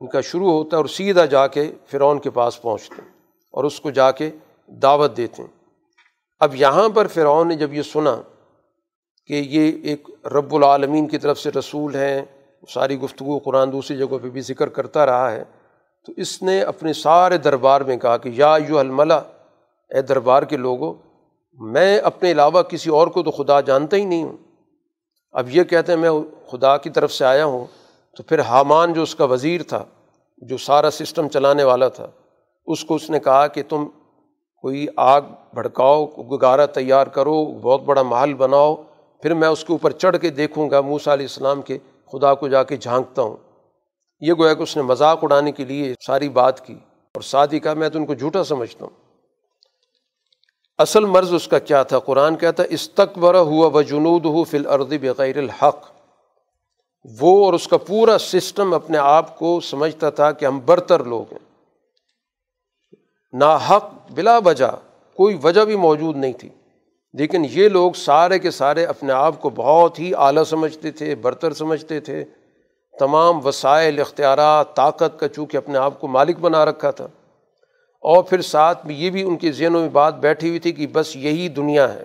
ان 0.01 0.07
کا 0.07 0.21
شروع 0.21 0.51
ہوتا 0.51 0.77
ہے 0.77 0.81
اور 0.81 0.89
سیدھا 0.89 1.25
جا 1.25 1.47
کے 1.47 1.71
فرعون 1.87 2.19
کے 2.19 2.29
پاس 2.29 2.61
پہنچتے 2.61 3.01
ہیں 3.01 3.09
اور 3.51 3.63
اس 3.63 3.79
کو 3.79 3.89
جا 3.89 4.11
کے 4.11 4.29
دعوت 4.67 5.17
دیتے 5.17 5.41
ہیں۔ 5.41 5.58
اب 6.39 6.55
یہاں 6.55 6.89
پر 6.89 7.07
فرعون 7.07 7.47
نے 7.47 7.55
جب 7.55 7.73
یہ 7.73 7.81
سنا 7.81 8.21
کہ 9.27 9.33
یہ 9.33 9.71
ایک 9.83 10.09
رب 10.25 10.55
العالمین 10.55 11.07
کی 11.07 11.17
طرف 11.17 11.39
سے 11.39 11.51
رسول 11.51 11.95
ہیں، 11.95 12.21
ساری 12.69 12.99
گفتگو 12.99 13.39
قرآن 13.39 13.71
دوسری 13.71 13.97
جگہ 13.97 14.17
پہ 14.23 14.29
بھی 14.29 14.41
ذکر 14.41 14.69
کرتا 14.69 15.05
رہا 15.05 15.31
ہے، 15.31 15.43
تو 16.05 16.13
اس 16.17 16.41
نے 16.41 16.61
اپنے 16.61 16.93
سارے 16.93 17.37
دربار 17.37 17.81
میں 17.81 17.97
کہا 17.97 18.17
کہ 18.17 18.29
یا 18.33 18.57
یو 18.67 18.77
الملا، 18.77 19.15
اے 19.89 20.01
دربار 20.01 20.43
کے 20.43 20.57
لوگوں 20.57 20.93
میں 21.59 21.97
اپنے 21.97 22.31
علاوہ 22.31 22.61
کسی 22.61 22.89
اور 22.89 23.07
کو 23.07 23.23
تو 23.23 23.31
خدا 23.31 23.61
جانتا 23.61 23.97
ہی 23.97 24.05
نہیں 24.05 24.23
ہوں۔ 24.23 24.37
اب 25.31 25.49
یہ 25.49 25.63
کہتے 25.63 25.91
ہیں، 25.91 25.99
میں 25.99 26.11
خدا 26.47 26.77
کی 26.77 26.89
طرف 26.89 27.13
سے 27.13 27.25
آیا 27.25 27.45
ہوں۔ 27.45 27.65
تو 28.17 28.23
پھر 28.23 28.39
حامان 28.39 28.93
جو 28.93 29.03
اس 29.03 29.15
کا 29.15 29.23
وزیر 29.23 29.63
تھا، 29.63 29.85
جو 30.37 30.57
سارا 30.57 30.91
سسٹم 30.91 31.27
چلانے 31.27 31.63
والا 31.63 31.87
تھا، 31.87 32.07
اس 32.65 32.85
کو 32.85 32.95
اس 32.95 33.09
نے 33.09 33.19
کہا 33.19 33.47
کہ 33.47 33.63
تم 33.69 33.87
کوئی 34.61 34.87
آگ 34.97 35.21
بھڑکاؤ 35.53 36.05
گگارہ 36.05 36.65
تیار 36.65 37.07
کرو، 37.07 37.45
بہت 37.45 37.81
بڑا 37.81 38.01
محل 38.01 38.33
بناؤ، 38.33 38.75
پھر 39.21 39.33
میں 39.33 39.47
اس 39.47 39.65
کے 39.65 39.73
اوپر 39.73 39.91
چڑھ 39.91 40.17
کے 40.17 40.29
دیکھوں 40.29 40.69
گا 40.69 40.81
موسا 40.81 41.13
علیہ 41.13 41.25
السلام 41.25 41.61
کے 41.61 41.77
خدا 42.11 42.33
کو 42.33 42.47
جا 42.47 42.63
کے 42.63 42.77
جھانکتا 42.77 43.21
ہوں۔ 43.21 43.37
یہ 44.21 44.33
گویا 44.33 44.53
کہ 44.53 44.63
اس 44.63 44.77
نے 44.77 44.83
مذاق 44.83 45.23
اڑانے 45.23 45.51
کے 45.51 45.65
لیے 45.65 45.93
ساری 46.05 46.29
بات 46.29 46.65
کی 46.65 46.73
اور 47.13 47.21
ساتھ 47.21 47.53
ہی 47.53 47.59
کہا، 47.59 47.73
میں 47.73 47.89
تو 47.89 47.99
ان 47.99 48.05
کو 48.05 48.13
جھوٹا 48.13 48.43
سمجھتا 48.43 48.85
ہوں۔ 48.85 49.09
اصل 50.77 51.05
مرض 51.05 51.33
اس 51.33 51.47
کا 51.47 51.59
کیا 51.59 51.83
تھا؟ 51.83 51.99
قرآن 51.99 52.35
کہتا 52.35 52.63
استقبر 52.69 53.39
ہوا 53.39 53.67
و 53.67 53.81
جنود 53.81 54.25
ہو 54.25 54.43
فل 54.43 54.67
اردی 54.67 54.97
بغیر 54.97 55.37
الحق۔ 55.37 55.85
وہ 57.21 57.45
اور 57.45 57.53
اس 57.53 57.67
کا 57.67 57.77
پورا 57.77 58.17
سسٹم 58.17 58.73
اپنے 58.73 58.97
آپ 58.97 59.39
کو 59.39 59.59
سمجھتا 59.59 60.09
تھا 60.09 60.31
کہ 60.31 60.45
ہم 60.45 60.59
برتر 60.65 61.03
لوگ 61.03 61.25
ہیں۔ 61.31 61.48
نا 63.33 63.55
حق 63.55 64.11
بلا 64.11 64.37
وجہ 64.37 64.75
کوئی 65.15 65.37
وجہ 65.43 65.61
بھی 65.61 65.75
موجود 65.75 66.17
نہیں 66.17 66.33
تھی۔ 66.33 66.49
لیکن 67.13 67.45
یہ 67.51 67.69
لوگ 67.69 67.91
سارے 67.91 68.39
کے 68.39 68.51
سارے 68.51 68.85
اپنے 68.85 69.13
آپ 69.13 69.41
کو 69.41 69.49
بہت 69.49 69.99
ہی 69.99 70.11
اعلیٰ 70.17 70.43
سمجھتے 70.43 70.91
تھے، 70.91 71.15
برتر 71.15 71.53
سمجھتے 71.53 71.99
تھے۔ 71.99 72.23
تمام 72.99 73.45
وسائل، 73.45 73.99
اختیارات، 73.99 74.75
طاقت 74.75 75.19
کا 75.19 75.27
چونکہ 75.27 75.57
اپنے 75.57 75.77
آپ 75.77 75.99
کو 75.99 76.07
مالک 76.07 76.39
بنا 76.39 76.65
رکھا 76.65 76.91
تھا۔ 76.91 77.05
اور 78.01 78.23
پھر 78.23 78.41
ساتھ 78.41 78.85
میں 78.85 78.95
یہ 78.95 79.09
بھی 79.09 79.23
ان 79.23 79.37
کے 79.37 79.51
ذہنوں 79.51 79.81
میں 79.81 79.89
بات 79.89 80.15
بیٹھی 80.15 80.47
ہوئی 80.47 80.59
تھی 80.59 80.71
کہ 80.71 80.87
بس 80.87 81.15
یہی 81.15 81.47
دنیا 81.47 81.93
ہے۔ 81.93 82.03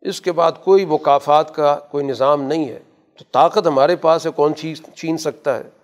اس 0.00 0.20
کے 0.20 0.32
بعد 0.32 0.52
کوئی 0.64 0.86
مقافات 0.86 1.54
کا 1.54 1.76
کوئی 1.90 2.04
نظام 2.04 2.42
نہیں 2.42 2.68
ہے۔ 2.68 2.78
تو 3.18 3.24
طاقت 3.32 3.66
ہمارے 3.66 3.96
پاس 3.96 4.26
ہے 4.26 4.30
کون 4.30 4.54
چیز 4.54 4.82
چھین 4.96 5.18
سکتا 5.18 5.58
ہے؟ 5.58 5.77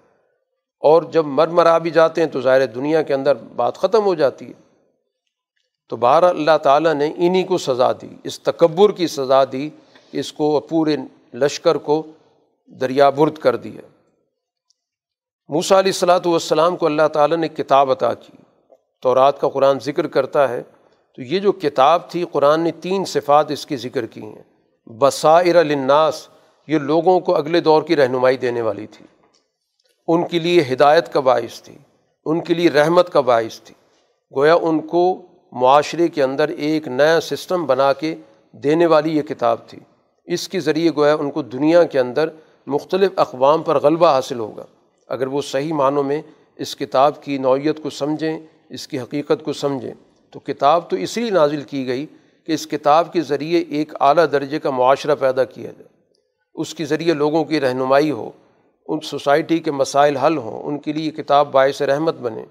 اور 0.85 1.03
جب 1.03 1.27
مر 1.27 1.49
مرا 1.49 1.79
بھی 1.79 1.91
جاتے 1.91 2.21
ہیں 2.21 2.29
تو 2.29 2.41
ظاہر 2.41 2.67
دنیا 2.67 3.03
کے 3.03 3.15
اندر 3.15 3.37
بات 3.57 3.79
ختم 3.79 4.05
ہو 4.05 4.15
جاتی 4.15 4.49
ہے۔ 4.49 4.53
تو 5.89 5.97
بہر 5.97 6.23
اللہ 6.23 6.59
تعالیٰ 6.63 6.95
نے 6.95 7.13
انہیں 7.17 7.45
کو 7.45 7.59
سزا 7.59 7.93
دی، 7.93 8.09
اس 8.25 8.41
تکبر 8.41 8.93
کی 8.93 9.07
سزا 9.07 9.45
دی 9.53 9.71
اس 10.13 10.33
کو 10.33 10.61
پورے 10.61 10.97
لشکر 11.35 11.75
کو 11.75 12.03
دریا 12.67 13.11
برد 13.11 13.39
کر 13.39 13.57
دیا۔ 13.57 13.81
موسا 15.49 15.79
علیہ 15.79 15.89
السلاۃ 15.89 16.21
والسلام 16.27 16.77
کو 16.77 16.87
اللہ 16.87 17.09
تعالیٰ 17.13 17.37
نے 17.37 17.49
کتاب 17.49 17.91
عطا 17.91 18.15
کی۔ 18.15 18.33
تو 19.03 19.15
رات 19.15 19.41
کا 19.41 19.49
قرآن 19.49 19.79
ذکر 19.83 20.07
کرتا 20.07 20.49
ہے۔ 20.49 20.63
تو 21.17 21.23
یہ 21.23 21.39
جو 21.39 21.53
کتاب 21.53 22.11
تھی، 22.11 22.25
قرآن 22.33 22.61
نے 22.61 22.71
تین 22.71 23.05
صفات 23.05 23.51
اس 23.51 23.67
کی 23.67 23.77
ذکر 23.77 24.07
کی 24.07 24.23
ہیں۔ 24.23 24.43
بصائر 24.87 25.57
الناس 25.57 26.29
یہ 26.67 26.79
لوگوں 26.79 27.21
کو 27.21 27.37
اگلے 27.37 27.61
دور 27.61 27.83
کی 27.83 27.97
رہنمائی 27.97 28.37
دینے 28.37 28.63
والی 28.63 28.87
تھی۔ 28.87 29.07
ان 30.07 30.27
کے 30.27 30.39
لیے 30.39 30.65
ہدایت 30.73 31.13
کا 31.13 31.21
باعث 31.21 31.63
تھی، 31.63 31.79
ان 32.25 32.41
کے 32.41 32.55
لیے 32.55 32.71
رحمت 32.71 33.13
کا 33.13 33.21
باعث 33.21 33.61
تھی۔ 33.61 33.75
گویا 34.37 34.55
ان 34.55 34.81
کو 34.81 35.23
معاشرے 35.53 36.09
کے 36.09 36.23
اندر 36.23 36.49
ایک 36.49 36.89
نیا 36.89 37.21
سسٹم 37.21 37.67
بنا 37.67 37.93
کے 37.93 38.15
دینے 38.53 38.87
والی 38.87 39.17
یہ 39.17 39.23
کتاب 39.23 39.69
تھی۔ 39.69 39.79
اس 40.25 40.49
کے 40.49 40.61
ذریعے 40.61 40.91
گویا 40.97 41.15
ان 41.15 41.31
کو 41.31 41.43
دنیا 41.43 41.83
کے 41.83 42.01
اندر 42.01 42.29
مختلف 42.67 43.11
اقوام 43.17 43.63
پر 43.63 43.81
غلبہ 43.81 44.07
حاصل 44.07 44.39
ہوگا۔ 44.39 44.65
اگر 45.09 45.27
وہ 45.27 45.43
صحیح 45.43 45.73
معنوں 45.73 46.03
میں 46.03 46.23
اس 46.57 46.77
کتاب 46.77 47.23
کی 47.23 47.39
نوعیت 47.39 47.83
کو 47.83 47.91
سمجھیں، 47.91 48.39
اس 48.69 48.89
کی 48.89 49.01
حقیقت 49.01 49.45
کو 49.45 49.53
سمجھیں، 49.53 49.95
تو 50.31 50.41
کتاب 50.41 50.91
تو 50.91 50.97
اس 50.97 51.19
لیے 51.19 51.31
نازل 51.31 51.63
کی 51.63 51.87
گئی 51.87 52.07
کہ 52.47 52.53
اس 52.53 52.67
کتاب 52.67 53.13
کے 53.13 53.21
ذریعے 53.21 53.65
ایک 53.69 53.93
اعلیٰ 54.01 54.25
درجے 54.33 54.59
کا 54.59 54.71
معاشرہ 54.71 55.15
پیدا 55.15 55.45
کیا 55.45 55.71
جائے۔ 55.71 55.89
اس 56.55 56.75
کے 56.75 56.85
ذریعے 56.85 57.15
لوگوں 57.15 57.45
کی 57.45 57.61
رہنمائی 57.61 58.11
ہو۔ 58.11 58.31
ان 58.87 59.01
سوسائٹی 59.01 59.59
کے 59.59 59.71
مسائل 59.71 60.17
حل 60.17 60.37
ہوں، 60.37 60.63
ان 60.63 60.79
کے 60.79 60.93
لیے 60.93 61.07
یہ 61.07 61.11
کتاب 61.11 61.53
باعث 61.53 61.83
رحمت 61.83 62.15
بنے۔ 62.15 62.45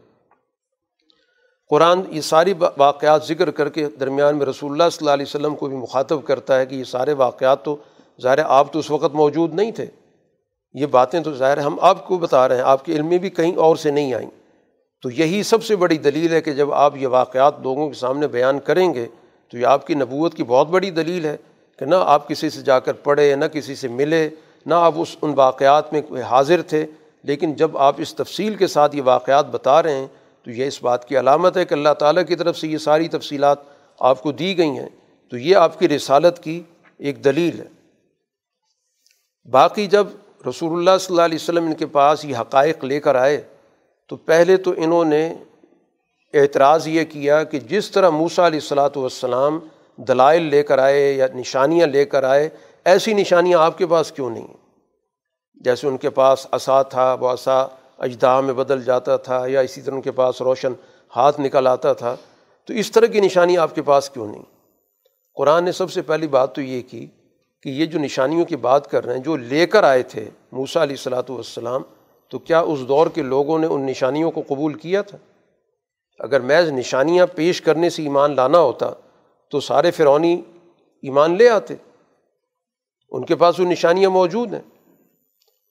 قرآن 1.69 2.01
یہ 2.09 2.21
ساری 2.21 2.53
واقعات 2.77 3.25
ذکر 3.25 3.51
کر 3.51 3.69
کے 3.69 3.87
درمیان 3.99 4.37
میں 4.37 4.45
رسول 4.45 4.71
اللہ 4.71 4.89
صلی 4.91 4.97
اللہ 5.01 5.13
علیہ 5.13 5.25
وسلم 5.27 5.55
کو 5.55 5.67
بھی 5.67 5.77
مخاطب 5.77 6.25
کرتا 6.25 6.59
ہے 6.59 6.65
کہ 6.65 6.75
یہ 6.75 6.83
سارے 6.83 7.13
واقعات 7.13 7.63
تو 7.63 7.75
ظاہر 8.21 8.39
آپ 8.39 8.73
تو 8.73 8.79
اس 8.79 8.91
وقت 8.91 9.15
موجود 9.15 9.53
نہیں 9.53 9.71
تھے۔ 9.71 9.85
یہ 10.73 10.85
باتیں 10.85 11.19
تو 11.19 11.33
ظاہر 11.33 11.57
ہم 11.57 11.77
آپ 11.81 12.07
کو 12.07 12.17
بتا 12.17 12.47
رہے 12.47 12.55
ہیں، 12.55 12.63
آپ 12.63 12.85
کے 12.85 12.93
علم 12.93 13.07
میں 13.07 13.17
بھی 13.17 13.29
کہیں 13.29 13.55
اور 13.55 13.75
سے 13.75 13.91
نہیں 13.91 14.13
آئیں۔ 14.13 14.29
تو 15.01 15.09
یہی 15.09 15.43
سب 15.43 15.63
سے 15.63 15.75
بڑی 15.75 15.97
دلیل 15.97 16.33
ہے 16.33 16.41
کہ 16.41 16.53
جب 16.53 16.73
آپ 16.73 16.97
یہ 16.97 17.07
واقعات 17.07 17.59
لوگوں 17.59 17.87
کے 17.87 17.93
سامنے 17.93 18.27
بیان 18.27 18.59
کریں 18.59 18.93
گے 18.93 19.05
تو 19.51 19.57
یہ 19.57 19.65
آپ 19.65 19.87
کی 19.87 19.93
نبوت 19.93 20.35
کی 20.35 20.43
بہت 20.43 20.67
بڑی 20.67 20.91
دلیل 20.91 21.25
ہے 21.25 21.37
کہ 21.79 21.85
نہ 21.85 21.95
آپ 21.99 22.27
کسی 22.27 22.49
سے 22.49 22.61
جا 22.61 22.79
کر 22.79 22.93
پڑھے، 22.93 23.35
نہ 23.35 23.45
کسی 23.45 23.75
سے 23.75 23.87
ملے۔ 23.87 24.29
نہ 24.65 24.73
آپ 24.73 24.93
اس 24.95 25.15
ان 25.21 25.33
واقعات 25.35 25.93
میں 25.93 26.01
حاضر 26.21 26.61
تھے، 26.61 26.85
لیکن 27.23 27.53
جب 27.53 27.77
آپ 27.77 27.95
اس 27.97 28.15
تفصیل 28.15 28.55
کے 28.55 28.67
ساتھ 28.67 28.95
یہ 28.95 29.01
واقعات 29.05 29.45
بتا 29.45 29.83
رہے 29.83 29.95
ہیں، 29.95 30.07
تو 30.43 30.51
یہ 30.51 30.67
اس 30.67 30.83
بات 30.83 31.07
کی 31.07 31.19
علامت 31.19 31.57
ہے 31.57 31.65
کہ 31.65 31.73
اللہ 31.73 31.93
تعالیٰ 31.99 32.23
کی 32.27 32.35
طرف 32.35 32.57
سے 32.57 32.67
یہ 32.67 32.77
ساری 32.77 33.07
تفصیلات 33.07 33.57
آپ 33.99 34.23
کو 34.23 34.31
دی 34.31 34.57
گئی 34.57 34.69
ہیں۔ 34.69 34.89
تو 35.29 35.37
یہ 35.37 35.55
آپ 35.55 35.79
کی 35.79 35.89
رسالت 35.89 36.39
کی 36.43 36.61
ایک 36.97 37.23
دلیل 37.25 37.59
ہے۔ 37.59 37.65
باقی 39.51 39.87
جب 39.87 40.07
رسول 40.49 40.77
اللہ 40.77 40.97
صلی 40.99 41.13
اللہ 41.13 41.25
علیہ 41.25 41.37
وسلم 41.41 41.65
ان 41.65 41.73
کے 41.73 41.85
پاس 41.85 42.25
یہ 42.25 42.35
حقائق 42.37 42.83
لے 42.83 42.99
کر 42.99 43.15
آئے، 43.15 43.41
تو 44.07 44.15
پہلے 44.15 44.57
تو 44.57 44.73
انہوں 44.77 45.05
نے 45.05 45.33
اعتراض 46.33 46.87
یہ 46.87 47.03
کیا 47.03 47.43
کہ 47.43 47.59
جس 47.59 47.91
طرح 47.91 48.09
موسا 48.09 48.47
علیہ 48.47 48.59
الصلاۃ 48.59 48.95
والسلام 48.95 49.59
دلائل 49.95 50.41
لے 50.41 50.63
کر 50.63 50.79
آئے 50.79 51.11
یا 51.13 51.27
نشانیاں 51.35 51.87
لے 51.87 52.05
کر 52.05 52.23
آئے 52.23 52.49
ایسی 52.85 53.13
نشانیاں 53.13 53.59
آپ 53.59 53.77
کے 53.77 53.87
پاس 53.87 54.11
کیوں 54.11 54.29
نہیں؟ 54.29 54.47
جیسے 55.55 55.87
ان 55.87 55.97
کے 55.97 56.09
پاس 56.09 56.47
عصا 56.51 56.81
تھا، 56.81 57.13
وہ 57.13 57.29
عصا 57.29 57.67
اجداء 57.97 58.41
میں 58.41 58.53
بدل 58.53 58.83
جاتا 58.83 59.17
تھا 59.17 59.43
یا 59.47 59.59
اسی 59.59 59.81
طرح 59.81 59.95
ان 59.95 60.01
کے 60.01 60.11
پاس 60.11 60.41
روشن 60.41 60.73
ہاتھ 61.15 61.41
نکل 61.41 61.67
آتا 61.67 61.93
تھا، 61.93 62.15
تو 62.65 62.73
اس 62.73 62.91
طرح 62.91 63.05
کی 63.05 63.19
نشانی 63.19 63.57
آپ 63.57 63.75
کے 63.75 63.81
پاس 63.81 64.09
کیوں 64.09 64.27
نہیں؟ 64.27 64.43
قرآن 65.35 65.63
نے 65.63 65.71
سب 65.71 65.91
سے 65.91 66.01
پہلی 66.01 66.27
بات 66.27 66.55
تو 66.55 66.61
یہ 66.61 66.81
کی 66.81 67.07
کہ 67.61 67.69
یہ 67.69 67.85
جو 67.85 67.99
نشانیوں 67.99 68.45
کی 68.45 68.55
بات 68.55 68.91
کر 68.91 69.05
رہے 69.05 69.13
ہیں، 69.13 69.21
جو 69.23 69.35
لے 69.35 69.65
کر 69.65 69.83
آئے 69.83 70.03
تھے 70.03 70.29
موسا 70.51 70.83
علیہ 70.83 70.95
السلاۃ 70.95 71.29
والسلام، 71.29 71.81
تو 72.29 72.39
کیا 72.39 72.59
اس 72.59 72.79
دور 72.87 73.07
کے 73.07 73.21
لوگوں 73.21 73.59
نے 73.59 73.67
ان 73.67 73.85
نشانیوں 73.85 74.31
کو 74.31 74.43
قبول 74.47 74.73
کیا 74.73 75.01
تھا؟ 75.01 75.17
اگر 76.19 76.39
محض 76.39 76.69
نشانیاں 76.69 77.25
پیش 77.25 77.61
کرنے 77.61 77.89
سے 77.89 78.03
ایمان 78.03 78.35
لانا 78.35 78.59
ہوتا 78.59 78.89
تو 79.51 79.59
سارے 79.59 79.91
فرونی 79.91 80.41
ایمان 81.01 81.37
لے 81.37 81.49
آتے۔ 81.49 81.75
ان 83.13 83.25
کے 83.25 83.35
پاس 83.35 83.59
وہ 83.59 83.65
نشانیاں 83.65 84.09
موجود 84.09 84.53
ہیں۔ 84.53 84.61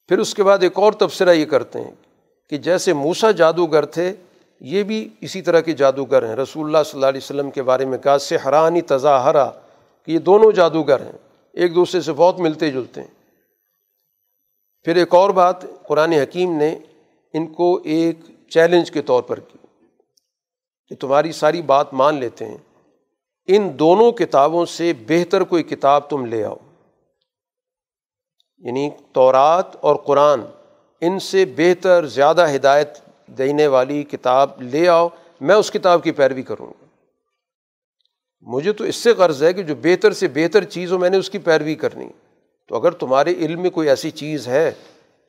پھر 0.09 0.19
اس 0.19 0.35
کے 0.35 0.43
بعد 0.43 0.59
ایک 0.63 0.79
اور 0.79 0.93
تبصرہ 0.93 1.33
یہ 1.33 1.45
کرتے 1.45 1.81
ہیں 1.81 1.91
کہ 2.51 2.57
جیسے 2.57 2.93
موسا 2.93 3.31
جادوگر 3.31 3.85
تھے، 3.85 4.13
یہ 4.61 4.83
بھی 4.83 5.09
اسی 5.21 5.43
طرح 5.43 5.61
کے 5.61 5.73
جادوگر 5.73 6.29
ہیں۔ 6.29 6.37
رسول 6.37 6.67
اللہ 6.67 6.79
صلی 6.87 6.99
اللہ 6.99 7.07
علیہ 7.07 7.21
وسلم 7.23 7.51
کے 7.51 7.63
بارے 7.63 7.85
میں 7.85 7.99
کہا 7.99 8.19
سے 8.19 8.37
حرانی 8.37 8.81
تضاہرا 8.81 9.51
کہ 10.07 10.13
یہ 10.13 10.19
دونوں 10.19 10.53
جادوگر 10.53 11.01
ہیں، 11.01 11.13
ایک 11.53 11.75
دوسرے 11.75 12.01
سے 12.01 12.13
بہت 12.13 12.41
ملتے 12.41 12.71
جلتے 12.71 13.01
ہیں۔ 13.01 13.09
پھر 14.83 14.97
ایک 14.97 15.15
اور 15.15 15.31
بات، 15.31 15.57
قرآن 15.83 16.13
حکیم 16.13 16.57
نے 16.57 16.79
ان 17.33 17.47
کو 17.47 17.81
ایک 17.85 18.17
چیلنج 18.51 18.91
کے 18.91 19.03
طور 19.03 19.23
پر 19.23 19.41
کی 19.41 19.59
کہ 20.89 20.97
تمہاری 20.97 21.33
ساری 21.33 21.63
بات 21.63 21.95
مان 21.95 22.15
لیتے 22.15 22.45
ہیں۔ 22.45 22.59
ان 23.47 23.79
دونوں 23.79 24.13
کتابوں 24.13 24.67
سے 24.67 24.93
بہتر 25.09 25.41
کوئی 25.41 25.63
کتاب 25.63 26.11
تم 26.11 26.27
لے 26.27 26.45
آؤ۔ 26.45 26.57
یعنی 28.63 28.91
تورات 29.13 29.77
اور 29.81 29.97
قرآن، 29.97 30.41
ان 31.01 31.19
سے 31.19 31.45
بہتر، 31.45 32.07
زیادہ 32.07 32.47
ہدایت 32.55 32.89
دینے 33.27 33.67
والی 33.67 34.03
کتاب 34.03 34.63
لے 34.63 34.89
آؤ، 34.89 35.09
میں 35.41 35.55
اس 35.55 35.71
کتاب 35.71 36.03
کی 36.03 36.13
پیروی 36.13 36.43
کروں 36.43 36.67
گا۔ 36.67 36.85
مجھے 38.41 38.73
تو 38.73 38.85
اس 38.85 38.97
سے 38.97 39.11
غرض 39.11 39.43
ہے 39.43 39.53
کہ 39.53 39.63
جو 39.63 39.75
بہتر 39.75 40.13
سے 40.13 40.29
بہتر 40.29 40.65
چیز 40.65 40.93
ہو، 40.93 40.99
میں 40.99 41.11
نے 41.11 41.17
اس 41.17 41.31
کی 41.31 41.39
پیروی 41.39 41.75
کرنی۔ 41.75 42.09
تو 42.69 42.77
اگر 42.77 42.91
تمہارے 42.91 43.33
علم 43.33 43.61
میں 43.61 43.71
کوئی 43.71 43.89
ایسی 43.89 44.11
چیز 44.11 44.49
ہے، 44.49 44.71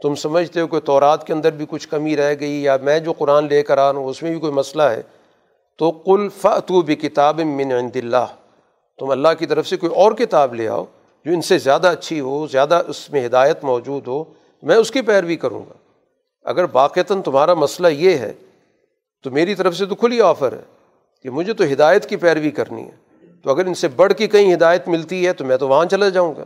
تم 0.02 0.16
سمجھتے 0.16 0.62
ہو 0.62 0.68
کہ 0.68 0.80
تورات 0.80 1.28
کے 1.28 1.34
اندر 1.34 1.52
بھی 1.52 1.66
کچھ 1.70 1.88
کمی 1.90 2.18
رہ 2.18 2.34
گئی، 2.40 2.64
یا 2.64 2.78
میں 2.82 3.00
جو 3.00 3.14
قرآن 3.14 3.48
لے 3.48 3.64
کر 3.64 3.78
آ 3.78 3.94
رہا 3.94 4.00
ہوں، 4.00 4.08
اس 4.08 4.24
میں 4.24 4.32
بھی 4.32 4.40
کوئی 4.40 4.54
مسئلہ 4.54 4.84
ہے، 4.84 5.02
تو 5.78 5.92
کل 5.92 6.28
فتو 6.42 6.82
بھی 6.82 6.96
کتاب 6.96 7.40
من 7.40 7.72
عند 7.72 7.96
اللہ۔ 7.96 8.26
تم 9.00 9.10
اللہ 9.10 9.28
کی 9.40 9.46
طرف 9.46 9.68
سے 9.68 9.78
کوئی 9.78 9.94
اور 9.94 10.12
کتاب 10.12 10.54
لے 10.54 10.68
آؤ 10.68 10.86
جو 11.26 11.32
ان 11.32 11.42
سے 11.42 11.58
زیادہ 11.58 11.88
اچھی 11.88 12.20
ہو، 12.20 12.48
زیادہ 12.48 12.82
اس 12.88 13.10
میں 13.10 13.26
ہدایت 13.26 13.64
موجود 13.64 14.08
ہو، 14.08 14.24
میں 14.62 14.76
اس 14.76 14.92
کی 14.92 15.02
پیروی 15.02 15.36
کروں 15.36 15.60
گا۔ 15.60 15.74
اگر 16.44 16.66
باقیتاً 16.66 17.22
تمہارا 17.22 17.54
مسئلہ 17.54 17.88
یہ 17.88 18.18
ہے، 18.18 18.34
تو 19.24 19.32
میری 19.32 19.56
طرف 19.56 19.76
سے 19.76 19.86
تو 19.86 19.96
کھلی 19.96 20.22
آفر 20.22 20.54
ہے 20.54 20.62
کہ 21.22 21.30
مجھے 21.30 21.54
تو 21.54 21.64
ہدایت 21.64 22.10
کی 22.10 22.16
پیروی 22.16 22.52
کرنی 22.52 22.84
ہے۔ 22.84 23.26
تو 23.44 23.50
اگر 23.50 23.66
ان 23.66 23.74
سے 23.74 23.88
بڑھ 23.88 24.14
کے 24.14 24.28
کہیں 24.28 24.54
ہدایت 24.54 24.88
ملتی 24.88 25.28
ہے، 25.28 25.34
تو 25.34 25.46
میں 25.46 25.58
تو 25.58 25.68
وہاں 25.68 25.86
چلا 25.86 26.10
جاؤں 26.10 26.36
گا۔ 26.36 26.44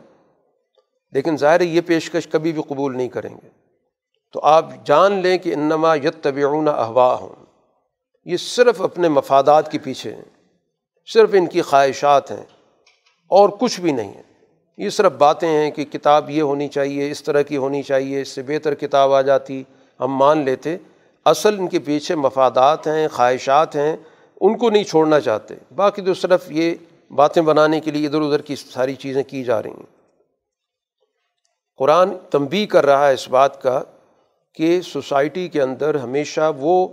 لیکن 1.12 1.38
ظاہر 1.38 1.62
یہ 1.62 1.82
پیشکش 1.82 2.28
کبھی 2.28 2.52
بھی 2.52 2.62
قبول 2.70 2.98
نہیں 2.98 3.08
کریں 3.08 3.36
گے۔ 3.44 3.50
تو 4.34 4.40
آپ 4.44 4.66
جان 4.86 5.14
لیں 5.14 5.38
کہ 5.38 5.54
انما 5.54 5.96
یت 5.96 6.24
طبعون 6.24 6.68
احوا 6.68 7.14
ہوں 7.14 7.46
یہ 8.26 8.38
صرف 8.38 8.82
اپنے 8.82 9.10
مفادات 9.10 9.72
کے 9.72 9.78
پیچھے 9.78 10.16
ہیں۔ 10.16 10.26
صرف 11.14 11.30
ان 11.34 11.48
کی 11.48 11.62
خواہشات 11.62 12.32
ہیں 12.32 12.44
اور 13.28 13.50
کچھ 13.50 13.82
بھی 13.82 13.92
نہیں 13.92 14.14
ہے 14.14 14.27
یہ 14.78 14.90
صرف 14.90 15.12
باتیں 15.12 15.50
ہیں 15.50 15.72
کہ 15.72 15.86
کتاب 15.86 16.30
یہ 16.30 16.42
ہونی 16.42 16.68
چاہیے، 16.68 17.12
اس 17.12 17.24
طرح 17.24 17.42
کی 17.42 17.58
ہونی 17.58 17.82
چاہیے، 17.84 18.22
اس 18.22 18.28
سے 18.28 18.42
بہتر 18.42 18.74
کتاب 18.76 19.14
آ 19.14 19.22
جاتی۔ 19.22 19.64
ہم 20.00 20.16
مان 20.16 20.46
لیتے، 20.46 20.78
اصل 21.26 21.60
ان 21.60 21.68
کے 21.68 21.80
پیچھے 21.80 22.16
مفادات 22.16 22.88
ہیں، 22.88 23.08
خواہشات 23.08 23.76
ہیں، 23.76 23.98
ان 24.42 24.58
کو 24.58 24.70
نہیں 24.70 24.84
چھوڑنا 24.84 25.20
چاہتے۔ 25.20 25.56
باقی 25.76 26.02
تو 26.02 26.14
صرف 26.14 26.52
یہ 26.52 26.76
باتیں 27.12 27.42
بنانے 27.42 27.80
کے 27.80 27.92
لیے 27.92 28.08
ادھر 28.08 28.22
ادھر 28.22 28.42
کی 28.42 28.56
ساری 28.56 28.96
چیزیں 28.96 29.24
کی 29.24 29.44
جا 29.44 29.64
رہی 29.64 29.70
ہیں۔ 29.70 29.98
قرآن 31.78 32.10
تنبی 32.30 32.66
کر 32.66 32.86
رہا 32.86 33.08
ہے 33.08 33.14
اس 33.14 33.30
بات 33.30 33.62
کا 33.62 33.82
کہ 34.54 34.82
سوسائٹی 34.82 35.48
کے 35.48 35.62
اندر 35.62 35.96
ہمیشہ 35.96 36.52
وہ 36.58 36.88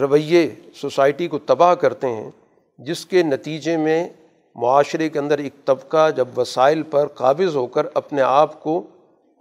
رویے 0.00 0.50
سوسائٹی 0.74 1.28
کو 1.28 1.38
تباہ 1.38 1.74
کرتے 1.74 2.08
ہیں 2.08 2.30
جس 2.78 3.06
کے 3.06 3.22
نتیجے 3.22 3.76
میں 3.76 4.08
معاشرے 4.54 5.08
کے 5.08 5.18
اندر 5.18 5.38
ایک 5.38 5.54
طبقہ 5.64 6.10
جب 6.10 6.28
وسائل 6.36 6.82
پر 6.82 7.06
قابض 7.06 7.56
ہو 7.56 7.66
کر 7.66 7.86
اپنے 7.94 8.22
آپ 8.22 8.62
کو 8.62 8.82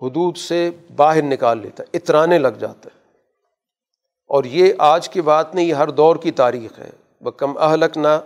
حدود 0.02 0.38
سے 0.38 0.70
باہر 0.96 1.22
نکال 1.22 1.60
لیتا 1.62 1.84
ہے، 1.84 1.98
اترانے 1.98 2.38
لگ 2.38 2.48
جاتا 2.48 2.90
ہے۔ 2.94 3.00
اور 4.28 4.44
یہ 4.44 4.74
آج 4.78 5.10
کی 5.10 5.22
بات 5.22 5.56
نہیں، 5.56 5.66
یہ 5.66 5.74
ہر 5.74 5.90
دور 5.90 6.16
کی 6.16 6.32
تاریخ 6.32 6.80
ہے۔ 6.80 6.90
بکم 7.22 7.58
اہلک 7.58 7.98
نہ 7.98 8.20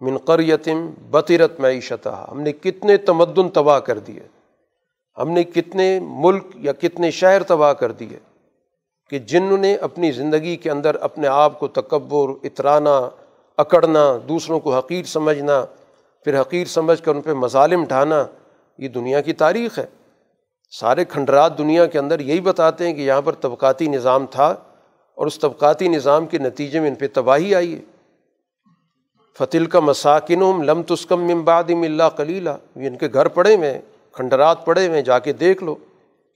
منقر 0.00 0.40
یتم 0.40 0.90
بطیرت 1.10 1.60
معیشت 1.60 2.08
ہم 2.32 2.40
نے 2.40 2.52
کتنے 2.52 2.96
تمدن 2.96 3.48
تباہ 3.48 3.78
کر 3.78 3.98
دیے۔ 3.98 4.20
ہم 5.18 5.30
نے 5.30 5.44
کتنے 5.44 6.00
ملک 6.02 6.44
یا 6.54 6.72
کتنے 6.72 7.10
شہر 7.10 7.42
تباہ 7.42 7.72
کر 7.72 7.92
دیے 7.92 8.18
کہ 9.10 9.18
جنہوں 9.18 9.58
نے 9.58 9.74
اپنی 9.74 10.12
زندگی 10.12 10.56
کے 10.56 10.70
اندر 10.70 10.94
اپنے 10.94 11.28
آپ 11.28 11.58
کو 11.58 11.68
تکبر، 11.68 12.46
اترانا، 12.46 13.08
اکڑنا، 13.56 14.18
دوسروں 14.28 14.60
کو 14.60 14.76
حقیر 14.76 15.04
سمجھنا 15.04 15.64
پھر 16.24 16.40
حقیر 16.40 16.64
سمجھ 16.64 17.02
کر 17.02 17.14
ان 17.14 17.20
پہ 17.20 17.32
مظالم 17.32 17.84
ڈھانا، 17.84 18.26
یہ 18.78 18.88
دنیا 18.88 19.20
کی 19.20 19.32
تاریخ 19.32 19.78
ہے۔ 19.78 19.86
سارے 20.70 21.04
کھنڈرات 21.04 21.58
دنیا 21.58 21.86
کے 21.86 21.98
اندر 21.98 22.20
یہی 22.20 22.40
بتاتے 22.40 22.86
ہیں 22.86 22.94
کہ 22.94 23.00
یہاں 23.00 23.22
پر 23.22 23.32
طبقاتی 23.32 23.86
نظام 23.86 24.26
تھا 24.26 24.46
اور 25.14 25.26
اس 25.26 25.38
طبقاتی 25.38 25.88
نظام 25.88 26.26
کے 26.26 26.38
نتیجے 26.38 26.80
میں 26.80 26.88
ان 26.88 26.94
پہ 26.94 27.06
تباہی 27.12 27.54
آئی 27.54 27.74
ہے۔ 27.74 27.80
فتل 29.38 29.66
کا 29.66 29.80
مساکن 29.80 30.66
لم 30.66 30.82
تسکم 30.82 31.24
ممباد 31.24 31.64
اللہ 31.68 32.16
کلیلہ 32.16 32.50
یہ 32.76 32.86
ان 32.86 32.96
کے 32.96 33.08
گھر 33.12 33.28
پڑے 33.28 33.56
ہوئے 33.56 33.80
کھنڈرات 34.12 34.64
پڑے 34.64 34.88
ہوئے 34.88 35.02
جا 35.02 35.18
کے 35.18 35.32
دیکھ 35.32 35.64
لو 35.64 35.74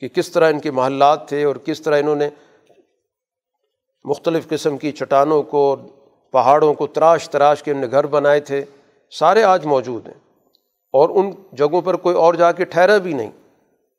کہ 0.00 0.08
کس 0.08 0.30
طرح 0.30 0.50
ان 0.50 0.60
کے 0.60 0.70
محلات 0.70 1.28
تھے 1.28 1.44
اور 1.44 1.56
کس 1.56 1.82
طرح 1.82 1.98
انہوں 1.98 2.16
نے 2.16 2.28
مختلف 4.04 4.48
قسم 4.48 4.78
کی 4.78 4.92
چٹانوں 4.92 5.42
کو 5.42 5.76
پہاڑوں 6.32 6.74
کو 6.74 6.86
تراش 6.86 7.30
تراش 7.30 7.62
کے 7.62 7.70
ان 7.70 7.78
نے 7.78 7.86
گھر 7.90 8.06
بنائے 8.06 8.40
تھے۔ 8.40 8.64
سارے 9.10 9.42
آج 9.42 9.66
موجود 9.66 10.06
ہیں 10.06 10.14
اور 10.92 11.08
ان 11.08 11.30
جگہوں 11.52 11.82
پر 11.82 11.96
کوئی 11.96 12.16
اور 12.16 12.34
جا 12.34 12.52
کے 12.52 12.64
ٹھہرا 12.64 12.96
بھی 12.96 13.12
نہیں۔ 13.12 13.30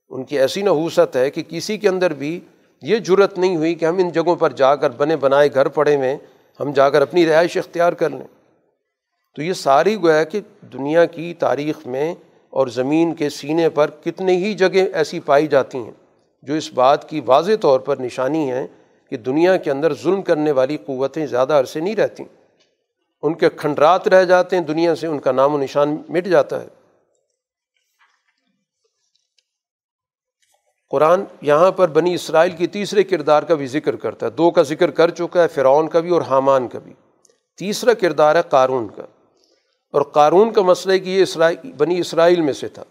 ان 0.10 0.24
کی 0.24 0.40
ایسی 0.40 0.62
نحوست 0.62 1.16
ہے 1.16 1.30
کہ 1.30 1.44
کسی 1.44 1.78
کے 1.78 1.90
اندر 1.90 2.14
بھی 2.14 2.40
یہ 2.82 2.98
جرت 2.98 3.38
نہیں 3.38 3.56
ہوئی 3.56 3.76
کہ 3.76 3.86
ہم 3.86 3.98
ان 3.98 4.10
جگہوں 4.10 4.36
پر 4.36 4.52
جا 4.52 4.76
کر 4.76 4.90
بنے 4.90 5.16
بنائے 5.16 5.54
گھر 5.54 5.68
پڑے 5.68 5.96
ہوئے، 5.96 6.18
ہم 6.60 6.72
جا 6.72 6.90
کر 6.90 7.02
اپنی 7.02 7.26
رہائش 7.26 7.58
اختیار 7.58 7.94
کر 7.94 8.10
لیں۔ 8.10 8.28
تو 9.36 9.42
یہ 9.42 9.54
ساری 9.54 9.96
گویا 9.96 10.24
کہ 10.24 10.40
دنیا 10.74 11.06
کی 11.06 11.34
تاریخ 11.34 11.88
میں 11.88 12.16
اور 12.50 12.68
زمین 12.68 13.16
کے 13.16 13.30
سینے 13.30 13.70
پر 13.70 13.90
کتنے 13.90 14.34
ہی 14.36 14.54
جگہیں 14.54 14.88
ایسی 14.94 15.20
پائی 15.20 15.48
جاتی 15.48 15.78
ہیں 15.78 15.92
جو 16.42 16.54
اس 16.54 16.74
بات 16.74 17.10
کی 17.10 17.22
واضح 17.26 17.52
طور 17.62 17.80
پر 17.80 17.98
نشانی 17.98 18.52
ہے 18.52 18.68
کہ 19.10 19.18
دنیا 19.18 19.58
کے 19.58 19.72
اندر 19.72 19.94
ظلم 19.94 20.22
کرنے 20.22 20.52
والی 20.52 20.78
قوتیں 20.78 21.26
زیادہ 21.26 21.54
عرصے 21.54 21.80
نہیں 21.80 21.96
رہتیں۔ 21.96 22.26
ان 23.22 23.34
کے 23.34 23.50
کھنڈرات 23.50 24.08
رہ 24.08 24.24
جاتے 24.24 24.58
ہیں، 24.58 24.64
دنیا 24.64 24.96
سے 24.96 25.08
ان 25.08 25.20
کا 25.20 25.32
نام 25.32 25.54
و 25.54 25.58
نشان 25.58 25.98
مٹ 26.10 26.26
جاتا 26.26 26.62
ہے۔ 26.62 26.68
قرآن 30.90 31.24
یہاں 31.42 31.72
پر 31.72 31.88
بنی 31.88 32.14
اسرائیل 32.14 32.52
کی 32.52 32.68
تیسرے 32.68 33.04
کردار 33.04 33.44
کا 33.44 33.56
بھی 33.56 33.68
ذکر 33.68 33.96
کرتا 33.96 34.26
ہے۔ 34.26 34.32
دو 34.32 34.52
کا 34.52 34.62
ذکر 34.62 34.92
کر 34.92 35.10
چکا 35.10 35.44
ہے، 35.44 35.48
فرعون 35.48 35.88
کا 35.88 36.00
بھی 36.00 36.10
اور 36.10 36.22
حامان 36.22 36.68
کا 36.68 36.80
بھی۔ 36.80 36.94
تیسرا 37.58 37.94
کردار 37.94 38.36
ہے 38.36 38.42
قارون 38.50 38.88
کا۔ 38.88 39.04
اور 39.92 40.02
قارون 40.02 40.54
کا 40.54 40.62
مسئلہ 40.62 40.98
کہ 40.98 41.10
یہ 41.10 41.24
اسرائیل، 41.24 41.72
بنی 41.72 42.00
اسرائیل 42.00 42.42
میں 42.42 42.54
سے 42.54 42.68
تھا۔ 42.68 42.84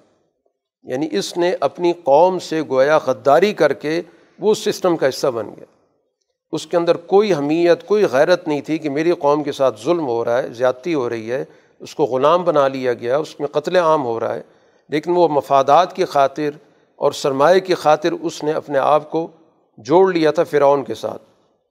یعنی 0.83 1.09
اس 1.13 1.37
نے 1.37 1.53
اپنی 1.61 1.93
قوم 1.93 2.39
سے 2.39 2.63
گویا 2.63 2.99
غداری 2.99 3.55
کر 3.55 3.73
کے 3.73 4.03
وہ 4.39 4.55
سسٹم 4.55 4.97
کا 4.97 5.09
حصہ 5.09 5.27
بن 5.27 5.49
گیا۔ 5.57 5.80
اس 6.53 6.67
کے 6.67 6.77
اندر 6.77 6.97
کوئی 6.97 7.35
حمیت، 7.35 7.87
کوئی 7.87 8.05
غیرت 8.13 8.49
نہیں 8.49 8.61
تھی 8.61 8.79
کہ 8.79 8.91
میری 8.91 9.11
قوم 9.11 9.43
کے 9.43 9.53
ساتھ 9.53 9.81
ظلم 9.85 10.07
ہو 10.09 10.25
رہا 10.25 10.43
ہے، 10.43 10.49
زیادتی 10.49 10.95
ہو 10.95 11.09
رہی 11.09 11.33
ہے، 11.33 11.45
اس 11.81 11.95
کو 11.95 12.05
غلام 12.05 12.45
بنا 12.45 12.69
لیا 12.69 12.93
گیا، 12.93 13.19
اس 13.19 13.41
میں 13.41 13.49
قتل 13.49 13.77
عام 13.77 14.05
ہو 14.05 14.21
رہا 14.21 14.35
ہے۔ 14.35 14.43
لیکن 14.89 15.13
وہ 15.17 15.29
مفادات 15.29 15.97
کی 15.97 16.05
خاطر 16.05 16.51
اور 16.97 17.13
سرمایہ 17.13 17.61
کی 17.61 17.75
خاطر 17.75 18.13
اس 18.13 18.45
نے 18.45 18.53
اپنے 18.53 18.79
آپ 18.79 19.11
کو 19.11 19.29
جوڑ 19.79 20.13
لیا 20.13 20.31
تھا 20.31 20.45
فرعون 20.45 20.85
کے 20.85 20.95
ساتھ۔ 20.95 21.23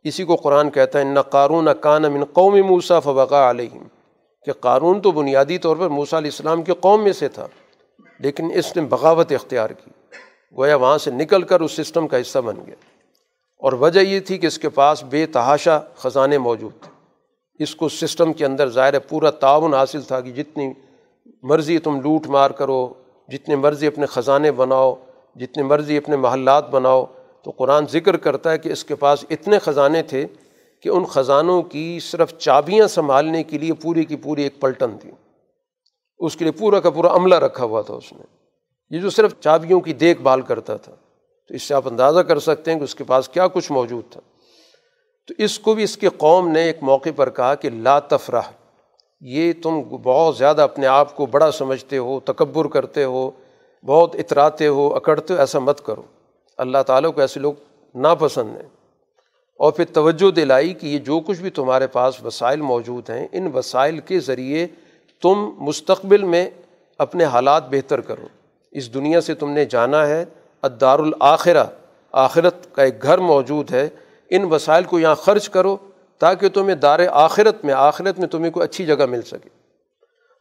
اسی 0.04 0.24
کو 0.24 0.36
قرآن 0.36 0.70
کہتا 0.70 1.00
ہے 1.00 1.04
نہ 1.04 1.20
قارون 1.20 1.68
کان 1.82 2.02
من 2.02 2.24
قوم 2.24 2.56
موسا 2.56 3.00
فوقا 3.00 3.50
علیہم 3.50 3.84
کہ 4.46 4.52
قارون 4.52 5.02
تو 5.02 5.12
بنیادی 5.12 5.58
طور 5.58 5.76
پر 5.76 5.88
موسیٰ 5.88 6.20
علیہ 6.20 6.32
السلام 6.32 6.62
کے 6.62 6.74
قوم 6.80 7.04
میں 7.04 7.14
سے 7.14 7.28
تھا، 7.28 7.48
لیکن 8.20 8.52
اس 8.56 8.76
نے 8.76 8.82
بغاوت 8.82 9.32
اختیار 9.32 9.70
کی۔ 9.70 9.92
گویا 10.58 10.76
وہاں 10.76 10.98
سے 10.98 11.12
نکل 11.12 11.42
کر 11.42 11.62
اس 11.62 11.72
سسٹم 11.72 12.08
کا 12.08 12.22
حصہ 12.22 12.40
بن 12.40 12.56
گیا۔ 12.68 12.76
اور 13.60 13.74
وجہ 13.74 14.00
یہ 14.00 14.20
تھی 14.20 14.38
کہ 14.38 14.48
اس 14.48 14.60
کے 14.60 14.70
پاس 14.70 15.04
بے 15.04 15.26
تحاشا 15.26 15.80
خزانے 15.96 16.38
موجود 16.38 16.72
تھے۔ 16.82 16.92
اس 17.64 17.76
کو 17.76 17.90
سسٹم 17.90 18.34
کے 18.34 18.46
اندر 18.46 18.70
ظاہر 18.70 19.00
پورا 19.00 19.30
تعاون 19.30 19.74
حاصل 19.74 20.02
تھا 20.02 20.22
کہ 20.22 20.32
جتنی 20.32 20.74
مرضی 21.44 21.78
تم 21.78 22.02
لوٹ 22.02 22.28
مار 22.28 22.52
کرو 22.52 22.94
جتنے 23.28 23.56
مرضی 23.56 23.88
اپنے 23.88 24.06
خزانے 24.06 24.52
بناؤ 24.52 24.96
جتنے 25.36 25.64
مرضی 25.64 25.98
اپنے 25.98 26.16
محلات 26.16 26.70
بناؤ۔ 26.70 27.06
تو 27.44 27.52
قرآن 27.52 27.86
ذکر 27.92 28.18
کرتا 28.18 28.52
ہے 28.52 28.58
کہ 28.58 28.70
اس 28.70 28.84
کے 28.84 28.96
پاس 28.96 29.26
اتنے 29.30 29.60
خزانے 29.60 30.04
تھے 30.04 30.26
کہ 30.82 30.90
ان 30.90 31.06
خزانوں 31.06 31.62
کی 31.62 32.00
صرف 32.00 32.38
چابیاں 32.38 32.88
سنبھالنے 32.88 33.44
کے 33.44 33.58
لیے 33.58 33.74
پوری 33.74 34.04
کی 34.04 34.16
پوری 34.16 34.44
ایک 34.44 34.60
پلٹن 34.60 34.98
تھی۔ 34.98 35.12
اس 36.20 36.36
کے 36.36 36.46
لیے 36.46 36.52
پورا 36.52 36.80
کا 36.80 36.90
پورا 36.90 37.14
عملہ 37.14 37.36
رکھا 37.36 37.66
ہوا 37.66 37.82
تھا 37.82 37.94
اس 37.94 38.14
نے۔ 38.14 38.24
یہ 38.90 39.02
جو 39.02 39.10
صرف 39.10 39.34
چابیوں 39.40 39.80
کی 39.80 39.94
دیکھ 39.94 40.22
بھال 40.22 40.42
کرتا 40.42 40.78
تھا۔ 40.78 40.96
تو 41.50 41.56
اس 41.56 41.64
سے 41.64 41.74
آپ 41.74 41.88
اندازہ 41.88 42.20
کر 42.20 42.40
سکتے 42.40 42.72
ہیں 42.72 42.80
کہ 42.80 42.84
اس 42.84 42.96
کے 42.96 43.04
پاس 43.04 43.30
کیا 43.30 43.48
کچھ 43.48 43.72
موجود 43.72 44.04
تھا۔ 44.12 44.22
تو 45.28 45.34
اس 45.38 45.60
کو 45.60 45.74
بھی 45.74 45.84
اس 45.84 45.98
کے 45.98 46.10
قوم 46.18 46.52
نے 46.52 46.62
ایک 46.62 46.78
موقع 46.82 47.10
پر 47.16 47.30
کہا 47.30 47.56
کہ 47.56 47.70
لا 47.70 48.00
تفرح، 48.00 48.42
یہ 49.22 49.54
تم 49.64 49.82
بہت 49.82 50.38
زیادہ 50.38 50.62
اپنے 50.62 50.88
آپ 50.88 51.16
کو 51.16 51.26
بڑا 51.26 51.52
سمجھتے 51.52 51.98
ہو، 51.98 52.20
تکبر 52.20 52.66
کرتے 52.66 53.04
ہو، 53.04 53.32
بہت 53.86 54.16
اتراتے 54.16 54.68
ہو، 54.68 54.96
اکڑتے 54.96 55.34
ہو، 55.34 55.40
ایسا 55.40 55.60
مت 55.60 55.86
کرو۔ 55.86 56.02
اللہ 56.58 56.78
تعالیٰ 56.88 57.14
کو 57.14 57.22
ایسے 57.22 57.40
لوگ 57.40 57.54
ناپسند 57.96 58.50
ہیں۔ 58.50 58.70
اور 59.60 59.72
پھر 59.72 59.86
توجہ 59.86 60.32
دلائی 60.32 60.74
کہ 60.74 60.88
یہ 60.88 61.00
جو 61.00 61.20
کچھ 61.20 61.42
بھی 61.42 61.50
تمہارے 61.50 61.88
پاس 61.88 62.24
وسائل 62.24 62.62
موجود 62.62 63.10
ہیں، 63.10 63.28
ان 63.32 63.52
وسائل 63.56 64.00
کے 64.00 64.20
ذریعے 64.20 64.68
تم 65.22 65.50
مستقبل 65.58 66.24
میں 66.24 66.50
اپنے 66.98 67.24
حالات 67.24 67.70
بہتر 67.70 68.02
کرو۔ 68.02 68.28
اس 68.72 68.94
دنیا 68.94 69.22
سے 69.22 69.34
تم 69.34 69.52
نے 69.52 69.66
جانا 69.66 70.08
ہے 70.08 70.26
ادار 70.62 71.00
الآخرہ 71.00 71.64
آخرت 72.12 72.76
کا 72.76 72.84
ایک 72.84 73.04
گھر 73.04 73.18
موجود 73.18 73.72
ہے۔ 73.72 73.90
ان 74.30 74.44
وسائل 74.44 74.84
کو 74.84 75.00
یہاں 75.00 75.16
خرچ 75.16 75.50
کرو 75.50 75.78
تاکہ 76.18 76.50
تمہیں 76.50 76.76
دار 76.76 77.00
آخرت 77.12 77.66
میں 77.66 77.74
آخرت 77.74 78.20
میں 78.20 78.28
تمہیں 78.28 78.52
کوئی 78.52 78.64
اچھی 78.64 78.86
جگہ 78.86 79.06
مل 79.06 79.22
سکے۔ 79.22 79.50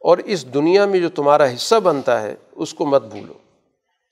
اور 0.01 0.19
اس 0.19 0.55
دنیا 0.55 0.85
میں 0.85 1.01
جو 1.01 1.09
تمہارا 1.09 1.45
حصہ 1.45 1.75
بنتا 1.75 2.23
ہے، 2.23 2.35
اس 2.53 2.75
کو 2.75 2.87
مت 2.87 3.03
بھولو۔ 3.03 3.33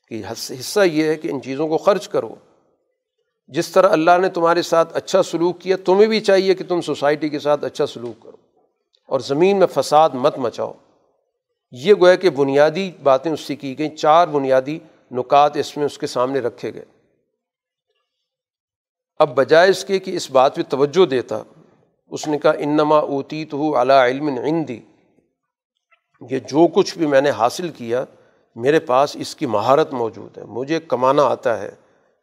کہ 0.08 0.22
حصہ 0.32 0.80
یہ 0.80 1.04
ہے 1.04 1.14
کہ 1.14 1.28
ان 1.28 1.42
چیزوں 1.42 1.68
کو 1.68 1.78
خرچ 1.78 2.08
کرو۔ 2.08 2.34
جس 3.48 3.68
طرح 3.68 3.88
اللہ 3.88 4.18
نے 4.20 4.28
تمہارے 4.28 4.62
ساتھ 4.62 4.96
اچھا 4.96 5.22
سلوک 5.22 5.60
کیا، 5.60 5.76
تمہیں 5.84 6.06
بھی 6.06 6.20
چاہیے 6.20 6.54
کہ 6.54 6.64
تم 6.64 6.80
سوسائٹی 6.80 7.28
کے 7.28 7.38
ساتھ 7.38 7.64
اچھا 7.64 7.86
سلوک 7.86 8.22
کرو۔ 8.22 8.36
اور 9.06 9.20
زمین 9.20 9.58
میں 9.58 9.66
فساد 9.66 10.10
مت 10.14 10.38
مچاؤ۔ 10.38 10.72
یہ 11.70 11.94
گویا 12.00 12.14
کہ 12.14 12.30
بنیادی 12.30 12.90
باتیں 13.02 13.32
اس 13.32 13.40
سے 13.40 13.56
کی 13.56 13.78
گئیں، 13.78 13.96
چار 13.96 14.26
بنیادی 14.26 14.78
نکات 15.10 15.56
اس 15.56 15.76
میں 15.76 15.86
اس 15.86 15.98
کے 15.98 16.06
سامنے 16.06 16.38
رکھے 16.38 16.74
گئے۔ 16.74 16.84
اب 19.18 19.34
بجائے 19.34 19.70
اس 19.70 19.84
کے 19.84 19.98
کہ 19.98 20.16
اس 20.16 20.30
بات 20.30 20.56
پہ 20.56 20.62
توجہ 20.68 21.06
دیتا، 21.06 21.42
اس 22.08 22.28
نے 22.28 22.38
کہا، 22.38 22.50
انما 22.50 22.98
اوتی 22.98 23.44
تو 23.44 23.80
علا 23.80 24.06
علم 24.06 24.28
عندی، 24.28 24.80
یہ 26.30 26.38
جو 26.38 26.66
کچھ 26.66 26.98
بھی 26.98 27.06
میں 27.06 27.20
نے 27.20 27.30
حاصل 27.30 27.68
کیا، 27.68 28.04
میرے 28.56 28.80
پاس 28.80 29.16
اس 29.16 29.36
کی 29.36 29.46
مہارت 29.46 29.92
موجود 29.92 30.38
ہے۔ 30.38 30.44
مجھے 30.44 30.80
کمانا 30.80 31.22
آتا 31.22 31.62
ہے، 31.62 31.70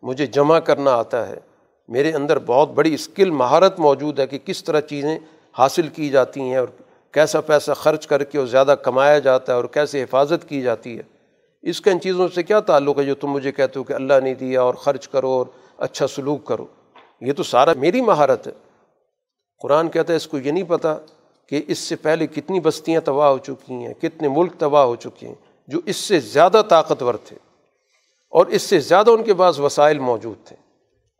مجھے 0.01 0.25
جمع 0.25 0.59
کرنا 0.59 0.91
آتا 0.91 1.27
ہے۔ 1.27 1.39
میرے 1.87 2.11
اندر 2.11 2.39
بہت 2.39 2.69
بڑی 2.69 2.93
اسکل، 2.93 3.29
مہارت 3.29 3.79
موجود 3.79 4.19
ہے 4.19 4.27
کہ 4.27 4.37
کس 4.37 4.63
طرح 4.63 4.81
چیزیں 4.81 5.19
حاصل 5.57 5.87
کی 5.87 6.09
جاتی 6.09 6.41
ہیں 6.41 6.57
اور 6.57 6.67
کیسا 7.11 7.41
پیسہ 7.41 7.71
خرچ 7.71 8.07
کر 8.07 8.23
کے 8.23 8.37
اور 8.37 8.47
زیادہ 8.47 8.75
کمایا 8.83 9.19
جاتا 9.19 9.51
ہے 9.51 9.55
اور 9.55 9.65
کیسے 9.65 10.03
حفاظت 10.03 10.49
کی 10.49 10.61
جاتی 10.61 10.97
ہے۔ 10.97 11.12
اس 11.63 11.81
کا 11.81 11.91
ان 11.91 11.99
چیزوں 11.99 12.27
سے 12.35 12.43
کیا 12.43 12.59
تعلق 12.59 12.99
ہے 12.99 13.03
جو 13.03 13.15
تم 13.15 13.27
مجھے 13.27 13.51
کہتے 13.51 13.79
ہو 13.79 13.83
کہ 13.83 13.93
اللہ 13.93 14.13
نے 14.23 14.33
دیا 14.33 14.61
اور 14.61 14.73
خرچ 14.73 15.07
کرو 15.07 15.29
اور 15.29 15.45
اچھا 15.77 16.07
سلوک 16.07 16.45
کرو؟ 16.45 16.65
یہ 17.21 17.33
تو 17.33 17.43
سارا 17.43 17.71
میری 17.77 18.01
مہارت 18.01 18.47
ہے۔ 18.47 18.51
قرآن 19.61 19.89
کہتا 19.89 20.13
ہے 20.13 20.17
اس 20.17 20.27
کو 20.27 20.37
یہ 20.39 20.51
نہیں 20.51 20.63
پتہ 20.63 20.99
کہ 21.49 21.61
اس 21.67 21.79
سے 21.79 21.95
پہلے 21.95 22.27
کتنی 22.27 22.59
بستیاں 22.59 23.01
تباہ 23.01 23.29
ہو 23.29 23.37
چکی 23.37 23.73
ہیں، 23.73 23.93
کتنے 23.93 24.27
ملک 24.27 24.53
تباہ 24.57 24.83
ہو 24.83 24.95
چکے 24.95 25.27
ہیں 25.27 25.35
جو 25.67 25.79
اس 25.85 25.95
سے 25.95 26.19
زیادہ 26.19 26.61
طاقتور 26.69 27.15
تھے 27.25 27.37
اور 28.29 28.45
اس 28.45 28.61
سے 28.61 28.79
زیادہ 28.79 29.11
ان 29.11 29.23
کے 29.23 29.33
پاس 29.33 29.59
وسائل 29.59 29.99
موجود 29.99 30.47
تھے۔ 30.47 30.55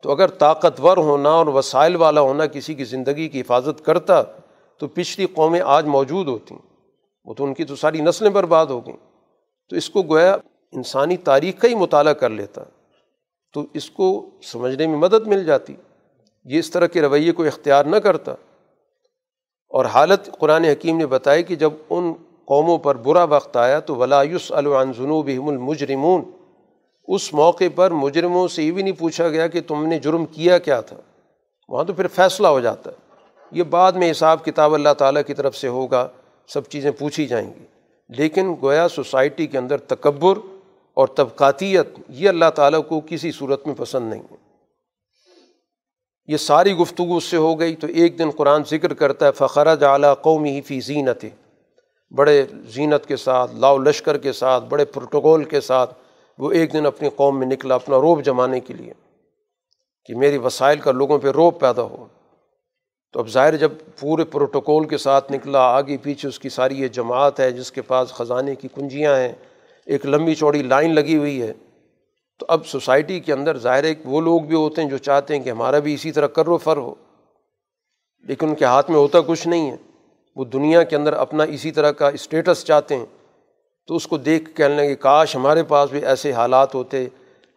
تو 0.01 0.11
اگر 0.11 0.27
طاقتور 0.27 0.97
ہونا 0.97 1.29
اور 1.29 1.47
وسائل 1.47 1.95
والا 1.95 2.21
ہونا 2.21 2.45
کسی 2.45 2.73
کی 2.73 2.83
زندگی 2.83 3.29
کی 3.29 3.41
حفاظت 3.41 3.85
کرتا 3.85 4.23
تو 4.77 4.87
پچھلی 4.87 5.27
قومیں 5.33 5.61
آج 5.61 5.85
موجود 5.85 6.27
ہوتیں۔ 6.27 6.57
وہ 7.25 7.33
تو 7.33 7.43
ان 7.43 7.53
کی 7.53 7.63
تو 7.63 7.75
ساری 7.75 8.01
نسلیں 8.01 8.29
برباد 8.29 8.65
ہو 8.65 8.85
گئیں۔ 8.85 9.02
تو 9.73 9.77
اس 9.77 9.89
کو 9.89 10.01
گویا 10.01 10.37
انسانی 10.71 11.17
تاریخ 11.17 11.61
کا 11.61 11.67
ہی 11.67 11.75
مطالعہ 11.75 12.13
کر 12.13 12.29
لیتا، 12.29 12.63
تو 13.53 13.65
اس 13.73 13.89
کو 13.89 14.29
سمجھنے 14.43 14.87
میں 14.87 14.97
مدد 14.97 15.27
مل 15.27 15.45
جاتی۔ 15.45 15.75
یہ 16.45 16.59
اس 16.59 16.71
طرح 16.71 16.87
کے 16.87 17.01
رویے 17.01 17.31
کو 17.31 17.43
اختیار 17.43 17.85
نہ 17.85 17.95
کرتا۔ 17.95 18.31
اور 19.69 19.85
حالت 19.85 20.29
قرآن 20.39 20.65
حکیم 20.65 20.97
نے 20.97 21.05
بتائی 21.05 21.43
کہ 21.43 21.55
جب 21.55 21.73
ان 21.89 22.13
قوموں 22.45 22.77
پر 22.77 22.95
برا 22.95 23.23
وقت 23.23 23.57
آیا 23.57 23.79
تو 23.79 23.95
ولایوس 23.95 24.51
العنظنوب 24.51 25.27
المجرمون۔ 25.27 26.23
اس 27.07 27.33
موقع 27.33 27.63
پر 27.75 27.91
مجرموں 27.91 28.47
سے 28.47 28.63
یہ 28.63 28.71
بھی 28.71 28.83
نہیں 28.83 28.99
پوچھا 28.99 29.29
گیا 29.29 29.47
کہ 29.47 29.61
تم 29.61 29.85
نے 29.85 29.99
جرم 29.99 30.25
کیا 30.25 30.57
کیا 30.57 30.81
تھا۔ 30.81 30.97
وہاں 31.69 31.83
تو 31.83 31.93
پھر 31.93 32.07
فیصلہ 32.07 32.47
ہو 32.47 32.59
جاتا 32.59 32.89
ہے۔ 32.89 32.95
یہ 33.51 33.63
بعد 33.63 33.91
میں 33.91 34.11
حساب 34.11 34.45
کتاب 34.45 34.73
اللہ 34.73 34.93
تعالیٰ 34.97 35.21
کی 35.27 35.33
طرف 35.33 35.57
سے 35.57 35.67
ہوگا، 35.67 36.07
سب 36.47 36.65
چیزیں 36.65 36.91
پوچھی 36.91 37.25
جائیں 37.25 37.53
گی۔ 37.59 37.65
لیکن 38.09 38.55
گویا 38.61 38.87
سوسائٹی 38.87 39.47
کے 39.47 39.57
اندر 39.57 39.77
تکبر 39.77 40.37
اور 40.93 41.07
طبقاتیت 41.07 41.87
یہ 42.09 42.29
اللہ 42.29 42.49
تعالیٰ 42.55 42.79
کو 42.87 43.01
کسی 43.05 43.31
صورت 43.31 43.67
میں 43.67 43.75
پسند 43.75 44.09
نہیں 44.09 44.21
ہے۔ 44.31 44.35
یہ 46.27 46.37
ساری 46.37 46.73
گفتگو 46.73 47.17
اس 47.17 47.23
سے 47.23 47.37
ہو 47.37 47.59
گئی 47.59 47.75
تو 47.75 47.87
ایک 47.87 48.19
دن 48.19 48.29
قرآن 48.31 48.61
ذکر 48.69 48.93
کرتا 48.93 49.25
ہے 49.25 49.31
فخر 49.31 49.83
اعلیٰ 49.83 50.13
قومی 50.21 50.61
فی 50.61 50.81
زینت 50.81 51.25
بڑے 52.11 52.45
زینت 52.65 53.05
کے 53.05 53.15
ساتھ، 53.17 53.55
لاؤ 53.55 53.77
لشکر 53.77 54.17
کے 54.17 54.31
ساتھ، 54.31 54.63
بڑے 54.63 54.85
پروٹوکول 54.85 55.43
کے 55.43 55.61
ساتھ 55.61 55.93
وہ 56.37 56.51
ایک 56.51 56.73
دن 56.73 56.85
اپنی 56.85 57.09
قوم 57.15 57.39
میں 57.39 57.47
نکلا، 57.47 57.75
اپنا 57.75 57.97
روب 57.97 58.23
جمانے 58.23 58.59
کے 58.59 58.73
لیے 58.73 58.93
کہ 60.05 60.15
میری 60.15 60.37
وسائل 60.37 60.79
کا 60.79 60.91
لوگوں 60.91 61.19
پہ 61.19 61.27
روب 61.27 61.59
پیدا 61.59 61.81
ہو۔ 61.81 62.05
تو 63.13 63.19
اب 63.19 63.27
ظاہر 63.27 63.55
جب 63.55 63.71
پورے 63.99 64.23
پروٹوکول 64.23 64.87
کے 64.87 64.97
ساتھ 64.97 65.31
نکلا، 65.31 65.59
آگے 65.59 65.97
پیچھے 65.97 66.29
اس 66.29 66.39
کی 66.39 66.49
ساری 66.49 66.81
یہ 66.81 66.87
جماعت 66.87 67.39
ہے 67.39 67.51
جس 67.51 67.71
کے 67.71 67.81
پاس 67.81 68.09
خزانے 68.09 68.55
کی 68.55 68.67
کنجیاں 68.75 69.17
ہیں، 69.17 69.33
ایک 69.85 70.05
لمبی 70.05 70.35
چوڑی 70.35 70.63
لائن 70.63 70.95
لگی 70.95 71.17
ہوئی 71.17 71.41
ہے، 71.41 71.53
تو 72.39 72.45
اب 72.49 72.65
سوسائٹی 72.65 73.19
کے 73.19 73.33
اندر 73.33 73.57
ظاہر 73.57 73.83
ایک 73.83 73.99
وہ 74.05 74.21
لوگ 74.21 74.41
بھی 74.41 74.55
ہوتے 74.55 74.81
ہیں 74.81 74.89
جو 74.89 74.97
چاہتے 74.97 75.35
ہیں 75.35 75.43
کہ 75.43 75.49
ہمارا 75.49 75.79
بھی 75.79 75.93
اسی 75.93 76.11
طرح 76.11 76.27
کر 76.27 76.47
و 76.47 76.57
فر 76.57 76.77
ہو۔ 76.77 76.95
لیکن 78.23 78.49
ان 78.49 78.55
کے 78.55 78.65
ہاتھ 78.65 78.91
میں 78.91 78.99
ہوتا 78.99 79.19
کچھ 79.21 79.47
نہیں 79.47 79.71
ہے۔ 79.71 79.77
وہ 80.35 80.45
دنیا 80.45 80.83
کے 80.83 80.95
اندر 80.95 81.13
اپنا 81.13 81.43
اسی 81.43 81.71
طرح 81.71 81.91
کا 81.91 82.09
اسٹیٹس 82.09 82.65
چاہتے 82.65 82.95
ہیں۔ 82.95 83.05
تو 83.87 83.95
اس 83.95 84.07
کو 84.07 84.17
دیکھ 84.17 84.45
کے 84.45 84.53
کہنے 84.53 84.75
لگے 84.75 84.95
کاش 84.95 85.35
ہمارے 85.35 85.63
پاس 85.63 85.89
بھی 85.89 86.05
ایسے 86.05 86.31
حالات 86.31 86.75
ہوتے، 86.75 87.07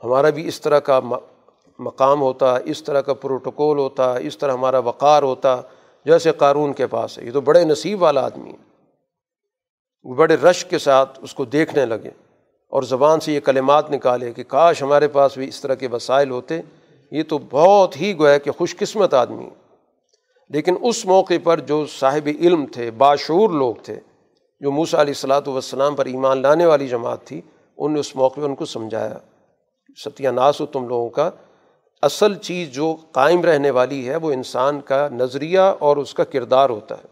ہمارا 0.05 0.31
بھی 0.31 0.49
اس 0.49 0.61
طرح 0.61 0.79
کا 0.79 1.01
مقام 1.79 2.21
ہوتا، 2.21 2.57
اس 2.65 2.83
طرح 2.83 3.01
کا 3.01 3.15
پروٹوکول 3.15 3.79
ہوتا، 3.79 4.17
اس 4.17 4.39
طرح 4.39 4.53
ہمارا 4.53 4.79
وقار 4.79 5.23
ہوتا، 5.23 5.61
جیسے 6.05 6.33
قارون 6.33 6.73
کے 6.73 6.87
پاس 6.87 7.19
ہے۔ 7.19 7.25
یہ 7.25 7.31
تو 7.31 7.41
بڑے 7.41 7.65
نصیب 7.65 8.03
والا 8.03 8.25
آدمی 8.25 8.51
ہے۔ 8.51 8.77
بڑے 10.15 10.35
رش 10.35 10.65
کے 10.65 10.79
ساتھ 10.79 11.19
اس 11.23 11.35
کو 11.35 11.45
دیکھنے 11.45 11.87
لگے 11.87 12.11
اور 12.69 12.83
زبان 12.83 13.21
سے 13.21 13.33
یہ 13.33 13.41
کلمات 13.41 13.91
نکالے 13.91 14.33
کہ 14.33 14.43
کاش 14.43 14.83
ہمارے 14.83 15.09
پاس 15.09 15.39
بھی 15.39 15.49
اس 15.49 15.61
طرح 15.61 15.75
کے 15.75 15.89
وسائل 15.89 16.31
ہوتے۔ 16.31 16.61
یہ 17.13 17.23
تو 17.23 17.39
بہت 17.39 18.01
ہی 18.01 18.19
گویا 18.19 18.39
کہ 18.39 18.51
خوش 18.51 18.77
قسمت 18.77 19.15
آدمی 19.15 19.45
ہے۔ 19.45 19.67
لیکن 20.49 20.75
اس 20.83 21.07
موقع 21.07 21.35
پر 21.45 21.61
جو 21.61 21.87
صاحب 21.87 22.29
علم 22.41 22.67
تھے، 22.67 22.91
باشعور 22.91 23.51
لوگ 23.51 23.75
تھے، 23.83 24.01
جو 24.61 24.71
موسا 24.71 25.01
علیہ 25.01 25.11
السلاۃ 25.11 25.47
والسلام 25.47 25.95
پر 25.95 26.07
ایمان 26.07 26.43
لانے 26.43 26.67
والی 26.67 26.89
جماعت 26.89 27.25
تھی 27.25 27.41
ان 27.79 27.93
نے 27.93 28.01
اس 28.01 28.17
موقع 28.17 28.41
پہ 28.41 28.45
ان 28.45 28.55
کو 28.55 28.65
سمجھایا۔ 28.65 29.19
ستیہ 30.05 30.29
ناس 30.29 30.61
ہو 30.61 30.67
تم 30.67 30.89
لوگوں 30.89 31.09
کا 31.09 31.31
اصل 32.03 32.35
چیز 32.35 32.71
جو 32.71 32.97
قائم 33.13 33.43
رہنے 33.43 33.71
والی 33.71 34.09
ہے 34.09 34.17
وہ 34.17 34.33
انسان 34.33 34.81
کا 34.81 35.09
نظریہ 35.13 35.59
اور 35.59 35.97
اس 35.97 36.15
کا 36.15 36.25
کردار 36.25 36.71
ہوتا 36.71 36.95
ہے۔ 36.95 37.07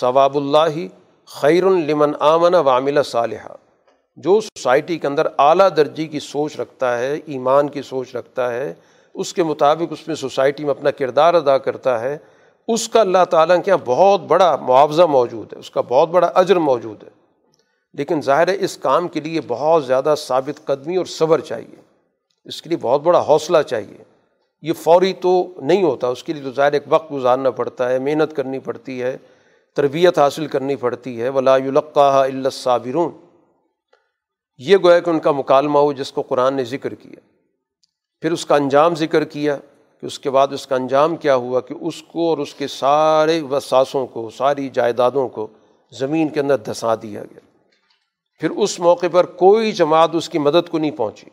ثواب 0.00 0.36
اللہ 0.36 0.86
خیر 1.26 1.64
لمن 1.64 2.12
آمن 2.20 2.54
وامل 2.54 3.02
صالحہ 3.02 3.48
جو 4.16 4.40
سوسائٹی 4.40 4.98
کے 4.98 5.06
اندر 5.06 5.26
اعلیٰ 5.38 5.68
درجے 5.76 6.06
کی 6.06 6.20
سوچ 6.20 6.60
رکھتا 6.60 6.98
ہے، 6.98 7.18
ایمان 7.26 7.68
کی 7.68 7.82
سوچ 7.82 8.16
رکھتا 8.16 8.52
ہے، 8.52 8.74
اس 9.14 9.34
کے 9.34 9.42
مطابق 9.42 9.92
اس 9.92 10.08
میں 10.08 10.16
سوسائٹی 10.16 10.64
میں 10.64 10.70
اپنا 10.70 10.90
کردار 10.90 11.34
ادا 11.34 11.58
کرتا 11.58 12.00
ہے، 12.00 12.18
اس 12.68 12.88
کا 12.88 13.00
اللہ 13.00 13.24
تعالیٰ 13.30 13.56
کے 13.56 13.70
یہاں 13.70 13.78
بہت 13.84 14.20
بڑا 14.20 14.56
معاوضہ 14.56 15.02
موجود 15.02 15.52
ہے، 15.52 15.58
اس 15.58 15.70
کا 15.70 15.80
بہت 15.80 16.08
بڑا 16.08 16.32
اجر 16.34 16.56
موجود 16.56 17.04
ہے۔ 17.04 17.10
لیکن 17.94 18.20
ظاہر 18.22 18.48
ہے 18.48 18.56
اس 18.60 18.76
کام 18.76 19.08
کے 19.08 19.20
لیے 19.20 19.40
بہت 19.48 19.86
زیادہ 19.86 20.14
ثابت 20.18 20.64
قدمی 20.64 20.96
اور 20.96 21.06
صبر 21.06 21.40
چاہیے۔ 21.40 21.83
اس 22.44 22.62
کے 22.62 22.68
لیے 22.68 22.78
بہت 22.80 23.00
بڑا 23.00 23.24
حوصلہ 23.28 23.62
چاہیے۔ 23.62 24.04
یہ 24.62 24.72
فوری 24.72 25.12
تو 25.12 25.48
نہیں 25.56 25.82
ہوتا، 25.82 26.08
اس 26.08 26.24
کے 26.24 26.32
لیے 26.32 26.42
تو 26.42 26.52
ظاہر 26.52 26.72
ایک 26.72 26.82
وقت 26.88 27.12
گزارنا 27.12 27.50
پڑتا 27.50 27.90
ہے، 27.90 27.98
محنت 27.98 28.36
کرنی 28.36 28.58
پڑتی 28.58 29.02
ہے، 29.02 29.16
تربیت 29.74 30.18
حاصل 30.18 30.46
کرنی 30.46 30.76
پڑتی 30.76 31.22
ہے۔ 31.22 31.28
ولا 31.28 31.54
اللہ 31.54 32.48
صابرون 32.48 33.10
یہ 34.58 34.76
گویا 34.76 35.00
کہ 35.00 35.10
ان 35.10 35.20
کا 35.20 35.32
مکالمہ 35.32 35.78
ہو 35.78 35.92
جس 35.92 36.12
کو 36.12 36.22
قرآن 36.22 36.54
نے 36.54 36.64
ذکر 36.64 36.94
کیا۔ 36.94 37.20
پھر 38.20 38.32
اس 38.32 38.46
کا 38.46 38.56
انجام 38.56 38.94
ذکر 38.94 39.24
کیا 39.24 39.58
کہ 40.00 40.06
اس 40.06 40.18
کے 40.18 40.30
بعد 40.30 40.48
اس 40.50 40.66
کا 40.66 40.76
انجام 40.76 41.16
کیا 41.16 41.34
ہوا 41.34 41.60
کہ 41.60 41.74
اس 41.80 42.02
کو 42.02 42.28
اور 42.30 42.38
اس 42.38 42.54
کے 42.54 42.66
سارے 42.66 43.40
وساسوں 43.40 44.06
کو، 44.06 44.30
ساری 44.30 44.68
جائیدادوں 44.68 45.28
کو 45.28 45.46
زمین 45.92 46.28
کے 46.28 46.40
اندر 46.40 46.56
دھسا 46.56 46.94
دیا 46.94 47.22
گیا۔ 47.22 47.40
پھر 48.40 48.50
اس 48.50 48.80
موقع 48.80 49.06
پر 49.12 49.26
کوئی 49.26 49.72
جماعت 49.72 50.10
اس 50.14 50.28
کی 50.28 50.38
مدد 50.38 50.68
کو 50.68 50.78
نہیں 50.78 50.90
پہنچی۔ 50.90 51.26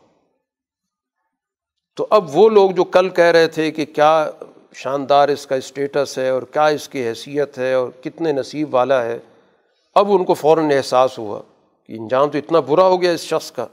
تو 1.96 2.06
اب 2.10 2.36
وہ 2.36 2.48
لوگ 2.48 2.70
جو 2.70 2.84
کل 2.84 3.08
کہہ 3.08 3.24
رہے 3.24 3.46
تھے 3.46 3.70
کہ 3.70 3.84
کیا 3.84 4.30
شاندار 4.74 5.28
اس 5.28 5.46
کا 5.46 5.54
اسٹیٹس 5.54 6.18
ہے 6.18 6.28
اور 6.28 6.42
کیا 6.42 6.66
اس 6.66 6.88
کی 6.88 7.06
حیثیت 7.06 7.58
ہے 7.58 7.74
اور 7.74 7.88
کتنے 8.02 8.32
نصیب 8.32 8.74
والا 8.74 9.04
ہے، 9.04 9.18
اب 9.94 10.12
ان 10.12 10.24
کو 10.24 10.34
فوراً 10.34 10.70
احساس 10.70 11.18
ہوا 11.18 11.40
کہ 11.86 11.92
انجام 11.92 12.30
تو 12.30 12.38
اتنا 12.38 12.60
برا 12.60 12.86
ہو 12.86 13.02
گیا 13.02 13.10
اس 13.10 13.20
شخص 13.20 13.52
کا۔ 13.52 13.66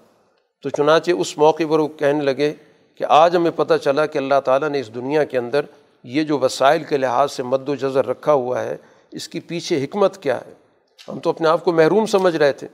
تو 0.64 0.70
چنانچہ 0.70 1.12
اس 1.12 1.38
موقع 1.38 1.64
پر 1.70 1.80
وہ 1.80 1.88
کہنے 1.88 2.24
لگے 2.24 2.54
کہ 2.96 3.06
آج 3.10 3.36
ہمیں 3.36 3.52
پتہ 3.56 3.74
چلا 3.74 4.06
کہ 4.06 4.18
اللہ 4.18 4.40
تعالیٰ 4.46 4.70
نے 4.70 4.80
اس 4.80 4.96
دنیا 4.96 5.24
کے 5.24 5.38
اندر 5.38 5.66
یہ 6.04 6.24
جو 6.24 6.40
وسائل 6.40 6.84
کے 6.84 6.98
لحاظ 6.98 7.32
سے 7.32 7.44
مد 7.44 7.70
و 7.70 7.76
جذر 7.76 8.06
رکھا 8.06 8.34
ہوا 8.34 8.64
ہے، 8.64 8.78
اس 9.12 9.30
کی 9.30 9.40
پیچھے 9.40 9.84
حکمت 9.84 10.24
کیا 10.24 10.38
ہے۔ 10.38 10.54
ہم 11.08 11.20
تو 11.20 11.30
اپنے 11.30 11.48
آپ 11.48 11.64
کو 11.64 11.72
محروم 11.72 12.06
سمجھ 12.06 12.36
رہے 12.36 12.54
تھے 12.54 12.68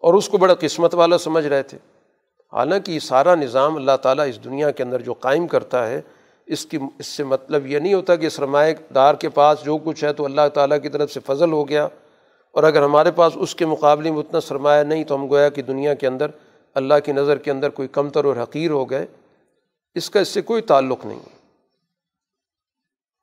اور 0.00 0.14
اس 0.14 0.28
کو 0.28 0.38
بڑا 0.38 0.54
قسمت 0.60 0.94
والا 0.94 1.18
سمجھ 1.18 1.46
رہے 1.46 1.62
تھے۔ 1.62 1.78
حالانکہ 2.56 2.92
یہ 2.92 2.98
سارا 2.98 3.34
نظام 3.34 3.76
اللہ 3.76 3.96
تعالیٰ 4.02 4.28
اس 4.28 4.44
دنیا 4.44 4.70
کے 4.70 4.82
اندر 4.82 5.00
جو 5.00 5.12
قائم 5.12 5.46
کرتا 5.46 5.86
ہے، 5.86 6.00
اس 6.46 6.66
کی، 6.66 6.78
اس 6.98 7.06
سے 7.06 7.24
مطلب 7.24 7.66
یہ 7.66 7.78
نہیں 7.78 7.94
ہوتا 7.94 8.16
کہ 8.16 8.28
سرمایہ 8.28 8.74
دار 8.94 9.14
کے 9.14 9.28
پاس 9.28 9.64
جو 9.64 9.78
کچھ 9.78 10.04
ہے 10.04 10.12
تو 10.12 10.24
اللہ 10.24 10.48
تعالیٰ 10.54 10.82
کی 10.82 10.88
طرف 10.88 11.12
سے 11.12 11.20
فضل 11.20 11.52
ہو 11.52 11.68
گیا۔ 11.68 11.88
اور 12.52 12.62
اگر 12.62 12.82
ہمارے 12.82 13.10
پاس 13.10 13.32
اس 13.34 13.54
کے 13.54 13.66
مقابلے 13.66 14.10
میں 14.10 14.18
اتنا 14.18 14.40
سرمایہ 14.40 14.82
نہیں 14.82 15.04
تو 15.04 15.14
ہم 15.14 15.30
گویا 15.30 15.48
کہ 15.48 15.62
دنیا 15.62 15.94
کے 15.94 16.06
اندر 16.06 16.26
اللہ 16.74 16.94
کی 17.04 17.12
نظر 17.12 17.36
کے 17.36 17.50
اندر 17.50 17.68
کوئی 17.68 17.88
کمتر 17.88 18.24
اور 18.24 18.36
حقیر 18.42 18.70
ہو 18.70 18.90
گئے۔ 18.90 19.06
اس 19.94 20.10
کا 20.10 20.20
اس 20.20 20.28
سے 20.28 20.42
کوئی 20.42 20.62
تعلق 20.62 21.06
نہیں۔ 21.06 21.18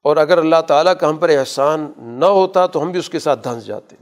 اور 0.04 0.18
اگر 0.18 0.38
اللہ 0.38 0.62
تعالیٰ 0.68 0.94
کا 1.00 1.10
ہم 1.10 1.18
پر 1.18 1.30
احسان 1.30 1.92
نہ 1.98 2.26
ہوتا 2.26 2.66
تو 2.66 2.84
ہم 2.84 2.92
بھی 2.92 3.00
اس 3.00 3.10
کے 3.10 3.20
ساتھ 3.20 3.44
دھنس 3.44 3.66
جاتے۔ 3.66 3.96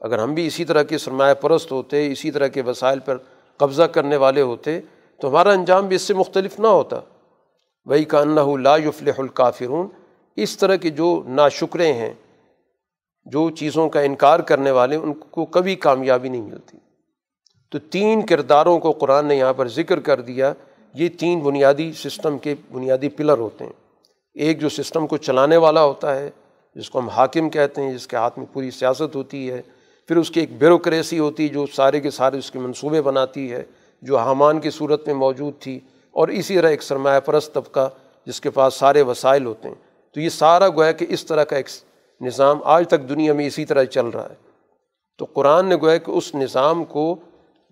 اگر 0.00 0.18
ہم 0.18 0.34
بھی 0.34 0.46
اسی 0.46 0.64
طرح 0.64 0.82
کے 0.82 0.98
سرمایہ 0.98 1.34
پرست 1.34 1.72
ہوتے، 1.72 2.12
اسی 2.12 2.30
طرح 2.30 2.46
کے 2.46 2.62
وسائل 2.62 2.98
پر 2.98 3.16
قبضہ 3.56 3.82
کرنے 3.82 4.16
والے 4.16 4.40
ہوتے 4.40 4.80
تو 5.20 5.28
ہمارا 5.28 5.52
انجام 5.52 5.86
بھی 5.86 5.96
اس 5.96 6.02
سے 6.02 6.14
مختلف 6.14 6.60
نہ 6.60 6.66
ہوتا۔ 6.66 7.00
وہی 7.84 8.04
کا 8.04 8.20
انّا 8.20 8.56
لا 8.56 8.76
یفلح 8.76 9.12
الکافرون، 9.18 9.88
اس 10.36 10.56
طرح 10.56 10.76
کے 10.76 10.90
جو 10.90 11.22
ناشکرے 11.26 11.92
ہیں، 11.92 12.14
جو 13.24 13.50
چیزوں 13.50 13.88
کا 13.88 14.00
انکار 14.00 14.40
کرنے 14.40 14.70
والے، 14.70 14.96
ان 14.96 15.14
کو 15.14 15.46
کبھی 15.46 15.74
کامیابی 15.74 16.28
نہیں 16.28 16.42
ملتی۔ 16.42 16.78
تو 17.70 17.78
تین 17.78 18.26
کرداروں 18.26 18.78
کو 18.78 18.92
قرآن 18.92 19.26
نے 19.26 19.36
یہاں 19.36 19.52
پر 19.52 19.68
ذکر 19.68 20.00
کر 20.00 20.20
دیا۔ 20.20 20.52
یہ 20.94 21.08
تین 21.08 21.40
بنیادی 21.40 21.92
سسٹم 21.92 22.38
کے 22.38 22.54
بنیادی 22.72 23.08
پلر 23.08 23.38
ہوتے 23.38 23.64
ہیں۔ 23.64 23.72
ایک 24.34 24.60
جو 24.60 24.68
سسٹم 24.68 25.06
کو 25.06 25.16
چلانے 25.16 25.56
والا 25.56 25.84
ہوتا 25.84 26.16
ہے، 26.16 26.30
جس 26.74 26.90
کو 26.90 26.98
ہم 26.98 27.08
حاکم 27.08 27.50
کہتے 27.50 27.82
ہیں، 27.82 27.94
جس 27.94 28.06
کے 28.06 28.16
ہاتھ 28.16 28.38
میں 28.38 28.46
پوری 28.52 28.70
سیاست 28.70 29.16
ہوتی 29.16 29.50
ہے 29.50 29.62
پھر 30.08 30.16
اس 30.16 30.30
کی 30.30 30.40
ایک 30.40 30.58
بیوروکریسی 30.58 31.18
ہوتی 31.18 31.42
ہے 31.42 31.48
جو 31.48 31.66
سارے 31.72 32.00
کے 32.00 32.10
سارے 32.10 32.38
اس 32.38 32.50
کے 32.50 32.58
منصوبے 32.58 33.02
بناتی 33.02 33.52
ہے، 33.52 33.62
جو 34.02 34.18
حامان 34.18 34.60
کی 34.60 34.70
صورت 34.70 35.06
میں 35.06 35.14
موجود 35.14 35.54
تھی، 35.58 35.80
اور 36.10 36.28
اسی 36.28 36.54
طرح 36.54 36.70
ایک 36.70 36.82
سرمایہ 36.82 37.20
پرست 37.20 37.52
طبقہ 37.52 37.90
جس 38.26 38.40
کے 38.40 38.50
پاس 38.50 38.74
سارے 38.74 39.02
وسائل 39.02 39.46
ہوتے 39.46 39.68
ہیں۔ 39.68 39.74
تو 40.14 40.20
یہ 40.20 40.28
سارا 40.28 40.68
گویا 40.68 40.92
کہ 40.92 41.06
اس 41.08 41.26
طرح 41.26 41.44
کا 41.44 41.56
ایک 41.56 41.66
نظام 42.20 42.60
آج 42.64 42.88
تک 42.88 43.08
دنیا 43.08 43.32
میں 43.32 43.46
اسی 43.46 43.64
طرح 43.64 43.84
چل 43.84 44.06
رہا 44.06 44.28
ہے۔ 44.30 44.34
تو 45.18 45.24
قرآن 45.24 45.68
نے 45.68 45.76
گویا 45.76 45.96
کہ 45.96 46.10
اس 46.10 46.34
نظام 46.34 46.84
کو 46.84 47.16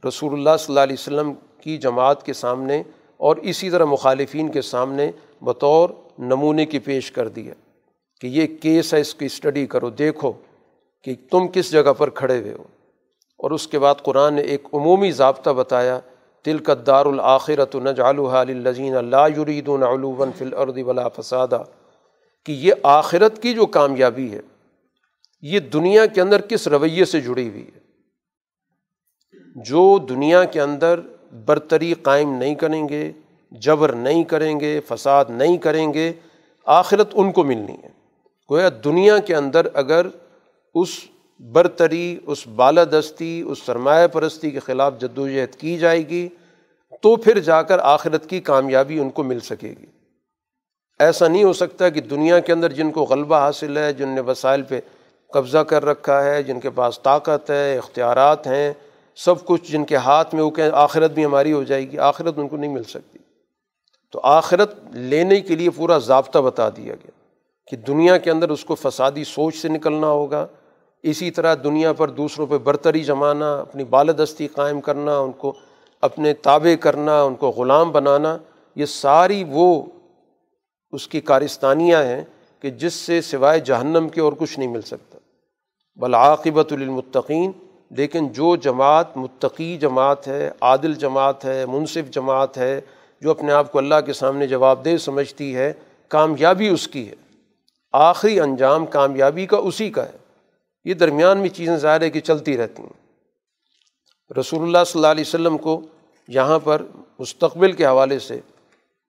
رسول 0.08 0.32
اللہ 0.32 0.56
صلی 0.58 0.66
اللہ 0.68 0.80
علیہ 0.80 0.96
وسلم 0.98 1.32
کی 1.60 1.78
جماعت 1.78 2.26
کے 2.26 2.32
سامنے 2.32 2.82
اور 3.16 3.36
اسی 3.36 3.70
طرح 3.70 3.84
مخالفین 3.84 4.48
کے 4.48 4.62
سامنے 4.62 5.10
بطور 5.40 5.90
نمونے 6.18 6.66
کی 6.66 6.78
پیش 6.78 7.12
کر 7.12 7.28
دیا 7.28 7.54
کہ 8.20 8.26
یہ 8.26 8.46
کیس 8.60 8.94
ہے، 8.94 9.00
اس 9.00 9.14
کی 9.14 9.26
اسٹڈی 9.26 9.66
کرو، 9.66 9.90
دیکھو۔ 9.90 10.32
کہ 11.04 11.14
تم 11.30 11.48
کس 11.48 11.70
جگہ 11.70 11.92
پر 11.98 12.10
کھڑے 12.10 12.38
ہوئے 12.38 12.52
ہو۔ 12.52 12.62
اور 13.38 13.50
اس 13.50 13.68
کے 13.68 13.78
بعد 13.78 13.94
قرآن 14.02 14.34
نے 14.34 14.42
ایک 14.42 14.68
عمومی 14.72 15.10
ضابطہ 15.10 15.50
بتایا 15.50 16.00
تل 16.42 16.58
کا 16.58 16.74
دار 16.86 17.06
الآخرت 17.06 17.76
الزین 18.30 18.96
اللہ 18.96 19.40
یریدون 19.40 19.82
علوم 19.82 20.24
فل 20.38 20.54
ارد 20.54 20.78
ولا 20.78 21.08
فسادہ 21.08 21.62
کہ 22.46 22.52
یہ 22.52 22.72
آخرت 22.82 23.42
کی 23.42 23.54
جو 23.54 23.66
کامیابی 23.66 24.32
ہے، 24.32 24.40
یہ 25.42 25.60
دنیا 25.60 26.06
کے 26.06 26.20
اندر 26.20 26.40
کس 26.40 26.68
رویے 26.68 27.04
سے 27.04 27.20
جڑی 27.20 27.48
ہوئی 27.48 27.66
ہے۔ 27.66 27.80
جو 29.56 29.98
دنیا 29.98 30.44
کے 30.44 30.60
اندر 30.60 31.00
برتری 31.46 31.94
قائم 31.94 32.32
نہیں 32.32 32.54
کریں 32.54 32.88
گے، 32.88 33.12
جبر 33.50 33.92
نہیں 33.92 34.24
کریں 34.24 34.60
گے، 34.60 34.80
فساد 34.88 35.24
نہیں 35.28 35.56
کریں 35.56 35.94
گے، 35.94 36.12
آخرت 36.66 37.10
ان 37.12 37.32
کو 37.32 37.44
ملنی 37.44 37.76
ہے۔ 37.82 37.88
گویا 38.50 38.68
دنیا 38.84 39.18
کے 39.18 39.36
اندر 39.36 39.66
اگر 39.74 40.06
اس 40.74 40.88
برتری، 41.40 42.18
اس 42.26 42.46
بالادستی، 42.46 43.42
اس 43.46 43.58
سرمایہ 43.66 44.06
پرستی 44.06 44.50
کے 44.50 44.58
خلاف 44.58 44.94
جد 45.00 45.18
وجہد 45.18 45.54
کی 45.54 45.78
جائے 45.78 46.08
گی 46.08 46.28
تو 47.02 47.16
پھر 47.16 47.38
جا 47.38 47.62
کر 47.62 47.78
آخرت 47.78 48.28
کی 48.28 48.40
کامیابی 48.40 48.98
ان 48.98 49.10
کو 49.10 49.22
مل 49.22 49.40
سکے 49.40 49.74
گی۔ 49.80 49.86
ایسا 50.98 51.28
نہیں 51.28 51.44
ہو 51.44 51.52
سکتا 51.52 51.88
کہ 51.88 52.00
دنیا 52.00 52.38
کے 52.38 52.52
اندر 52.52 52.72
جن 52.72 52.90
کو 52.90 53.04
غلبہ 53.04 53.36
حاصل 53.36 53.76
ہے، 53.76 53.92
جن 53.92 54.08
نے 54.08 54.20
وسائل 54.20 54.62
پہ 54.62 54.80
قبضہ 55.32 55.58
کر 55.58 55.84
رکھا 55.84 56.24
ہے، 56.24 56.42
جن 56.42 56.60
کے 56.60 56.70
پاس 56.70 57.00
طاقت 57.00 57.50
ہے، 57.50 57.78
اختیارات 57.78 58.46
ہیں، 58.46 58.72
سب 59.16 59.44
کچھ 59.44 59.72
جن 59.72 59.84
کے 59.84 59.96
ہاتھ 59.96 60.34
میں 60.34 60.42
وہ 60.42 60.50
کہیں 60.50 60.70
آخرت 60.72 61.10
بھی 61.10 61.24
ہماری 61.24 61.52
ہو 61.52 61.62
جائے 61.62 61.90
گی، 61.90 61.98
آخرت 61.98 62.34
ان 62.36 62.48
کو 62.48 62.56
نہیں 62.56 62.72
مل 62.72 62.82
سکتی۔ 62.82 63.18
تو 64.10 64.20
آخرت 64.22 64.74
لینے 64.92 65.40
کے 65.40 65.56
لیے 65.56 65.70
پورا 65.70 65.98
ضابطہ 65.98 66.38
بتا 66.38 66.68
دیا 66.68 66.94
گیا 66.94 67.10
کہ 67.70 67.76
دنیا 67.76 68.18
کے 68.18 68.30
اندر 68.30 68.48
اس 68.48 68.64
کو 68.64 68.74
فسادی 68.74 69.24
سوچ 69.24 69.56
سے 69.56 69.68
نکلنا 69.68 70.06
ہوگا 70.06 70.46
اسی 71.02 71.30
طرح 71.30 71.54
دنیا 71.64 71.92
پر 71.92 72.10
دوسروں 72.10 72.46
پہ 72.46 72.58
برتری 72.58 73.04
جمانا، 73.04 73.58
اپنی 73.58 73.84
بالدستی 73.84 74.46
قائم 74.46 74.80
کرنا، 74.80 75.18
ان 75.18 75.32
کو 75.32 75.52
اپنے 76.00 76.34
تابع 76.34 76.74
کرنا، 76.74 77.22
ان 77.22 77.34
کو 77.34 77.48
غلام 77.48 77.90
بنانا، 77.90 78.38
یہ 78.76 78.84
ساری 78.84 79.44
وہ 79.48 79.82
اس 80.92 81.08
کی 81.08 81.20
کارستانیاں 81.20 82.02
ہیں 82.02 82.24
کہ 82.60 82.70
جس 82.70 82.94
سے 82.94 83.20
سوائے 83.20 83.60
جہنم 83.60 84.08
کے 84.08 84.20
اور 84.20 84.32
کچھ 84.38 84.58
نہیں 84.58 84.68
مل 84.68 84.82
سکتا۔ 84.82 85.18
بلعاقبۃ 85.96 86.72
للمتقین، 86.72 87.52
لیکن 87.90 88.28
جو 88.28 88.56
جماعت، 88.56 89.16
متقی 89.16 89.76
جماعت 89.76 90.28
ہے، 90.28 90.50
عادل 90.60 90.94
جماعت 90.94 91.44
ہے، 91.44 91.66
منصف 91.66 92.10
جماعت 92.10 92.58
ہے، 92.58 92.80
جو 93.20 93.30
اپنے 93.30 93.52
آپ 93.52 93.72
کو 93.72 93.78
اللہ 93.78 93.94
کے 94.06 94.12
سامنے 94.12 94.46
جواب 94.46 94.84
دہ 94.84 94.96
سمجھتی 94.96 95.56
ہے، 95.56 95.72
کامیابی 96.08 96.68
اس 96.68 96.88
کی 96.88 97.08
ہے۔ 97.08 97.14
آخری 97.92 98.40
انجام 98.40 98.86
کامیابی 98.86 99.46
کا 99.46 99.56
اسی 99.56 99.90
کا 99.90 100.04
ہے۔ 100.04 100.21
یہ 100.84 100.94
درمیان 100.94 101.38
میں 101.38 101.48
چیزیں 101.48 101.76
ظاہر 101.76 102.02
ہے 102.02 102.10
کہ 102.10 102.20
چلتی 102.20 102.56
رہتی 102.56 102.82
ہیں۔ 102.82 103.00
رسول 104.40 104.62
اللہ 104.62 104.84
صلی 104.86 104.98
اللہ 104.98 105.10
علیہ 105.10 105.24
وسلم 105.26 105.58
کو 105.58 105.80
یہاں 106.28 106.58
پر 106.58 106.82
مستقبل 107.18 107.72
کے 107.72 107.86
حوالے 107.86 108.18
سے 108.18 108.40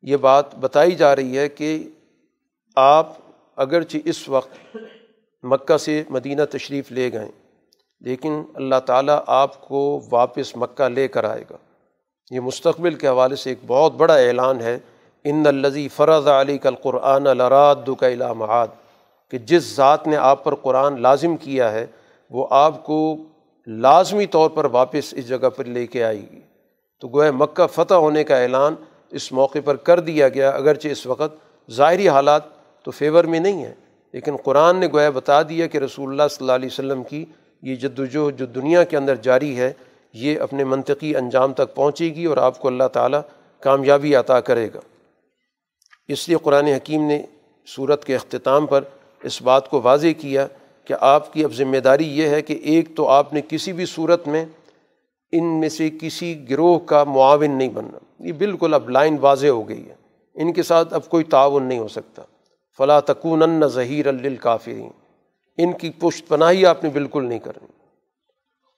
یہ 0.01 0.17
بات 0.17 0.55
بتائی 0.55 0.95
جا 0.95 1.15
رہی 1.15 1.37
ہے 1.37 1.49
کہ 1.49 1.89
آپ 2.75 3.13
اگرچہ 3.55 3.97
اس 4.05 4.29
وقت 4.29 4.77
مکہ 5.43 5.77
سے 5.77 6.03
مدینہ 6.09 6.41
تشریف 6.51 6.91
لے 6.91 7.11
گئے، 7.13 7.31
لیکن 8.01 8.41
اللہ 8.53 8.79
تعالیٰ 8.85 9.19
آپ 9.27 9.67
کو 9.67 10.01
واپس 10.11 10.55
مکہ 10.57 10.89
لے 10.89 11.07
کر 11.07 11.23
آئے 11.23 11.43
گا۔ 11.49 11.57
یہ 12.31 12.39
مستقبل 12.39 12.95
کے 12.95 13.07
حوالے 13.07 13.35
سے 13.35 13.49
ایک 13.49 13.59
بہت 13.67 13.93
بڑا 13.93 14.15
اعلان 14.15 14.61
ہے، 14.61 14.79
ان 15.23 15.47
الزی 15.47 15.87
فرض 15.87 16.27
علی 16.27 16.57
کل 16.57 16.75
قرآن 16.75 17.27
الراد 17.27 17.89
کا 17.99 18.07
علامات 18.07 18.82
کہ 19.33 19.39
جس 19.39 19.75
ذات 19.75 20.07
نے 20.07 20.15
آپ 20.15 20.43
پر 20.43 20.55
قرآن 20.55 21.01
لازم 21.01 21.37
کیا 21.37 21.71
ہے، 21.71 21.85
وہ 22.29 22.47
آپ 22.49 22.85
کو 22.85 23.17
لازمی 23.67 24.25
طور 24.25 24.49
پر 24.49 24.65
واپس 24.65 25.13
اس 25.13 25.27
جگہ 25.27 25.49
پر 25.49 25.65
لے 25.65 25.87
کے 25.87 26.03
آئے 26.03 26.21
گی۔ 26.31 26.39
تو 26.99 27.07
گویا 27.07 27.31
مکہ 27.31 27.67
فتح 27.67 27.93
ہونے 27.93 28.23
کا 28.23 28.37
اعلان 28.37 28.75
اس 29.11 29.31
موقع 29.31 29.59
پر 29.65 29.75
کر 29.75 29.99
دیا 29.99 30.29
گیا، 30.29 30.49
اگرچہ 30.49 30.87
اس 30.87 31.05
وقت 31.05 31.37
ظاہری 31.71 32.09
حالات 32.09 32.41
تو 32.83 32.91
فیور 32.91 33.23
میں 33.23 33.39
نہیں 33.39 33.65
ہیں۔ 33.65 33.73
لیکن 34.13 34.35
قرآن 34.35 34.77
نے 34.77 34.87
گویا 34.87 35.09
بتا 35.09 35.41
دیا 35.41 35.67
کہ 35.67 35.77
رسول 35.77 36.09
اللہ 36.09 36.23
صلی 36.29 36.43
اللہ 36.43 36.51
علیہ 36.51 36.69
وسلم 36.71 37.03
کی 37.03 37.25
یہ 37.61 37.75
جد 37.75 37.99
وجہد 37.99 38.39
جو 38.39 38.45
دنیا 38.45 38.83
کے 38.83 38.97
اندر 38.97 39.15
جاری 39.15 39.57
ہے، 39.59 39.73
یہ 40.13 40.39
اپنے 40.39 40.63
منطقی 40.63 41.15
انجام 41.15 41.53
تک 41.53 41.75
پہنچے 41.75 42.05
گی 42.05 42.25
اور 42.25 42.37
آپ 42.37 42.59
کو 42.59 42.67
اللہ 42.67 42.87
تعالیٰ 42.93 43.21
کامیابی 43.59 44.15
عطا 44.15 44.39
کرے 44.39 44.69
گا۔ 44.73 44.79
اس 46.07 46.27
لیے 46.27 46.37
قرآن 46.43 46.65
حکیم 46.65 47.07
نے 47.07 47.21
صورت 47.75 48.05
کے 48.05 48.15
اختتام 48.15 48.65
پر 48.65 48.81
اس 49.23 49.41
بات 49.41 49.69
کو 49.69 49.81
واضح 49.83 50.07
کیا 50.17 50.47
کہ 50.85 50.95
آپ 51.01 51.33
کی 51.33 51.43
اب 51.43 51.53
ذمہ 51.53 51.77
داری 51.77 52.17
یہ 52.17 52.27
ہے 52.27 52.41
کہ 52.41 52.59
ایک 52.63 52.95
تو 52.95 53.07
آپ 53.07 53.33
نے 53.33 53.41
کسی 53.47 53.73
بھی 53.73 53.85
صورت 53.85 54.27
میں 54.27 54.45
ان 55.31 55.59
میں 55.59 55.69
سے 55.69 55.89
کسی 56.01 56.49
گروہ 56.49 56.79
کا 56.79 57.03
معاون 57.03 57.51
نہیں 57.51 57.69
بننا۔ 57.69 57.97
یہ 58.19 58.31
بالکل 58.31 58.73
اب 58.73 58.89
لائن 58.89 59.17
واضح 59.21 59.47
ہو 59.47 59.69
گئی 59.69 59.89
ہے۔ 59.89 59.95
ان 60.33 60.53
کے 60.53 60.63
ساتھ 60.63 60.93
اب 60.93 61.09
کوئی 61.09 61.23
تعاون 61.23 61.63
نہیں 61.63 61.79
ہو 61.79 61.87
سکتا۔ 61.87 62.21
فلاں 62.77 63.01
تکون 63.01 63.67
ظہیر 63.67 64.07
الکافرین 64.07 64.89
ان 65.57 65.73
کی 65.73 65.89
پشت 65.89 66.27
پناہی 66.27 66.65
آپ 66.65 66.83
نے 66.83 66.89
بالکل 66.89 67.25
نہیں 67.25 67.39
کرنی۔ 67.39 67.67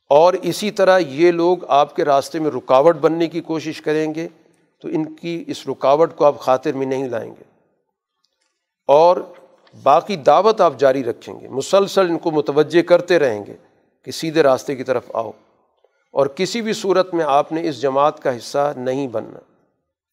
اور 0.09 0.33
اسی 0.33 0.71
طرح 0.71 0.99
یہ 0.99 1.31
لوگ 1.31 1.57
آپ 1.67 1.95
کے 1.95 2.05
راستے 2.05 2.39
میں 2.39 2.51
رکاوٹ 2.51 2.95
بننے 2.95 3.27
کی 3.27 3.41
کوشش 3.41 3.81
کریں 3.81 4.15
گے 4.15 4.27
تو 4.81 4.87
ان 4.87 5.15
کی 5.15 5.43
اس 5.47 5.67
رکاوٹ 5.67 6.15
کو 6.15 6.25
آپ 6.25 6.39
خاطر 6.39 6.73
میں 6.73 6.85
نہیں 6.85 7.09
لائیں 7.09 7.31
گے۔ 7.31 7.43
اور 8.87 9.17
باقی 9.83 10.15
دعوت 10.15 10.61
آپ 10.61 10.73
جاری 10.77 11.03
رکھیں 11.03 11.39
گے۔ 11.39 11.47
مسلسل 11.47 12.09
ان 12.09 12.17
کو 12.17 12.31
متوجہ 12.31 12.81
کرتے 12.81 13.19
رہیں 13.19 13.45
گے 13.45 13.53
کہ 14.03 14.11
سیدھے 14.11 14.43
راستے 14.43 14.75
کی 14.75 14.83
طرف 14.83 15.03
آؤ۔ 15.13 15.31
اور 16.11 16.27
کسی 16.27 16.61
بھی 16.61 16.73
صورت 16.73 17.13
میں 17.13 17.25
آپ 17.25 17.51
نے 17.51 17.69
اس 17.69 17.81
جماعت 17.81 18.19
کا 18.19 18.37
حصہ 18.37 18.73
نہیں 18.77 19.07
بننا۔ 19.07 19.39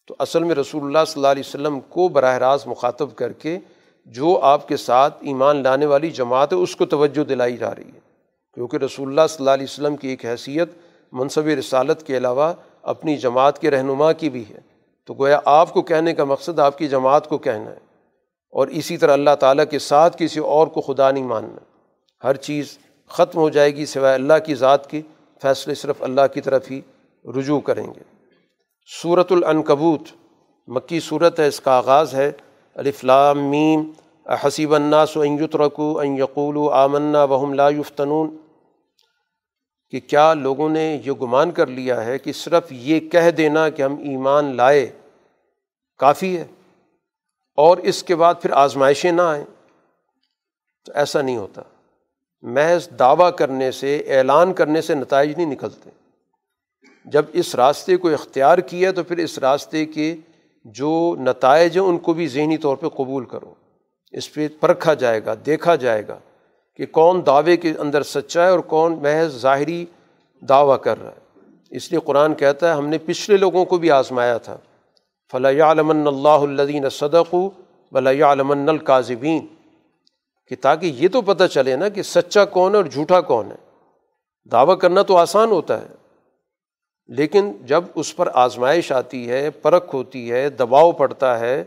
تو 0.07 0.17
اصل 0.19 0.45
میں 0.45 0.55
رسول 0.55 0.85
اللہ 0.85 0.99
صلی 1.07 1.21
اللہ 1.21 1.29
علیہ 1.29 1.43
وسلم 1.47 1.81
کو 1.81 2.09
براہ 2.09 2.39
راست 2.39 2.67
مخاطب 2.67 3.17
کر 3.17 3.33
کے 3.33 3.59
جو 4.07 4.39
آپ 4.43 4.69
کے 4.69 4.77
ساتھ 4.77 5.19
ایمان 5.21 5.63
لانے 5.63 5.87
والی 5.87 6.11
جماعت 6.11 6.53
ہے، 6.53 6.59
اس 6.59 6.77
کو 6.77 6.87
توجہ 6.87 7.25
دلائی 7.25 7.57
جا 7.57 7.75
رہی 7.75 7.89
ہے۔ 7.95 8.01
کیونکہ 8.55 8.77
رسول 8.77 9.09
اللہ 9.09 9.21
صلی 9.29 9.37
اللہ 9.39 9.51
علیہ 9.51 9.67
وسلم 9.71 9.97
کی 9.97 10.09
ایک 10.09 10.27
حیثیت 10.27 10.69
منصب 11.13 11.47
رسالت 11.47 12.03
کے 12.03 12.17
علاوہ 12.17 12.53
اپنی 12.83 13.17
جماعت 13.17 13.59
کے 13.59 13.71
رہنما 13.71 14.13
کی 14.13 14.31
بھی 14.31 14.45
ہے۔ 14.51 14.59
تو 15.07 15.15
گویا 15.15 15.41
آپ 15.45 15.73
کو 15.73 15.83
کہنے 15.83 16.15
کا 16.15 16.25
مقصد 16.25 16.59
آپ 16.59 16.79
کی 16.79 16.89
جماعت 16.89 17.29
کو 17.29 17.39
کہنا 17.39 17.71
ہے۔ 17.71 17.92
اور 18.53 18.69
اسی 18.69 18.97
طرح 18.97 19.13
اللہ 19.13 19.35
تعالیٰ 19.41 19.65
کے 19.71 19.79
ساتھ 19.79 20.17
کسی 20.19 20.41
اور 20.41 20.67
کو 20.67 20.81
خدا 20.81 21.11
نہیں 21.11 21.25
ماننا۔ 21.25 21.59
ہر 22.25 22.37
چیز 22.37 22.79
ختم 23.09 23.39
ہو 23.39 23.49
جائے 23.49 23.77
گی 23.77 23.87
سوائے 23.87 24.15
اللہ 24.15 24.33
کی 24.47 24.55
ذات 24.55 24.91
کی 24.91 25.03
فیصلے 25.43 25.75
صرف 25.75 26.03
اللہ 26.03 26.21
کی 26.35 26.41
طرف 26.41 26.71
ہی 26.71 26.81
رجوع 27.39 27.61
کریں 27.61 27.87
گے۔ 27.87 28.01
صورت 29.03 29.33
العنکبوت، 29.33 30.03
مکی 30.67 31.01
صورت 31.01 31.41
ہے، 31.41 31.47
اس 31.47 31.61
کا 31.61 31.77
آغاز 31.77 32.15
ہے۔ 32.15 32.33
الفلام 32.75 33.45
میم 33.45 33.91
حسیب 34.47 34.75
الناس 34.75 35.17
و 35.17 35.25
یترکو 35.25 36.01
ان 36.01 36.19
یقول 36.19 36.73
آمنا 36.73 37.25
وہم 37.25 37.55
لا 37.55 37.69
یفتنون۔ 37.69 38.37
کہ 39.91 40.01
کیا 40.01 40.35
لوگوں 40.35 40.69
نے 40.69 41.01
یہ 41.07 41.13
گمان 41.13 41.51
کر 41.51 41.67
لیا 41.67 42.05
ہے 42.05 42.19
کہ 42.19 42.33
صرف 42.33 42.63
یہ 42.71 43.01
کہہ 43.01 43.31
دینا 43.31 43.69
کہ 43.69 43.83
ہم 43.83 43.97
ایمان 43.97 44.57
لائے، 44.57 44.93
کافی 45.99 46.39
ہے۔ 46.39 46.45
اور 47.55 47.77
اس 47.77 48.03
کے 48.03 48.17
بعد 48.17 48.35
پھر 48.43 48.51
آزمائشیں 48.51 49.13
نہ 49.13 49.23
آئیں۔ 49.23 49.45
تو 50.85 50.93
ایسا 50.95 51.23
نہیں 51.23 51.37
ہوتا۔ 51.37 51.63
محض 52.43 52.89
دعویٰ 52.99 53.31
کرنے 53.37 53.71
سے، 53.71 53.97
اعلان 53.97 54.53
کرنے 54.53 54.81
سے 54.81 54.95
نتائج 54.95 55.37
نہیں 55.37 55.47
نکلتے۔ 55.47 55.91
جب 57.05 57.25
اس 57.33 57.55
راستے 57.55 57.97
کو 57.97 58.09
اختیار 58.09 58.59
کیا 58.59 58.93
تو 58.93 59.03
پھر 59.03 59.17
اس 59.17 59.39
راستے 59.39 59.87
کے 59.87 60.17
جو 60.65 61.17
نتائج 61.21 61.79
ہیں، 61.79 61.85
ان 61.85 61.99
کو 61.99 62.13
بھی 62.13 62.29
ذہنی 62.29 62.57
طور 62.57 62.77
پہ 62.77 62.89
قبول 62.89 63.25
کرو۔ 63.25 63.55
اس 64.13 64.35
پہ 64.35 64.49
پرکھا 64.61 64.95
جائے 64.95 65.25
گا، 65.25 65.35
دیکھا 65.47 65.75
جائے 65.75 66.09
گا 66.09 66.19
کہ 66.77 66.87
کون 66.87 67.27
دعوے 67.27 67.57
کے 67.57 67.73
اندر 67.79 68.03
سچا 68.03 68.45
ہے 68.45 68.51
اور 68.51 68.59
کون 68.59 68.99
محض 69.03 69.37
ظاہری 69.37 69.87
دعویٰ 70.41 70.81
کر 70.81 71.03
رہا 71.03 71.11
ہے۔ 71.11 71.41
اس 71.71 71.91
لیے 71.91 72.01
قرآن 72.05 72.35
کہتا 72.35 72.69
ہے، 72.69 72.75
ہم 72.75 72.87
نے 72.87 72.99
پچھلے 72.99 73.37
لوگوں 73.37 73.65
کو 73.65 73.79
بھی 73.79 73.91
آزمایا 73.91 74.39
تھا۔ 74.39 74.59
فلاح 75.33 75.71
علمن 75.71 76.07
اللہ 76.07 76.43
الدین 76.43 76.89
صدق 76.89 77.35
بلا 77.93 78.11
علمن 78.33 78.69
القاظبین 78.69 79.47
کہ 80.51 80.57
تاکہ 80.61 80.93
یہ 80.97 81.09
تو 81.09 81.23
پتہ 81.23 81.45
چلے 81.53 81.77
نا 81.77 81.89
کہ 81.89 82.03
سچا 82.03 82.45
کون 82.47 82.73
ہے 82.73 82.77
اور 82.77 82.85
جھوٹا 82.85 83.21
کون 83.21 83.51
ہے۔ 83.51 83.57
دعویٰ 84.53 84.79
کرنا 84.79 85.03
تو 85.03 85.17
آسان 85.17 85.51
ہوتا 85.51 85.81
ہے، 85.81 85.95
لیکن 87.09 87.53
جب 87.67 87.85
اس 87.95 88.15
پر 88.17 88.29
آزمائش 88.35 88.91
آتی 88.93 89.29
ہے، 89.31 89.49
پرکھ 89.63 89.95
ہوتی 89.95 90.31
ہے، 90.33 90.49
دباؤ 90.51 90.93
پڑتا 90.93 91.39
ہے 91.41 91.63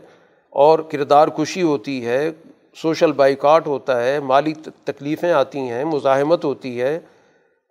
اور 0.52 0.78
کردار 0.90 1.28
کشی 1.28 1.62
ہوتی 1.62 2.04
ہے، 2.06 2.30
سوشل 2.76 3.12
بائیکاٹ 3.12 3.66
ہوتا 3.66 4.02
ہے، 4.02 4.18
مالی 4.20 4.52
تکلیفیں 4.84 5.32
آتی 5.32 5.58
ہیں، 5.60 5.84
مزاحمت 5.84 6.44
ہوتی 6.44 6.80
ہے، 6.80 6.98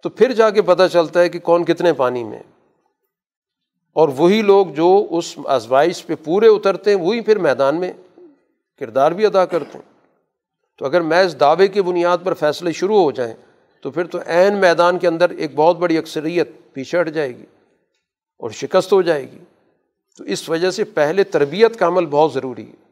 تو 0.03 0.09
پھر 0.09 0.31
جا 0.31 0.49
کے 0.49 0.61
پتہ 0.61 0.87
چلتا 0.91 1.19
ہے 1.19 1.29
کہ 1.29 1.39
کون 1.39 1.65
کتنے 1.65 1.93
پانی 1.93 2.23
میں 2.23 2.39
اور 3.95 4.09
وہی 4.09 4.41
لوگ 4.41 4.67
جو 4.67 5.07
اس 5.11 5.39
آزمائش 5.45 6.05
پہ 6.05 6.13
پورے 6.23 6.47
اترتے 6.47 6.89
ہیں، 6.89 6.97
وہی 6.97 7.21
پھر 7.21 7.37
میدان 7.37 7.79
میں 7.79 7.93
کردار 8.79 9.11
بھی 9.11 9.25
ادا 9.25 9.45
کرتے 9.45 9.77
ہیں۔ 9.77 9.95
تو 10.77 10.85
اگر 10.85 11.01
محض 11.01 11.39
دعوے 11.39 11.67
کی 11.67 11.81
بنیاد 11.81 12.17
پر 12.23 12.33
فیصلے 12.33 12.71
شروع 12.71 13.01
ہو 13.01 13.11
جائیں، 13.11 13.33
تو 13.81 13.91
پھر 13.91 14.05
تو 14.05 14.17
عین 14.27 14.57
میدان 14.57 14.99
کے 14.99 15.07
اندر 15.07 15.29
ایک 15.29 15.51
بہت 15.55 15.77
بڑی 15.77 15.97
اکثریت 15.97 16.49
پیچھے 16.73 17.01
ہٹ 17.01 17.09
جائے 17.09 17.29
گی 17.29 17.45
اور 18.39 18.49
شکست 18.49 18.93
ہو 18.93 19.01
جائے 19.01 19.31
گی۔ 19.31 19.37
تو 20.17 20.23
اس 20.23 20.49
وجہ 20.49 20.71
سے 20.71 20.83
پہلے 20.83 21.23
تربیت 21.23 21.79
کا 21.79 21.87
عمل 21.87 22.05
بہت 22.05 22.33
ضروری 22.33 22.69
ہے۔ 22.69 22.85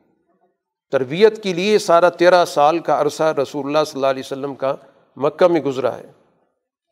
تربیت 0.91 1.43
کے 1.43 1.53
لیے 1.53 1.79
سارا 1.79 2.09
تیرہ 2.09 2.45
سال 2.45 2.79
کا 2.79 3.01
عرصہ 3.01 3.23
رسول 3.23 3.65
اللہ 3.65 3.83
صلی 3.87 3.97
اللہ 3.97 4.07
علیہ 4.07 4.23
وسلم 4.25 4.55
کا 4.55 4.75
مکہ 5.17 5.47
میں 5.47 5.61
گزرا 5.61 5.97
ہے۔ 5.97 6.11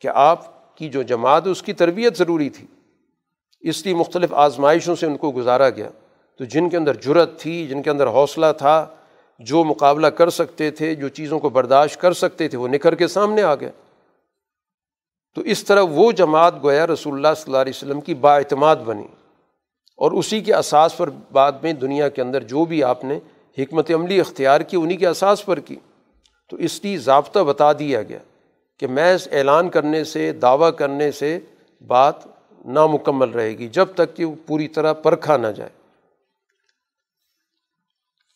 کہ 0.02 0.08
آپ 0.08 0.78
کی 0.78 0.90
جو 0.90 1.02
جماعت 1.02 1.48
اس 1.48 1.64
کی 1.64 1.74
تربیت 1.74 2.18
ضروری 2.18 2.50
تھی۔ 2.50 2.68
اس 3.62 3.86
لیے 3.86 3.96
مختلف 3.96 4.34
آزمائشوں 4.34 4.96
سے 4.96 5.06
ان 5.06 5.18
کو 5.18 5.32
گزارا 5.32 5.70
گیا۔ 5.70 5.90
تو 6.38 6.44
جن 6.44 6.70
کے 6.70 6.78
اندر 6.78 6.94
جرت 6.94 7.40
تھی، 7.40 7.68
جن 7.68 7.82
کے 7.82 7.90
اندر 7.90 8.08
حوصلہ 8.08 8.46
تھا، 8.58 8.88
جو 9.40 9.64
مقابلہ 9.64 10.08
کر 10.08 10.30
سکتے 10.30 10.72
تھے، 10.72 10.96
جو 10.96 11.08
چیزوں 11.08 11.40
کو 11.40 11.50
برداشت 11.50 12.02
کر 12.02 12.14
سکتے 12.14 12.48
تھے، 12.48 12.58
وہ 12.58 12.68
نکھر 12.68 12.96
کے 12.96 13.08
سامنے 13.08 13.42
آ 13.42 13.56
گئے۔ 13.56 13.72
تو 15.36 15.42
اس 15.42 15.64
طرح 15.64 15.82
وہ 15.82 16.12
جماعت 16.12 16.64
گویا 16.64 16.88
رسول 16.88 17.14
اللہ 17.14 17.28
صلی 17.36 17.44
اللہ 17.48 17.58
علیہ 17.58 17.74
وسلم 17.76 18.02
کی 18.02 18.14
با 18.14 18.36
اعتماد 18.36 18.76
بنی۔ 18.76 19.08
اور 19.98 20.12
اسی 20.12 20.42
کے 20.42 20.56
اساس 20.56 20.98
پر 20.98 21.10
بعد 21.32 21.52
میں 21.64 21.74
دنیا 21.74 22.10
کے 22.10 22.22
اندر 22.22 22.44
جو 22.44 22.66
بھی 22.66 22.84
آپ 22.84 23.04
نے 23.04 23.20
حکمت 23.58 23.92
عملی 23.92 24.20
اختیار 24.20 24.62
کی 24.62 24.78
انہیں 24.78 24.98
کے 24.98 25.08
اساس 25.08 25.46
پر 25.46 25.60
کی۔ 25.60 25.76
تو 26.50 26.58
اس 26.58 26.84
لیے 26.84 26.98
ضابطہ 26.98 27.40
بتا 27.40 27.74
دیا 27.74 28.02
گیا 28.02 28.20
کہ 28.80 28.88
محض 28.88 29.28
اعلان 29.32 29.70
کرنے 29.70 30.04
سے، 30.04 30.32
دعویٰ 30.32 30.70
کرنے 30.78 31.12
سے 31.12 31.40
بات 31.88 32.16
نامکمل 32.66 33.30
رہے 33.30 33.50
گی 33.50 33.68
جب 33.68 33.88
تک 33.96 34.16
کہ 34.16 34.26
وہ 34.26 34.36
پوری 34.48 34.68
طرح 34.68 34.94
پرکھا 34.94 35.38
نہ 35.38 35.48
جائے۔ 35.48 35.70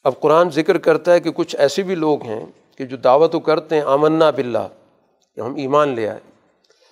اب 0.03 0.19
قرآن 0.19 0.49
ذکر 0.49 0.77
کرتا 0.77 1.13
ہے 1.13 1.19
کہ 1.19 1.31
کچھ 1.31 1.55
ایسے 1.55 1.81
بھی 1.81 1.95
لوگ 1.95 2.23
ہیں 2.23 2.45
کہ 2.77 2.85
جو 2.85 2.97
دعوت 2.97 3.31
تو 3.31 3.39
کرتے 3.39 3.75
ہیں، 3.75 3.81
آمنا 3.81 4.29
بلّہ 4.29 4.67
کہ 5.35 5.41
ہم 5.41 5.55
ایمان 5.55 5.89
لے 5.89 6.09
آئے۔ 6.09 6.19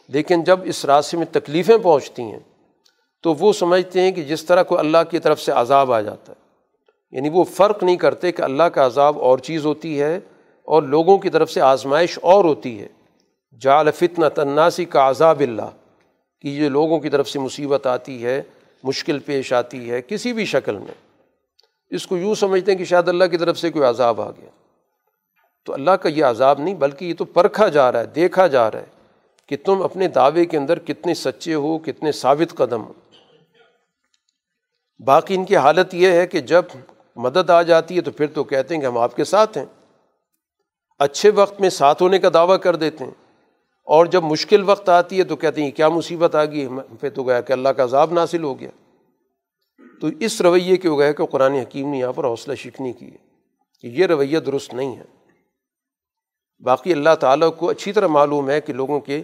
لیکن 0.07 0.43
جب 0.43 0.59
اس 0.63 0.85
راستے 0.85 1.17
میں 1.17 1.25
تکلیفیں 1.31 1.77
پہنچتی 1.77 2.21
ہیں، 2.21 2.39
تو 3.21 3.33
وہ 3.33 3.53
سمجھتے 3.53 4.01
ہیں 4.01 4.11
کہ 4.11 4.23
جس 4.23 4.45
طرح 4.45 4.63
کو 4.63 4.79
اللہ 4.79 4.97
کی 5.11 5.19
طرف 5.19 5.41
سے 5.41 5.51
عذاب 5.51 5.93
آ 5.93 6.01
جاتا 6.01 6.33
ہے۔ 6.33 6.43
یعنی 7.11 7.29
وہ 7.29 7.43
فرق 7.43 7.83
نہیں 7.83 7.97
کرتے 7.97 8.31
کہ 8.31 8.41
اللہ 8.41 8.63
کا 8.63 8.85
عذاب 8.85 9.19
اور 9.19 9.37
چیز 9.37 9.65
ہوتی 9.65 10.01
ہے 10.01 10.19
اور 10.63 10.83
لوگوں 10.83 11.17
کی 11.17 11.29
طرف 11.29 11.51
سے 11.51 11.61
آزمائش 11.61 12.19
اور 12.21 12.45
ہوتی 12.45 12.81
ہے۔ 12.81 12.87
جال 13.61 13.91
فتن 13.91 14.29
تناسی 14.35 14.85
کا 14.85 15.09
عذاب 15.09 15.39
اللہ۔ 15.39 15.82
کہ 16.43 16.47
یہ 16.47 16.69
لوگوں 16.69 16.99
کی 16.99 17.09
طرف 17.09 17.29
سے 17.29 17.39
مصیبت 17.39 17.87
آتی 17.87 18.25
ہے، 18.25 18.41
مشکل 18.83 19.19
پیش 19.19 19.53
آتی 19.53 19.91
ہے، 19.91 20.01
کسی 20.01 20.33
بھی 20.33 20.45
شکل 20.45 20.77
میں۔ 20.77 21.21
اس 21.89 22.07
کو 22.07 22.17
یوں 22.17 22.35
سمجھتے 22.35 22.71
ہیں 22.71 22.77
کہ 22.77 22.85
شاید 22.85 23.09
اللہ 23.09 23.23
کی 23.23 23.37
طرف 23.37 23.57
سے 23.57 23.71
کوئی 23.71 23.85
عذاب 23.85 24.21
آ 24.21 24.31
گیا۔ 24.31 24.49
تو 25.65 25.73
اللہ 25.73 25.91
کا 25.91 26.09
یہ 26.09 26.25
عذاب 26.25 26.59
نہیں، 26.59 26.75
بلکہ 26.75 27.05
یہ 27.05 27.13
تو 27.13 27.25
پرکھا 27.25 27.67
جا 27.67 27.91
رہا 27.91 27.99
ہے، 27.99 28.05
دیکھا 28.05 28.47
جا 28.47 28.71
رہا 28.71 28.79
ہے 28.79 28.85
کہ 29.47 29.57
تم 29.65 29.81
اپنے 29.81 30.07
دعوے 30.07 30.45
کے 30.45 30.57
اندر 30.57 30.79
کتنے 30.79 31.13
سچے 31.13 31.53
ہو، 31.53 31.77
کتنے 31.77 32.11
ثابت 32.11 32.55
قدم 32.55 32.83
ہو۔ 32.83 32.93
باقی 35.05 35.35
ان 35.35 35.45
کی 35.45 35.57
حالت 35.57 35.93
یہ 35.93 36.11
ہے 36.11 36.27
کہ 36.27 36.39
جب 36.39 36.65
مدد 37.15 37.49
آ 37.49 37.61
جاتی 37.61 37.95
ہے 37.95 38.01
تو 38.01 38.11
پھر 38.11 38.27
تو 38.27 38.43
کہتے 38.43 38.73
ہیں 38.73 38.81
کہ 38.81 38.85
ہم 38.85 38.97
آپ 38.97 39.15
کے 39.15 39.23
ساتھ 39.23 39.57
ہیں۔ 39.57 39.65
اچھے 40.99 41.29
وقت 41.29 41.61
میں 41.61 41.69
ساتھ 41.69 42.03
ہونے 42.03 42.19
کا 42.19 42.29
دعویٰ 42.33 42.59
کر 42.59 42.75
دیتے 42.75 43.03
ہیں۔ 43.03 43.22
اور 43.83 44.05
جب 44.05 44.23
مشکل 44.23 44.63
وقت 44.65 44.89
آتی 44.89 45.19
ہے 45.19 45.23
تو 45.23 45.35
کہتے 45.35 45.63
ہیں 45.63 45.71
کیا 45.71 45.89
مصیبت 45.89 46.35
آ 46.35 46.45
گئی 46.45 46.67
پھر 46.99 47.09
تو 47.09 47.23
گیا 47.23 47.41
کہ 47.41 47.53
اللہ 47.53 47.69
کا 47.69 47.83
عذاب 47.83 48.13
ناصل 48.13 48.43
ہو 48.43 48.59
گیا۔ 48.59 48.69
تو 50.01 50.07
اس 50.19 50.41
رویے 50.41 50.77
کے 50.77 50.87
ہو 50.87 50.99
گیا 50.99 51.11
کہ 51.11 51.25
قرآن 51.25 51.53
حکیم 51.53 51.91
نے 51.91 51.97
یہاں 51.97 52.13
پر 52.13 52.23
حوصلہ 52.23 52.55
شکنی 52.55 52.93
کی 52.93 53.11
ہے 53.11 53.17
کہ 53.81 53.87
یہ 53.87 54.05
رویہ 54.05 54.39
درست 54.39 54.73
نہیں 54.73 54.95
ہے۔ 54.95 55.03
باقی 56.59 56.91
اللہ 56.91 57.15
تعالیٰ 57.19 57.49
کو 57.57 57.69
اچھی 57.69 57.91
طرح 57.91 58.07
معلوم 58.07 58.49
ہے 58.49 58.61
کہ 58.61 58.73
لوگوں 58.73 58.99
کے 58.99 59.23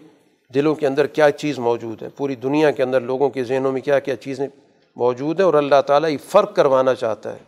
دلوں 0.55 0.75
کے 0.75 0.87
اندر 0.87 1.07
کیا 1.07 1.31
چیز 1.31 1.59
موجود 1.59 2.03
ہے۔ 2.03 2.09
پوری 2.09 2.35
دنیا 2.35 2.71
کے 2.71 2.83
اندر 2.83 3.01
لوگوں 3.01 3.29
کے 3.29 3.43
ذہنوں 3.43 3.71
میں 3.71 3.81
کیا 3.81 3.99
کیا 3.99 4.15
چیزیں 4.15 4.47
موجود 4.95 5.39
ہیں 5.39 5.45
اور 5.45 5.53
اللہ 5.53 5.81
تعالیٰ 5.87 6.09
یہ 6.09 6.17
فرق 6.25 6.55
کروانا 6.55 6.93
چاہتا 6.95 7.33
ہے 7.33 7.39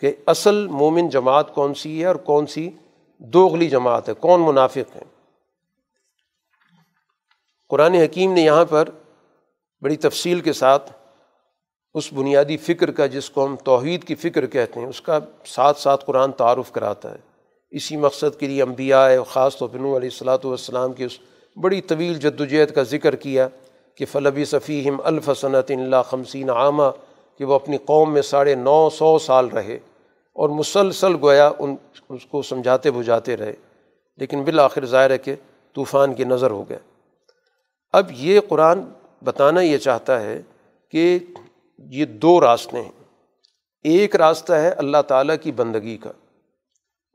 کہ 0.00 0.12
اصل 0.26 0.66
مومن 0.66 1.08
جماعت 1.08 1.54
کون 1.54 1.74
سی 1.74 2.00
ہے 2.00 2.06
اور 2.06 2.16
کون 2.16 2.46
سی 2.46 2.70
دوغلی 3.18 3.68
جماعت 3.68 4.08
ہے، 4.08 4.14
کون 4.14 4.40
منافق 4.40 4.96
ہیں 4.96 5.13
قرآن 7.68 7.94
حکیم 7.94 8.32
نے 8.32 8.40
یہاں 8.40 8.64
پر 8.64 8.88
بڑی 9.82 9.96
تفصیل 9.96 10.40
کے 10.40 10.52
ساتھ 10.52 10.92
اس 11.94 12.12
بنیادی 12.12 12.56
فکر 12.56 12.90
کا 12.90 13.06
جس 13.06 13.30
کو 13.30 13.46
ہم 13.46 13.56
توحید 13.56 14.04
کی 14.04 14.14
فکر 14.14 14.46
کہتے 14.46 14.80
ہیں، 14.80 14.86
اس 14.86 15.00
کا 15.00 15.18
ساتھ 15.44 15.80
ساتھ 15.80 16.04
قرآن 16.04 16.32
تعارف 16.32 16.72
کراتا 16.72 17.10
ہے۔ 17.10 17.16
اسی 17.70 17.96
مقصد 17.96 18.40
کے 18.40 18.46
لیے 18.46 18.62
انبیاء 18.62 19.08
خاص 19.28 19.56
طور 19.56 19.68
پنو 19.68 19.96
علیہ 19.96 20.08
الصلاۃ 20.12 20.38
والسلام 20.44 20.92
کی 20.92 21.04
اس 21.04 21.18
بڑی 21.62 21.80
طویل 21.80 22.14
جد 22.14 22.40
وجہد 22.40 22.74
کا 22.74 22.82
ذکر 22.82 23.16
کیا 23.16 23.48
کہ 23.94 24.06
فلبی 24.06 24.44
صفیم 24.44 24.96
الفصنت 25.04 25.70
اللہ 25.70 26.02
خمسین 26.06 26.50
عامہ 26.50 26.82
کہ 27.38 27.44
وہ 27.44 27.54
اپنی 27.54 27.76
قوم 27.76 28.12
میں 28.12 28.22
ساڑھے 28.22 28.54
نو 28.54 28.90
سو 28.90 29.18
سال 29.18 29.46
رہے 29.46 29.78
اور 30.32 30.48
مسلسل 30.48 31.16
گویا 31.22 31.50
ان، 31.58 31.76
اس 32.08 32.26
کو 32.26 32.42
سمجھاتے 32.42 32.90
بجھاتے 32.90 33.36
رہے۔ 33.36 33.52
لیکن 34.16 34.44
بالآخر 34.44 34.86
ظاہر 34.86 35.10
ہے 35.10 35.18
کہ 35.18 35.34
طوفان 35.74 36.14
کی 36.14 36.24
نظر 36.24 36.50
ہو 36.50 36.68
گئے۔ 36.68 36.78
اب 37.94 38.06
یہ 38.10 38.40
قرآن 38.48 38.80
بتانا 39.24 39.60
یہ 39.60 39.78
چاہتا 39.78 40.20
ہے 40.20 40.42
کہ 40.90 41.18
یہ 41.78 42.04
دو 42.04 42.40
راستے 42.40 42.82
ہیں۔ 42.82 42.92
ایک 43.82 44.16
راستہ 44.16 44.52
ہے 44.52 44.70
اللہ 44.70 45.02
تعالیٰ 45.08 45.36
کی 45.42 45.52
بندگی 45.52 45.96
کا 45.96 46.10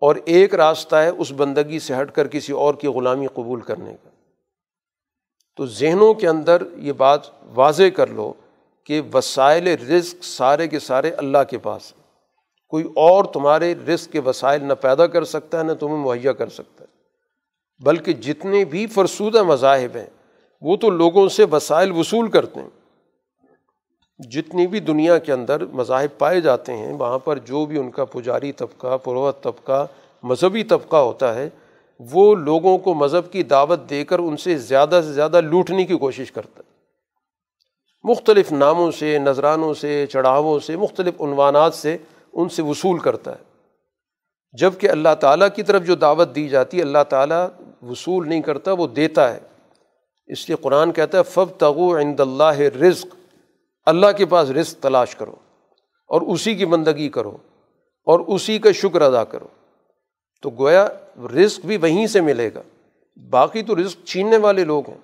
اور 0.02 0.16
ایک 0.26 0.56
راستہ 0.56 0.96
ہے 0.96 1.10
اس 1.10 1.32
بندگی 1.38 1.80
سے 1.80 1.94
ہٹ 2.02 2.12
کر 2.12 2.28
کسی 2.28 2.54
اور 2.54 2.74
کی 2.74 2.88
غلامی 2.88 3.28
قبول 3.28 3.62
کرنے 3.62 3.96
کا۔ 4.04 4.10
تو 5.58 5.66
ذہنوں 5.66 6.14
کے 6.14 6.28
اندر 6.28 6.64
یہ 6.76 6.92
بات 6.92 7.22
واضح 7.44 7.84
کر 7.96 8.08
لو 8.08 8.34
کہ 8.84 9.02
وسائل 9.14 9.68
رزق 9.68 10.24
سارے 10.24 10.68
کے 10.68 10.80
سارے 10.80 11.12
اللہ 11.12 11.44
کے 11.50 11.58
پاس 11.58 11.94
ہیں۔ 11.94 12.04
کوئی 12.68 12.84
اور 12.96 13.26
تمہارے 13.26 13.76
رزق 13.76 14.12
کے 14.12 14.20
وسائل 14.20 14.64
نہ 14.64 14.74
پیدا 14.74 15.08
کر 15.08 15.24
سکتا 15.24 15.60
ہے، 15.60 15.64
نہ 15.64 15.74
تمہیں 15.74 15.98
مہیا 15.98 16.32
کر 16.32 16.50
سکتا 16.50 16.84
ہے۔ 16.84 17.00
بلکہ 17.84 18.14
جتنے 18.14 18.66
بھی 18.66 18.88
فرسودہ 18.88 19.44
مذاہب 19.44 19.98
ہیں 19.98 20.08
وہ 20.62 20.78
تو 20.78 20.89
لوگوں 20.89 21.30
سے 21.30 21.43
وسائل 21.43 21.91
وصول 21.91 22.30
کرتے 22.30 22.60
ہیں۔ 22.60 22.70
جتنی 24.20 24.68
بھی 24.68 24.80
دنیا 24.80 25.18
کے 25.18 25.34
اندر 25.34 25.66
مذاہب 25.66 26.20
پائے 26.20 26.41
جاتے 26.41 26.78
ہیں، 26.78 26.93
وہاں 26.93 27.20
پر 27.20 27.38
جو 27.38 27.66
بھی 27.66 27.80
ان 27.80 27.91
کا 27.91 28.05
پجاری 28.05 28.51
طبقہ، 28.51 28.97
پروت 28.97 29.43
طبقہ، 29.43 29.88
مذہبی 30.24 30.64
طبقہ 30.64 30.95
ہوتا 30.95 31.36
ہے، 31.36 31.49
وہ 31.99 32.36
لوگوں 32.36 32.78
کو 32.78 32.93
مذہب 32.93 33.32
کی 33.32 33.43
دعوت 33.43 33.89
دے 33.89 34.05
کر 34.05 34.20
ان 34.20 34.38
سے 34.38 34.57
زیادہ 34.57 35.01
سے 35.05 35.14
زیادہ 35.14 35.41
لوٹنے 35.41 35.86
کی 35.86 35.97
کوشش 35.97 36.32
کرتا 36.32 36.62
ہے۔ 36.66 36.70
مختلف 38.03 38.51
ناموں 38.51 38.91
سے، 38.91 39.18
نذرانوں 39.18 39.74
سے، 39.74 40.05
چڑھاووں 40.07 40.60
سے، 40.60 40.76
مختلف 40.76 41.22
عنوانات 41.22 41.74
سے 41.74 41.97
ان 42.34 42.49
سے 42.49 42.62
وصول 42.62 42.99
کرتا 42.99 43.32
ہے۔ 43.32 43.43
جبکہ 44.53 44.89
اللہ 44.89 45.16
تعالیٰ 45.20 45.47
کی 45.55 45.64
طرف 45.64 45.84
جو 45.84 45.95
دعوت 45.95 46.36
دی 46.36 46.47
جاتی 46.47 46.78
ہے، 46.78 46.82
اللہ 46.82 47.03
تعالیٰ 47.10 47.47
وصول 47.82 48.30
نہیں 48.30 48.41
کرتا، 48.41 48.72
وہ 48.72 48.88
دیتا 48.88 49.34
ہے۔ 49.34 49.39
اس 50.30 50.50
لیے 50.50 50.56
قرآن 50.56 50.92
کہتا 50.92 51.18
ہے 51.18 51.24
فب 51.24 51.46
تغو 51.58 51.98
عند 51.98 52.20
اللہ 52.20 52.60
رزق 52.60 53.16
اللہ 53.86 54.08
کے 54.18 54.26
پاس 54.26 54.50
رزق 54.50 54.84
تلاش 54.84 55.16
کرو 55.16 55.36
اور 56.08 56.22
اسی 56.22 56.56
کی 56.56 56.66
بندگی 56.66 57.10
کرو 57.10 57.38
اور 58.06 58.20
اسی 58.20 58.60
کا 58.60 58.72
شکر 58.72 59.02
ادا 59.02 59.24
کرو۔ 59.24 59.48
تو 60.42 60.50
گویا 60.50 60.88
رزق 61.36 61.66
بھی 61.66 61.78
وہیں 61.78 62.08
سے 62.08 62.22
ملے 62.22 62.50
گا۔ 62.56 62.62
باقی 63.30 63.62
تو 63.62 63.76
رزق 63.76 64.08
چھیننے 64.08 64.38
والے 64.38 64.64
لوگ 64.64 64.90
ہیں۔ 64.90 64.98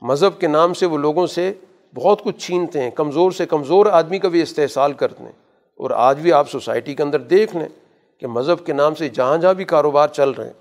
مذہب 0.00 0.40
کے 0.40 0.46
نام 0.46 0.74
سے 0.74 0.86
وہ 0.86 0.98
لوگوں 0.98 1.26
سے 1.26 1.52
بہت 1.94 2.22
کچھ 2.24 2.38
چھینتے 2.38 2.82
ہیں۔ 2.82 2.90
کمزور 2.90 3.30
سے 3.30 3.46
کمزور 3.46 3.86
آدمی 3.86 4.18
کا 4.18 4.28
بھی 4.28 4.42
استحصال 4.42 4.92
کرتے 4.92 5.24
ہیں 5.24 5.32
اور 5.76 5.90
آج 5.90 6.18
بھی 6.18 6.32
آپ 6.32 6.50
سوسائٹی 6.50 6.94
کے 6.94 7.02
اندر 7.02 7.20
دیکھ 7.20 7.56
لیں 7.56 7.68
کہ 8.20 8.26
مذہب 8.26 8.66
کے 8.66 8.72
نام 8.72 8.94
سے 8.94 9.08
جہاں 9.08 9.38
جہاں 9.38 9.54
بھی 9.54 9.64
کاروبار 9.64 10.08
چل 10.08 10.30
رہے 10.30 10.46
ہیں، 10.46 10.52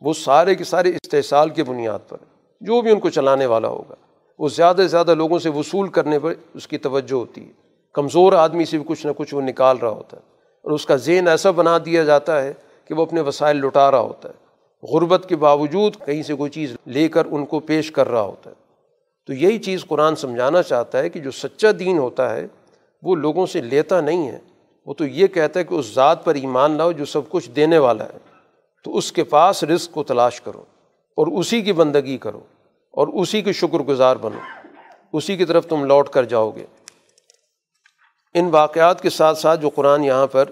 وہ 0.00 0.12
سارے 0.12 0.54
کے 0.54 0.64
سارے 0.64 0.88
استحصال 0.88 1.50
کی 1.50 1.62
بنیاد 1.62 1.98
پر 2.08 2.16
جو 2.64 2.80
بھی 2.80 2.90
ان 2.90 3.00
کو 3.00 3.10
چلانے 3.10 3.46
والا 3.46 3.68
ہوگا۔ 3.68 3.94
وہ 4.38 4.48
زیادہ 4.48 4.76
سے 4.76 4.88
زیادہ 4.88 5.14
لوگوں 5.14 5.38
سے 5.38 5.48
وصول 5.48 5.88
کرنے 5.88 6.18
پر 6.18 6.32
اس 6.54 6.68
کی 6.68 6.78
توجہ 6.78 7.14
ہوتی 7.14 7.46
ہے۔ 7.46 7.52
کمزور 7.92 8.32
آدمی 8.32 8.64
سے 8.64 8.78
بھی 8.78 8.84
کچھ 8.88 9.06
نہ 9.06 9.12
کچھ 9.16 9.34
وہ 9.34 9.40
نکال 9.40 9.76
رہا 9.78 9.88
ہوتا 9.88 10.16
ہے۔ 10.16 10.22
اور 10.62 10.72
اس 10.72 10.86
کا 10.86 10.96
ذہن 10.96 11.28
ایسا 11.28 11.50
بنا 11.50 11.78
دیا 11.84 12.04
جاتا 12.04 12.42
ہے 12.42 12.52
کہ 12.84 12.94
وہ 12.94 13.02
اپنے 13.02 13.20
وسائل 13.20 13.56
لٹا 13.56 13.90
رہا 13.90 14.00
ہوتا 14.00 14.28
ہے۔ 14.28 14.44
غربت 14.86 15.26
کے 15.28 15.36
باوجود 15.36 15.96
کہیں 16.06 16.22
سے 16.22 16.34
کوئی 16.34 16.50
چیز 16.50 16.76
لے 16.86 17.08
کر 17.08 17.26
ان 17.30 17.46
کو 17.46 17.60
پیش 17.60 17.90
کر 17.90 18.08
رہا 18.08 18.22
ہوتا 18.22 18.50
ہے۔ 18.50 18.54
تو 19.26 19.32
یہی 19.32 19.58
چیز 19.58 19.84
قرآن 19.88 20.16
سمجھانا 20.16 20.62
چاہتا 20.62 20.98
ہے 20.98 21.08
کہ 21.08 21.20
جو 21.20 21.30
سچا 21.30 21.68
دین 21.78 21.98
ہوتا 21.98 22.36
ہے، 22.36 22.46
وہ 23.02 23.14
لوگوں 23.14 23.46
سے 23.46 23.60
لیتا 23.60 24.00
نہیں 24.00 24.28
ہے۔ 24.28 24.38
وہ 24.86 24.94
تو 24.94 25.06
یہ 25.06 25.26
کہتا 25.26 25.60
ہے 25.60 25.64
کہ 25.64 25.74
اس 25.74 25.94
ذات 25.94 26.24
پر 26.24 26.34
ایمان 26.34 26.70
لاؤ 26.70 26.92
جو 26.92 27.04
سب 27.04 27.20
کچھ 27.28 27.50
دینے 27.50 27.78
والا 27.78 28.04
ہے۔ 28.04 28.18
تو 28.84 28.96
اس 28.96 29.12
کے 29.12 29.24
پاس 29.24 29.64
رزق 29.64 29.92
کو 29.92 30.02
تلاش 30.02 30.40
کرو 30.40 30.62
اور 31.16 31.26
اسی 31.26 31.62
کی 31.62 31.72
بندگی 31.72 32.18
کرو۔ 32.18 32.40
اور 32.94 33.08
اسی 33.08 33.42
کے 33.42 33.52
شکر 33.52 33.78
گزار 33.78 34.16
بنو۔ 34.16 34.38
اسی 35.12 35.36
کی 35.36 35.44
طرف 35.44 35.66
تم 35.66 35.84
لوٹ 35.84 36.08
کر 36.08 36.24
جاؤ 36.24 36.50
گے۔ 36.50 36.66
ان 38.34 38.48
واقعات 38.52 39.00
کے 39.00 39.10
ساتھ 39.10 39.38
ساتھ 39.38 39.60
جو 39.60 39.68
قرآن 39.68 40.04
یہاں 40.04 40.26
پر 40.26 40.44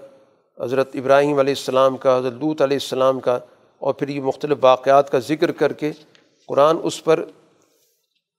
حضرت 0.61 0.89
ابراہیم 0.93 1.39
علیہ 1.39 1.53
السلام 1.57 1.97
کا، 1.97 2.17
حضرت 2.17 2.33
لوت 2.33 2.61
علیہ 2.61 2.77
السلام 2.77 3.19
کا 3.19 3.39
اور 3.79 3.93
پھر 3.93 4.07
یہ 4.07 4.21
مختلف 4.21 4.57
واقعات 4.61 5.11
کا 5.11 5.19
ذکر 5.19 5.51
کر 5.51 5.73
کے 5.73 5.91
قرآن 6.47 6.77
اس 6.83 7.03
پر 7.03 7.23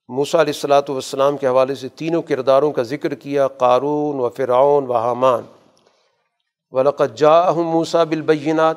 موسیٰ 0.08 0.40
علیہ 0.40 0.52
السلاۃ 0.56 0.88
والسلام 0.88 1.36
کے 1.36 1.46
حوالے 1.46 1.74
سے 1.74 1.88
تینوں 1.88 2.22
کرداروں 2.22 2.72
کا 2.72 2.82
ذکر 2.82 3.14
کیا، 3.14 3.48
قارون 3.48 4.20
و 4.20 4.28
فرعون 4.28 4.86
و 4.86 4.92
حامان۔ 4.92 5.42
ولقت 6.70 7.16
جا 7.16 7.50
موسیٰ 7.50 8.04
بالبینات 8.04 8.76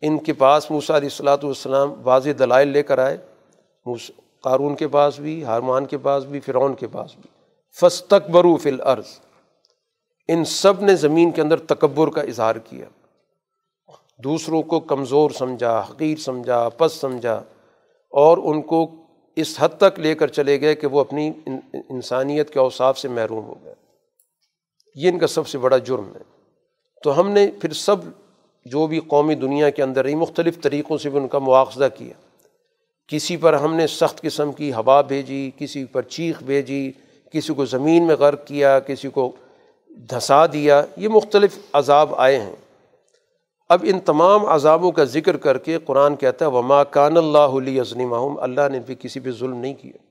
ان 0.00 0.18
کے 0.18 0.32
پاس 0.32 0.70
موسیٰ 0.70 0.96
علیہ 0.96 1.08
السلاۃ 1.12 1.42
والسلام 1.42 1.92
واضح 2.02 2.30
دلائل 2.38 2.68
لے 2.68 2.82
کر 2.82 2.98
آئے۔ 2.98 3.16
قارون 4.46 4.74
کے 4.74 4.88
پاس 4.88 5.18
بھی 5.18 5.44
حرمان 5.44 5.86
کے 5.86 5.98
پاس 5.98 6.24
بھی، 6.24 6.40
فرعون 6.40 6.74
کے 6.74 6.86
پاس 6.86 7.14
بھی۔ 7.14 7.30
فستق 7.80 8.30
برو 8.30 8.56
فل 8.56 8.80
عرض 8.80 9.06
ان 10.28 10.44
سب 10.44 10.82
نے 10.82 10.96
زمین 10.96 11.30
کے 11.30 11.40
اندر 11.40 11.56
تکبر 11.56 12.08
کا 12.08 12.20
اظہار 12.20 12.56
کیا۔ 12.56 12.86
دوسروں 14.24 14.62
کو 14.62 14.80
کمزور 14.80 15.30
سمجھا، 15.30 15.86
حقیر 15.90 16.18
سمجھا، 16.18 16.68
پس 16.68 16.92
سمجھا۔ 16.92 17.42
اور 18.10 18.38
ان 18.38 18.62
کو 18.62 18.90
اس 19.36 19.56
حد 19.58 19.68
تک 19.78 20.00
لے 20.00 20.14
کر 20.14 20.26
چلے 20.26 20.60
گئے 20.60 20.74
کہ 20.74 20.86
وہ 20.86 21.00
اپنی 21.00 21.30
انسانیت 21.90 22.50
کے 22.50 22.58
اوصاف 22.58 22.98
سے 22.98 23.08
محروم 23.08 23.44
ہو 23.44 23.54
گئے۔ 23.64 23.74
یہ 24.94 25.08
ان 25.08 25.18
کا 25.18 25.26
سب 25.26 25.48
سے 25.48 25.58
بڑا 25.58 25.78
جرم 25.78 26.14
ہے۔ 26.14 26.42
تو 27.04 27.20
ہم 27.20 27.30
نے 27.30 27.50
پھر 27.60 27.72
سب 27.72 27.96
جو 28.64 28.86
بھی 28.86 29.00
قومی 29.00 29.34
دنیا 29.34 29.70
کے 29.70 29.82
اندر 29.82 30.04
رہی، 30.04 30.14
مختلف 30.14 30.60
طریقوں 30.62 30.98
سے 30.98 31.10
بھی 31.10 31.18
ان 31.18 31.28
کا 31.28 31.38
مواخذہ 31.38 31.84
کیا۔ 31.98 32.25
کسی 33.08 33.36
پر 33.36 33.54
ہم 33.54 33.74
نے 33.74 33.86
سخت 33.86 34.20
قسم 34.20 34.52
کی 34.52 34.72
ہوا 34.72 35.00
بھیجی، 35.00 35.50
کسی 35.58 35.84
پر 35.84 36.02
چیخ 36.02 36.42
بھیجی، 36.42 36.92
کسی 37.32 37.54
کو 37.54 37.64
زمین 37.64 38.06
میں 38.06 38.16
غرق 38.16 38.46
کیا، 38.46 38.80
کسی 38.80 39.08
کو 39.08 39.32
دھسا 40.10 40.46
دیا، 40.46 40.82
یہ 40.96 41.08
مختلف 41.08 41.58
عذاب 41.72 42.14
آئے 42.16 42.40
ہیں۔ 42.40 42.54
اب 43.68 43.84
ان 43.88 44.00
تمام 44.00 44.46
عذابوں 44.46 44.92
کا 44.92 45.04
ذکر 45.04 45.36
کر 45.36 45.58
کے 45.58 45.78
قرآن 45.84 46.16
کہتا 46.16 46.44
ہے، 46.44 46.50
وما 46.50 46.84
کان 46.84 47.16
اللہ 47.16 47.38
علیہ 47.38 47.80
ازنی 47.80 48.06
اللہ 48.40 48.68
نے 48.72 48.80
بھی 48.86 48.94
کسی 48.98 49.20
پہ 49.20 49.30
ظلم 49.30 49.56
نہیں 49.56 49.74
کیا۔ 49.74 50.04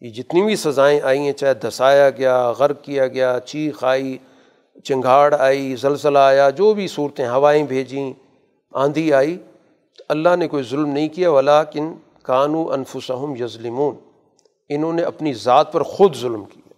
یہ 0.00 0.10
جتنی 0.10 0.42
بھی 0.42 0.56
سزائیں 0.56 1.00
آئی 1.00 1.18
ہیں، 1.18 1.32
چاہے 1.32 1.54
دھسایا 1.54 2.10
گیا، 2.10 2.50
غرق 2.50 2.82
کیا 2.82 3.06
گیا، 3.06 3.38
چیخ 3.46 3.84
آئی، 3.84 4.18
چنگھاڑ 4.84 5.34
آئی، 5.34 5.76
زلزلہ 5.76 6.18
آیا، 6.18 6.50
جو 6.50 6.74
بھی 6.74 6.88
صورتیں 6.88 7.28
ہوائیں 7.28 7.64
بھیجیں، 7.64 8.12
آندھی 8.72 9.12
آئی 9.12 9.38
اللہ 10.08 10.36
نے 10.36 10.48
کوئی 10.48 10.62
ظلم 10.62 10.88
نہیں 10.88 11.08
کیا 11.08 11.30
ولا 11.30 11.64
کن 11.64 11.92
کانو 12.22 12.72
انفسہم 12.72 13.34
یظلمون، 13.40 13.94
انہوں 14.68 14.92
نے 14.92 15.02
اپنی 15.02 15.32
ذات 15.32 15.72
پر 15.72 15.82
خود 15.82 16.16
ظلم 16.16 16.44
کیا۔ 16.44 16.72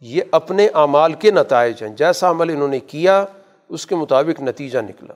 یہ 0.00 0.22
اپنے 0.32 0.66
اعمال 0.66 1.12
کے 1.12 1.30
نتائج 1.30 1.82
ہیں۔ 1.82 1.90
جیسا 1.90 2.30
عمل 2.30 2.50
انہوں 2.50 2.68
نے 2.68 2.80
کیا، 2.80 3.24
اس 3.68 3.86
کے 3.86 3.94
مطابق 3.94 4.40
نتیجہ 4.40 4.78
نکلا۔ 4.78 5.14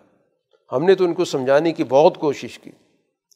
ہم 0.73 0.85
نے 0.85 0.95
تو 0.95 1.05
ان 1.05 1.15
کو 1.15 1.25
سمجھانے 1.25 1.73
کی 1.73 1.85
بہت 1.85 2.19
کوشش 2.19 2.59
کی۔ 2.59 2.71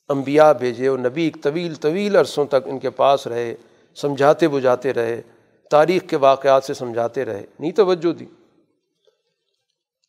انبیاء 0.09 0.53
بھیجے 0.53 0.87
اور 0.87 0.99
نبی 0.99 1.31
طویل 1.31 1.75
طویل 1.75 2.17
عرصوں 2.17 2.45
تک 2.45 2.67
ان 2.67 2.79
کے 2.79 2.91
پاس 2.91 3.27
رہے، 3.27 3.55
سمجھاتے 3.95 4.49
بجھاتے 4.49 4.93
رہے، 4.93 5.23
تاریخ 5.71 6.03
کے 6.11 6.17
واقعات 6.17 6.65
سے 6.65 6.75
سمجھاتے 6.75 7.25
رہے۔ 7.25 7.47
نہیں 7.59 7.73
توجہ 7.73 8.13
دی۔ 8.13 8.27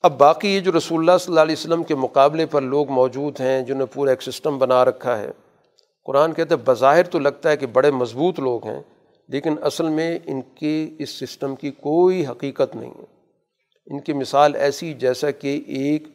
اب 0.04 0.18
باقی 0.18 0.50
یہ 0.50 0.60
جو 0.60 0.72
رسول 0.78 1.00
اللہ 1.00 1.18
صلی 1.18 1.32
اللہ 1.32 1.42
علیہ 1.42 1.56
وسلم 1.60 1.84
کے 1.84 1.96
مقابلے 1.96 2.46
پر 2.46 2.62
لوگ 2.62 2.90
موجود 2.90 3.40
ہیں، 3.40 3.62
جنہوں 3.62 3.80
نے 3.80 3.86
پورا 3.86 4.10
ایک 4.10 4.22
سسٹم 4.22 4.58
بنا 4.58 4.86
رکھا 4.86 5.18
ہے، 5.18 5.32
قرآن 6.06 6.34
کہتے 6.34 6.56
ہیں، 6.56 6.62
بظاہر 6.66 7.04
تو 7.04 7.20
لگتا 7.20 7.50
ہے 7.50 7.58
کہ 7.58 7.66
بڑے 7.66 7.92
مضبوط 7.92 8.40
لوگ 8.40 8.68
ہیں، 8.68 8.82
لیکن 9.28 9.56
اصل 9.62 9.90
میں 9.90 10.20
ان 10.26 10.42
کے 10.42 10.90
اس 11.00 11.10
سسٹم 11.10 11.56
کی 11.56 11.72
کوئی 11.72 12.28
حقیقت 12.28 12.76
نہیں 12.76 12.92
ہے۔ 12.92 13.06
ان 13.86 14.02
کی 14.02 14.14
مثال 14.14 14.56
ایسی، 14.56 14.94
جیسا 14.94 15.32
کہ 15.32 15.64
ایک 15.68 16.08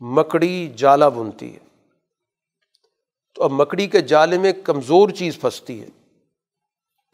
مکڑی 0.00 0.72
جالا 0.76 1.08
بنتی 1.08 1.52
ہے۔ 1.54 1.58
تو 3.34 3.42
اب 3.42 3.52
مکڑی 3.52 3.86
کے 3.86 4.00
جالے 4.00 4.38
میں 4.38 4.52
کمزور 4.64 5.08
چیز 5.08 5.40
پھنستی 5.40 5.80
ہے، 5.80 5.88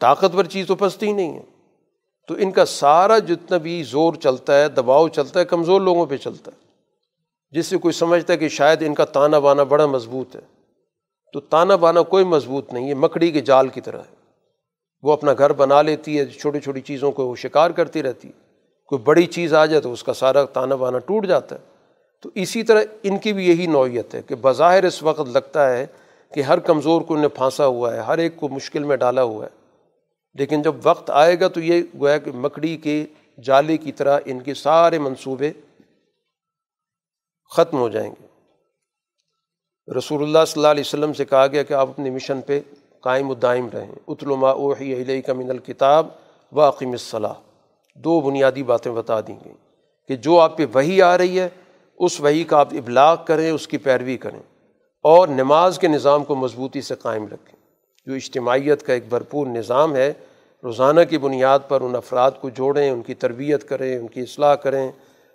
طاقتور 0.01 0.45
چیز 0.45 0.67
تو 0.67 0.75
پھنستی 0.75 1.07
ہی 1.07 1.13
نہیں 1.13 1.39
ہے۔ 1.39 1.58
تو 2.29 2.35
ان 2.39 2.51
کا 2.51 2.65
سارا 2.65 3.19
جتنا 3.19 3.57
بھی 3.57 3.83
زور 3.83 4.15
چلتا 4.15 4.61
ہے، 4.61 4.69
دباؤ 4.69 5.09
چلتا 5.09 5.41
ہے، 5.41 5.45
کمزور 5.45 5.81
لوگوں 5.81 6.07
پہ 6.07 6.17
چلتا 6.17 6.51
ہے۔ 6.55 6.57
جس 7.51 7.67
سے 7.67 7.77
کوئی 7.77 7.93
سمجھتا 7.93 8.33
ہے 8.33 8.39
کہ 8.39 8.49
شاید 8.49 8.83
ان 8.83 8.95
کا 8.95 9.05
تانا 9.05 9.39
بانا 9.39 9.63
بڑا 9.63 9.87
مضبوط 9.87 10.37
ہے۔ 10.37 10.41
تو 11.33 11.41
تانا 11.41 11.77
بانا 11.77 12.03
کوئی 12.03 12.25
مضبوط 12.25 12.73
نہیں 12.73 12.89
ہے، 12.89 12.95
مکڑی 12.95 13.31
کے 13.31 13.41
جال 13.41 13.69
کی 13.69 13.81
طرح 13.81 13.99
ہے۔ 13.99 14.15
وہ 15.03 15.13
اپنا 15.13 15.33
گھر 15.39 15.53
بنا 15.53 15.83
لیتی 15.83 16.19
ہے، 16.19 16.27
چھوٹی 16.27 16.61
چھوٹی 16.61 16.81
چیزوں 16.81 17.13
کو 17.13 17.27
وہ 17.27 17.37
شکار 17.37 17.71
کرتی 17.71 18.03
رہتی 18.03 18.29
ہے۔ 18.29 18.33
کوئی 18.87 19.03
بڑی 19.03 19.27
چیز 19.27 19.55
آ 19.55 19.67
جائے 19.67 19.81
تو 19.81 19.93
اس 19.93 20.05
کا 20.05 20.15
سارا 20.15 20.45
تانا 20.45 20.75
بانا 20.75 20.99
ٹوٹ 20.99 21.27
جاتا 21.27 21.57
ہے۔ 21.57 21.61
تو 22.23 22.31
اسی 22.35 22.63
طرح 22.63 22.83
ان 23.03 23.19
کی 23.19 23.33
بھی 23.33 23.49
یہی 23.49 23.67
نوعیت 23.67 24.15
ہے 24.15 24.23
کہ 24.23 24.35
بظاہر 24.41 24.85
اس 24.85 25.03
وقت 25.03 25.29
لگتا 25.33 25.73
ہے 25.73 25.87
کہ 26.35 26.41
ہر 26.41 26.59
کمزور 26.59 27.03
کو 27.03 27.15
انہیں 27.15 27.29
پھانسا 27.29 27.67
ہوا 27.67 27.95
ہے، 27.95 28.01
ہر 28.01 28.19
ایک 28.19 28.37
کو 28.37 28.49
مشکل 28.49 28.85
میں 28.85 28.97
ڈالا 28.97 29.23
ہوا 29.23 29.47
ہے۔ 29.47 29.58
لیکن 30.39 30.63
جب 30.63 30.75
وقت 30.83 31.11
آئے 31.11 31.41
گا 31.41 31.49
تو 31.49 31.61
یہ 31.61 31.83
گویا 32.01 32.19
کہ 32.19 32.31
مکڑی 32.33 32.77
کے 32.77 33.07
جالے 33.45 33.77
کی 33.77 33.93
طرح 33.93 34.21
ان 34.25 34.41
کے 34.41 34.55
سارے 34.55 34.99
منصوبے 34.99 35.53
ختم 37.57 37.79
ہو 37.79 37.89
جائیں 37.89 38.11
گے۔ 38.11 38.27
رسول 39.99 40.23
اللہ 40.23 40.39
صلی 40.47 40.61
اللہ 40.61 40.69
علیہ 40.69 40.85
وسلم 40.87 41.13
سے 41.13 41.25
کہا 41.25 41.47
گیا 41.47 41.63
کہ 41.63 41.73
آپ 41.73 41.89
اپنے 41.89 42.11
مشن 42.11 42.41
پہ 42.41 42.61
قائم 43.01 43.31
و 43.31 43.35
دائم 43.35 43.69
رہیں۔ 43.73 43.93
اتلما 44.09 44.51
اوحی 44.51 45.03
علیہ 45.03 45.21
کا 45.23 45.33
من 45.33 45.51
الکتاب 45.51 46.07
و 46.53 46.61
عقیم 46.61 46.91
الصلاح 46.91 47.33
دو 47.95 48.21
بنیادی 48.21 48.63
باتیں 48.63 48.93
بتا 48.93 49.21
دی 49.21 49.33
گئیں 49.45 49.55
کہ 50.09 50.17
جو 50.17 50.41
آپ 50.41 50.57
پہ 50.57 50.67
وہی 50.75 51.03
آ 51.03 51.19
رہی 51.19 51.41
ہے، 51.41 51.49
اس 51.97 52.21
وہی 52.21 52.45
کا 52.45 52.59
آپ 52.59 52.69
ابلاغ 52.73 53.17
کریں، 53.25 53.51
اس 53.51 53.69
کی 53.69 53.79
پیروی 53.79 54.17
کریں 54.17 54.41
اور 55.03 55.29
نماز 55.29 55.79
کے 55.79 55.89
نظام 55.89 56.25
کو 56.25 56.35
مضبوطی 56.35 56.83
سے 56.83 56.95
قائم 56.95 57.27
رکھیں۔ 57.27 57.59
جو 58.07 58.15
اجتماعیت 58.15 58.83
کا 58.83 58.93
ایک 58.93 59.09
بھرپور 59.09 59.47
نظام 59.47 59.97
ہے 59.97 60.13
روزانہ 60.65 61.01
کی 61.11 61.19
بنیاد 61.19 61.59
پر 61.69 61.81
ان 61.81 61.97
افراد 61.97 62.31
کو 62.41 62.49
جوڑیں، 62.49 62.91
ان 62.91 63.03
کی 63.03 63.15
تربیت 63.15 63.69
کریں، 63.69 63.99
ان 63.99 64.09
کی 64.09 64.21
اصلاح 64.21 64.55
کریں، 64.55 64.91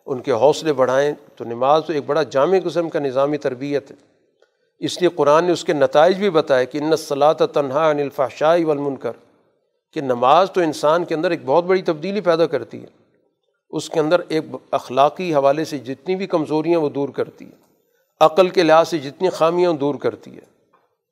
ان 0.05 0.21
کے 0.21 0.31
حوصلے 0.31 0.73
بڑھائیں۔ 0.73 1.13
تو 1.35 1.45
نماز 1.45 1.85
تو 1.87 1.93
ایک 1.93 2.03
بڑا 2.05 2.23
جامع 2.23 2.57
قسم 2.65 2.89
کا 2.89 2.99
نظامی 2.99 3.37
تربیت 3.37 3.91
ہے۔ 3.91 3.95
اس 4.79 5.01
لیے 5.01 5.09
قرآن 5.15 5.45
نے 5.45 5.51
اس 5.51 5.63
کے 5.63 5.73
نتائج 5.73 6.17
بھی 6.17 6.29
بتائے 6.29 6.65
کہ 6.65 6.77
ان 6.77 6.95
صلاح 6.95 7.33
تنہا 7.33 7.89
ان 7.89 7.99
الفاشائی 7.99 8.63
والمنکر 8.63 9.11
کہ 9.93 10.01
نماز 10.01 10.51
تو 10.51 10.61
انسان 10.61 11.05
کے 11.05 11.15
اندر 11.15 11.31
ایک 11.31 11.39
بہت 11.45 11.63
بڑی 11.63 11.81
تبدیلی 11.81 12.21
پیدا 12.21 12.45
کرتی 12.45 12.81
ہے۔ 12.81 12.87
اس 13.69 13.89
کے 13.89 13.99
اندر 13.99 14.21
ایک 14.29 14.43
اخلاقی 14.71 15.35
حوالے 15.35 15.65
سے 15.65 15.77
جتنی 15.77 16.15
بھی 16.15 16.27
کمزوریاں 16.27 16.79
وہ 16.79 16.89
دور 16.89 17.09
کرتی 17.09 17.45
ہے۔ 17.45 17.55
عقل 18.21 18.49
کے 18.49 18.63
لحاظ 18.63 18.89
سے 18.89 18.97
جتنی 18.97 19.29
خامیاں 19.29 19.73
دور 19.73 19.95
کرتی 19.95 20.35
ہے۔ 20.35 20.41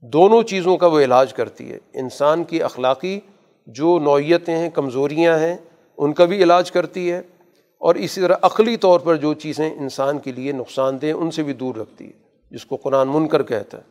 دونوں 0.01 0.43
چیزوں 0.43 0.77
کا 0.77 0.87
وہ 0.87 0.99
علاج 0.99 1.33
کرتی 1.33 1.71
ہے۔ 1.71 1.77
انسان 1.93 2.43
کی 2.43 2.63
اخلاقی 2.63 3.19
جو 3.65 3.99
نوعیتیں 3.99 4.57
ہیں، 4.57 4.69
کمزوریاں 4.69 5.39
ہیں، 5.39 5.57
ان 5.97 6.13
کا 6.13 6.25
بھی 6.25 6.43
علاج 6.43 6.71
کرتی 6.71 7.11
ہے 7.11 7.21
اور 7.77 7.95
اسی 7.95 8.21
طرح 8.21 8.35
عقلی 8.41 8.77
طور 8.77 8.99
پر 8.99 9.15
جو 9.15 9.33
چیزیں 9.33 9.73
انسان 9.73 10.19
کے 10.19 10.31
لیے 10.31 10.51
نقصان 10.51 11.01
دہ 11.01 11.05
ان 11.05 11.31
سے 11.31 11.43
بھی 11.43 11.53
دور 11.53 11.75
رکھتی 11.75 12.05
ہے، 12.05 12.11
جس 12.51 12.65
کو 12.65 12.75
قرآن 12.75 13.07
من 13.07 13.27
کر 13.27 13.43
کہتا 13.43 13.77
ہے۔ 13.77 13.83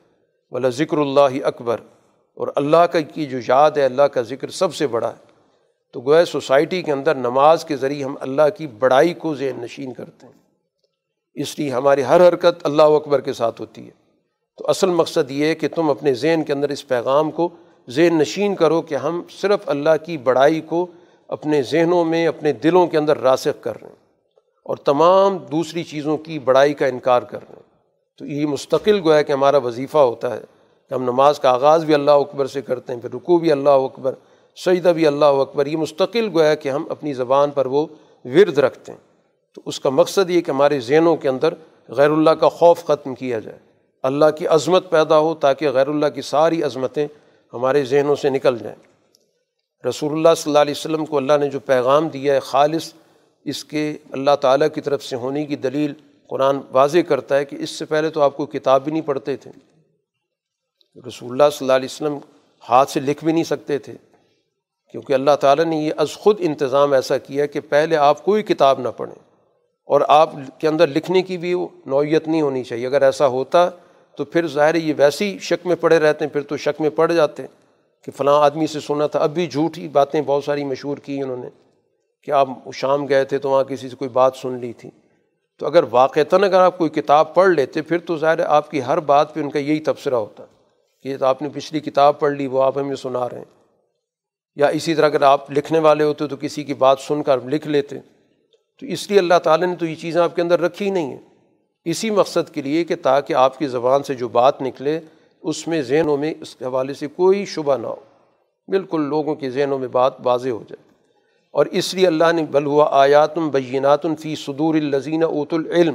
بلا 0.51 0.69
ذکر 0.69 0.97
اللہ 0.99 1.45
اکبر 1.45 1.79
اور 2.35 2.49
اللہ 2.57 2.77
کا 2.77 3.01
کی 3.01 3.27
جو 3.27 3.39
یاد 3.49 3.71
ہے، 3.71 3.85
اللہ 3.85 4.03
کا 4.03 4.23
ذکر 4.23 4.49
سب 4.49 4.75
سے 4.75 4.87
بڑا 4.87 5.09
ہے۔ 5.09 5.31
تو 5.93 6.01
گویا 6.01 6.25
سوسائٹی 6.25 6.83
کے 6.83 6.93
اندر 6.93 7.15
نماز 7.15 7.65
کے 7.65 7.77
ذریعے 7.77 8.05
ہم 8.05 8.17
اللہ 8.21 8.43
کی 8.57 8.67
بڑائی 8.67 9.15
کو 9.15 9.35
ذہن 9.35 9.61
نشین 9.61 9.93
کرتے 9.93 10.27
ہیں۔ 10.27 10.33
اس 11.35 11.59
لیے 11.59 11.71
ہماری 11.71 12.03
ہر 12.03 12.29
حرکت 12.29 12.61
اللہ 12.63 12.83
اکبر 12.83 13.21
کے 13.21 13.33
ساتھ 13.33 13.61
ہوتی 13.61 13.87
ہے۔ 13.87 13.91
تو 14.59 14.67
اصل 14.69 14.91
مقصد 14.91 15.31
یہ 15.31 15.47
ہے 15.47 15.55
کہ 15.55 15.69
تم 15.69 15.91
اپنے 15.91 16.15
ذہن 16.15 16.45
کے 16.47 16.53
اندر 16.53 16.69
اس 16.69 16.89
پیغام 16.89 17.31
کو 17.31 17.49
ذہن 17.91 18.19
نشین 18.19 18.55
کرو 18.55 18.83
کہ 18.83 18.95
ہم 18.95 19.23
صرف 19.31 19.61
اللہ 19.67 20.05
کی 20.07 20.19
بڑائی 20.19 20.61
کو 20.61 20.87
اپنے 21.29 21.63
ذہنوں 21.63 22.05
میں، 22.05 22.27
اپنے 22.27 22.53
دلوں 22.53 22.87
کے 22.87 22.99
اندر 22.99 23.19
راسخ 23.19 23.63
کر 23.63 23.81
رہے 23.81 23.89
ہیں 23.89 23.97
اور 24.63 24.77
تمام 24.77 25.37
دوسری 25.37 25.85
چیزوں 25.85 26.17
کی 26.17 26.39
بڑائی 26.39 26.75
کا 26.75 26.87
انکار 26.87 27.23
کر 27.23 27.39
رہے 27.39 27.55
ہیں۔ 27.57 27.71
تو 28.19 28.27
یہ 28.27 28.47
مستقل 28.47 29.01
گویا 29.05 29.23
کہ 29.23 29.33
ہمارا 29.33 29.57
وظیفہ 29.57 29.99
ہوتا 29.99 30.35
ہے 30.35 30.41
کہ 30.89 30.95
ہم 30.95 31.03
نماز 31.03 31.41
کا 31.41 31.51
آغاز 31.51 31.85
بھی 31.85 31.95
اللہ 31.95 32.11
اکبر 32.11 32.47
سے 32.47 32.63
کرتے 32.63 32.93
ہیں، 32.93 33.01
پھر 33.01 33.15
رکوع 33.15 33.39
بھی 33.39 33.53
اللہ 33.53 33.71
اکبر، 33.71 34.15
سجدہ 34.57 34.89
بھی 34.89 35.07
اللہ 35.07 35.25
اکبر 35.25 35.67
یہ 35.67 35.77
مستقل 35.77 36.29
گویا 36.35 36.55
کہ 36.55 36.69
ہم 36.69 36.87
اپنی 36.89 37.13
زبان 37.13 37.51
پر 37.51 37.67
وہ 37.67 37.87
ورد 38.25 38.59
رکھتے 38.59 38.93
ہیں۔ 38.93 38.99
تو 39.55 39.63
اس 39.65 39.81
کا 39.81 39.91
مقصد 39.91 40.31
یہ 40.31 40.41
کہ 40.41 40.51
ہمارے 40.51 40.81
ذہنوں 40.81 41.17
کے 41.17 41.29
اندر 41.29 41.55
غیر 41.89 42.11
اللہ 42.11 42.31
کا 42.31 42.49
خوف 42.49 42.85
ختم 42.85 43.15
کیا 43.15 43.39
جائے۔ 43.39 43.59
اللہ 44.03 44.25
کی 44.39 44.47
عظمت 44.47 44.91
پیدا 44.91 45.19
ہو 45.19 45.35
تاکہ 45.35 45.71
غیر 45.71 45.89
اللہ 45.89 46.07
کی 46.07 46.23
ساری 46.23 46.63
عظمتیں 46.63 47.07
ہمارے 47.53 47.85
ذہنوں 47.85 48.17
سے 48.17 48.31
نکل 48.31 48.59
جائیں۔ 48.59 48.77
رسول 49.89 50.13
اللہ 50.13 50.29
صلی 50.37 50.51
اللہ 50.51 50.59
علیہ 50.59 50.75
وسلم 50.77 51.05
کو 51.05 51.17
اللہ 51.17 51.33
نے 51.41 51.49
جو 51.49 51.61
پیغام 51.61 52.09
دیا 52.09 52.35
ہے 52.35 52.41
خالص، 52.41 52.93
اس 53.45 53.65
کے 53.65 53.97
اللہ 54.13 54.37
تعالیٰ 54.41 54.69
کی 54.75 54.81
طرف 54.81 55.05
سے 55.05 55.17
ہونے 55.17 55.45
کی 55.45 55.57
دلیل 55.57 55.93
قرآن 56.29 56.59
واضح 56.71 56.99
کرتا 57.09 57.37
ہے 57.37 57.45
کہ 57.45 57.57
اس 57.61 57.71
سے 57.71 57.85
پہلے 57.85 58.11
تو 58.11 58.23
آپ 58.23 58.37
کو 58.37 58.47
کتاب 58.47 58.85
بھی 58.85 58.93
نہیں 58.93 59.03
پڑھتے 59.03 59.37
تھے۔ 59.37 59.51
رسول 61.09 61.31
اللہ 61.31 61.43
صلی 61.53 61.65
اللہ 61.65 61.73
علیہ 61.73 61.89
وسلم 61.91 62.19
ہاتھ 62.69 62.91
سے 62.91 63.01
لکھ 63.01 63.25
بھی 63.25 63.33
نہیں 63.33 63.45
سکتے 63.45 63.79
تھے۔ 63.79 63.95
کیونکہ 64.91 65.13
اللہ 65.13 65.37
تعالیٰ 65.41 65.65
نے 65.65 65.77
یہ 65.77 65.93
از 65.97 66.13
خود 66.13 66.37
انتظام 66.39 66.93
ایسا 66.93 67.19
کیا 67.19 67.47
کہ 67.47 67.61
پہلے 67.61 67.97
آپ 67.97 68.25
کوئی 68.25 68.43
کتاب 68.43 68.81
نہ 68.81 68.89
پڑھیں 68.89 69.15
اور 69.85 70.01
آپ 70.09 70.31
کے 70.59 70.69
اندر 70.69 70.87
لکھنے 70.87 71.23
کی 71.23 71.39
بھی 71.39 71.55
نوعیت 71.87 72.29
نہیں 72.29 72.43
ہونی 72.43 72.65
چاہیے۔ 72.65 72.87
اگر 72.87 73.03
ایسا 73.03 73.27
ہوتا 73.27 73.71
تو 74.17 74.25
پھر 74.25 74.47
ظاہر 74.47 74.75
یہ 74.75 74.95
ویسی 74.97 75.39
شک 75.39 75.67
میں 75.67 75.77
پڑے 75.77 75.99
رہتے 75.99 76.25
ہیں، 76.25 76.33
پھر 76.33 76.41
تو 76.41 76.57
شک 76.57 76.81
میں 76.81 76.91
پڑ 76.91 77.13
جاتے 77.13 77.43
ہیں 77.43 77.49
کہ 78.05 78.13
فلاں 78.17 78.41
آدمی 78.41 78.67
سے 78.67 78.81
سنا 78.81 79.07
تھا۔ 79.07 79.21
اب 79.21 79.31
بھی 79.31 79.47
جھوٹی 79.47 79.89
باتیں 79.89 80.23
بہت 80.23 80.45
ساری 80.45 80.65
مشہور 80.65 80.99
کی 80.99 81.23
انہوں 81.23 81.37
نے 81.37 81.49
کہ 82.23 82.31
آپ 82.31 82.49
شام 82.75 83.09
گئے 83.09 83.25
تھے 83.25 83.39
تو 83.39 83.51
وہاں 83.51 83.65
کسی 83.65 83.89
سے 83.89 83.97
کوئی 83.97 84.09
بات 84.09 84.37
سن 84.37 84.59
لی 84.59 84.73
تھی۔ 84.73 84.91
تو 85.59 85.67
اگر 85.67 85.85
واقعتاً 85.91 86.45
اگر 86.45 86.61
آپ 86.61 86.79
کوئی 86.79 86.91
کتاب 86.91 87.35
پڑھ 87.35 87.51
لیتے، 87.51 87.83
پھر 87.83 87.99
تو 87.99 88.17
ظاہر 88.17 88.41
آپ 88.41 88.71
کی 88.71 88.83
ہر 88.83 89.01
بات 89.01 89.35
پہ 89.35 89.41
ان 89.41 89.51
کا 89.51 89.59
یہی 89.59 89.81
تبصرہ 89.81 90.15
ہوتا۔ 90.15 90.45
کہ 91.03 91.17
تو 91.17 91.27
آپ 91.27 91.43
نے 91.43 91.49
پچھلی 91.55 91.81
کتاب 91.81 92.21
پڑھ 92.21 92.33
لی، 92.33 92.47
وہ 92.47 92.63
آپ 92.63 92.79
ہمیں 92.79 92.97
سنا 92.97 93.29
رہے 93.29 93.39
ہیں۔ 93.39 93.45
یا 94.57 94.67
اسی 94.67 94.95
طرح 94.95 95.07
اگر 95.07 95.23
آپ 95.23 95.51
لکھنے 95.51 95.79
والے 95.79 96.05
ہوتے 96.05 96.27
تو 96.27 96.37
کسی 96.37 96.65
کی 96.65 96.75
بات 96.75 96.99
سن 97.01 97.23
کر 97.23 97.41
لکھ 97.45 97.69
لیتے۔ 97.69 97.97
تو 98.81 98.87
اس 98.87 99.11
لیے 99.11 99.19
اللہ 99.19 99.39
تعالیٰ 99.43 99.69
نے 99.69 99.77
تو 99.77 99.87
یہ 99.87 99.95
چیزیں 99.95 100.21
آپ 100.21 100.37
کے 100.37 100.43
اندر 100.43 100.61
رکھی 100.61 100.85
ہی 100.85 100.91
نہیں 100.91 101.11
ہیں۔ 101.11 101.30
اسی 101.85 102.11
مقصد 102.11 102.55
کے 102.55 102.63
لیے 102.63 102.85
کہ 102.85 102.95
تاکہ 103.03 103.35
آپ 103.35 103.59
کی 103.59 103.67
زبان 103.67 104.03
سے 104.03 104.15
جو 104.15 104.29
بات 104.29 104.63
نکلے، 104.63 105.01
اس 105.43 105.69
میں 105.69 105.83
ذہنوں 105.83 106.17
میں 106.17 106.35
اس 106.41 106.57
کے 106.57 106.65
حوالے 106.65 106.95
سے 106.95 107.07
کوئی 107.07 107.45
شبہ 107.45 107.77
نہ 107.77 107.87
ہو۔ 107.87 107.97
بالکل 108.69 109.01
لوگوں 109.01 109.35
کے 109.35 109.51
ذہنوں 109.51 109.79
میں 109.79 109.89
بات 109.89 110.13
واضح 110.25 110.49
ہو 110.49 110.65
جائے۔ 110.69 110.91
اور 111.51 111.67
اس 111.67 111.95
لیے 111.95 112.07
اللہ 112.07 112.33
نے 112.33 112.43
بل 112.43 112.67
ہوا 112.67 112.89
آیات 112.93 113.39
بینات 113.39 114.01
فی 114.21 114.37
صدور 114.37 114.75
الزین 114.75 115.23
اوت 115.23 115.55
العلم۔ 115.55 115.95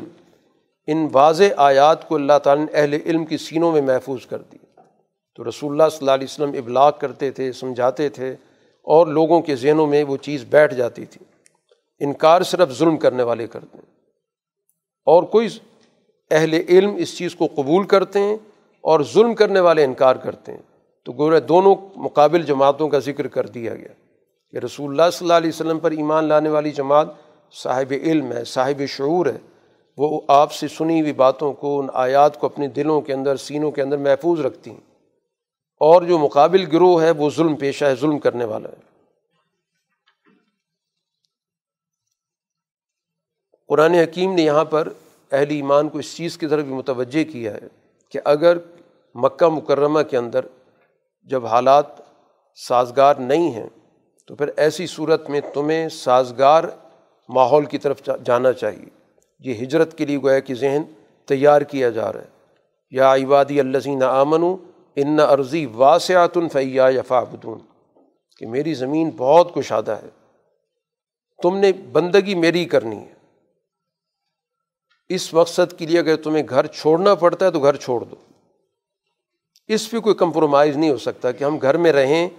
ان 0.87 1.07
واضح 1.11 1.43
آیات 1.57 2.07
کو 2.07 2.15
اللہ 2.15 2.39
تعالیٰ 2.43 2.65
نے 2.65 2.71
اہل 2.73 2.93
علم 3.05 3.25
کی 3.25 3.37
سینوں 3.37 3.71
میں 3.71 3.81
محفوظ 3.81 4.25
کر 4.25 4.37
دی۔ 4.37 4.57
تو 5.35 5.49
رسول 5.49 5.71
اللہ 5.71 5.89
صلی 5.89 5.99
اللہ 6.01 6.11
علیہ 6.11 6.27
وسلم 6.29 6.51
ابلاغ 6.51 6.91
کرتے 6.99 7.31
تھے، 7.31 7.51
سمجھاتے 7.51 8.09
تھے 8.09 8.31
اور 8.81 9.07
لوگوں 9.07 9.41
کے 9.41 9.55
ذہنوں 9.55 9.87
میں 9.87 10.03
وہ 10.03 10.17
چیز 10.17 10.45
بیٹھ 10.49 10.73
جاتی 10.73 11.05
تھی۔ 11.05 11.25
انکار 11.99 12.41
صرف 12.41 12.71
ظلم 12.71 12.97
کرنے 12.97 13.23
والے 13.23 13.47
کرتے 13.47 13.77
ہیں۔ 13.77 13.95
اور 15.05 15.23
کوئی 15.23 15.47
اہل 16.31 16.53
علم 16.53 16.95
اس 16.95 17.17
چیز 17.17 17.35
کو 17.35 17.47
قبول 17.55 17.87
کرتے 17.87 18.19
ہیں 18.19 18.37
اور 18.81 18.99
ظلم 19.13 19.35
کرنے 19.35 19.59
والے 19.59 19.83
انکار 19.83 20.15
کرتے 20.15 20.51
ہیں۔ 20.51 20.61
تو 21.03 21.11
گورے 21.11 21.39
دونوں 21.39 21.75
مقابل 21.95 22.41
جماعتوں 22.41 22.89
کا 22.89 22.99
ذکر 22.99 23.27
کر 23.27 23.47
دیا 23.47 23.75
گیا 23.75 23.93
کہ 24.51 24.57
رسول 24.57 24.89
اللہ 24.89 25.09
صلی 25.13 25.25
اللہ 25.25 25.33
علیہ 25.33 25.49
وسلم 25.49 25.79
پر 25.79 25.91
ایمان 25.91 26.25
لانے 26.25 26.49
والی 26.49 26.71
جماعت 26.71 27.07
صاحب 27.51 27.93
علم 28.03 28.31
ہے، 28.31 28.43
صاحب 28.43 28.81
شعور 28.87 29.25
ہے۔ 29.25 29.37
وہ 29.97 30.21
آپ 30.27 30.51
سے 30.51 30.67
سنی 30.67 31.01
ہوئی 31.01 31.13
باتوں 31.13 31.53
کو، 31.53 31.79
ان 31.79 31.87
آیات 31.93 32.39
کو 32.39 32.45
اپنے 32.45 32.67
دلوں 32.67 33.01
کے 33.01 33.13
اندر، 33.13 33.35
سینوں 33.35 33.71
کے 33.71 33.81
اندر 33.81 33.97
محفوظ 33.97 34.39
رکھتی 34.39 34.71
ہیں۔ 34.71 34.95
اور 35.79 36.01
جو 36.01 36.17
مقابل 36.17 36.65
گروہ 36.73 37.01
ہے، 37.01 37.11
وہ 37.11 37.29
ظلم 37.29 37.55
پیشہ 37.55 37.85
ہے، 37.85 37.95
ظلم 37.95 38.19
کرنے 38.19 38.45
والا 38.45 38.69
ہے۔ 38.69 38.85
قرآن 43.67 43.93
حکیم 43.93 44.33
نے 44.33 44.41
یہاں 44.41 44.65
پر 44.65 44.89
اہل 45.31 45.49
ایمان 45.49 45.89
کو 45.89 45.97
اس 45.97 46.15
چیز 46.15 46.37
کی 46.37 46.47
طرف 46.47 46.65
بھی 46.65 46.73
متوجہ 46.73 47.31
کیا 47.31 47.53
ہے 47.53 47.67
کہ 48.09 48.19
اگر 48.25 48.57
مکہ 49.15 49.47
مکرمہ 49.49 50.01
کے 50.01 50.17
اندر 50.17 50.45
جب 51.23 51.45
حالات 51.45 51.85
سازگار 52.67 53.15
نہیں 53.15 53.51
ہیں، 53.51 53.67
تو 54.27 54.35
پھر 54.35 54.49
ایسی 54.57 54.87
صورت 54.87 55.29
میں 55.29 55.41
تمہیں 55.53 55.89
سازگار 55.89 56.63
ماحول 57.29 57.65
کی 57.65 57.77
طرف 57.77 58.09
جانا 58.25 58.53
چاہیے۔ 58.53 58.89
یہ 59.39 59.53
ہجرت 59.53 59.97
کے 59.97 60.05
لیے 60.05 60.17
گویا 60.17 60.39
کہ 60.39 60.55
ذہن 60.55 60.81
تیار 61.25 61.61
کیا 61.61 61.89
جا 61.89 62.13
رہا 62.13 62.21
ہے۔ 62.21 62.27
یا 62.91 63.15
عبادی 63.15 63.59
الزین 63.59 64.03
آمن 64.03 64.43
ان 64.95 65.19
عرضی 65.19 65.65
واسعت 65.65 66.37
الفیہ 66.37 66.81
یفابدون 66.95 67.59
کہ 68.37 68.47
میری 68.47 68.73
زمین 68.73 69.09
بہت 69.17 69.53
کشادہ 69.53 69.91
ہے۔ 69.91 70.09
تم 71.43 71.57
نے 71.57 71.71
بندگی 71.91 72.35
میری 72.35 72.65
کرنی 72.65 72.99
ہے۔ 72.99 73.14
اس 75.09 75.33
مقصد 75.33 75.77
کے 75.77 75.85
لیے 75.85 75.99
اگر 75.99 76.15
تمہیں 76.15 76.43
گھر 76.49 76.65
چھوڑنا 76.65 77.15
پڑتا 77.15 77.45
ہے 77.45 77.51
تو 77.51 77.59
گھر 77.59 77.75
چھوڑ 77.75 78.03
دو۔ 78.03 78.15
اس 79.67 79.91
پہ 79.91 79.99
کوئی 79.99 80.15
کمپرومائز 80.15 80.77
نہیں 80.77 80.89
ہو 80.89 80.97
سکتا 80.97 81.31
کہ 81.31 81.43
ہم 81.43 81.57
گھر 81.57 81.77
میں 81.77 81.93
رہیں 81.93 82.29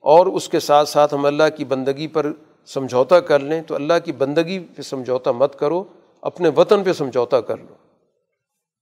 اور 0.00 0.26
اس 0.26 0.48
کے 0.48 0.60
ساتھ 0.60 0.88
ساتھ 0.88 1.14
ہم 1.14 1.26
اللہ 1.26 1.42
کی 1.56 1.64
بندگی 1.64 2.06
پر 2.06 2.26
سمجھوتا 2.66 3.20
کر 3.20 3.38
لیں۔ 3.38 3.62
تو 3.62 3.74
اللہ 3.74 3.92
کی 4.04 4.12
بندگی 4.12 4.58
پہ 4.58 4.82
سمجھوتا 4.82 5.32
مت 5.32 5.58
کرو، 5.58 5.84
اپنے 6.20 6.48
وطن 6.56 6.84
پہ 6.84 6.92
سمجھوتا 6.92 7.40
کر 7.40 7.56
لو۔ 7.56 7.74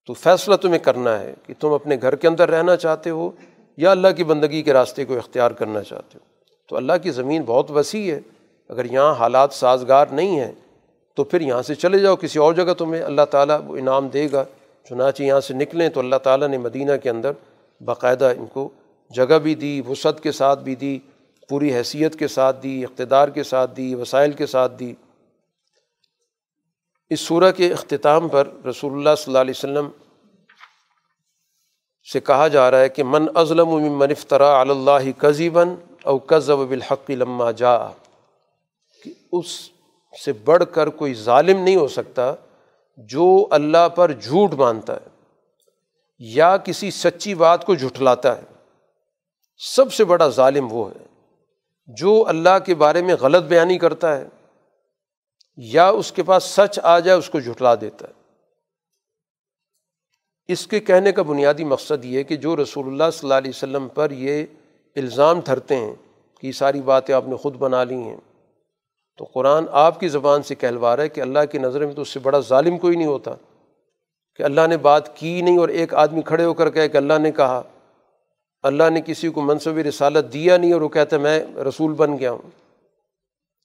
تو 0.07 0.15
فیصلہ 0.15 0.57
تمہیں 0.57 0.79
کرنا 0.79 1.21
ہے 1.21 1.35
کہ 1.47 1.55
تم 1.61 1.69
اپنے 1.69 1.97
گھر 2.03 2.15
کے 2.15 2.29
اندر 2.29 2.51
رہنا 2.51 2.77
چاہتے 2.77 3.11
ہو 3.11 3.31
یا 3.77 3.91
اللہ 3.91 4.09
کی 4.17 4.25
بندگی 4.25 4.63
کے 4.63 4.73
راستے 4.73 5.05
کو 5.05 5.17
اختیار 5.17 5.51
کرنا 5.51 5.83
چاہتے 5.83 6.19
ہو۔ 6.23 6.25
تو 6.69 6.77
اللہ 6.77 6.93
کی 7.03 7.11
زمین 7.11 7.43
بہت 7.43 7.71
وسیع 7.71 8.15
ہے۔ 8.15 8.21
اگر 8.69 8.85
یہاں 8.85 9.15
حالات 9.15 9.53
سازگار 9.53 10.07
نہیں 10.07 10.41
ہیں 10.41 10.53
تو 11.21 11.25
پھر 11.25 11.41
یہاں 11.41 11.63
سے 11.63 11.75
چلے 11.75 11.99
جاؤ، 11.99 12.17
کسی 12.17 12.39
اور 12.39 12.53
جگہ 12.55 12.73
تمہیں 12.79 13.03
اللہ 13.03 13.25
تعالیٰ 13.31 13.59
وہ 13.67 13.77
انعام 13.77 14.09
دے 14.09 14.27
گا۔ 14.33 14.45
چنانچہ 14.87 15.23
یہاں 15.23 15.41
سے 15.41 15.55
نکلیں 15.55 15.89
تو 15.89 16.01
اللہ 16.01 16.17
تعالیٰ 16.17 16.49
نے 16.49 16.59
مدینہ 16.59 16.93
کے 17.03 17.11
اندر 17.11 17.33
باقاعدہ 17.81 18.33
ان 18.37 18.47
کو 18.47 18.69
جگہ 19.11 19.39
بھی 19.39 19.55
دی، 19.55 19.81
وسعت 19.89 20.21
کے 20.23 20.33
ساتھ 20.33 20.61
بھی 20.61 20.75
دی، 20.75 20.99
پوری 21.49 21.75
حیثیت 21.75 22.19
کے 22.19 22.29
ساتھ 22.29 22.63
دی، 22.63 22.85
اقتدار 22.85 23.29
کے 23.29 23.43
ساتھ 23.43 23.77
دی، 23.77 23.95
وسائل 23.95 24.33
کے 24.33 24.47
ساتھ 24.47 24.73
دی۔ 24.79 24.93
اس 27.11 27.21
صورح 27.21 27.51
کے 27.51 27.73
اختتام 27.73 28.29
پر 28.29 28.49
رسول 28.67 28.93
اللہ 28.93 29.15
صلی 29.19 29.31
اللہ 29.31 29.39
علیہ 29.39 29.55
وسلم 29.57 29.89
سے 32.13 32.21
کہا 32.21 32.49
جا 32.49 32.71
رہا 32.71 32.81
ہے 32.81 32.89
کہ 32.89 33.05
من 33.05 33.27
ازلم 33.35 33.75
منفطرا 33.99 34.61
اللہ 34.61 35.11
کذیباً 35.19 35.75
او 36.03 36.19
کذب 36.19 36.59
بالحق 36.69 37.11
لما 37.11 37.51
جا 37.51 37.77
کہ 39.03 39.13
اس 39.33 39.71
سے 40.25 40.33
بڑھ 40.33 40.65
کر 40.73 40.87
کوئی 40.87 41.15
ظالم 41.15 41.63
نہیں 41.63 41.77
ہو 41.77 41.89
سکتا 41.89 42.35
جو 42.97 43.47
اللہ 43.51 43.89
پر 43.89 44.13
جھوٹ 44.13 44.53
مانتا 44.53 44.95
ہے 44.95 45.09
یا 46.19 46.57
کسی 46.57 46.91
سچی 46.91 47.35
بات 47.35 47.67
کو 47.67 47.75
جھٹلاتا 47.75 48.39
ہے۔ 48.39 48.43
سب 49.57 49.93
سے 49.93 50.05
بڑا 50.05 50.29
ظالم 50.29 50.69
وہ 50.71 50.91
ہے 50.91 51.05
جو 51.87 52.25
اللہ 52.29 52.59
کے 52.67 52.75
بارے 52.75 53.03
میں 53.03 53.15
غلط 53.21 53.43
بیانی 53.43 53.79
کرتا 53.79 54.17
ہے 54.17 54.29
یا 55.57 55.89
اس 55.89 56.13
کے 56.13 56.23
پاس 56.23 56.45
سچ 56.45 56.79
آ 56.83 56.99
جائے 56.99 57.19
اس 57.19 57.31
کو 57.31 57.41
جھٹلا 57.41 57.75
دیتا 57.75 58.07
ہے۔ 58.09 58.13
اس 60.49 60.67
کے 60.67 60.81
کہنے 60.81 61.13
کا 61.13 61.23
بنیادی 61.23 61.65
مقصد 61.65 62.05
یہ 62.05 62.23
کہ 62.23 62.37
جو 62.37 62.57
رسول 62.57 62.87
اللہ 62.87 63.11
صلی 63.13 63.21
اللہ 63.23 63.35
علیہ 63.35 63.51
وسلم 63.51 63.89
پر 63.89 64.11
یہ 64.11 64.47
الزام 64.97 65.41
دھرتے 65.41 65.77
ہیں 65.77 65.95
کہ 66.41 66.47
یہ 66.47 66.53
ساری 66.53 66.81
باتیں 66.81 67.15
آپ 67.15 67.29
نے 67.29 67.37
خود 67.37 67.55
بنا 67.55 67.85
لی 67.85 67.95
ہیں 67.95 68.17
تو 69.21 69.25
قرآن 69.25 69.65
آپ 69.71 70.01
کی 70.01 70.09
زبان 70.09 70.43
سے 70.43 70.55
کہلوا 70.55 70.97
رہا 70.97 71.03
ہے 71.03 71.09
کہ 71.09 71.21
اللہ 71.21 71.39
کی 71.53 71.59
نظر 71.59 71.87
میں 71.87 71.95
تو 71.95 72.03
اس 72.03 72.09
سے 72.09 72.21
بڑا 72.21 72.39
ظالم 72.41 72.79
کوئی 72.79 72.97
نہیں 72.97 73.07
ہوتا، 73.07 73.31
کہ 74.35 74.43
اللہ 74.43 74.61
نے 74.69 74.77
بات 74.77 75.17
کی 75.17 75.43
نہیں 75.43 75.59
اور 75.59 75.69
ایک 75.69 75.95
آدمی 75.95 76.23
کھڑے 76.23 76.45
ہو 76.45 76.55
کر 76.55 76.71
کہے 76.71 76.89
کہ 76.89 76.97
اللہ 76.97 77.19
نے 77.19 77.33
کہا۔ 77.33 77.63
اللہ 78.63 78.91
نے 78.91 79.01
کسی 79.07 79.29
کو 79.29 79.41
منصب 79.41 79.79
رسالت 79.79 80.33
دیا 80.33 80.57
نہیں 80.57 80.73
اور 80.73 80.81
وہ 80.81 80.89
کہتا 80.89 81.17
ہے 81.17 81.21
میں 81.21 81.47
رسول 81.47 81.93
بن 81.93 82.19
گیا 82.19 82.31
ہوں۔ 82.31 82.51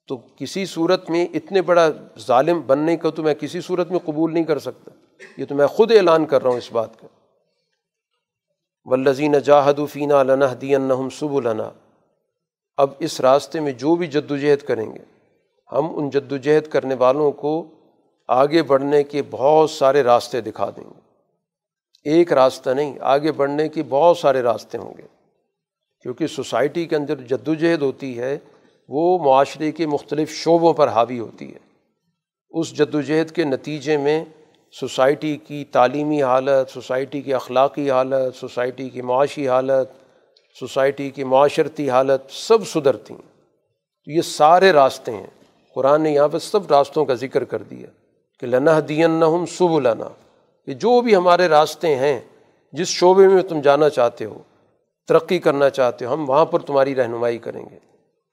تو 0.07 0.17
کسی 0.35 0.65
صورت 0.65 1.09
میں 1.09 1.27
اتنے 1.33 1.61
بڑا 1.61 1.89
ظالم 2.19 2.61
بننے 2.61 2.97
کا 2.97 3.09
تو 3.09 3.23
میں 3.23 3.33
کسی 3.33 3.61
صورت 3.61 3.91
میں 3.91 3.99
قبول 3.99 4.33
نہیں 4.33 4.43
کر 4.43 4.59
سکتا۔ 4.59 4.91
یہ 5.37 5.45
تو 5.45 5.55
میں 5.55 5.67
خود 5.67 5.91
اعلان 5.91 6.25
کر 6.25 6.41
رہا 6.41 6.49
ہوں 6.49 6.57
اس 6.57 6.71
بات 6.71 7.01
کا۔ 7.01 7.07
ولزین 8.85 9.39
جاہد 9.39 9.79
فینہ 9.89 10.23
لنا 10.23 10.53
دین 10.61 11.09
سب 11.19 11.33
النا 11.33 11.71
اب 12.77 12.89
اس 12.99 13.21
راستے 13.21 13.59
میں 13.59 13.71
جو 13.71 13.95
بھی 13.95 14.07
جد 14.07 14.31
وجہد 14.31 14.65
کریں 14.67 14.93
گے 14.93 15.14
ہم 15.71 15.97
ان 15.97 16.09
جد 16.09 16.31
وجہد 16.31 16.67
کرنے 16.67 16.95
والوں 16.95 17.31
کو 17.31 17.67
آگے 18.27 18.63
بڑھنے 18.63 19.03
کے 19.03 19.21
بہت 19.31 19.69
سارے 19.69 20.03
راستے 20.03 20.41
دکھا 20.41 20.69
دیں 20.69 20.83
گے۔ 20.83 20.99
ایک 22.09 22.33
راستہ 22.33 22.69
نہیں، 22.69 22.97
آگے 23.01 23.31
بڑھنے 23.31 23.69
کے 23.69 23.83
بہت 23.83 24.17
سارے 24.17 24.41
راستے 24.41 24.77
ہوں 24.77 24.93
گے۔ 24.97 25.01
کیونکہ 26.01 26.27
سوسائٹی 26.27 26.85
کے 26.85 26.95
اندر 26.95 27.21
جد 27.21 27.47
وجہد 27.47 27.81
ہوتی 27.81 28.19
ہے، 28.19 28.37
وہ 28.89 29.19
معاشرے 29.23 29.71
کے 29.71 29.87
مختلف 29.87 30.31
شعبوں 30.31 30.73
پر 30.73 30.87
حاوی 30.87 31.19
ہوتی 31.19 31.53
ہے۔ 31.53 31.59
اس 32.49 32.77
جد 32.77 32.95
وجہد 32.95 33.31
کے 33.31 33.43
نتیجے 33.43 33.97
میں 33.97 34.25
سوسائٹی 34.79 35.37
کی 35.37 35.65
تعلیمی 35.65 36.23
حالت، 36.23 36.69
سوسائٹی 36.69 37.21
کی 37.21 37.33
اخلاقی 37.33 37.91
حالت، 37.91 38.35
سوسائٹی 38.35 38.89
کی 38.89 39.01
معاشی 39.01 39.49
حالت، 39.49 39.89
سوسائٹی 40.59 41.09
کی 41.09 41.23
معاشرتی 41.23 41.89
حالت 41.89 42.21
سب 42.29 42.67
سدھرتی 42.67 43.13
ہیں۔ 43.13 43.43
تو 44.05 44.11
یہ 44.11 44.21
سارے 44.21 44.71
راستے 44.71 45.11
ہیں۔ 45.11 45.44
قرآن 45.75 46.01
نے 46.01 46.11
یہاں 46.11 46.27
پر 46.27 46.39
سب 46.39 46.71
راستوں 46.71 47.05
کا 47.05 47.13
ذکر 47.13 47.43
کر 47.43 47.63
دیا 47.63 47.87
کہ 48.39 48.47
لنا 48.47 48.79
دین 48.89 49.11
نہ 49.11 49.25
ہم 49.25 49.45
سب 49.45 49.79
لنا 49.79 50.07
کہ 50.65 50.73
جو 50.73 51.01
بھی 51.01 51.15
ہمارے 51.15 51.47
راستے 51.47 51.95
ہیں، 51.95 52.19
جس 52.73 52.87
شعبے 52.87 53.27
میں 53.27 53.43
تم 53.43 53.61
جانا 53.61 53.89
چاہتے 53.89 54.25
ہو، 54.25 54.39
ترقی 55.07 55.39
کرنا 55.39 55.69
چاہتے 55.69 56.05
ہو، 56.05 56.13
ہم 56.13 56.29
وہاں 56.29 56.45
پر 56.45 56.59
تمہاری 56.59 56.95
رہنمائی 56.95 57.37
کریں 57.37 57.65
گے۔ 57.71 57.77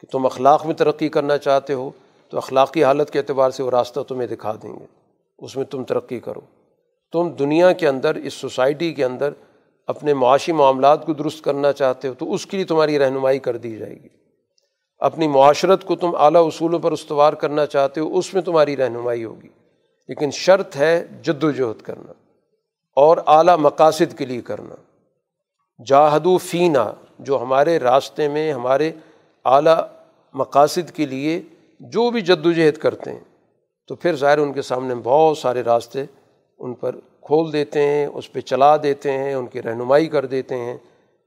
کہ 0.00 0.12
تم 0.12 0.26
اخلاق 0.26 0.66
میں 0.66 0.74
ترقی 0.74 1.08
کرنا 1.08 1.38
چاہتے 1.38 1.72
ہو، 1.72 1.90
تو 2.30 2.36
اخلاقی 2.36 2.84
حالت 2.84 3.10
کے 3.10 3.18
اعتبار 3.18 3.50
سے 3.50 3.62
وہ 3.62 3.70
راستہ 3.70 4.00
تمہیں 4.00 4.28
دکھا 4.28 4.52
دیں 4.62 4.80
گے۔ 4.80 4.86
اس 5.38 5.56
میں 5.56 5.64
تم 5.64 5.84
ترقی 5.84 6.20
کرو۔ 6.20 6.40
تم 7.12 7.28
دنیا 7.28 7.72
کے 7.72 7.88
اندر، 7.88 8.14
اس 8.14 8.34
سوسائٹی 8.34 8.92
کے 8.92 9.04
اندر 9.04 9.30
اپنے 9.86 10.14
معاشی 10.14 10.52
معاملات 10.52 11.06
کو 11.06 11.12
درست 11.12 11.44
کرنا 11.44 11.72
چاہتے 11.72 12.08
ہو، 12.08 12.14
تو 12.18 12.34
اس 12.34 12.46
کے 12.46 12.56
لیے 12.56 12.66
تمہاری 12.66 12.98
رہنمائی 12.98 13.38
کر 13.38 13.56
دی 13.56 13.76
جائے 13.76 13.94
گی۔ 13.94 14.21
اپنی 15.02 15.28
معاشرت 15.28 15.84
کو 15.84 15.96
تم 15.96 16.10
اعلیٰ 16.18 16.46
اصولوں 16.46 16.78
پر 16.78 16.92
استوار 16.92 17.32
کرنا 17.32 17.66
چاہتے 17.66 18.00
ہو، 18.00 18.18
اس 18.18 18.34
میں 18.34 18.42
تمہاری 18.42 18.76
رہنمائی 18.76 19.24
ہوگی۔ 19.24 19.48
لیکن 20.08 20.30
شرط 20.30 20.76
ہے 20.76 21.04
جد 21.22 21.44
وجہد 21.44 21.82
کرنا 21.82 22.12
اور 22.96 23.16
اعلیٰ 23.26 23.56
مقاصد 23.56 24.18
کے 24.18 24.26
لیے 24.26 24.40
کرنا۔ 24.40 24.74
جاہدو 25.86 26.38
فینہ 26.38 26.92
جو 27.18 27.38
ہمارے 27.42 27.78
راستے 27.78 28.28
میں، 28.28 28.52
ہمارے 28.52 28.92
اعلیٰ 29.44 29.80
مقاصد 30.34 30.90
کے 30.90 31.06
لیے 31.06 31.42
جو 31.80 32.10
بھی 32.10 32.20
جد 32.20 32.46
وجہد 32.46 32.76
کرتے 32.76 33.12
ہیں، 33.12 33.20
تو 33.88 33.94
پھر 33.94 34.16
ظاہر 34.16 34.38
ان 34.38 34.52
کے 34.52 34.62
سامنے 34.62 34.94
بہت 34.94 35.38
سارے 35.38 35.62
راستے 35.62 36.04
ان 36.58 36.74
پر 36.74 36.96
کھول 37.20 37.52
دیتے 37.52 37.82
ہیں، 37.82 38.06
اس 38.06 38.32
پہ 38.32 38.40
چلا 38.40 38.76
دیتے 38.76 39.12
ہیں، 39.12 39.34
ان 39.34 39.46
کی 39.46 39.62
رہنمائی 39.62 40.06
کر 40.06 40.26
دیتے 40.26 40.56
ہیں۔ 40.56 40.76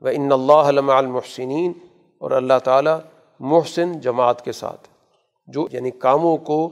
وہ 0.02 0.10
ان 0.10 0.31
اللہ 0.31 0.53
علم 0.53 0.89
المحسنین 0.89 1.72
اور 2.18 2.31
اللہ 2.31 2.60
تعالیٰ 2.64 2.99
محسن 3.39 3.99
جماعت 3.99 4.45
کے 4.45 4.51
ساتھ، 4.51 4.87
جو 5.47 5.67
یعنی 5.71 5.91
کاموں 5.91 6.37
کو 6.37 6.69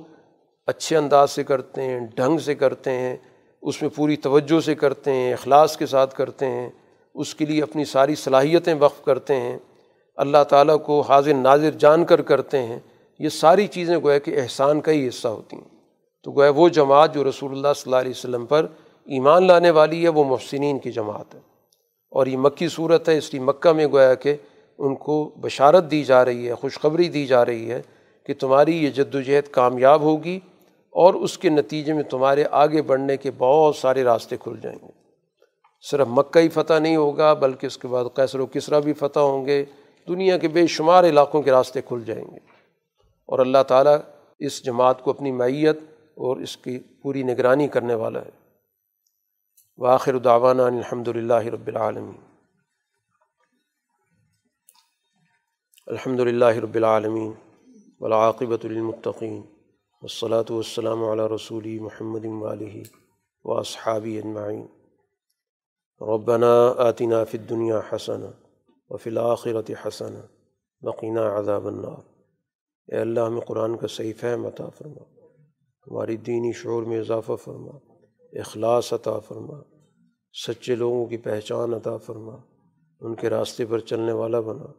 اچھے 0.67 0.97
انداز 0.97 1.31
سے 1.31 1.43
کرتے 1.43 1.81
ہیں، 1.81 1.99
ڈھنگ 1.99 2.37
سے 2.37 2.55
کرتے 2.55 2.91
ہیں، 2.91 3.17
اس 3.61 3.81
میں 3.81 3.89
پوری 3.89 4.15
توجہ 4.15 4.59
سے 4.59 4.75
کرتے 4.75 5.13
ہیں، 5.13 5.33
اخلاص 5.33 5.77
کے 5.77 5.85
ساتھ 5.85 6.15
کرتے 6.15 6.45
ہیں، 6.45 6.69
اس 7.15 7.35
کے 7.35 7.45
لیے 7.45 7.63
اپنی 7.63 7.85
ساری 7.85 8.15
صلاحیتیں 8.15 8.73
وقف 8.79 9.03
کرتے 9.03 9.35
ہیں، 9.35 9.57
اللہ 10.15 10.43
تعالیٰ 10.49 10.83
کو 10.85 11.01
حاضر 11.01 11.33
ناظر 11.33 11.71
جان 11.71 12.05
کر 12.05 12.21
کرتے 12.21 12.63
ہیں، 12.63 12.79
یہ 13.19 13.29
ساری 13.29 13.67
چیزیں 13.67 13.97
گویا 13.97 14.17
کہ 14.17 14.41
احسان 14.41 14.81
کا 14.81 14.91
ہی 14.91 15.07
حصہ 15.07 15.27
ہوتی 15.27 15.55
ہیں۔ 15.55 15.75
تو 16.23 16.31
گویا 16.31 16.49
وہ 16.49 16.69
جماعت 16.69 17.13
جو 17.13 17.29
رسول 17.29 17.51
اللہ 17.51 17.73
صلی 17.75 17.83
اللہ 17.85 17.95
علیہ 17.95 18.11
وسلم 18.11 18.45
پر 18.45 18.65
ایمان 19.05 19.47
لانے 19.47 19.69
والی 19.69 20.03
ہے، 20.03 20.09
وہ 20.09 20.23
محسنین 20.23 20.79
کی 20.79 20.91
جماعت 20.91 21.35
ہے۔ 21.35 21.39
اور 22.11 22.27
یہ 22.27 22.37
مکی 22.37 22.67
صورت 22.67 23.09
ہے، 23.09 23.17
اس 23.17 23.33
لیے 23.33 23.41
مکہ 23.43 23.71
میں 23.71 23.87
گویا 23.87 24.13
کہ 24.13 24.35
ان 24.77 24.95
کو 24.95 25.35
بشارت 25.41 25.91
دی 25.91 26.03
جا 26.03 26.25
رہی 26.25 26.49
ہے، 26.49 26.53
خوشخبری 26.53 27.09
دی 27.09 27.25
جا 27.25 27.45
رہی 27.45 27.71
ہے 27.71 27.81
کہ 28.25 28.33
تمہاری 28.39 28.83
یہ 28.83 28.89
جد 28.89 29.15
و 29.15 29.21
جہد 29.21 29.47
کامیاب 29.51 30.01
ہوگی 30.01 30.39
اور 30.89 31.13
اس 31.13 31.37
کے 31.37 31.49
نتیجے 31.49 31.93
میں 31.93 32.03
تمہارے 32.03 32.43
آگے 32.51 32.81
بڑھنے 32.81 33.17
کے 33.17 33.31
بہت 33.37 33.75
سارے 33.75 34.03
راستے 34.03 34.37
کھل 34.37 34.55
جائیں 34.61 34.79
گے۔ 34.83 34.91
صرف 35.91 36.07
مکہ 36.07 36.39
ہی 36.39 36.49
فتح 36.49 36.79
نہیں 36.79 36.95
ہوگا، 36.95 37.33
بلکہ 37.33 37.65
اس 37.65 37.77
کے 37.77 37.87
بعد 37.87 38.05
قیصر 38.13 38.39
و 38.39 38.45
کسرا 38.45 38.79
بھی 38.79 38.93
فتح 38.93 39.19
ہوں 39.19 39.45
گے۔ 39.45 39.65
دنیا 40.07 40.37
کے 40.37 40.47
بے 40.47 40.67
شمار 40.67 41.03
علاقوں 41.03 41.41
کے 41.41 41.51
راستے 41.51 41.81
کھل 41.81 42.03
جائیں 42.05 42.25
گے۔ 42.31 42.37
اور 43.25 43.39
اللہ 43.39 43.63
تعالیٰ 43.67 43.97
اس 44.39 44.65
جماعت 44.65 45.01
کو 45.01 45.11
اپنی 45.11 45.31
معیت 45.31 45.77
اور 46.01 46.37
اس 46.37 46.57
کی 46.57 46.79
پوری 46.79 47.23
نگرانی 47.23 47.67
کرنے 47.67 47.93
والا 47.93 48.21
ہے۔ 48.21 48.29
واخر 49.77 50.17
داوانہ 50.17 50.61
الحمد 50.61 51.07
للہ 51.07 51.33
رب 51.33 51.67
العالمین۔ 51.67 52.32
الحمد 55.87 56.19
للہ 56.19 56.57
رب 56.63 56.75
العالمین 56.75 57.31
ولاقبۃ 58.01 58.65
المطقین 58.65 59.39
والصلاة 60.01 60.49
والسلام 60.49 61.03
علی 61.03 61.23
رسولی 61.33 61.73
محمد 61.79 62.25
علیہ 62.51 62.83
و 63.45 63.53
اصحابی 63.53 64.17
اجمعین. 64.17 64.65
ربنا 66.01 66.51
آتنا 66.85 67.23
فی 67.23 67.37
الدنیا 67.37 67.79
حسن 67.89 68.23
و 68.23 68.97
فی 68.97 69.09
الآخرت 69.09 69.71
حسن 69.83 70.15
بقینہ 70.81 71.25
عذاب 71.39 71.67
النار. 71.67 72.01
اے 72.89 72.99
اللہ، 72.99 73.27
ہمیں 73.27 73.45
قرآن 73.47 73.75
کا 73.77 73.87
صحیح 73.87 74.13
فہم 74.19 74.45
عطا 74.45 74.69
فرما 74.77 75.03
ہماری 75.87 76.17
دینی 76.29 76.51
شعور 76.61 76.83
میں 76.83 76.99
اضافہ 76.99 77.35
فرما، 77.43 77.77
اخلاص 78.33 78.93
عطا 78.93 79.17
فرما، 79.27 79.59
سچے 80.35 80.75
لوگوں 80.75 81.05
کی 81.07 81.17
پہچان 81.27 81.73
عطا 81.73 81.97
فرما، 82.07 82.35
ان 83.01 83.15
کے 83.15 83.29
راستے 83.29 83.65
پر 83.65 83.79
چلنے 83.91 84.11
والا 84.21 84.39
بنا 84.47 84.71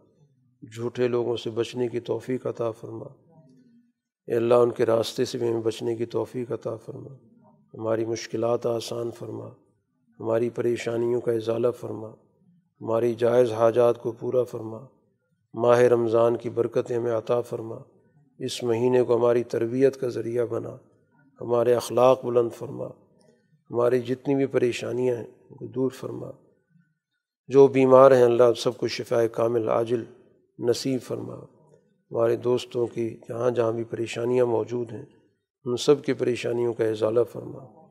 جھوٹے 0.72 1.08
لوگوں 1.08 1.36
سے 1.36 1.50
بچنے 1.50 1.88
کی 1.88 2.00
توفیق 2.00 2.46
عطا 2.46 2.70
فرما۔ 2.70 3.04
اے 4.26 4.34
اللہ، 4.34 4.54
ان 4.54 4.70
کے 4.70 4.86
راستے 4.86 5.24
سے 5.24 5.38
بھی 5.38 5.48
ہمیں 5.48 5.60
بچنے 5.60 5.96
کی 5.96 6.06
توفیق 6.06 6.52
عطا 6.52 6.76
فرما۔ 6.76 7.14
ہماری 7.74 8.04
مشکلات 8.04 8.66
آسان 8.66 9.10
فرما۔ 9.10 9.48
ہماری 10.20 10.50
پریشانیوں 10.50 11.20
کا 11.20 11.32
اضالہ 11.32 11.66
فرما۔ 11.80 12.08
ہماری 12.80 13.14
جائز 13.14 13.52
حاجات 13.52 14.02
کو 14.02 14.12
پورا 14.12 14.44
فرما۔ 14.44 14.78
ماہ 15.54 15.78
رمضان 15.78 16.36
کی 16.36 16.50
برکتیں 16.50 16.96
ہمیں 16.96 17.12
عطا 17.12 17.40
فرما۔ 17.40 17.76
اس 18.38 18.62
مہینے 18.62 19.02
کو 19.02 19.16
ہماری 19.16 19.42
تربیت 19.42 20.00
کا 20.00 20.08
ذریعہ 20.08 20.44
بنا۔ 20.44 20.76
ہمارے 21.40 21.74
اخلاق 21.74 22.24
بلند 22.24 22.50
فرما۔ 22.58 22.86
ہماری 23.70 24.00
جتنی 24.00 24.34
بھی 24.34 24.46
پریشانیاں 24.46 25.16
ہیں، 25.16 25.24
ان 25.24 25.56
کو 25.56 25.66
دور 25.66 25.90
فرما۔ 25.90 26.30
جو 27.48 27.66
بیمار 27.66 28.10
ہیں، 28.10 28.22
اللہ 28.22 28.52
سب 28.56 28.76
کو 28.76 28.88
شفا 28.88 29.26
کامل، 29.26 29.68
عاجل 29.68 30.04
نصیب 30.58 31.02
فرما۔ 31.02 31.34
ہمارے 32.10 32.36
دوستوں 32.36 32.86
کی 32.86 33.16
جہاں 33.28 33.50
جہاں 33.50 33.72
بھی 33.72 33.84
پریشانیاں 33.84 34.46
موجود 34.46 34.92
ہیں، 34.92 35.04
ان 35.64 35.76
سب 35.76 36.04
کی 36.04 36.12
پریشانیوں 36.12 36.72
کا 36.72 36.84
اضالہ 36.84 37.20
فرما۔ 37.32 37.84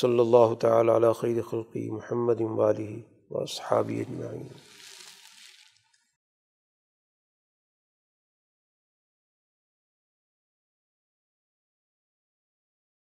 صلی 0.00 0.18
اللہ 0.18 0.54
تعالیٰ 0.54 0.94
علیہ 0.94 1.12
خیر 1.12 1.42
خلقی 1.42 1.90
محمد 1.90 2.40
اموالی 2.40 3.00
و 3.30 3.46
صحابی 3.46 4.00
اجمعین۔ 4.00 4.73